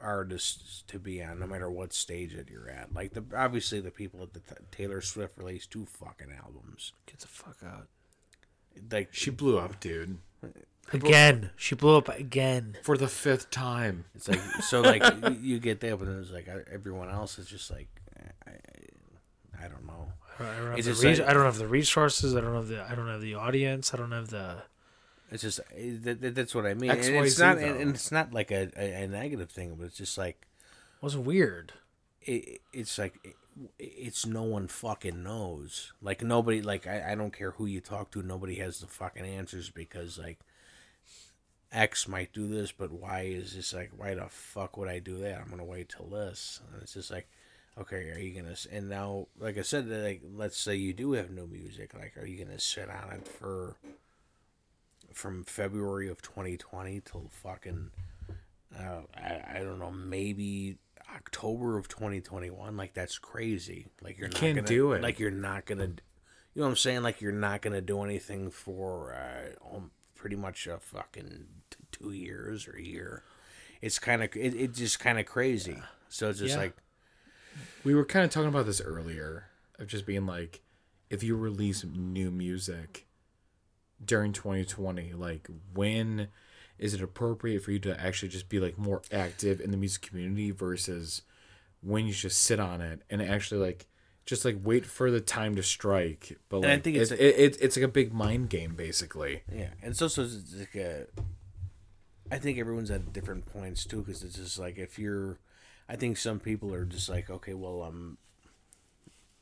[0.00, 3.90] artists to be on no matter what stage that you're at like the obviously the
[3.90, 7.86] people at the t- taylor swift released two fucking albums Get the fuck out.
[8.90, 10.18] like She blew up, dude.
[10.92, 12.76] Again, she blew up again.
[12.82, 14.05] For the fifth time.
[14.14, 17.47] It's like so, like you, you get that, but then it's like everyone else is
[17.47, 17.89] just like,
[18.47, 20.12] I, I, I don't know.
[20.39, 22.36] I don't, have the just res- like- I don't have the resources.
[22.36, 22.82] I don't have the.
[22.82, 23.94] I don't have the audience.
[23.94, 24.56] I don't have the.
[25.34, 26.90] It's just eh, that, that- that's what I mean.
[26.90, 27.64] X, And it's Z, not, though.
[27.66, 30.46] and, and it's not like a, a, a negative thing, but it's just like
[30.96, 31.72] It was weird.
[32.22, 33.34] it, it's like it,
[33.78, 35.92] it's no one fucking knows.
[36.00, 39.24] Like nobody, like I, I don't care who you talk to, nobody has the fucking
[39.26, 40.38] answers because like
[41.72, 45.18] X might do this, but Y is just like, why the fuck would I do
[45.18, 45.40] that?
[45.40, 47.28] I'm gonna wait till this, and it's just like,
[47.76, 48.52] okay, are you gonna?
[48.52, 52.16] s- And now, like I said, like let's say you do have new music, like
[52.16, 53.74] are you gonna sit on it for
[55.15, 57.91] from February of 2020 till fucking
[58.76, 60.78] uh, I, I don't know, maybe
[61.15, 62.76] October of 2021.
[62.76, 63.86] Like that's crazy.
[64.02, 65.02] Like you're not can't gonna, do it.
[65.02, 65.91] Like you're not gonna, you
[66.57, 67.02] know what I'm saying?
[67.02, 72.10] Like you're not gonna do anything for uh, um, pretty much a fucking t- two
[72.10, 73.23] years or a year.
[73.81, 75.76] It's kind of it, it's just kind of crazy.
[76.09, 76.62] So it's just Yeah.
[76.62, 76.76] like
[77.84, 80.62] We were kind of talking about this earlier of just being like,
[81.10, 83.03] if you release new music
[84.02, 86.28] during 2020, like when
[86.78, 90.02] is it appropriate for you to actually just be like more active in the music
[90.02, 91.23] community versus
[91.81, 93.86] when you just sit on it and actually like
[94.26, 96.39] just like wait for the time to strike.
[96.48, 99.42] But like I think it's it's it, it, it's like a big mind game basically.
[99.52, 101.06] Yeah, and it's also it's like a.
[102.31, 105.39] I think everyone's at different points too, because it's just like if you're,
[105.89, 108.18] I think some people are just like, okay, well, I'm.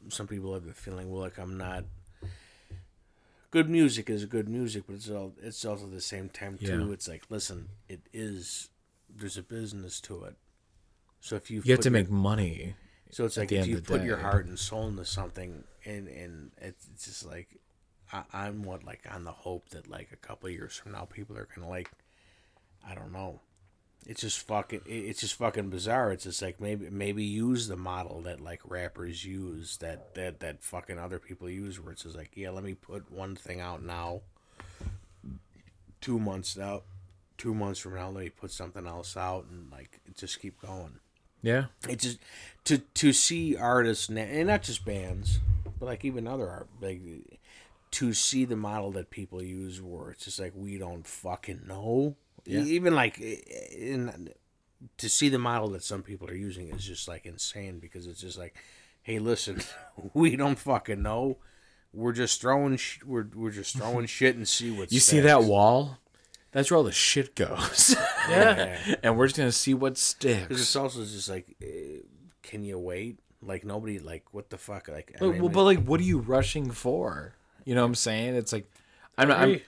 [0.09, 1.85] Some people have the feeling, well, like I'm not.
[3.53, 6.87] Good music is good music, but it's all it's also the same time too.
[6.87, 6.93] Yeah.
[6.93, 8.71] It's like, listen, it is.
[9.15, 10.37] There's a business to it.
[11.21, 12.75] So if you You have to your- make money.
[13.11, 16.89] so it's like if you put your heart and soul into something, and and it's,
[16.93, 17.61] it's just like
[18.13, 21.05] I, I'm what like on the hope that like a couple of years from now
[21.05, 21.91] people are gonna like
[22.89, 23.41] I don't know.
[24.07, 24.83] It's just fucking.
[24.87, 26.13] It's just fucking bizarre.
[26.13, 30.63] It's just like maybe maybe use the model that like rappers use that that that
[30.63, 33.83] fucking other people use, where it's just like yeah, let me put one thing out
[33.83, 34.23] now.
[36.01, 36.83] Two months out,
[37.39, 40.99] two months from now, let me put something else out, and like just keep going.
[41.43, 41.67] Yeah.
[41.89, 42.19] it's just
[42.65, 45.41] to to see artists and not just bands,
[45.79, 47.01] but like even other art, like
[47.93, 52.17] to see the model that people use, where it's just like we don't fucking know.
[52.45, 52.61] Yeah.
[52.61, 54.31] Even like in
[54.99, 58.21] to see the model that some people are using is just like insane because it's
[58.21, 58.55] just like,
[59.03, 59.61] hey, listen,
[60.15, 61.39] we don't fucking know.
[61.93, 65.45] We're just throwing sh- we're we're just throwing shit and see what You see that
[65.45, 65.99] wall?
[66.53, 67.97] That's where all the shit goes.
[68.29, 68.79] Yeah.
[69.03, 70.43] and we're just gonna see what sticks.
[70.43, 71.67] Because it's also just like, uh,
[72.43, 73.19] can you wait?
[73.43, 74.87] Like nobody, like what the fuck?
[74.87, 77.35] Like, I But, mean, well, but like, what are you rushing for?
[77.65, 78.37] You know what I'm saying?
[78.37, 78.71] It's like,
[79.19, 79.39] I'm not.
[79.41, 79.61] I'm.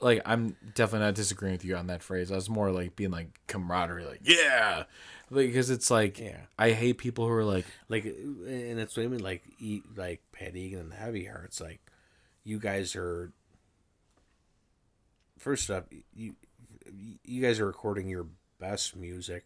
[0.00, 2.32] Like, I'm definitely not disagreeing with you on that phrase.
[2.32, 4.84] I was more like being like camaraderie, like yeah,
[5.30, 6.38] because it's like, Yeah.
[6.58, 9.22] I hate people who are like, like, and it's what I mean.
[9.22, 11.60] Like, eat like Pat Egan and the Heavy Hearts.
[11.60, 11.80] Like,
[12.44, 13.32] you guys are.
[15.38, 16.34] First up, you
[17.24, 18.26] you guys are recording your
[18.58, 19.44] best music,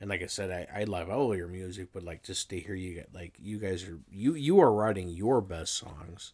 [0.00, 2.74] and like I said, I, I love all your music, but like just to hear
[2.74, 6.32] you get like you guys are you you are writing your best songs.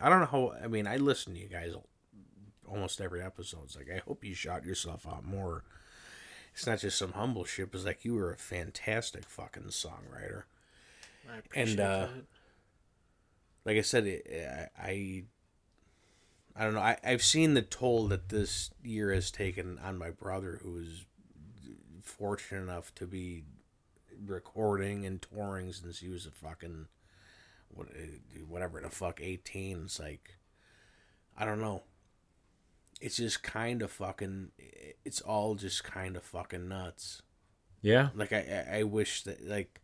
[0.00, 0.52] I don't know how.
[0.64, 1.74] I mean, I listen to you guys
[2.68, 3.64] almost every episode.
[3.64, 5.64] It's like I hope you shot yourself out more.
[6.52, 7.70] It's not just some humble shit.
[7.72, 10.44] It's like you were a fantastic fucking songwriter.
[11.32, 12.10] I appreciate And, uh, that.
[13.64, 15.24] like I said, it, I,
[16.56, 16.80] I, don't know.
[16.80, 21.06] I, I've seen the toll that this year has taken on my brother, who is
[22.02, 23.42] fortunate enough to be
[24.24, 26.86] recording and touring since he was a fucking
[27.70, 27.88] what,
[28.48, 29.82] whatever the fuck eighteen.
[29.86, 30.36] It's like,
[31.36, 31.82] I don't know.
[33.04, 34.52] It's just kind of fucking.
[35.04, 37.20] It's all just kind of fucking nuts.
[37.82, 39.82] Yeah, like I, I I wish that like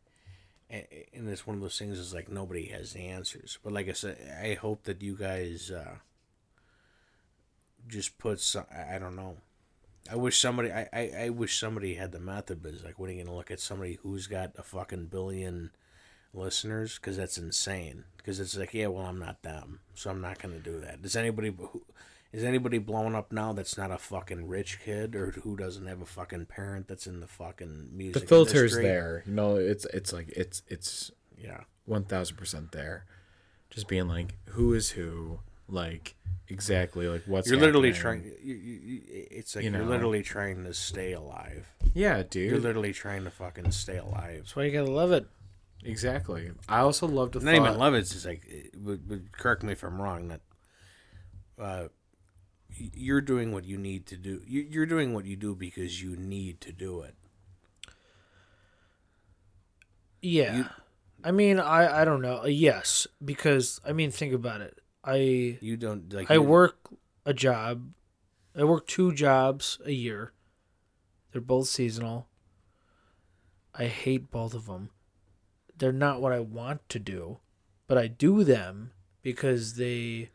[0.71, 3.59] and it's one of those things is like nobody has the answers.
[3.63, 5.97] But like i said i hope that you guys uh
[7.89, 9.37] just put some i don't know.
[10.11, 13.11] I wish somebody i i, I wish somebody had the method but it's like when
[13.11, 15.71] are you gonna look at somebody who's got a fucking billion
[16.33, 16.95] listeners?
[16.97, 18.05] Because that's insane.
[18.17, 21.03] Because it's like yeah well i'm not them so i'm not gonna do that.
[21.03, 21.83] Does anybody who
[22.33, 26.01] is anybody blowing up now that's not a fucking rich kid or who doesn't have
[26.01, 28.23] a fucking parent that's in the fucking music?
[28.23, 28.83] the filter's industry?
[28.85, 29.23] there.
[29.27, 31.61] You know, it's it's like it's it's Yeah.
[31.87, 33.05] one thousand percent there.
[33.71, 35.41] Just being like, who is who?
[35.69, 36.17] Like
[36.49, 38.25] exactly like what's You're literally trying.
[38.43, 39.01] You, you, you,
[39.31, 41.67] it's like You are literally trying to stay alive.
[41.95, 42.51] Yeah, dude.
[42.51, 44.39] You're literally trying to fucking stay alive.
[44.39, 45.27] That's why you gotta love it.
[45.85, 46.51] Exactly.
[46.69, 47.99] I also love to Not thought, even love it.
[47.99, 50.29] It's just like, it- but, but correct me if I'm wrong.
[50.29, 50.41] That
[51.59, 51.89] uh,
[52.77, 54.43] you're doing what you need to do.
[54.47, 57.15] You- You're doing what you do because you need to do it.
[60.23, 60.57] Yeah.
[60.57, 60.67] You-
[61.23, 62.43] I mean, I I don't know.
[62.43, 64.79] Uh, yes, because I mean, think about it.
[65.05, 66.31] I You don't like.
[66.31, 66.89] I work
[67.27, 67.93] a job.
[68.57, 70.33] I work two jobs a year.
[71.33, 72.27] They're both seasonal.
[73.75, 74.91] I hate both of them.
[75.77, 77.39] They're not what I want to do,
[77.87, 78.93] but I do them
[79.23, 80.31] because they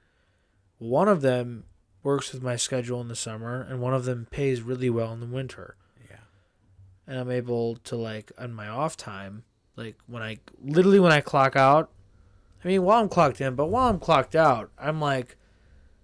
[0.77, 1.65] one of them
[2.05, 5.19] works with my schedule in the summer and one of them pays really well in
[5.19, 5.75] the winter.
[6.09, 6.17] Yeah.
[7.07, 9.43] And I'm able to like on my off time,
[9.75, 11.89] like when I literally when I clock out,
[12.63, 15.35] I mean while I'm clocked in, but while I'm clocked out, I'm like,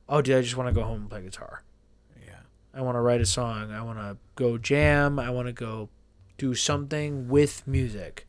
[0.10, 1.64] oh dude, I just want to go home and play guitar.
[2.26, 2.40] Yeah.
[2.74, 3.72] I want to write a song.
[3.72, 5.20] I want to go jam.
[5.20, 5.90] I want to go
[6.40, 8.26] do something with music.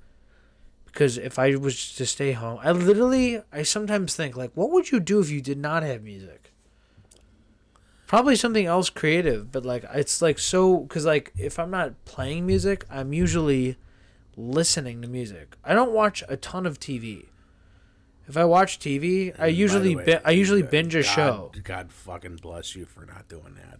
[0.85, 4.91] Because if I was to stay home, I literally, I sometimes think, like, what would
[4.91, 6.42] you do if you did not have music?
[8.13, 12.45] Probably something else creative, but like, it's like so, because like, if I'm not playing
[12.45, 13.77] music, I'm usually
[14.37, 15.57] listening to music.
[15.65, 17.29] I don't watch a ton of TV.
[18.29, 20.95] If I watch TV, I And by the usually way, bi- I usually God- binge
[20.95, 21.53] a God- show.
[21.65, 23.79] God fucking bless you for not doing that.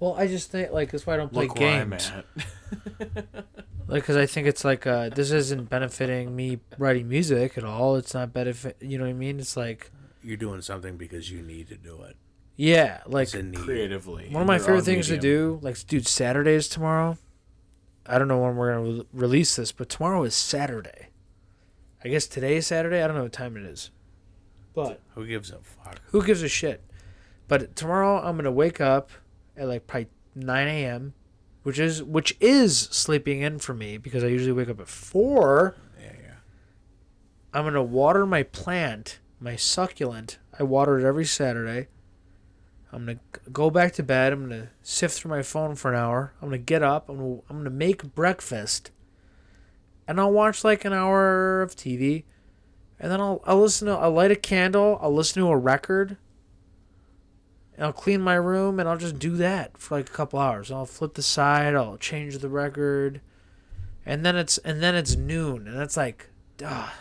[0.00, 2.10] Well, I just think like that's why I don't play Look where I'm games.
[2.14, 2.24] at.
[3.90, 7.96] Like, because I think it's like uh, this isn't benefiting me writing music at all.
[7.96, 8.76] It's not benefit.
[8.80, 9.38] You know what I mean?
[9.40, 9.90] It's like
[10.22, 12.16] You're doing something because you need to do it.
[12.60, 13.56] Yeah, like It's a need.
[13.58, 14.28] creatively.
[14.30, 15.58] one of my favorite own things to medium.
[15.58, 15.58] do.
[15.62, 17.16] Like, dude, Saturdays tomorrow.
[18.04, 21.08] I don't know when we're gonna re- release this, but tomorrow is Saturday.
[22.04, 23.02] I guess today is Saturday.
[23.02, 23.90] I don't know what time it is,
[24.74, 26.00] but Who gives a fuck?
[26.06, 26.82] who gives a shit?
[27.48, 29.10] But tomorrow I'm gonna wake up
[29.56, 31.14] at like probably 9 a.m.,
[31.62, 35.74] which is which is sleeping in for me because I usually wake up at four.
[36.00, 36.34] Yeah, yeah.
[37.52, 40.38] I'm gonna water my plant, my succulent.
[40.58, 41.88] I water it every Saturday.
[42.92, 43.18] I'm gonna
[43.52, 44.32] go back to bed.
[44.32, 46.32] I'm gonna sift through my phone for an hour.
[46.40, 47.08] I'm gonna get up.
[47.08, 48.90] I'm gonna, I'm gonna make breakfast,
[50.06, 52.24] and I'll watch like an hour of TV,
[52.98, 54.98] and then I'll I'll listen to I'll light a candle.
[55.02, 56.16] I'll listen to a record.
[57.76, 60.72] And I'll clean my room, and I'll just do that for like a couple hours.
[60.72, 61.76] I'll flip the side.
[61.76, 63.20] I'll change the record.
[64.04, 66.30] and then it's and then it's noon, and that's like,
[66.64, 66.94] ah,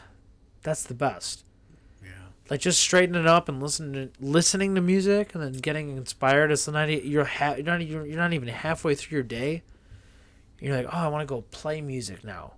[0.62, 1.46] that's the best.
[2.50, 6.52] Like just straightening it up and listening to, listening to music, and then getting inspired.
[6.52, 9.64] It's not e- you're ha- you're not you're, you're not even halfway through your day.
[10.60, 12.54] You're like, oh, I want to go play music now.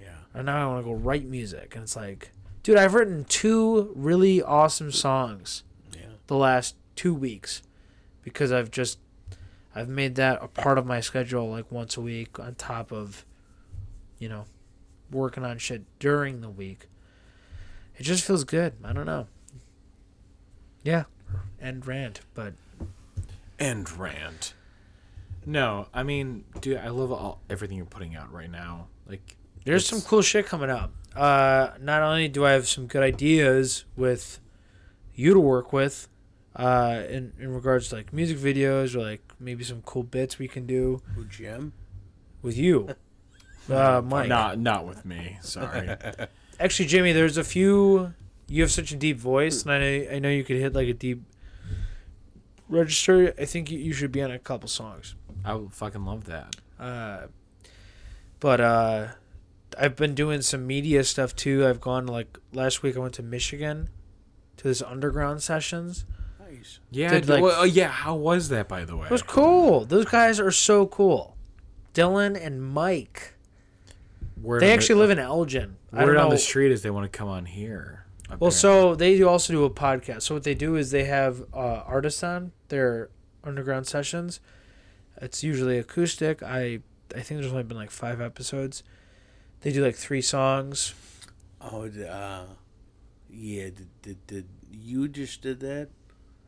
[0.00, 0.10] Yeah.
[0.32, 1.74] And now I want to go write music.
[1.74, 2.30] And it's like,
[2.62, 5.64] dude, I've written two really awesome songs
[5.94, 6.06] Yeah.
[6.28, 7.62] the last two weeks
[8.22, 8.98] because I've just
[9.74, 13.26] I've made that a part of my schedule like once a week on top of
[14.18, 14.46] you know
[15.10, 16.86] working on shit during the week.
[17.98, 18.74] It just feels good.
[18.84, 19.26] I don't know.
[20.82, 21.04] Yeah.
[21.60, 22.54] And rant, but
[23.58, 24.54] and rant.
[25.44, 28.88] No, I mean, dude, I love all, everything you're putting out right now.
[29.08, 30.92] Like, There's It's- some cool shit coming up.
[31.14, 34.38] Uh, not only do I have some good ideas with
[35.14, 36.08] you to work with,
[36.54, 40.46] uh, in in regards to like music videos or like maybe some cool bits we
[40.46, 41.72] can do Who Jim?
[42.42, 42.90] with you,
[43.70, 44.28] uh, Mike.
[44.28, 45.38] not not with me.
[45.42, 45.88] Sorry.
[46.58, 48.14] Actually, Jimmy, there's a few.
[48.48, 50.94] You have such a deep voice, and I I know you could hit like a
[50.94, 51.22] deep
[52.68, 53.34] register.
[53.38, 55.14] I think you, you should be on a couple songs.
[55.44, 56.56] I would fucking love that.
[56.78, 57.26] Uh,
[58.40, 59.08] but uh,
[59.78, 61.66] I've been doing some media stuff too.
[61.66, 62.96] I've gone like last week.
[62.96, 63.88] I went to Michigan
[64.58, 66.04] to this underground sessions.
[66.40, 66.80] Nice.
[66.90, 67.88] Yeah, Did, like- well, uh, yeah.
[67.88, 69.06] How was that, by the way?
[69.06, 69.84] It was cool.
[69.84, 71.36] Those guys are so cool.
[71.94, 73.34] Dylan and Mike.
[74.40, 75.76] Word They actually the, live in Elgin.
[75.92, 76.34] I Word don't on know.
[76.34, 78.04] the street is they want to come on here.
[78.40, 80.22] Well, so they do also do a podcast.
[80.22, 83.08] So what they do is they have uh, artists on their
[83.44, 84.40] underground sessions.
[85.22, 86.42] It's usually acoustic.
[86.42, 86.80] I
[87.14, 88.82] I think there's only been like five episodes.
[89.60, 90.92] They do like three songs.
[91.60, 92.42] Oh, d- uh,
[93.30, 93.64] yeah.
[93.70, 95.88] Did, did, did you just did that?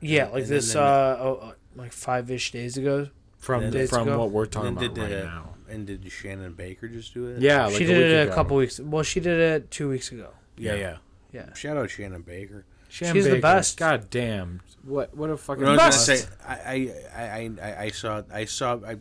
[0.00, 3.08] Yeah, And like then- this then- uh, oh, uh like five ish days ago.
[3.38, 4.18] from days from ago.
[4.18, 5.54] what we're talking about did right now.
[5.68, 7.40] And did Shannon Baker just do it?
[7.40, 8.34] Yeah, like she did week it a ago.
[8.34, 8.80] couple weeks.
[8.80, 10.30] Well, she did it two weeks ago.
[10.56, 10.96] Yeah, yeah.
[11.32, 11.52] Yeah.
[11.54, 12.64] Shout out Shannon Baker.
[12.88, 13.76] Shan She's the best.
[13.76, 14.60] God damn.
[14.82, 15.62] What what a fucking.
[15.64, 16.28] What I was gonna best.
[16.28, 18.96] say, I, I, I, I, I saw, I saw, I,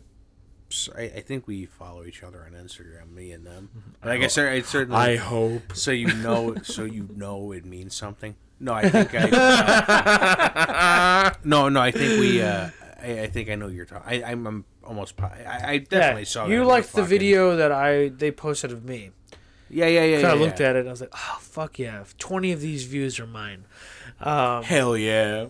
[0.96, 3.70] I, I think we follow each other on Instagram, me and them.
[4.04, 5.00] Like I said, I certainly.
[5.00, 5.74] I hope.
[5.74, 8.36] so you know, so you know it means something.
[8.60, 9.24] No, I think I.
[11.44, 12.42] no, no, I think we.
[12.42, 12.68] Uh,
[13.00, 14.22] I, I think I know you're talking.
[14.24, 15.20] I, I'm, I'm almost.
[15.20, 16.26] I, I definitely yeah.
[16.26, 16.46] saw.
[16.46, 19.10] that You in liked the fucking- video that I they posted of me.
[19.70, 20.18] Yeah, yeah, yeah.
[20.20, 20.70] Yeah, I looked yeah.
[20.70, 23.64] at it and I was like, oh fuck yeah, twenty of these views are mine.
[24.20, 25.46] Um, Hell yeah.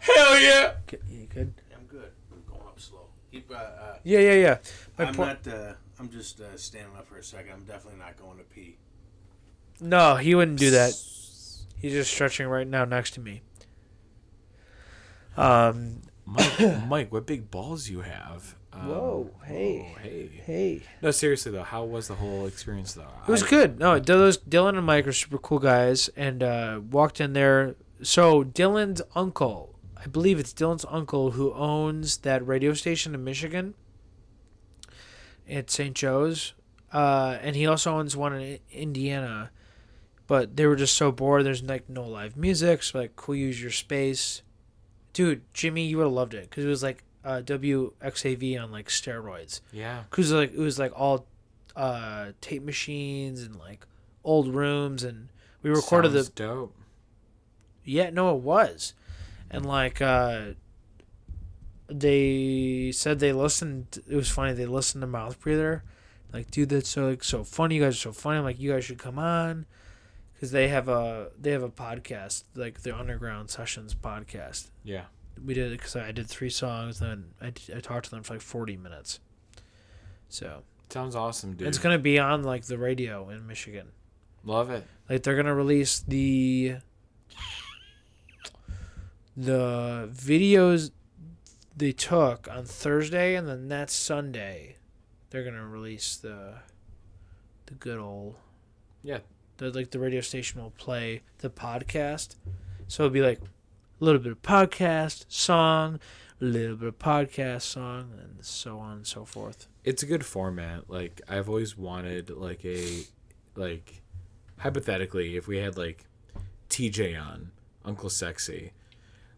[0.00, 0.72] Hell yeah.
[0.88, 1.54] g- you good?
[1.74, 2.10] I'm good.
[2.32, 3.06] I'm going up slow.
[3.30, 3.50] Keep.
[3.50, 4.58] Uh, uh, Yeah, yeah, yeah.
[4.98, 5.54] My I'm point- not.
[5.54, 7.52] Uh, I'm just uh, standing up for a second.
[7.52, 8.76] I'm definitely not going to pee.
[9.80, 10.92] No, he wouldn't do that.
[11.78, 13.42] He's just stretching right now next to me.
[15.36, 16.02] Um.
[16.30, 18.56] Mike, Mike, what big balls you have.
[18.72, 19.78] Um, Whoa, hey.
[19.78, 20.30] whoa, hey.
[20.44, 20.82] Hey.
[21.02, 23.08] No, seriously though, how was the whole experience though?
[23.26, 23.78] It was I- good.
[23.80, 27.74] No, those Dylan and Mike are super cool guys, and uh, walked in there.
[28.02, 33.74] So Dylan's uncle, I believe it's Dylan's uncle who owns that radio station in Michigan.
[35.48, 35.96] At St.
[35.96, 36.54] Joe's,
[36.92, 39.50] uh, and he also owns one in Indiana.
[40.28, 41.44] But they were just so bored.
[41.44, 44.42] There's like no live music, so like, cool, use your space,
[45.12, 45.42] dude.
[45.54, 49.60] Jimmy, you would have loved it because it was like uh, WXAV on like steroids
[49.72, 50.04] Yeah.
[50.10, 51.26] because like it was like all
[51.76, 53.86] uh tape machines and like
[54.24, 55.28] old rooms and
[55.62, 56.74] we recorded Sounds the dope.
[57.84, 58.94] yeah no it was
[59.50, 60.46] and like uh
[61.88, 65.82] they said they listened it was funny they listened to mouth breather
[66.32, 68.72] like dude that's so like so funny you guys are so funny I'm like you
[68.72, 69.66] guys should come on
[70.40, 75.04] because they have a they have a podcast like the underground sessions podcast Yeah.
[75.44, 78.34] we did it because I did three songs then I, I talked to them for
[78.34, 79.20] like 40 minutes
[80.28, 81.68] so Sounds awesome, dude.
[81.68, 83.88] it's gonna be on like the radio in Michigan.
[84.44, 84.84] Love it.
[85.08, 86.76] Like they're gonna release the
[89.36, 90.90] the videos
[91.76, 94.76] they took on Thursday, and then that Sunday,
[95.30, 96.54] they're gonna release the
[97.66, 98.34] the good old
[99.02, 99.18] Yeah.
[99.60, 102.36] The like the radio station will play the podcast,
[102.88, 106.00] so it'll be like a little bit of podcast song,
[106.40, 109.66] a little bit of podcast song, and so on and so forth.
[109.84, 110.88] It's a good format.
[110.88, 113.02] Like I've always wanted like a
[113.54, 114.00] like
[114.60, 116.06] hypothetically if we had like
[116.70, 117.50] TJ on,
[117.84, 118.72] Uncle Sexy.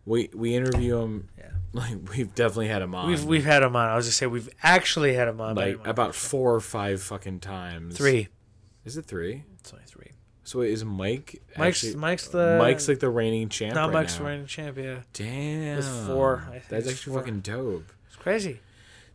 [0.07, 1.51] We we interview him Yeah.
[1.73, 3.09] like we've definitely had him on.
[3.09, 3.89] We've we've had him on.
[3.89, 5.57] I was just say we've actually had him on.
[5.57, 7.97] like about four or five fucking times.
[7.97, 8.29] three.
[8.85, 9.45] Is it three?
[9.61, 10.11] It's only three.
[10.45, 13.93] So wait, is Mike Mike's actually- Mike's the Mike's like the reigning champ no right
[13.93, 14.25] Mike's now.
[14.25, 14.77] the reigning champ.
[14.77, 15.79] Yeah, Damn.
[15.79, 17.21] It's four, I think That's it's actually four.
[17.23, 17.93] fucking dope.
[18.09, 18.61] it's crazy.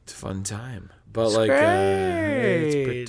[0.04, 0.90] It's a fun time.
[1.12, 3.06] But like, uh, it's pretty,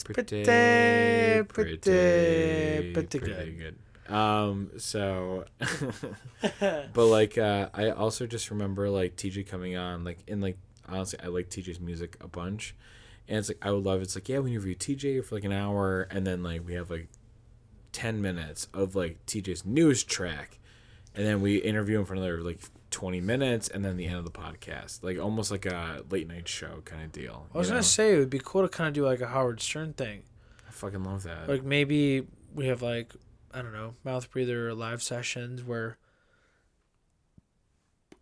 [0.00, 3.76] pretty, pretty, pretty, pretty, pretty, pretty good.
[4.12, 5.44] Um, so,
[6.60, 10.58] but like, uh, I also just remember like TJ coming on, like, in like,
[10.88, 12.74] honestly, I like TJ's music a bunch.
[13.32, 15.52] And it's like, I would love it's like, yeah, we interview TJ for like an
[15.52, 17.08] hour, and then like, we have like
[17.92, 20.58] 10 minutes of like TJ's newest track,
[21.14, 24.26] and then we interview him for another like 20 minutes, and then the end of
[24.26, 25.02] the podcast.
[25.02, 27.46] Like, almost like a late night show kind of deal.
[27.54, 29.62] I was gonna say it would be cool to kind of do like a Howard
[29.62, 30.24] Stern thing.
[30.68, 31.48] I fucking love that.
[31.48, 33.14] Like maybe we have like
[33.50, 35.96] I don't know mouth breather live sessions where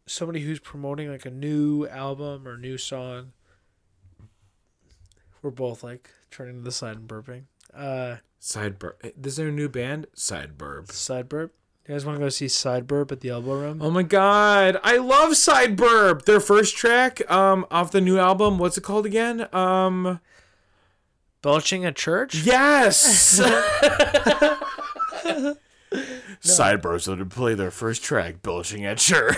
[0.07, 3.33] somebody who's promoting like a new album or new song.
[5.43, 7.45] We're both like turning to the side and burping.
[7.75, 9.27] Uh, Sideburp.
[9.27, 10.07] Is there a new band?
[10.15, 10.91] Side Burp.
[10.93, 11.55] side burp.
[11.87, 13.83] You guys want to go see side burp at the Elbow Room?
[13.83, 16.25] Oh my god, I love Side Burp.
[16.25, 18.59] Their first track, um, off the new album.
[18.59, 19.49] What's it called again?
[19.53, 20.21] Um,
[21.43, 22.35] Belching at church?
[22.37, 23.41] yes.
[26.43, 29.37] Sideburps would play their first track, belching at church.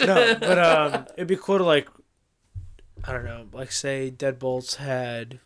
[0.00, 1.88] no, but um, it'd be cool to like,
[3.06, 5.40] I don't know, like say Deadbolts had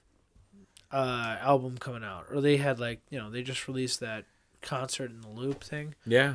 [0.93, 4.25] uh album coming out, or they had like you know they just released that
[4.63, 5.95] concert in the loop thing.
[6.07, 6.35] yeah,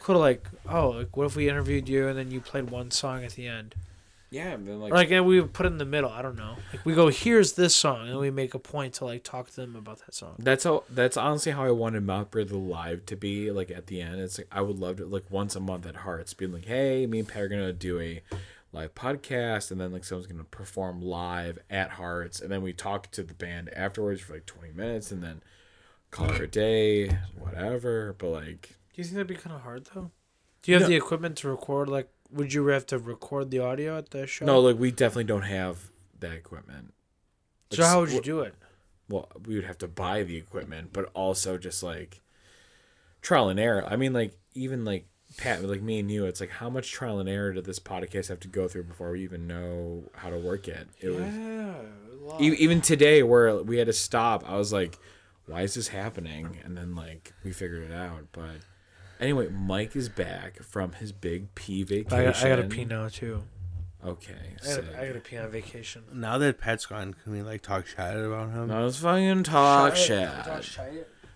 [0.00, 2.90] cool to like, oh, like what if we interviewed you and then you played one
[2.90, 3.74] song at the end,
[4.30, 4.50] yeah.
[4.50, 6.10] then, like, or like and we put it in the middle.
[6.10, 6.56] I don't know.
[6.72, 9.56] Like we go, here's this song, and we make a point to like talk to
[9.56, 10.34] them about that song.
[10.38, 10.84] That's how.
[10.90, 13.50] That's honestly how I wanted Mouth Breather live to be.
[13.50, 15.96] Like at the end, it's like I would love to like once a month at
[15.96, 18.22] Hearts, being like, "Hey, me and Pat are gonna do a
[18.72, 23.10] live podcast, and then like someone's gonna perform live at Hearts, and then we talk
[23.12, 25.42] to the band afterwards for like twenty minutes, and then
[26.10, 29.88] call it a day, whatever." But like, Do you think that'd be kind of hard
[29.94, 30.10] though?
[30.62, 30.88] Do you have No.
[30.88, 31.88] the equipment to record?
[31.88, 34.44] Like, would you have to record the audio at the show?
[34.44, 35.90] no, like we definitely don't have
[36.20, 36.92] that equipment.
[37.70, 38.54] So how would you do it?
[39.10, 42.20] well, we would have to buy the equipment, but also just like
[43.22, 43.82] trial and error.
[43.86, 45.06] I mean, like even like
[45.38, 48.28] Pat, like me and you, it's like how much trial and error did this podcast
[48.28, 50.88] have to go through before we even know how to work it?
[51.00, 52.40] It was Yeah.
[52.40, 54.48] e- even today where we had to stop.
[54.48, 54.98] I was like,
[55.46, 56.58] why is this happening?
[56.64, 58.26] And then like we figured it out.
[58.32, 58.56] But
[59.20, 62.18] anyway, Mike is back from his big pee vacation.
[62.18, 63.44] I got, I got to pee now too.
[64.04, 64.92] Okay, I sick.
[64.92, 66.02] got, I got to pee on vacation.
[66.12, 68.68] Now that Pat's gone, can we like talk shit about him?
[68.68, 70.28] No, let's fucking talk shit.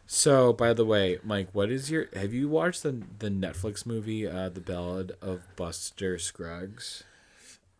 [0.06, 2.06] So, by the way, Mike, what is your?
[2.14, 7.02] Have you watched the the Netflix movie, uh, The Ballad of Buster Scruggs?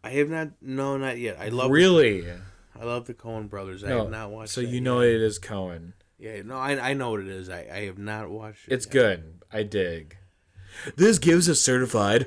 [0.03, 0.49] I have not.
[0.61, 1.37] No, not yet.
[1.39, 1.71] I love.
[1.71, 2.25] really?
[2.81, 3.85] I love the Coen brothers.
[3.85, 3.99] I No.
[3.99, 4.51] have not watched.
[4.53, 5.15] So you know yet.
[5.17, 5.93] it is Coen.
[6.19, 7.49] Yeah, no, I, I know what it is.
[7.51, 8.75] I, I have not watched it.
[8.75, 8.93] It's yet.
[8.93, 9.35] good.
[9.53, 10.17] I dig.
[10.97, 12.27] This gives a certified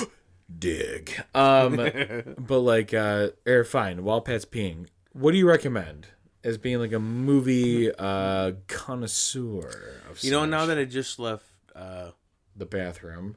[0.58, 1.12] dig.
[1.34, 1.76] Um,
[2.38, 4.02] but like, uh, or fine.
[4.04, 6.06] While Pat's peeing, what do you recommend
[6.44, 10.00] as being like a movie uh connoisseur?
[10.10, 12.10] Of You know, now that I just left, uh,
[12.56, 13.36] the bathroom.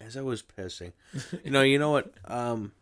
[0.00, 0.92] as I was pissing,
[1.44, 2.12] you know, you know what?
[2.24, 2.72] Um,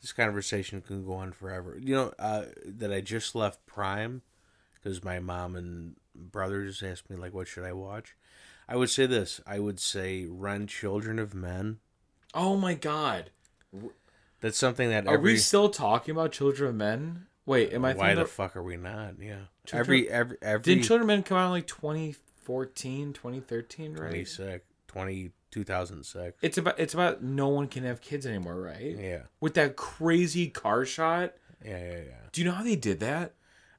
[0.00, 1.78] this conversation can go on forever.
[1.80, 4.22] You know, uh, that I just left Prime
[4.74, 8.16] because my mom and brothers asked me like, "What should I watch?"
[8.68, 9.40] I would say this.
[9.46, 11.78] I would say run Children of Men.
[12.34, 13.30] Oh my God.
[14.42, 17.26] That's something that Are every we still talking about Children of Men?
[17.46, 19.14] Wait, am I why thinking the of- fuck are we not?
[19.18, 19.36] Yeah.
[19.64, 24.08] Children- every every every Didn't Children of Men come out in like 2014, 2013, right?
[24.10, 26.38] 26, 20, 2006.
[26.42, 28.96] It's about it's about no one can have kids anymore, right?
[28.98, 29.22] Yeah.
[29.40, 31.34] With that crazy car shot.
[31.64, 32.14] Yeah, yeah, yeah.
[32.32, 33.34] Do you know how they did that?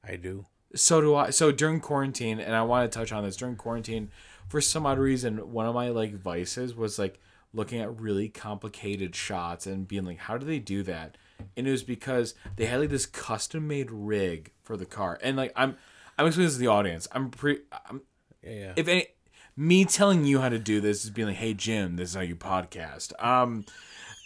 [0.08, 0.46] I do.
[0.76, 1.30] So do I.
[1.30, 4.10] So during quarantine, and I want to touch on this during quarantine,
[4.48, 7.20] for some odd reason, one of my like vices was like
[7.54, 11.18] looking at really complicated shots and being like, how do they do that?
[11.56, 15.36] And it was because they had like this custom made rig for the car, and
[15.38, 15.78] like I'm,
[16.18, 17.08] I'm explaining this to the audience.
[17.12, 17.62] I'm pretty.
[17.90, 18.02] I'm,
[18.44, 18.74] Yeah, yeah.
[18.76, 19.08] if any,
[19.56, 22.22] me telling you how to do this is being like, hey Jim, this is how
[22.22, 23.12] you podcast.
[23.24, 23.66] Um,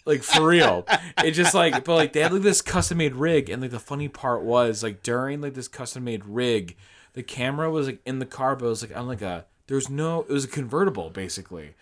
[0.05, 0.87] like for real.
[1.23, 3.79] it just like, but like they had like this custom made rig, and like the
[3.79, 6.75] funny part was like during like this custom made rig,
[7.13, 9.89] the camera was like in the car, but it was like on like a there's
[9.89, 11.73] no it was a convertible basically,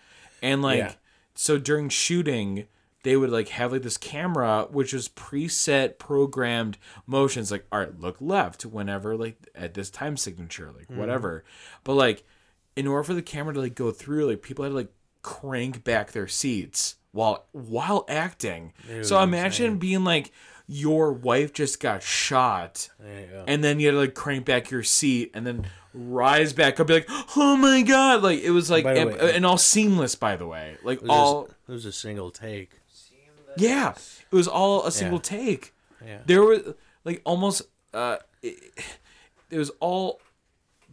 [0.42, 0.92] and like Yeah.
[1.36, 2.66] So during shooting.
[3.02, 7.52] They would like have like this camera, which was preset programmed motions.
[7.52, 11.44] Like, all right, look left whenever like at this time signature, like whatever.
[11.84, 12.24] But like,
[12.74, 14.92] in order for the camera to like go through, like people had to like
[15.22, 18.72] crank back their seats while while acting.
[19.02, 20.32] so imagine being like
[20.66, 23.44] your wife just got shot yeah, yeah.
[23.46, 26.88] and then you had to like crank back your seat and then rise back up
[26.88, 30.14] be like oh my god like it was like By and, way- and all seamless
[30.16, 32.70] by the way like It was, all a, it was a single take.
[33.58, 33.94] Yeah,
[34.30, 35.72] it was all a single take.
[36.04, 36.18] Yeah.
[36.26, 37.62] There was like almost
[37.94, 38.58] uh, it,
[39.50, 40.20] it was all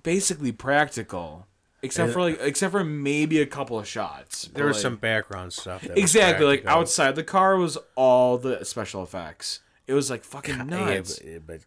[0.01, 1.45] basically practical,
[1.83, 4.49] except for like except for maybe a couple of shots.
[4.53, 5.81] There was like- some background stuff.
[5.81, 9.59] That exactly like outside the car was all the special effects.
[9.85, 11.19] It was like fucking Yeah, nuts.
[11.19, 11.59] but, but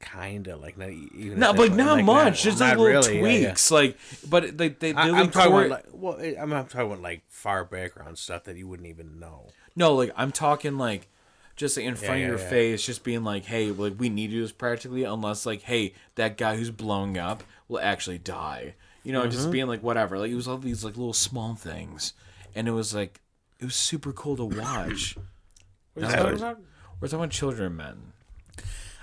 [0.00, 1.38] kind of like not even.
[1.38, 2.42] No, but not point, much.
[2.42, 3.46] Just like little really, yeah, yeah.
[3.46, 3.70] tweaks.
[3.70, 6.66] Like, but they they, they I, like I'm talking about like well, eh, I'm, I'm
[6.66, 9.48] talking about like far background stuff that you wouldn't even know.
[9.74, 11.08] No, like I'm talking like
[11.56, 12.48] just like in front yeah, of your yeah.
[12.48, 15.94] face, just being like, hey, like we need to do this practically, unless like, hey,
[16.16, 18.74] that guy who's blowing up will actually die.
[19.04, 19.30] You know, Mm-hmm.
[19.30, 20.18] just being like whatever.
[20.18, 22.12] Like it was all these like little small things,
[22.54, 23.20] and it was like
[23.60, 25.16] it was super cool to watch.
[25.94, 26.58] What are you talking about?
[27.00, 28.12] We're talking about children, men.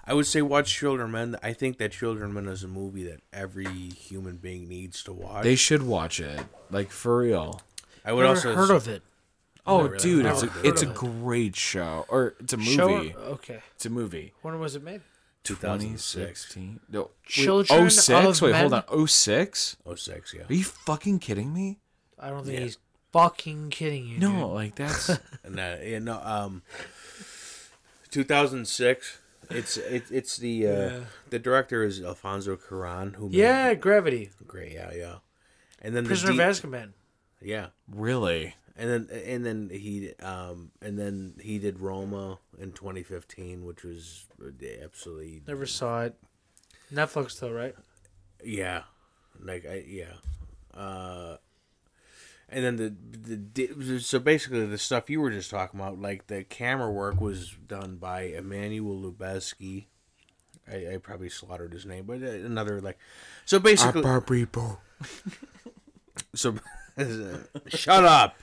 [0.04, 1.38] I would say watch Children Men.
[1.42, 5.44] I think that Children Men is a movie that every human being needs to watch.
[5.44, 7.62] They should watch it, like for real.
[8.04, 9.04] I would Never also heard of it.
[9.66, 9.98] Oh, really.
[10.00, 10.96] dude, it's a it's a it.
[10.96, 12.76] great show, or it's a movie.
[12.76, 13.60] Show okay.
[13.76, 14.34] It's a movie.
[14.42, 15.02] When was it made?
[15.44, 16.54] 2006.
[16.54, 16.80] 2016.
[16.90, 18.10] No, wait, Children 06?
[18.10, 18.84] of Wait, hold Men?
[18.88, 19.08] on.
[19.08, 19.78] 06?
[19.96, 20.42] 06, yeah.
[20.50, 21.80] Are you fucking kidding me?
[22.20, 22.64] I don't think Yeah.
[22.66, 22.78] he's
[23.12, 24.20] fucking kidding you.
[24.20, 24.42] No, dude.
[24.54, 25.10] like that's
[25.44, 26.62] And uh, yeah, no, um,
[28.12, 29.18] 2006.
[29.50, 31.00] It's it, it's the uh, Yeah.
[31.30, 34.30] the director is Alfonso Cuarón who made Yeah, Gravity.
[34.48, 35.16] great yeah yeah,
[35.82, 36.94] and then the Prisoner D- of Azkaban.
[37.42, 38.56] yeah, really.
[38.78, 44.26] And then and then he um and then he did Roma in 2015, which was
[44.84, 46.16] absolutely Never saw it.
[46.94, 47.76] Netflix though, right?
[48.44, 48.84] Yeah,
[49.44, 50.14] like I yeah,
[50.74, 51.38] uh,
[52.50, 56.44] and then the the so basically the stuff you were just talking about, like the
[56.44, 59.86] camera work was done by Emmanuel Lubezki.
[60.72, 62.98] I, I probably slaughtered his name, but uh, another like
[63.46, 64.02] so basically
[66.36, 66.56] so
[67.68, 68.36] shut up.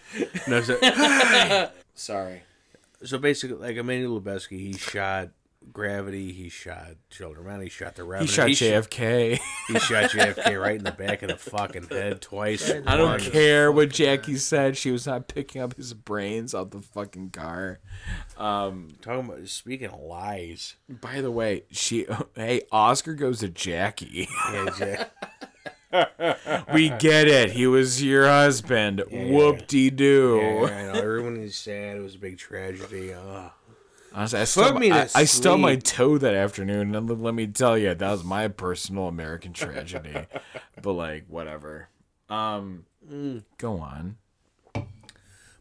[0.47, 2.43] No, so, Sorry.
[3.05, 5.31] so basically like Emmanuel Lubezki, he shot
[5.73, 9.39] Gravity, he shot Children, Man, he shot the He shot he JFK.
[9.67, 12.73] He shot JFK right in the back of the fucking head twice.
[12.87, 14.77] I don't care what Jackie said.
[14.77, 17.81] She was not picking up his brains out the fucking car.
[18.39, 20.77] Um, Talking about speaking of lies.
[20.89, 24.29] by the way, she hey Oscar goes to Jackie.
[24.53, 25.11] Yeah, Jack.
[26.73, 27.53] we get it.
[27.53, 29.03] He was your husband.
[29.11, 30.67] Whoop de doo.
[30.69, 31.97] Yeah, Everyone is sad.
[31.97, 33.15] It was a big tragedy.
[34.13, 37.77] Honestly, I stubbed, me I, I stubbed my toe that afternoon, and let- me tell
[37.79, 40.27] you, that was my personal American tragedy.
[40.83, 41.89] but like, whatever.
[42.29, 42.85] Um,
[43.59, 44.17] go on.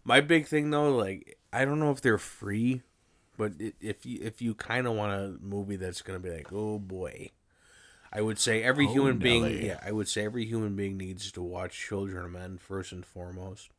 [0.03, 2.81] My big thing though, like I don't know if they're free,
[3.37, 6.79] but if you if you kind of want a movie that's gonna be like, oh
[6.79, 7.31] boy,
[8.11, 11.31] I would say every Oh, human being, yeah, I would say every human being needs
[11.33, 13.69] to watch Children of Men first and foremost.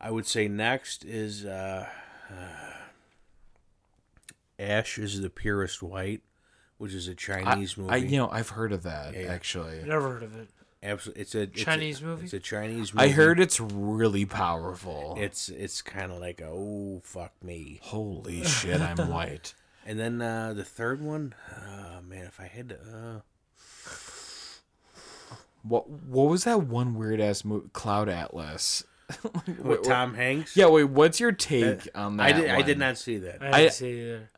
[0.00, 1.86] I would say next is uh,
[4.58, 6.22] Ash is the purest white,
[6.78, 7.90] which is a Chinese movie.
[7.92, 9.32] I, you know, I've heard of that Yeah.
[9.32, 9.82] actually.
[9.84, 10.48] Never heard of it.
[10.84, 12.24] Absolutely, it's a it's a- Chinese movie?
[12.24, 13.06] It's a Chinese movie.
[13.06, 15.14] I heard it's really powerful.
[15.16, 17.78] it's it's kind of like a oh fuck me.
[17.82, 19.54] Holy shit, I'm white.
[19.86, 23.20] And then uh, the third one, uh, man, if I had to, uh,
[25.62, 28.84] What what was that one weird ass movie, Cloud Atlas?
[29.62, 30.56] with Tom Hanks.
[30.56, 30.84] Yeah, wait.
[30.84, 32.22] What's your take on that?
[32.24, 32.50] I did.
[32.50, 32.66] I one?
[32.66, 33.42] did not see that.
[33.42, 34.30] I didn't I- see it either.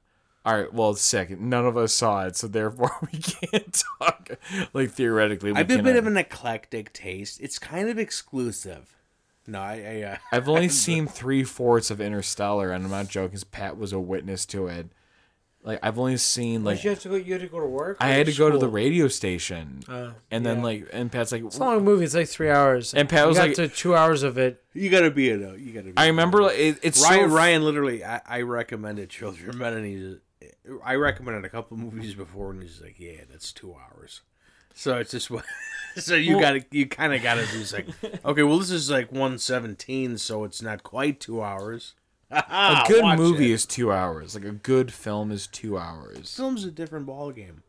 [0.46, 0.74] All right.
[0.74, 4.30] Well, second, none of us saw it, so therefore we can't talk.
[4.74, 7.40] Like theoretically, we I have a bit cannot- of an eclectic taste.
[7.40, 8.94] It's kind of exclusive.
[9.46, 9.74] No, I.
[10.02, 13.30] I uh, I've only seen three fourths of Interstellar, and I'm not joking.
[13.32, 14.88] 'cause Pat was a witness to it.
[15.66, 17.14] Like I've only seen Like, like you have to go.
[17.16, 17.96] You had to go to work.
[17.98, 18.70] I or had to go to the school?
[18.70, 20.62] radio station, Uh, and then yeah.
[20.62, 22.04] like, and Pat's like, It's a long movie.
[22.04, 22.92] It's like three hours.
[22.92, 24.62] And Pat We was got like- to two hours of it.
[24.74, 25.36] you gotta be a.
[25.56, 25.86] You gotta.
[25.86, 27.30] Be I remember like, it, it's Ryan.
[27.30, 28.04] so Ryan literally.
[28.04, 30.16] I, I recommended Children, but and he's.
[30.84, 34.20] I recommended a couple movies before, and he's like, "Yeah, that's two hours."
[34.74, 35.44] So it's just what.
[35.96, 36.64] So you gotta.
[36.72, 37.62] You kind of gotta do.
[37.72, 37.86] Like,
[38.24, 41.94] okay, well, this is like one seventeen, so it's not quite two hours.
[42.30, 44.34] A good movie is two hours.
[44.34, 46.34] Like a good film is two hours.
[46.34, 47.62] film's a different ball game.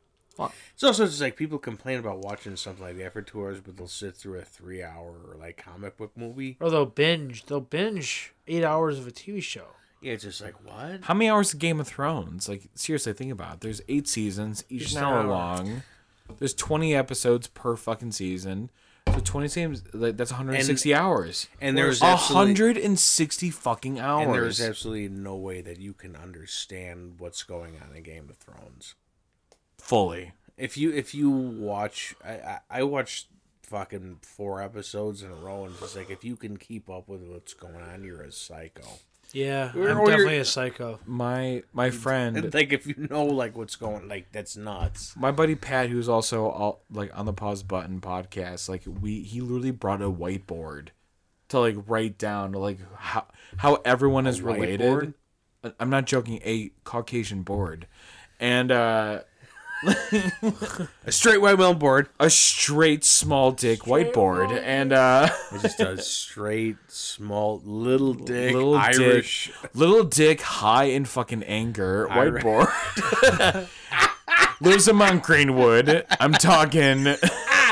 [0.73, 3.77] It's also just like people complain about watching something like that for two hours, but
[3.77, 6.57] they'll sit through a three-hour like comic book movie.
[6.59, 7.45] Or they'll binge.
[7.45, 9.67] They'll binge eight hours of a TV show.
[10.01, 11.05] Yeah, it's just like what?
[11.05, 12.49] How many hours of Game of Thrones?
[12.49, 13.61] Like seriously, think about it.
[13.61, 15.27] There's eight seasons, each an an hour hour.
[15.27, 15.83] long.
[16.37, 18.71] There's 20 episodes per fucking season.
[19.15, 21.47] So 20 seasons, like, that's 160 hours.
[21.61, 24.25] And there's absolutely, 160 fucking hours.
[24.25, 28.37] and there's absolutely no way that you can understand what's going on in Game of
[28.37, 28.95] Thrones.
[29.77, 30.33] fully.
[30.57, 33.27] If you if you watch, I I, I watched
[33.63, 37.21] fucking four episodes in a row, and it's like if you can keep up with
[37.23, 38.83] what's going on, you're a psycho.
[39.33, 40.99] Yeah, Or- I'm or definitely a psycho.
[41.05, 45.13] My my friend, like if you know like what's going, like that's nuts.
[45.17, 49.41] my buddy Pat, who's also all, like on the Pause Button podcast, like we he
[49.41, 50.89] literally brought a whiteboard
[51.49, 53.25] to like write down like how
[53.57, 54.79] how everyone is related.
[54.81, 55.13] whiteboard?
[55.63, 56.39] I- I'm not joking.
[56.45, 57.87] A Caucasian board,
[58.39, 59.21] and uh
[61.05, 62.09] A straight white whale board.
[62.19, 68.75] a straight small dick whiteboard, and uh It just does straight, small, little dick, little
[68.75, 69.51] Irish.
[69.61, 72.43] dick, little dick, high in fucking anger Irish.
[72.43, 73.67] whiteboard.
[74.61, 76.05] Lives among Greenwood.
[76.19, 77.07] I'm talking.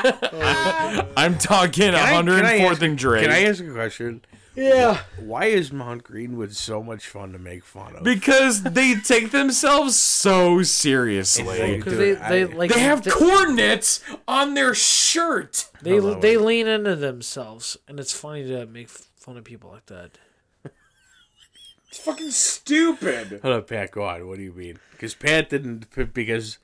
[0.06, 3.24] I'm talking I- can 104th ask- and Drake.
[3.24, 4.22] Can I ask a question?
[4.56, 8.03] Yeah, Why is Mount Greenwood so much fun to make fun of?
[8.03, 11.77] because they take themselves so seriously.
[11.77, 15.69] because do they they like They have they, coordinates on their shirt.
[15.82, 16.45] they, Hold they wait.
[16.45, 20.19] lean into themselves, and it's funny to make fun of people like that.
[21.90, 23.40] It's fucking stupid.
[23.43, 23.91] Hold up, Pat.
[23.91, 24.27] Go on.
[24.27, 24.80] What do you mean?
[24.91, 25.85] Because Pat didn't.
[26.14, 26.57] Because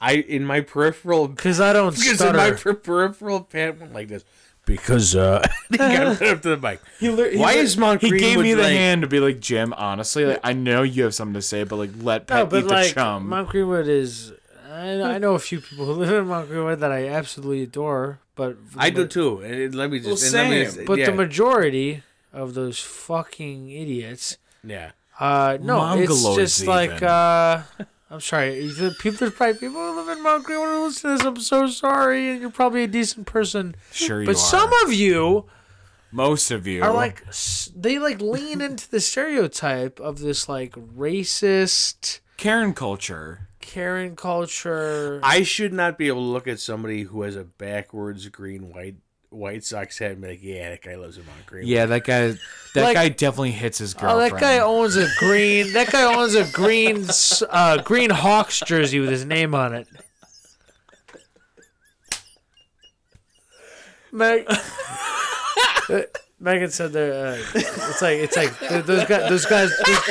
[0.00, 1.28] I in my peripheral.
[1.28, 4.24] Because I don't Because in my per- peripheral, Pat went like this.
[4.70, 6.80] Because uh, he got right up to the mic.
[7.00, 9.72] He, Why is Mount He gave me the like- hand to be like, Jim.
[9.72, 12.68] Honestly, like, I know you have something to say, but like, let No, but eat
[12.68, 13.28] the like chum.
[13.28, 14.32] Mount Greenwood is.
[14.70, 18.20] I, I know a few people who live in Mount Greenwood that I absolutely adore,
[18.36, 19.40] but I do too.
[19.40, 20.32] And let me just.
[20.32, 24.92] Well, and me just- But yeah, the majority of those fucking idiots, yeah.
[25.18, 27.62] uh, no, it's Mongoloids just like uh,
[28.10, 28.66] I'm sorry.
[28.66, 31.26] The people, there's probably people who live in Mount Greenwood who listen to this.
[31.26, 34.38] I'm so sorry, and you're probably a decent person, sure, you but are.
[34.38, 35.46] some of you
[36.12, 37.24] most of you are like
[37.76, 43.48] they like lean into the stereotype of this like racist Karen culture.
[43.60, 45.20] Karen culture.
[45.22, 48.96] I should not be able to look at somebody who has a backwards green white
[49.30, 51.68] White Sox hat and be like, yeah, that guy lives in Greenwood.
[51.68, 52.28] Yeah, that guy.
[52.74, 54.16] That Like- guy definitely hits his girlfriend.
[54.16, 54.42] Oh, girlfriend.
[54.42, 55.72] that guy owns a green.
[55.72, 59.88] That guy owns a green, s- uh, green Hawks jersey with his name on it.
[64.12, 66.00] Meg, Uh,
[66.40, 69.28] Megan said that uh, it's like it's like th- those guys.
[69.28, 69.70] Those guys.
[69.84, 70.04] those-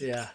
[0.00, 0.28] yeah,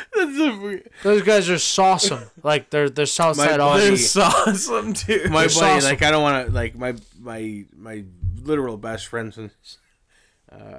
[1.02, 2.28] those guys are sawsome.
[2.42, 3.88] Like they're they're Southside My- Aussie.
[3.88, 5.26] There's awesome too.
[5.30, 5.90] my They're buddy, awesome.
[5.90, 8.04] like I don't want to, like my my my
[8.42, 9.78] literal best friend since,
[10.50, 10.78] uh,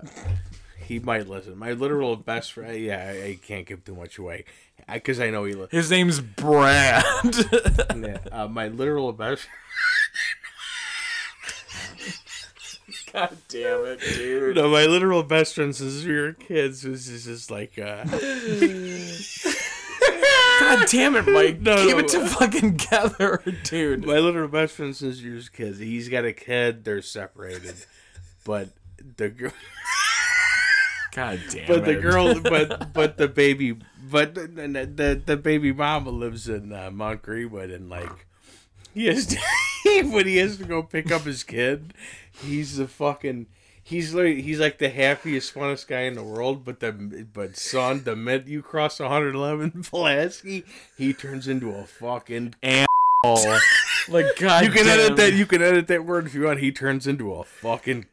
[0.85, 1.58] he might listen.
[1.58, 4.43] My literal best friend, yeah, I, I can't give too much away,
[4.92, 5.72] because I know he listens.
[5.72, 7.03] His name's Brad.
[7.95, 9.48] Yeah, uh, my literal best.
[13.14, 14.56] God damn it, dude.
[14.56, 18.03] No, my literal best friend since we were kids was just, just like, uh,
[20.59, 21.61] God damn it, Mike.
[21.61, 21.98] No, Keep no.
[22.00, 24.06] it to fucking together, dude.
[24.06, 25.80] my literal best friend since we were kids.
[25.80, 26.83] He's got a kid.
[26.83, 27.75] They're separated,
[28.45, 28.69] but
[29.17, 29.51] the girl.
[31.11, 31.85] God damn but it.
[31.85, 33.77] the girl, but but the baby,
[34.09, 38.25] but the the, the baby mama lives in uh, Mount Greenwood, and like
[38.93, 39.38] he has to,
[40.09, 41.93] when he has to go pick up his kid,
[42.43, 43.47] he's the fucking.
[43.85, 46.63] He's like he's like the happiest, funnest guy in the world.
[46.63, 46.91] But the
[47.33, 50.63] but son, the minute you cross 111 Pulaski,
[50.97, 52.55] he turns into a fucking.
[53.25, 53.59] Oh,
[54.07, 54.63] like God.
[54.63, 55.33] You can damn edit that.
[55.33, 56.59] You can edit that word if you want.
[56.59, 58.05] He turns into a fucking.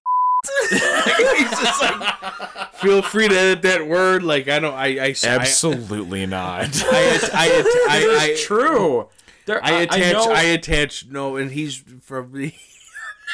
[0.70, 4.24] he's just like, feel free to edit that word.
[4.24, 4.74] Like I don't.
[4.74, 6.82] I I I, Absolutely not.
[6.84, 9.08] I, I, I, I, It's true.
[9.50, 10.12] There, I attach.
[10.12, 12.54] know- I, attach no, and he's from the.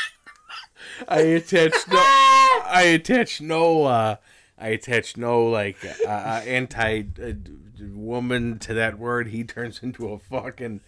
[1.09, 1.99] I attach no.
[1.99, 3.85] I attach no.
[3.85, 4.17] uh
[4.59, 7.33] I attach no like uh, uh, anti uh,
[7.93, 9.29] woman to that word.
[9.29, 10.81] He turns into a fucking.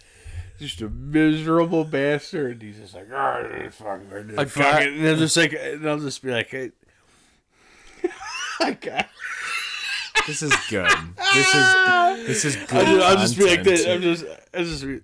[0.58, 2.62] Just a miserable bastard.
[2.62, 4.00] He's just like, oh, fuck,
[4.48, 4.94] fuck it.
[4.94, 6.70] And I'll just like, I'll just be like, hey.
[10.26, 10.90] This is good.
[11.32, 12.72] This is this is good.
[12.72, 13.86] I'll just, I'll just be like this.
[13.86, 15.00] I'm just, I'll just be.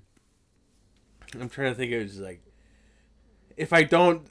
[1.41, 2.41] I'm trying to think it just like,
[3.57, 4.27] if I don't,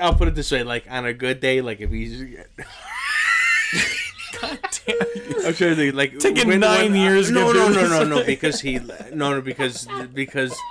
[0.00, 2.20] I'll put it this way: like on a good day, like if he's.
[4.40, 5.46] God damn you.
[5.46, 8.78] I'm trying to think like Taking nine years No, no, no, no, no, because he,
[8.78, 10.54] no, no, because because.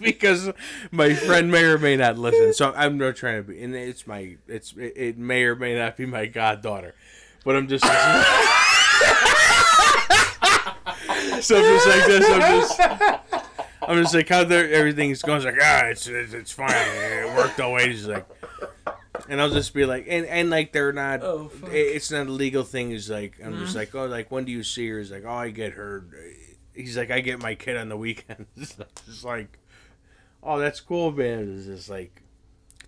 [0.00, 0.50] because
[0.90, 4.06] my friend may or may not listen, so I'm not trying to be, and it's
[4.06, 6.94] my, it's it, it may or may not be my goddaughter,
[7.44, 7.84] but I'm just.
[11.44, 12.30] so I'm just like this.
[12.30, 12.80] I'm just.
[13.82, 15.38] I'm just like how there everything's going.
[15.38, 16.70] It's like ah, it's it's, it's fine.
[16.72, 17.88] It worked all way.
[17.90, 18.26] He's like,
[19.28, 21.22] and I'll just be like, and and like they're not.
[21.22, 22.90] Oh, it- it's not a legal thing.
[22.90, 24.98] He's like, I'm just like, oh, like when do you see her?
[24.98, 26.04] He's like, oh, I get her.
[26.74, 28.48] He's like, I get my kid on the weekends.
[29.06, 29.58] It's like,
[30.42, 31.54] oh, that's cool, man.
[31.56, 32.22] It's just like,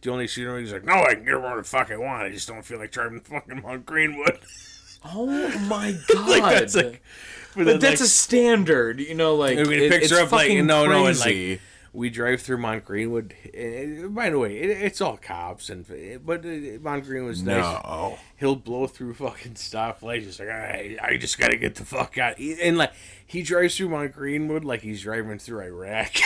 [0.03, 0.63] the only scenery.
[0.63, 2.23] He's like, no, I can get whatever the fuck I want.
[2.23, 4.41] I just don't feel like driving fucking Mount Greenwood.
[5.05, 5.27] Oh
[5.69, 5.91] my
[6.27, 6.53] like god.
[6.53, 7.01] that's like,
[7.57, 10.21] but then, that's like, a standard, you know, like mean, it- it picks it's her
[10.25, 11.61] up like no, no, and like
[11.93, 13.35] we drive through Mount Greenwood.
[13.55, 15.87] eh, by the way, it, it's all cops and
[16.25, 17.63] but uh, Mount Greenwood's nice.
[17.63, 18.19] No.
[18.39, 20.25] He'll blow through fucking stoplights.
[20.25, 22.39] He's like, I, I just gotta get the fuck out.
[22.39, 22.93] And like
[23.27, 26.11] he drives through Mount Greenwood like he's driving through Iraq.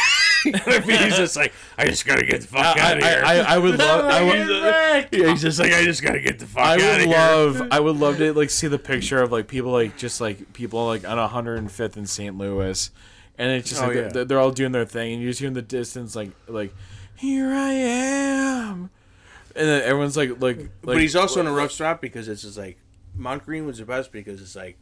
[0.45, 2.81] You know what I mean, he's just like, I just gotta get the fuck I,
[2.93, 3.23] out of here.
[3.25, 4.05] I, I, I would love.
[4.07, 6.87] I would, yeah, he's just like, I just gotta get the fuck I out of
[6.87, 7.09] would here.
[7.17, 7.69] love.
[7.71, 10.87] I would love to like see the picture of like people like just like people
[10.87, 12.37] like on 105th in St.
[12.39, 12.91] Louis,
[13.39, 14.09] and it's just Oh, like yeah.
[14.09, 16.73] they're, they're all doing their thing, and you just hear in the distance like like
[17.17, 18.91] here I am,
[19.55, 20.59] and then everyone's like like.
[20.59, 22.79] like but he's also in a rough spot because it's just like
[23.15, 24.79] Mount Greenwood's the best because it's like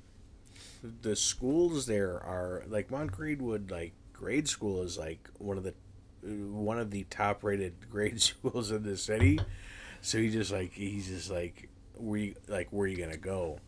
[1.03, 5.75] the schools there are like Mount Greenwood like grade school is like one of the
[6.23, 9.39] one of the top rated grade schools in the city.
[10.01, 13.61] So he just like he's just like where you like where you gonna go?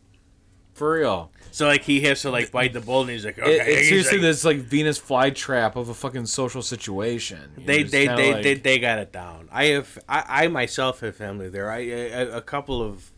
[0.73, 1.31] for real.
[1.51, 3.73] So like he has to like bite the bullet and he's like It, okay.
[3.75, 7.53] it's seriously like- this like Venus flytrap of a fucking social situation.
[7.67, 9.49] They they they, like- they they got it down.
[9.53, 11.71] I have I, I myself have family there.
[11.71, 13.13] I a, a couple of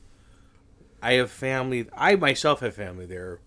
[1.02, 1.86] I have family.
[1.96, 3.38] I myself have family there.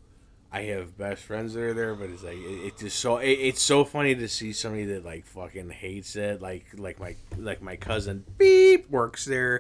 [0.56, 3.32] I have best friends that are there, but it's like it, it's just so it,
[3.32, 6.42] it's so funny to see somebody that like fucking hates it.
[6.42, 9.60] Like like my like my cousin beep works there.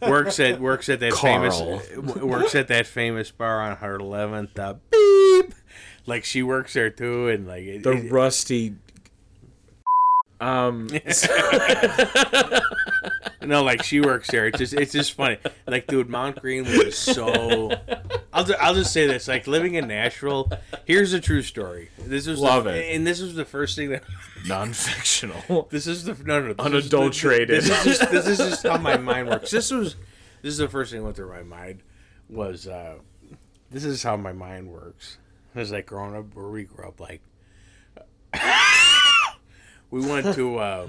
[0.00, 1.82] Works at works at that famous Carl.
[1.94, 4.58] w- works at that famous bar on 111th.
[4.58, 5.54] Uh, beep,
[6.06, 8.76] like she works there too, and like it, the rusty.
[10.42, 10.88] Um,
[13.42, 14.46] No, like she works there.
[14.46, 15.38] It's just it's just funny.
[15.66, 17.70] Like, dude, Mount Greenwood is so.
[18.32, 20.50] I'll ju- I'll just say this: like living in Nashville.
[20.84, 21.90] Here's a true story.
[21.98, 22.94] This was Love the, it.
[22.94, 24.04] and this was the first thing that.
[24.46, 25.68] non-fictional.
[25.70, 27.50] This is the no no this Unadulterated.
[27.58, 29.50] Is, this, is just, this is just how my mind works.
[29.50, 29.96] This was
[30.42, 31.82] this is the first thing that went through my mind
[32.28, 32.96] was uh,
[33.70, 35.18] this is how my mind works.
[35.54, 37.22] It was like growing up where we grew up like
[39.90, 40.88] we went to uh,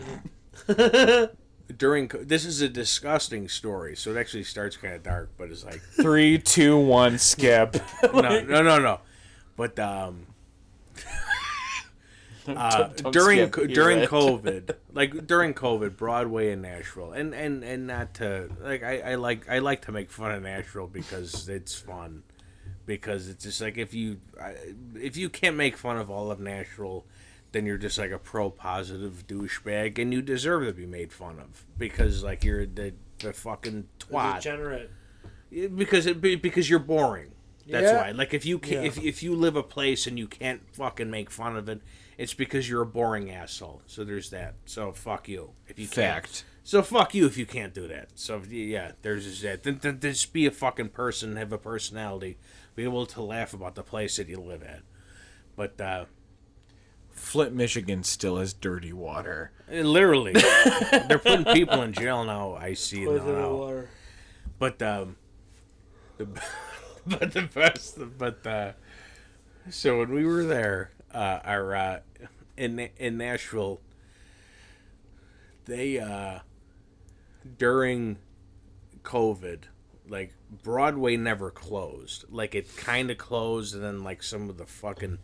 [1.78, 5.64] during this is a disgusting story so it actually starts kind of dark but it's
[5.64, 7.76] like Three, two, one, skip.
[8.04, 9.00] no no no no
[9.56, 10.28] but um
[12.48, 14.10] uh, don't during co- you're during right.
[14.10, 19.16] COVID, like during COVID, Broadway in Nashville, and and and not to like I, I
[19.16, 22.24] like I like to make fun of Nashville because it's fun,
[22.86, 24.20] because it's just like if you
[24.96, 27.06] if you can't make fun of all of Nashville,
[27.52, 31.40] then you're just like a pro positive douchebag, and you deserve to be made fun
[31.40, 34.90] of because like you're the the fucking twat Degenerate.
[35.76, 37.32] because it be- because you're boring.
[37.68, 38.02] That's Yeah.
[38.02, 38.12] why.
[38.12, 38.88] Like if you can, Yeah.
[38.88, 41.82] if if you live a place and you can't fucking make fun of it,
[42.18, 43.82] it's because you're a boring asshole.
[43.86, 44.56] So there's that.
[44.66, 46.26] So fuck you if you can't.
[46.26, 46.46] Fact.
[46.64, 48.10] So fuck you if you can't do that.
[48.16, 49.64] So yeah, there's just that.
[49.64, 52.38] Then, then just be a fucking person, have a personality,
[52.76, 54.82] be able to laugh about the place that you live at.
[55.56, 56.06] But uh,
[57.22, 59.52] Flint, Michigan still has dirty water.
[59.70, 60.34] literally,
[61.08, 62.56] they're putting people in jail now.
[62.56, 63.54] I see it Poison in the now.
[63.56, 63.90] water.
[64.60, 65.16] But um,
[66.18, 66.26] the
[67.06, 68.72] but the best, but uh,
[69.70, 72.00] so when we were there, uh, our uh,
[72.58, 73.80] in in Nashville,
[75.66, 76.40] they uh,
[77.58, 78.18] during
[79.04, 79.60] COVID,
[80.10, 80.34] like
[80.64, 82.26] Broadway never closed.
[82.30, 85.20] Like it kind of closed, and then like some of the fucking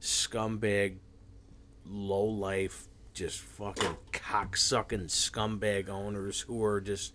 [0.00, 0.96] scumbag,
[1.90, 7.12] low life, just fucking cocksucking scumbag owners who are just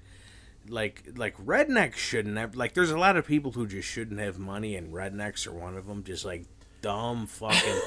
[0.68, 4.40] like like rednecks shouldn't have like there's a lot of people who just shouldn't have
[4.40, 6.46] money and rednecks are one of them just like
[6.82, 7.82] dumb fucking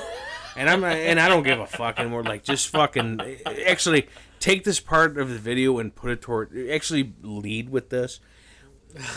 [0.57, 3.21] and I'm not, and I don't give a fuck anymore like just fucking
[3.67, 4.07] actually
[4.39, 8.21] take this part of the video and put it toward actually lead with this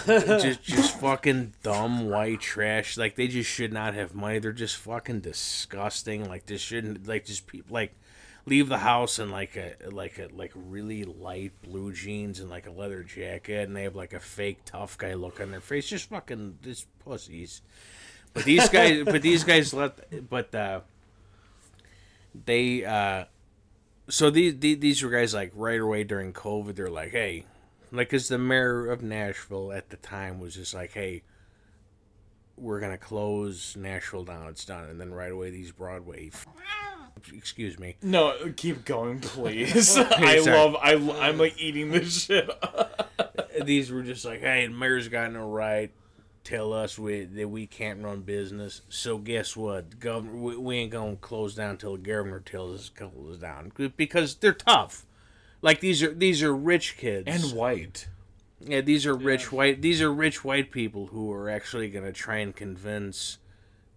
[0.06, 2.98] just just fucking dumb white trash.
[2.98, 4.40] Like they just should not have money.
[4.40, 6.28] They're just fucking disgusting.
[6.28, 7.94] Like this shouldn't like just people like
[8.46, 12.68] leave the house in like a like a like really light blue jeans and like
[12.68, 15.88] a leather jacket and they have like a fake tough guy look on their face.
[15.88, 17.62] Just fucking just pussies.
[18.34, 20.82] But these guys but these guys let but uh
[22.46, 23.26] they uh
[24.10, 27.46] so these these, these were guys like right away during covid they're like hey
[27.92, 31.24] like because the mayor of nashville at the time was just like hey
[32.58, 36.30] we're gonna close nashville down it's done and then right away these broadway
[37.34, 39.98] excuse me No, keep going, please.
[39.98, 40.42] I Sorry.
[40.42, 40.76] love.
[40.82, 40.94] I.
[41.28, 42.50] I'm like eating this shit.
[43.64, 45.92] these were just like, hey, the mayor's got no right
[46.44, 48.82] tell us we, that we can't run business.
[48.90, 50.00] So guess what?
[50.00, 53.72] Governor, we, we ain't gonna close down till the governor tells us to close down
[53.98, 55.06] because they're tough.
[55.62, 58.08] Like these are these are rich kids and white.
[58.60, 59.82] Yeah, these are rich white.
[59.82, 63.40] These are rich white people who are actually going to try and convince,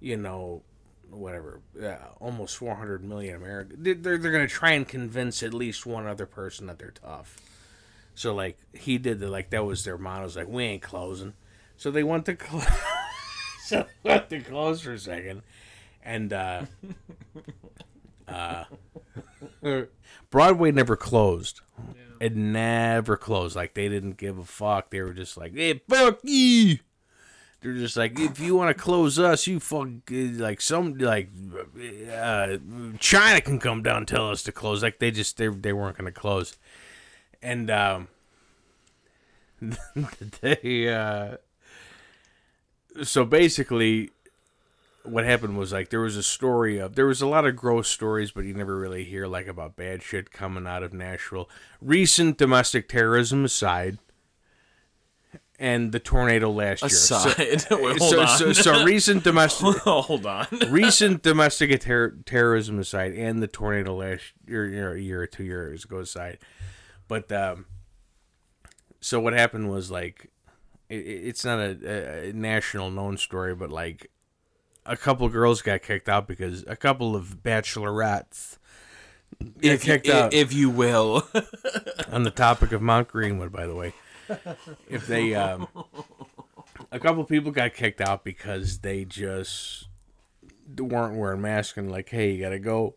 [0.00, 0.62] you know,
[1.10, 3.78] whatever, uh, almost 400 million Americans.
[3.78, 7.36] They're they're going to try and convince at least one other person that they're tough.
[8.14, 10.24] So like he did the like that was their motto.
[10.24, 11.34] Was like we ain't closing.
[11.76, 12.66] So they went to close.
[13.64, 15.42] so they went to close for a second,
[16.02, 16.62] and uh,
[18.28, 18.64] uh,
[20.34, 21.60] Broadway never closed.
[22.18, 23.54] It never closed.
[23.54, 24.90] Like they didn't give a fuck.
[24.90, 26.78] They were just like, "Hey, fuck you."
[27.60, 31.28] They're just like, if you want to close us, you fuck like some like
[32.12, 32.56] uh,
[32.98, 34.82] China can come down and tell us to close.
[34.82, 36.56] Like they just they they weren't gonna close,
[37.40, 38.08] and um,
[40.40, 41.36] they uh,
[43.04, 44.10] so basically
[45.04, 47.88] what happened was like there was a story of there was a lot of gross
[47.88, 51.48] stories, but you never really hear like about bad shit coming out of Nashville.
[51.80, 53.98] Recent domestic terrorism aside,
[55.58, 56.88] and the tornado last year.
[56.88, 57.60] Aside.
[57.68, 58.54] So, Wait, hold so, on.
[58.54, 60.46] so recent domestic hold on.
[60.68, 65.26] recent domestic ter- terrorism aside, and the tornado last year, you know, a year or
[65.26, 66.38] two years ago aside,
[67.08, 67.66] but um,
[69.00, 70.30] so what happened was like,
[70.88, 74.10] it, it's not a, a national known story, but like,
[74.86, 78.58] a couple girls got kicked out because a couple of bachelorettes
[79.40, 81.26] got if, kicked i- out if you will.
[82.12, 83.92] on the topic of Mount Greenwood, by the way.
[84.88, 85.68] If they, um,
[86.90, 89.88] a couple people got kicked out because they just
[90.78, 92.94] weren't wearing masks and like, hey, you gotta go.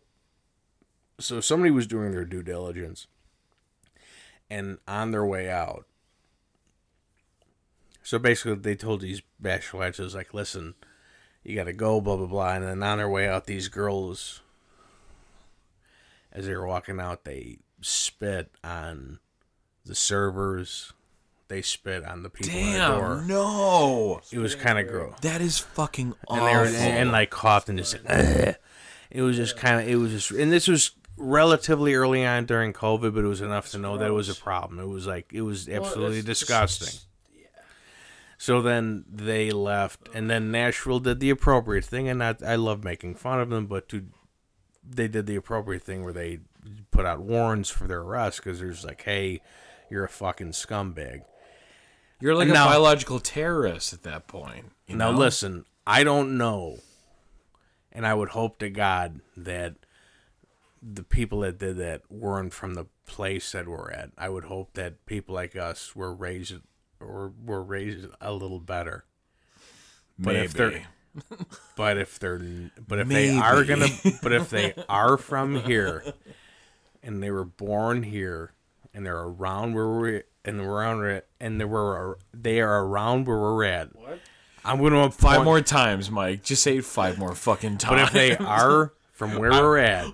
[1.20, 3.08] So somebody was doing their due diligence,
[4.48, 5.84] and on their way out.
[8.02, 10.74] So basically, they told these bachelorettes, like, listen,
[11.48, 14.42] you gotta go, blah blah blah, and then on their way out, these girls,
[16.32, 19.18] as they were walking out, they spit on
[19.84, 20.92] the servers.
[21.48, 23.16] They spit on the people at the door.
[23.16, 24.20] Damn, no.
[24.30, 25.18] It was kind of gross.
[25.22, 26.46] That is fucking awful.
[26.46, 27.96] And they were and, and, like coughed and just.
[28.06, 28.54] "Ugh."
[29.10, 29.88] It was just kind of.
[29.88, 33.70] It was just, and this was relatively early on during COVID, but it was enough
[33.70, 34.78] to know that it was a problem.
[34.78, 37.00] It was like it was absolutely it's- disgusting.
[38.40, 42.84] So then they left, and then Nashville did the appropriate thing, and I, I love
[42.84, 44.06] making fun of them, but to
[44.88, 46.38] they did the appropriate thing where they
[46.92, 49.40] put out warrants for their arrest because there's like, hey,
[49.90, 51.22] you're a fucking scumbag.
[52.20, 54.72] You're like And a now- biological terrorist at that point.
[54.88, 55.18] Now know?
[55.18, 56.78] listen, I don't know,
[57.92, 59.74] and I would hope to God that
[60.80, 64.10] the people that did that weren't from the place that we're at.
[64.16, 66.54] I would hope that people like us were raised
[67.00, 69.04] or were raised a little better.
[70.18, 70.44] But Maybe.
[70.46, 70.82] if they're
[71.76, 72.40] but if they're
[72.86, 73.88] but if they are gonna
[74.22, 76.04] but if they are from here
[77.02, 78.52] and they were born here
[78.94, 83.38] and they're around where we're and around it and they were they are around where
[83.38, 83.94] we're at.
[83.94, 84.18] What?
[84.64, 86.42] I'm gonna five more times, Mike.
[86.42, 87.90] Just say five more fucking times.
[87.90, 90.06] But if they are from where we're at,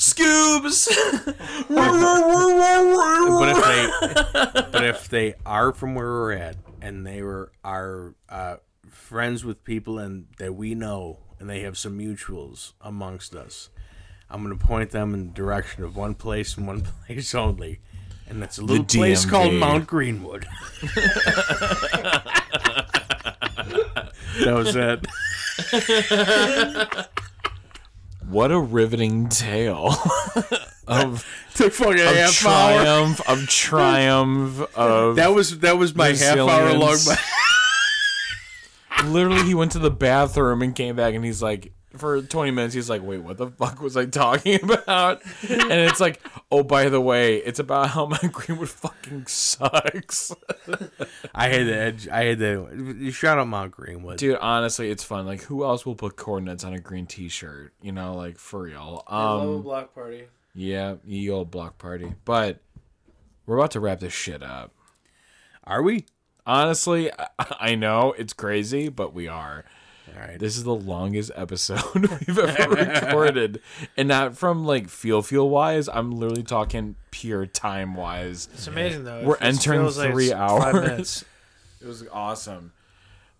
[0.00, 0.88] Scoobs.
[1.68, 8.14] but if they but if they are from where we're at and they were are
[8.28, 8.56] uh,
[8.90, 13.68] friends with people and that we know and they have some mutuals amongst us
[14.30, 17.80] i'm going to point them in the direction of one place and one place only
[18.28, 19.30] and that's a little place DMV.
[19.30, 20.46] called mount greenwood
[24.44, 25.06] that was it
[28.30, 29.94] what a riveting tale
[30.86, 32.82] of, took fucking of half hour.
[32.82, 36.98] triumph, of triumph, of that was that was my half hour long
[39.04, 42.72] literally he went to the bathroom and came back and he's like for 20 minutes
[42.74, 46.20] he's like wait what the fuck was i talking about and it's like
[46.52, 50.32] oh by the way it's about how my greenwood fucking sucks
[51.34, 52.08] I had the edge.
[52.08, 54.18] I had the shout out Mount Greenwood.
[54.18, 57.90] dude honestly it's fun like who else will put coordinates on a green t-shirt you
[57.92, 60.24] know like for real um block party.
[60.54, 62.60] yeah ye old block party but
[63.46, 64.72] we're about to wrap this shit up
[65.64, 66.06] Are we?
[66.46, 67.26] honestly I,
[67.60, 69.79] I know it's crazy but we are All
[70.20, 70.38] right.
[70.38, 73.60] This is the longest episode we've ever recorded,
[73.96, 75.88] and not from like feel feel wise.
[75.88, 78.48] I'm literally talking pure time wise.
[78.54, 79.24] It's amazing though.
[79.24, 80.74] We're entering feels like three Five hours.
[80.74, 81.24] minutes.
[81.82, 82.72] It was awesome.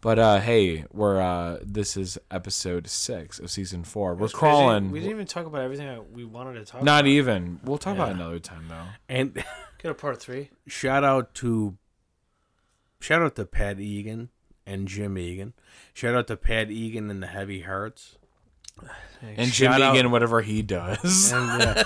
[0.01, 4.15] But uh, hey, we're uh, this is episode six of season four.
[4.15, 4.85] We're crawling.
[4.85, 4.93] crazy.
[4.95, 6.83] We didn't even talk about everything that we wanted to talk.
[6.83, 7.09] not about.
[7.09, 7.61] even.
[7.65, 8.87] We'll talk about it another time though.
[9.11, 9.35] And
[9.83, 10.49] Get a part three.
[10.67, 11.77] shout out to
[13.01, 14.31] shout out to Pat Egan
[14.71, 15.53] and Jim Egan.
[15.93, 18.17] Shout out to Pat Egan and the Heavy Hearts.
[19.23, 21.31] And Shout Jimmy out- again, whatever he does.
[21.31, 21.85] And uh,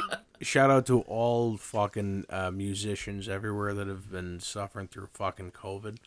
[0.40, 5.98] shout out to all fucking uh, musicians everywhere that have been suffering through fucking COVID.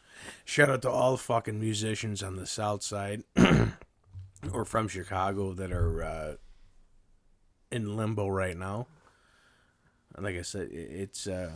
[0.43, 3.23] Shout out to all fucking musicians on the South Side
[4.51, 6.33] or from Chicago that are uh,
[7.71, 8.87] in limbo right now.
[10.17, 11.51] Like I said, it's uh,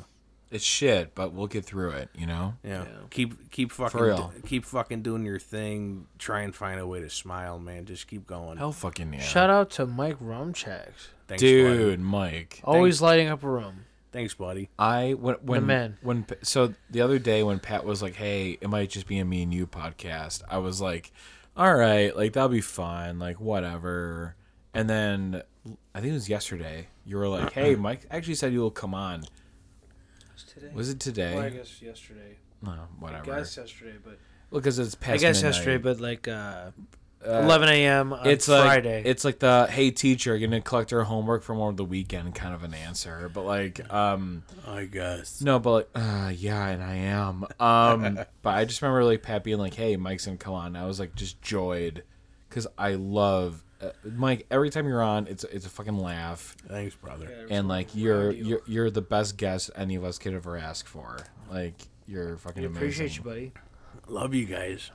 [0.52, 2.10] It's shit, but we'll get through it.
[2.18, 2.56] You know.
[2.64, 2.86] yeah.
[3.12, 4.34] Keep keep fucking real.
[4.46, 6.08] keep fucking doing your thing.
[6.18, 7.86] Try and find a way to smile, man.
[7.86, 8.58] Just keep going.
[8.58, 9.20] Hell, fucking yeah.
[9.20, 11.10] Shout out to Mike Rumchaks.
[11.28, 12.02] Thanks, dude, Buddy.
[12.02, 12.62] Mike.
[12.64, 13.86] Always lighting up a room.
[14.12, 14.70] Thanks, buddy.
[14.80, 15.98] I when when man.
[16.02, 19.26] when so the other day when Pat was like, "Hey, it might just be a
[19.26, 21.12] me and you podcast," I was like,
[21.56, 24.36] "All right, like that'll be fun, like whatever."
[24.74, 25.44] And then
[25.94, 26.88] I think it was yesterday.
[27.06, 29.26] You were like, "Hey, Mike actually said you'll come on."
[30.60, 30.72] Today?
[30.74, 31.36] Was it today?
[31.36, 32.38] Well, I guess yesterday.
[32.62, 33.34] no, whatever.
[33.34, 34.18] I guess yesterday, but
[34.52, 35.14] Well, because it's past.
[35.14, 35.56] I guess midnight.
[35.56, 36.72] yesterday, but like uh,
[37.26, 38.14] Uh, 11 a.m.
[38.14, 39.04] on It's like Friday.
[39.06, 42.54] it's like the hey teacher, you're gonna collect our homework from over the weekend kind
[42.56, 44.44] of an answer, but like um.
[44.66, 45.42] I guess.
[45.42, 47.46] No, but like, uh, yeah, and I am.
[47.60, 50.86] Um, but I just remember like Pat being like, "Hey, Mike's gonna come on." I
[50.86, 52.04] was like, just joyed,
[52.48, 54.46] because I love uh, Mike.
[54.52, 57.48] Every time you're on, it's it's a fucking laugh, Thanks, brother.
[57.50, 61.18] and like you're you're you're the best guest any of us could ever ask for.
[61.52, 61.76] Like
[62.08, 62.78] you're fucking we amazing.
[62.84, 63.52] appreciate you, buddy.
[64.08, 64.92] Love you guys.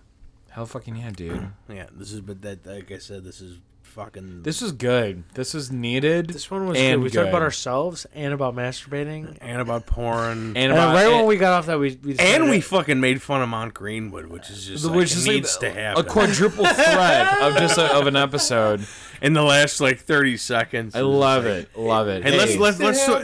[0.50, 1.48] Hell, fucking yeah, dude.
[1.68, 3.58] Yeah, this is but that like I said, this is
[3.94, 4.42] fucking.
[4.42, 5.22] This is good.
[5.34, 6.26] This is needed.
[6.28, 7.04] This one was and good.
[7.04, 9.38] We talked about ourselves and about masturbating.
[9.40, 10.56] and about porn.
[10.56, 12.64] and And about right and, when we got off that, we we, And we decided-
[12.64, 15.74] fucking made fun of Mount Greenwood, which is just like, which it is needs like
[15.74, 18.84] to a quadruple threat of just a, of an episode.
[19.22, 20.94] in the last like thirty seconds.
[20.96, 21.68] I love it.
[21.76, 22.24] Love it.
[22.24, 23.22] Hey, let's let's let's talk,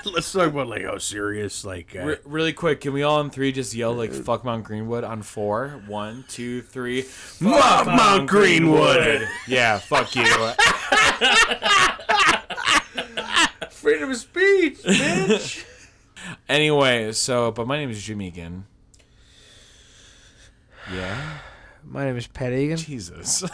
[0.04, 3.30] let's talk about like how serious like uh, Re- really quick, can we all on
[3.30, 5.82] three just yell like "fuck Mount Greenwood" on four?
[5.86, 7.02] One, two, three.
[7.02, 9.28] Fuck Mount Greenwood.
[9.46, 10.24] Yeah, fuck you.
[13.70, 15.64] freedom of speech, bitch.
[16.48, 18.66] anyway, so but my name is Jimmy Egan.
[20.92, 21.38] Yeah,
[21.84, 22.76] My name is Pat Egan.
[22.76, 23.44] Jesus.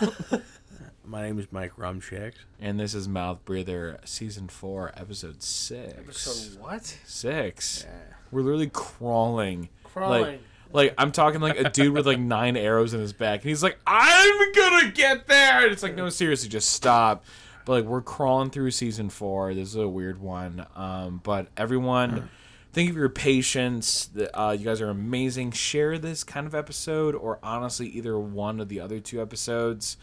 [1.06, 2.32] My name is Mike Rumchak.
[2.60, 5.94] and this is Mouth Breather, season four, episode six.
[5.98, 6.84] Episode what?
[6.84, 7.86] six.
[8.32, 9.68] We're literally crawling.
[9.84, 10.22] Crawling.
[10.22, 10.40] Like,
[10.72, 13.62] like I'm talking like a dude with like nine arrows in his back, and he's
[13.62, 17.24] like, "I'm gonna get there." And it's like, no, seriously, just stop.
[17.64, 19.54] But like, we're crawling through season four.
[19.54, 20.66] This is a weird one.
[20.74, 22.28] Um, but everyone,
[22.72, 24.06] thank you for your patience.
[24.06, 25.52] The- Uh, you guys are amazing.
[25.52, 29.96] Share this kind of episode, or honestly, either one of the other two episodes.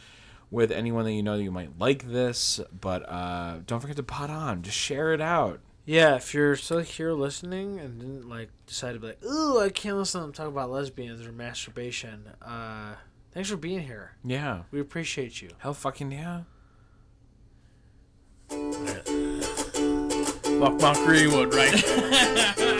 [0.54, 4.04] With anyone that you know that you might like this, but uh, don't forget to
[4.04, 4.62] pod on.
[4.62, 5.60] Just share it out.
[5.86, 9.70] Yeah, if you're still here listening and didn't like decide to be like, ooh, I
[9.70, 12.30] can't listen to them talk about lesbians or masturbation.
[12.40, 12.96] Uh,
[13.32, 14.12] thanks for being here.
[14.24, 14.62] Yeah.
[14.72, 15.50] We appreciate you.
[15.58, 16.42] Hell fucking yeah.
[20.60, 22.80] Fuck Mount Greenwood, right?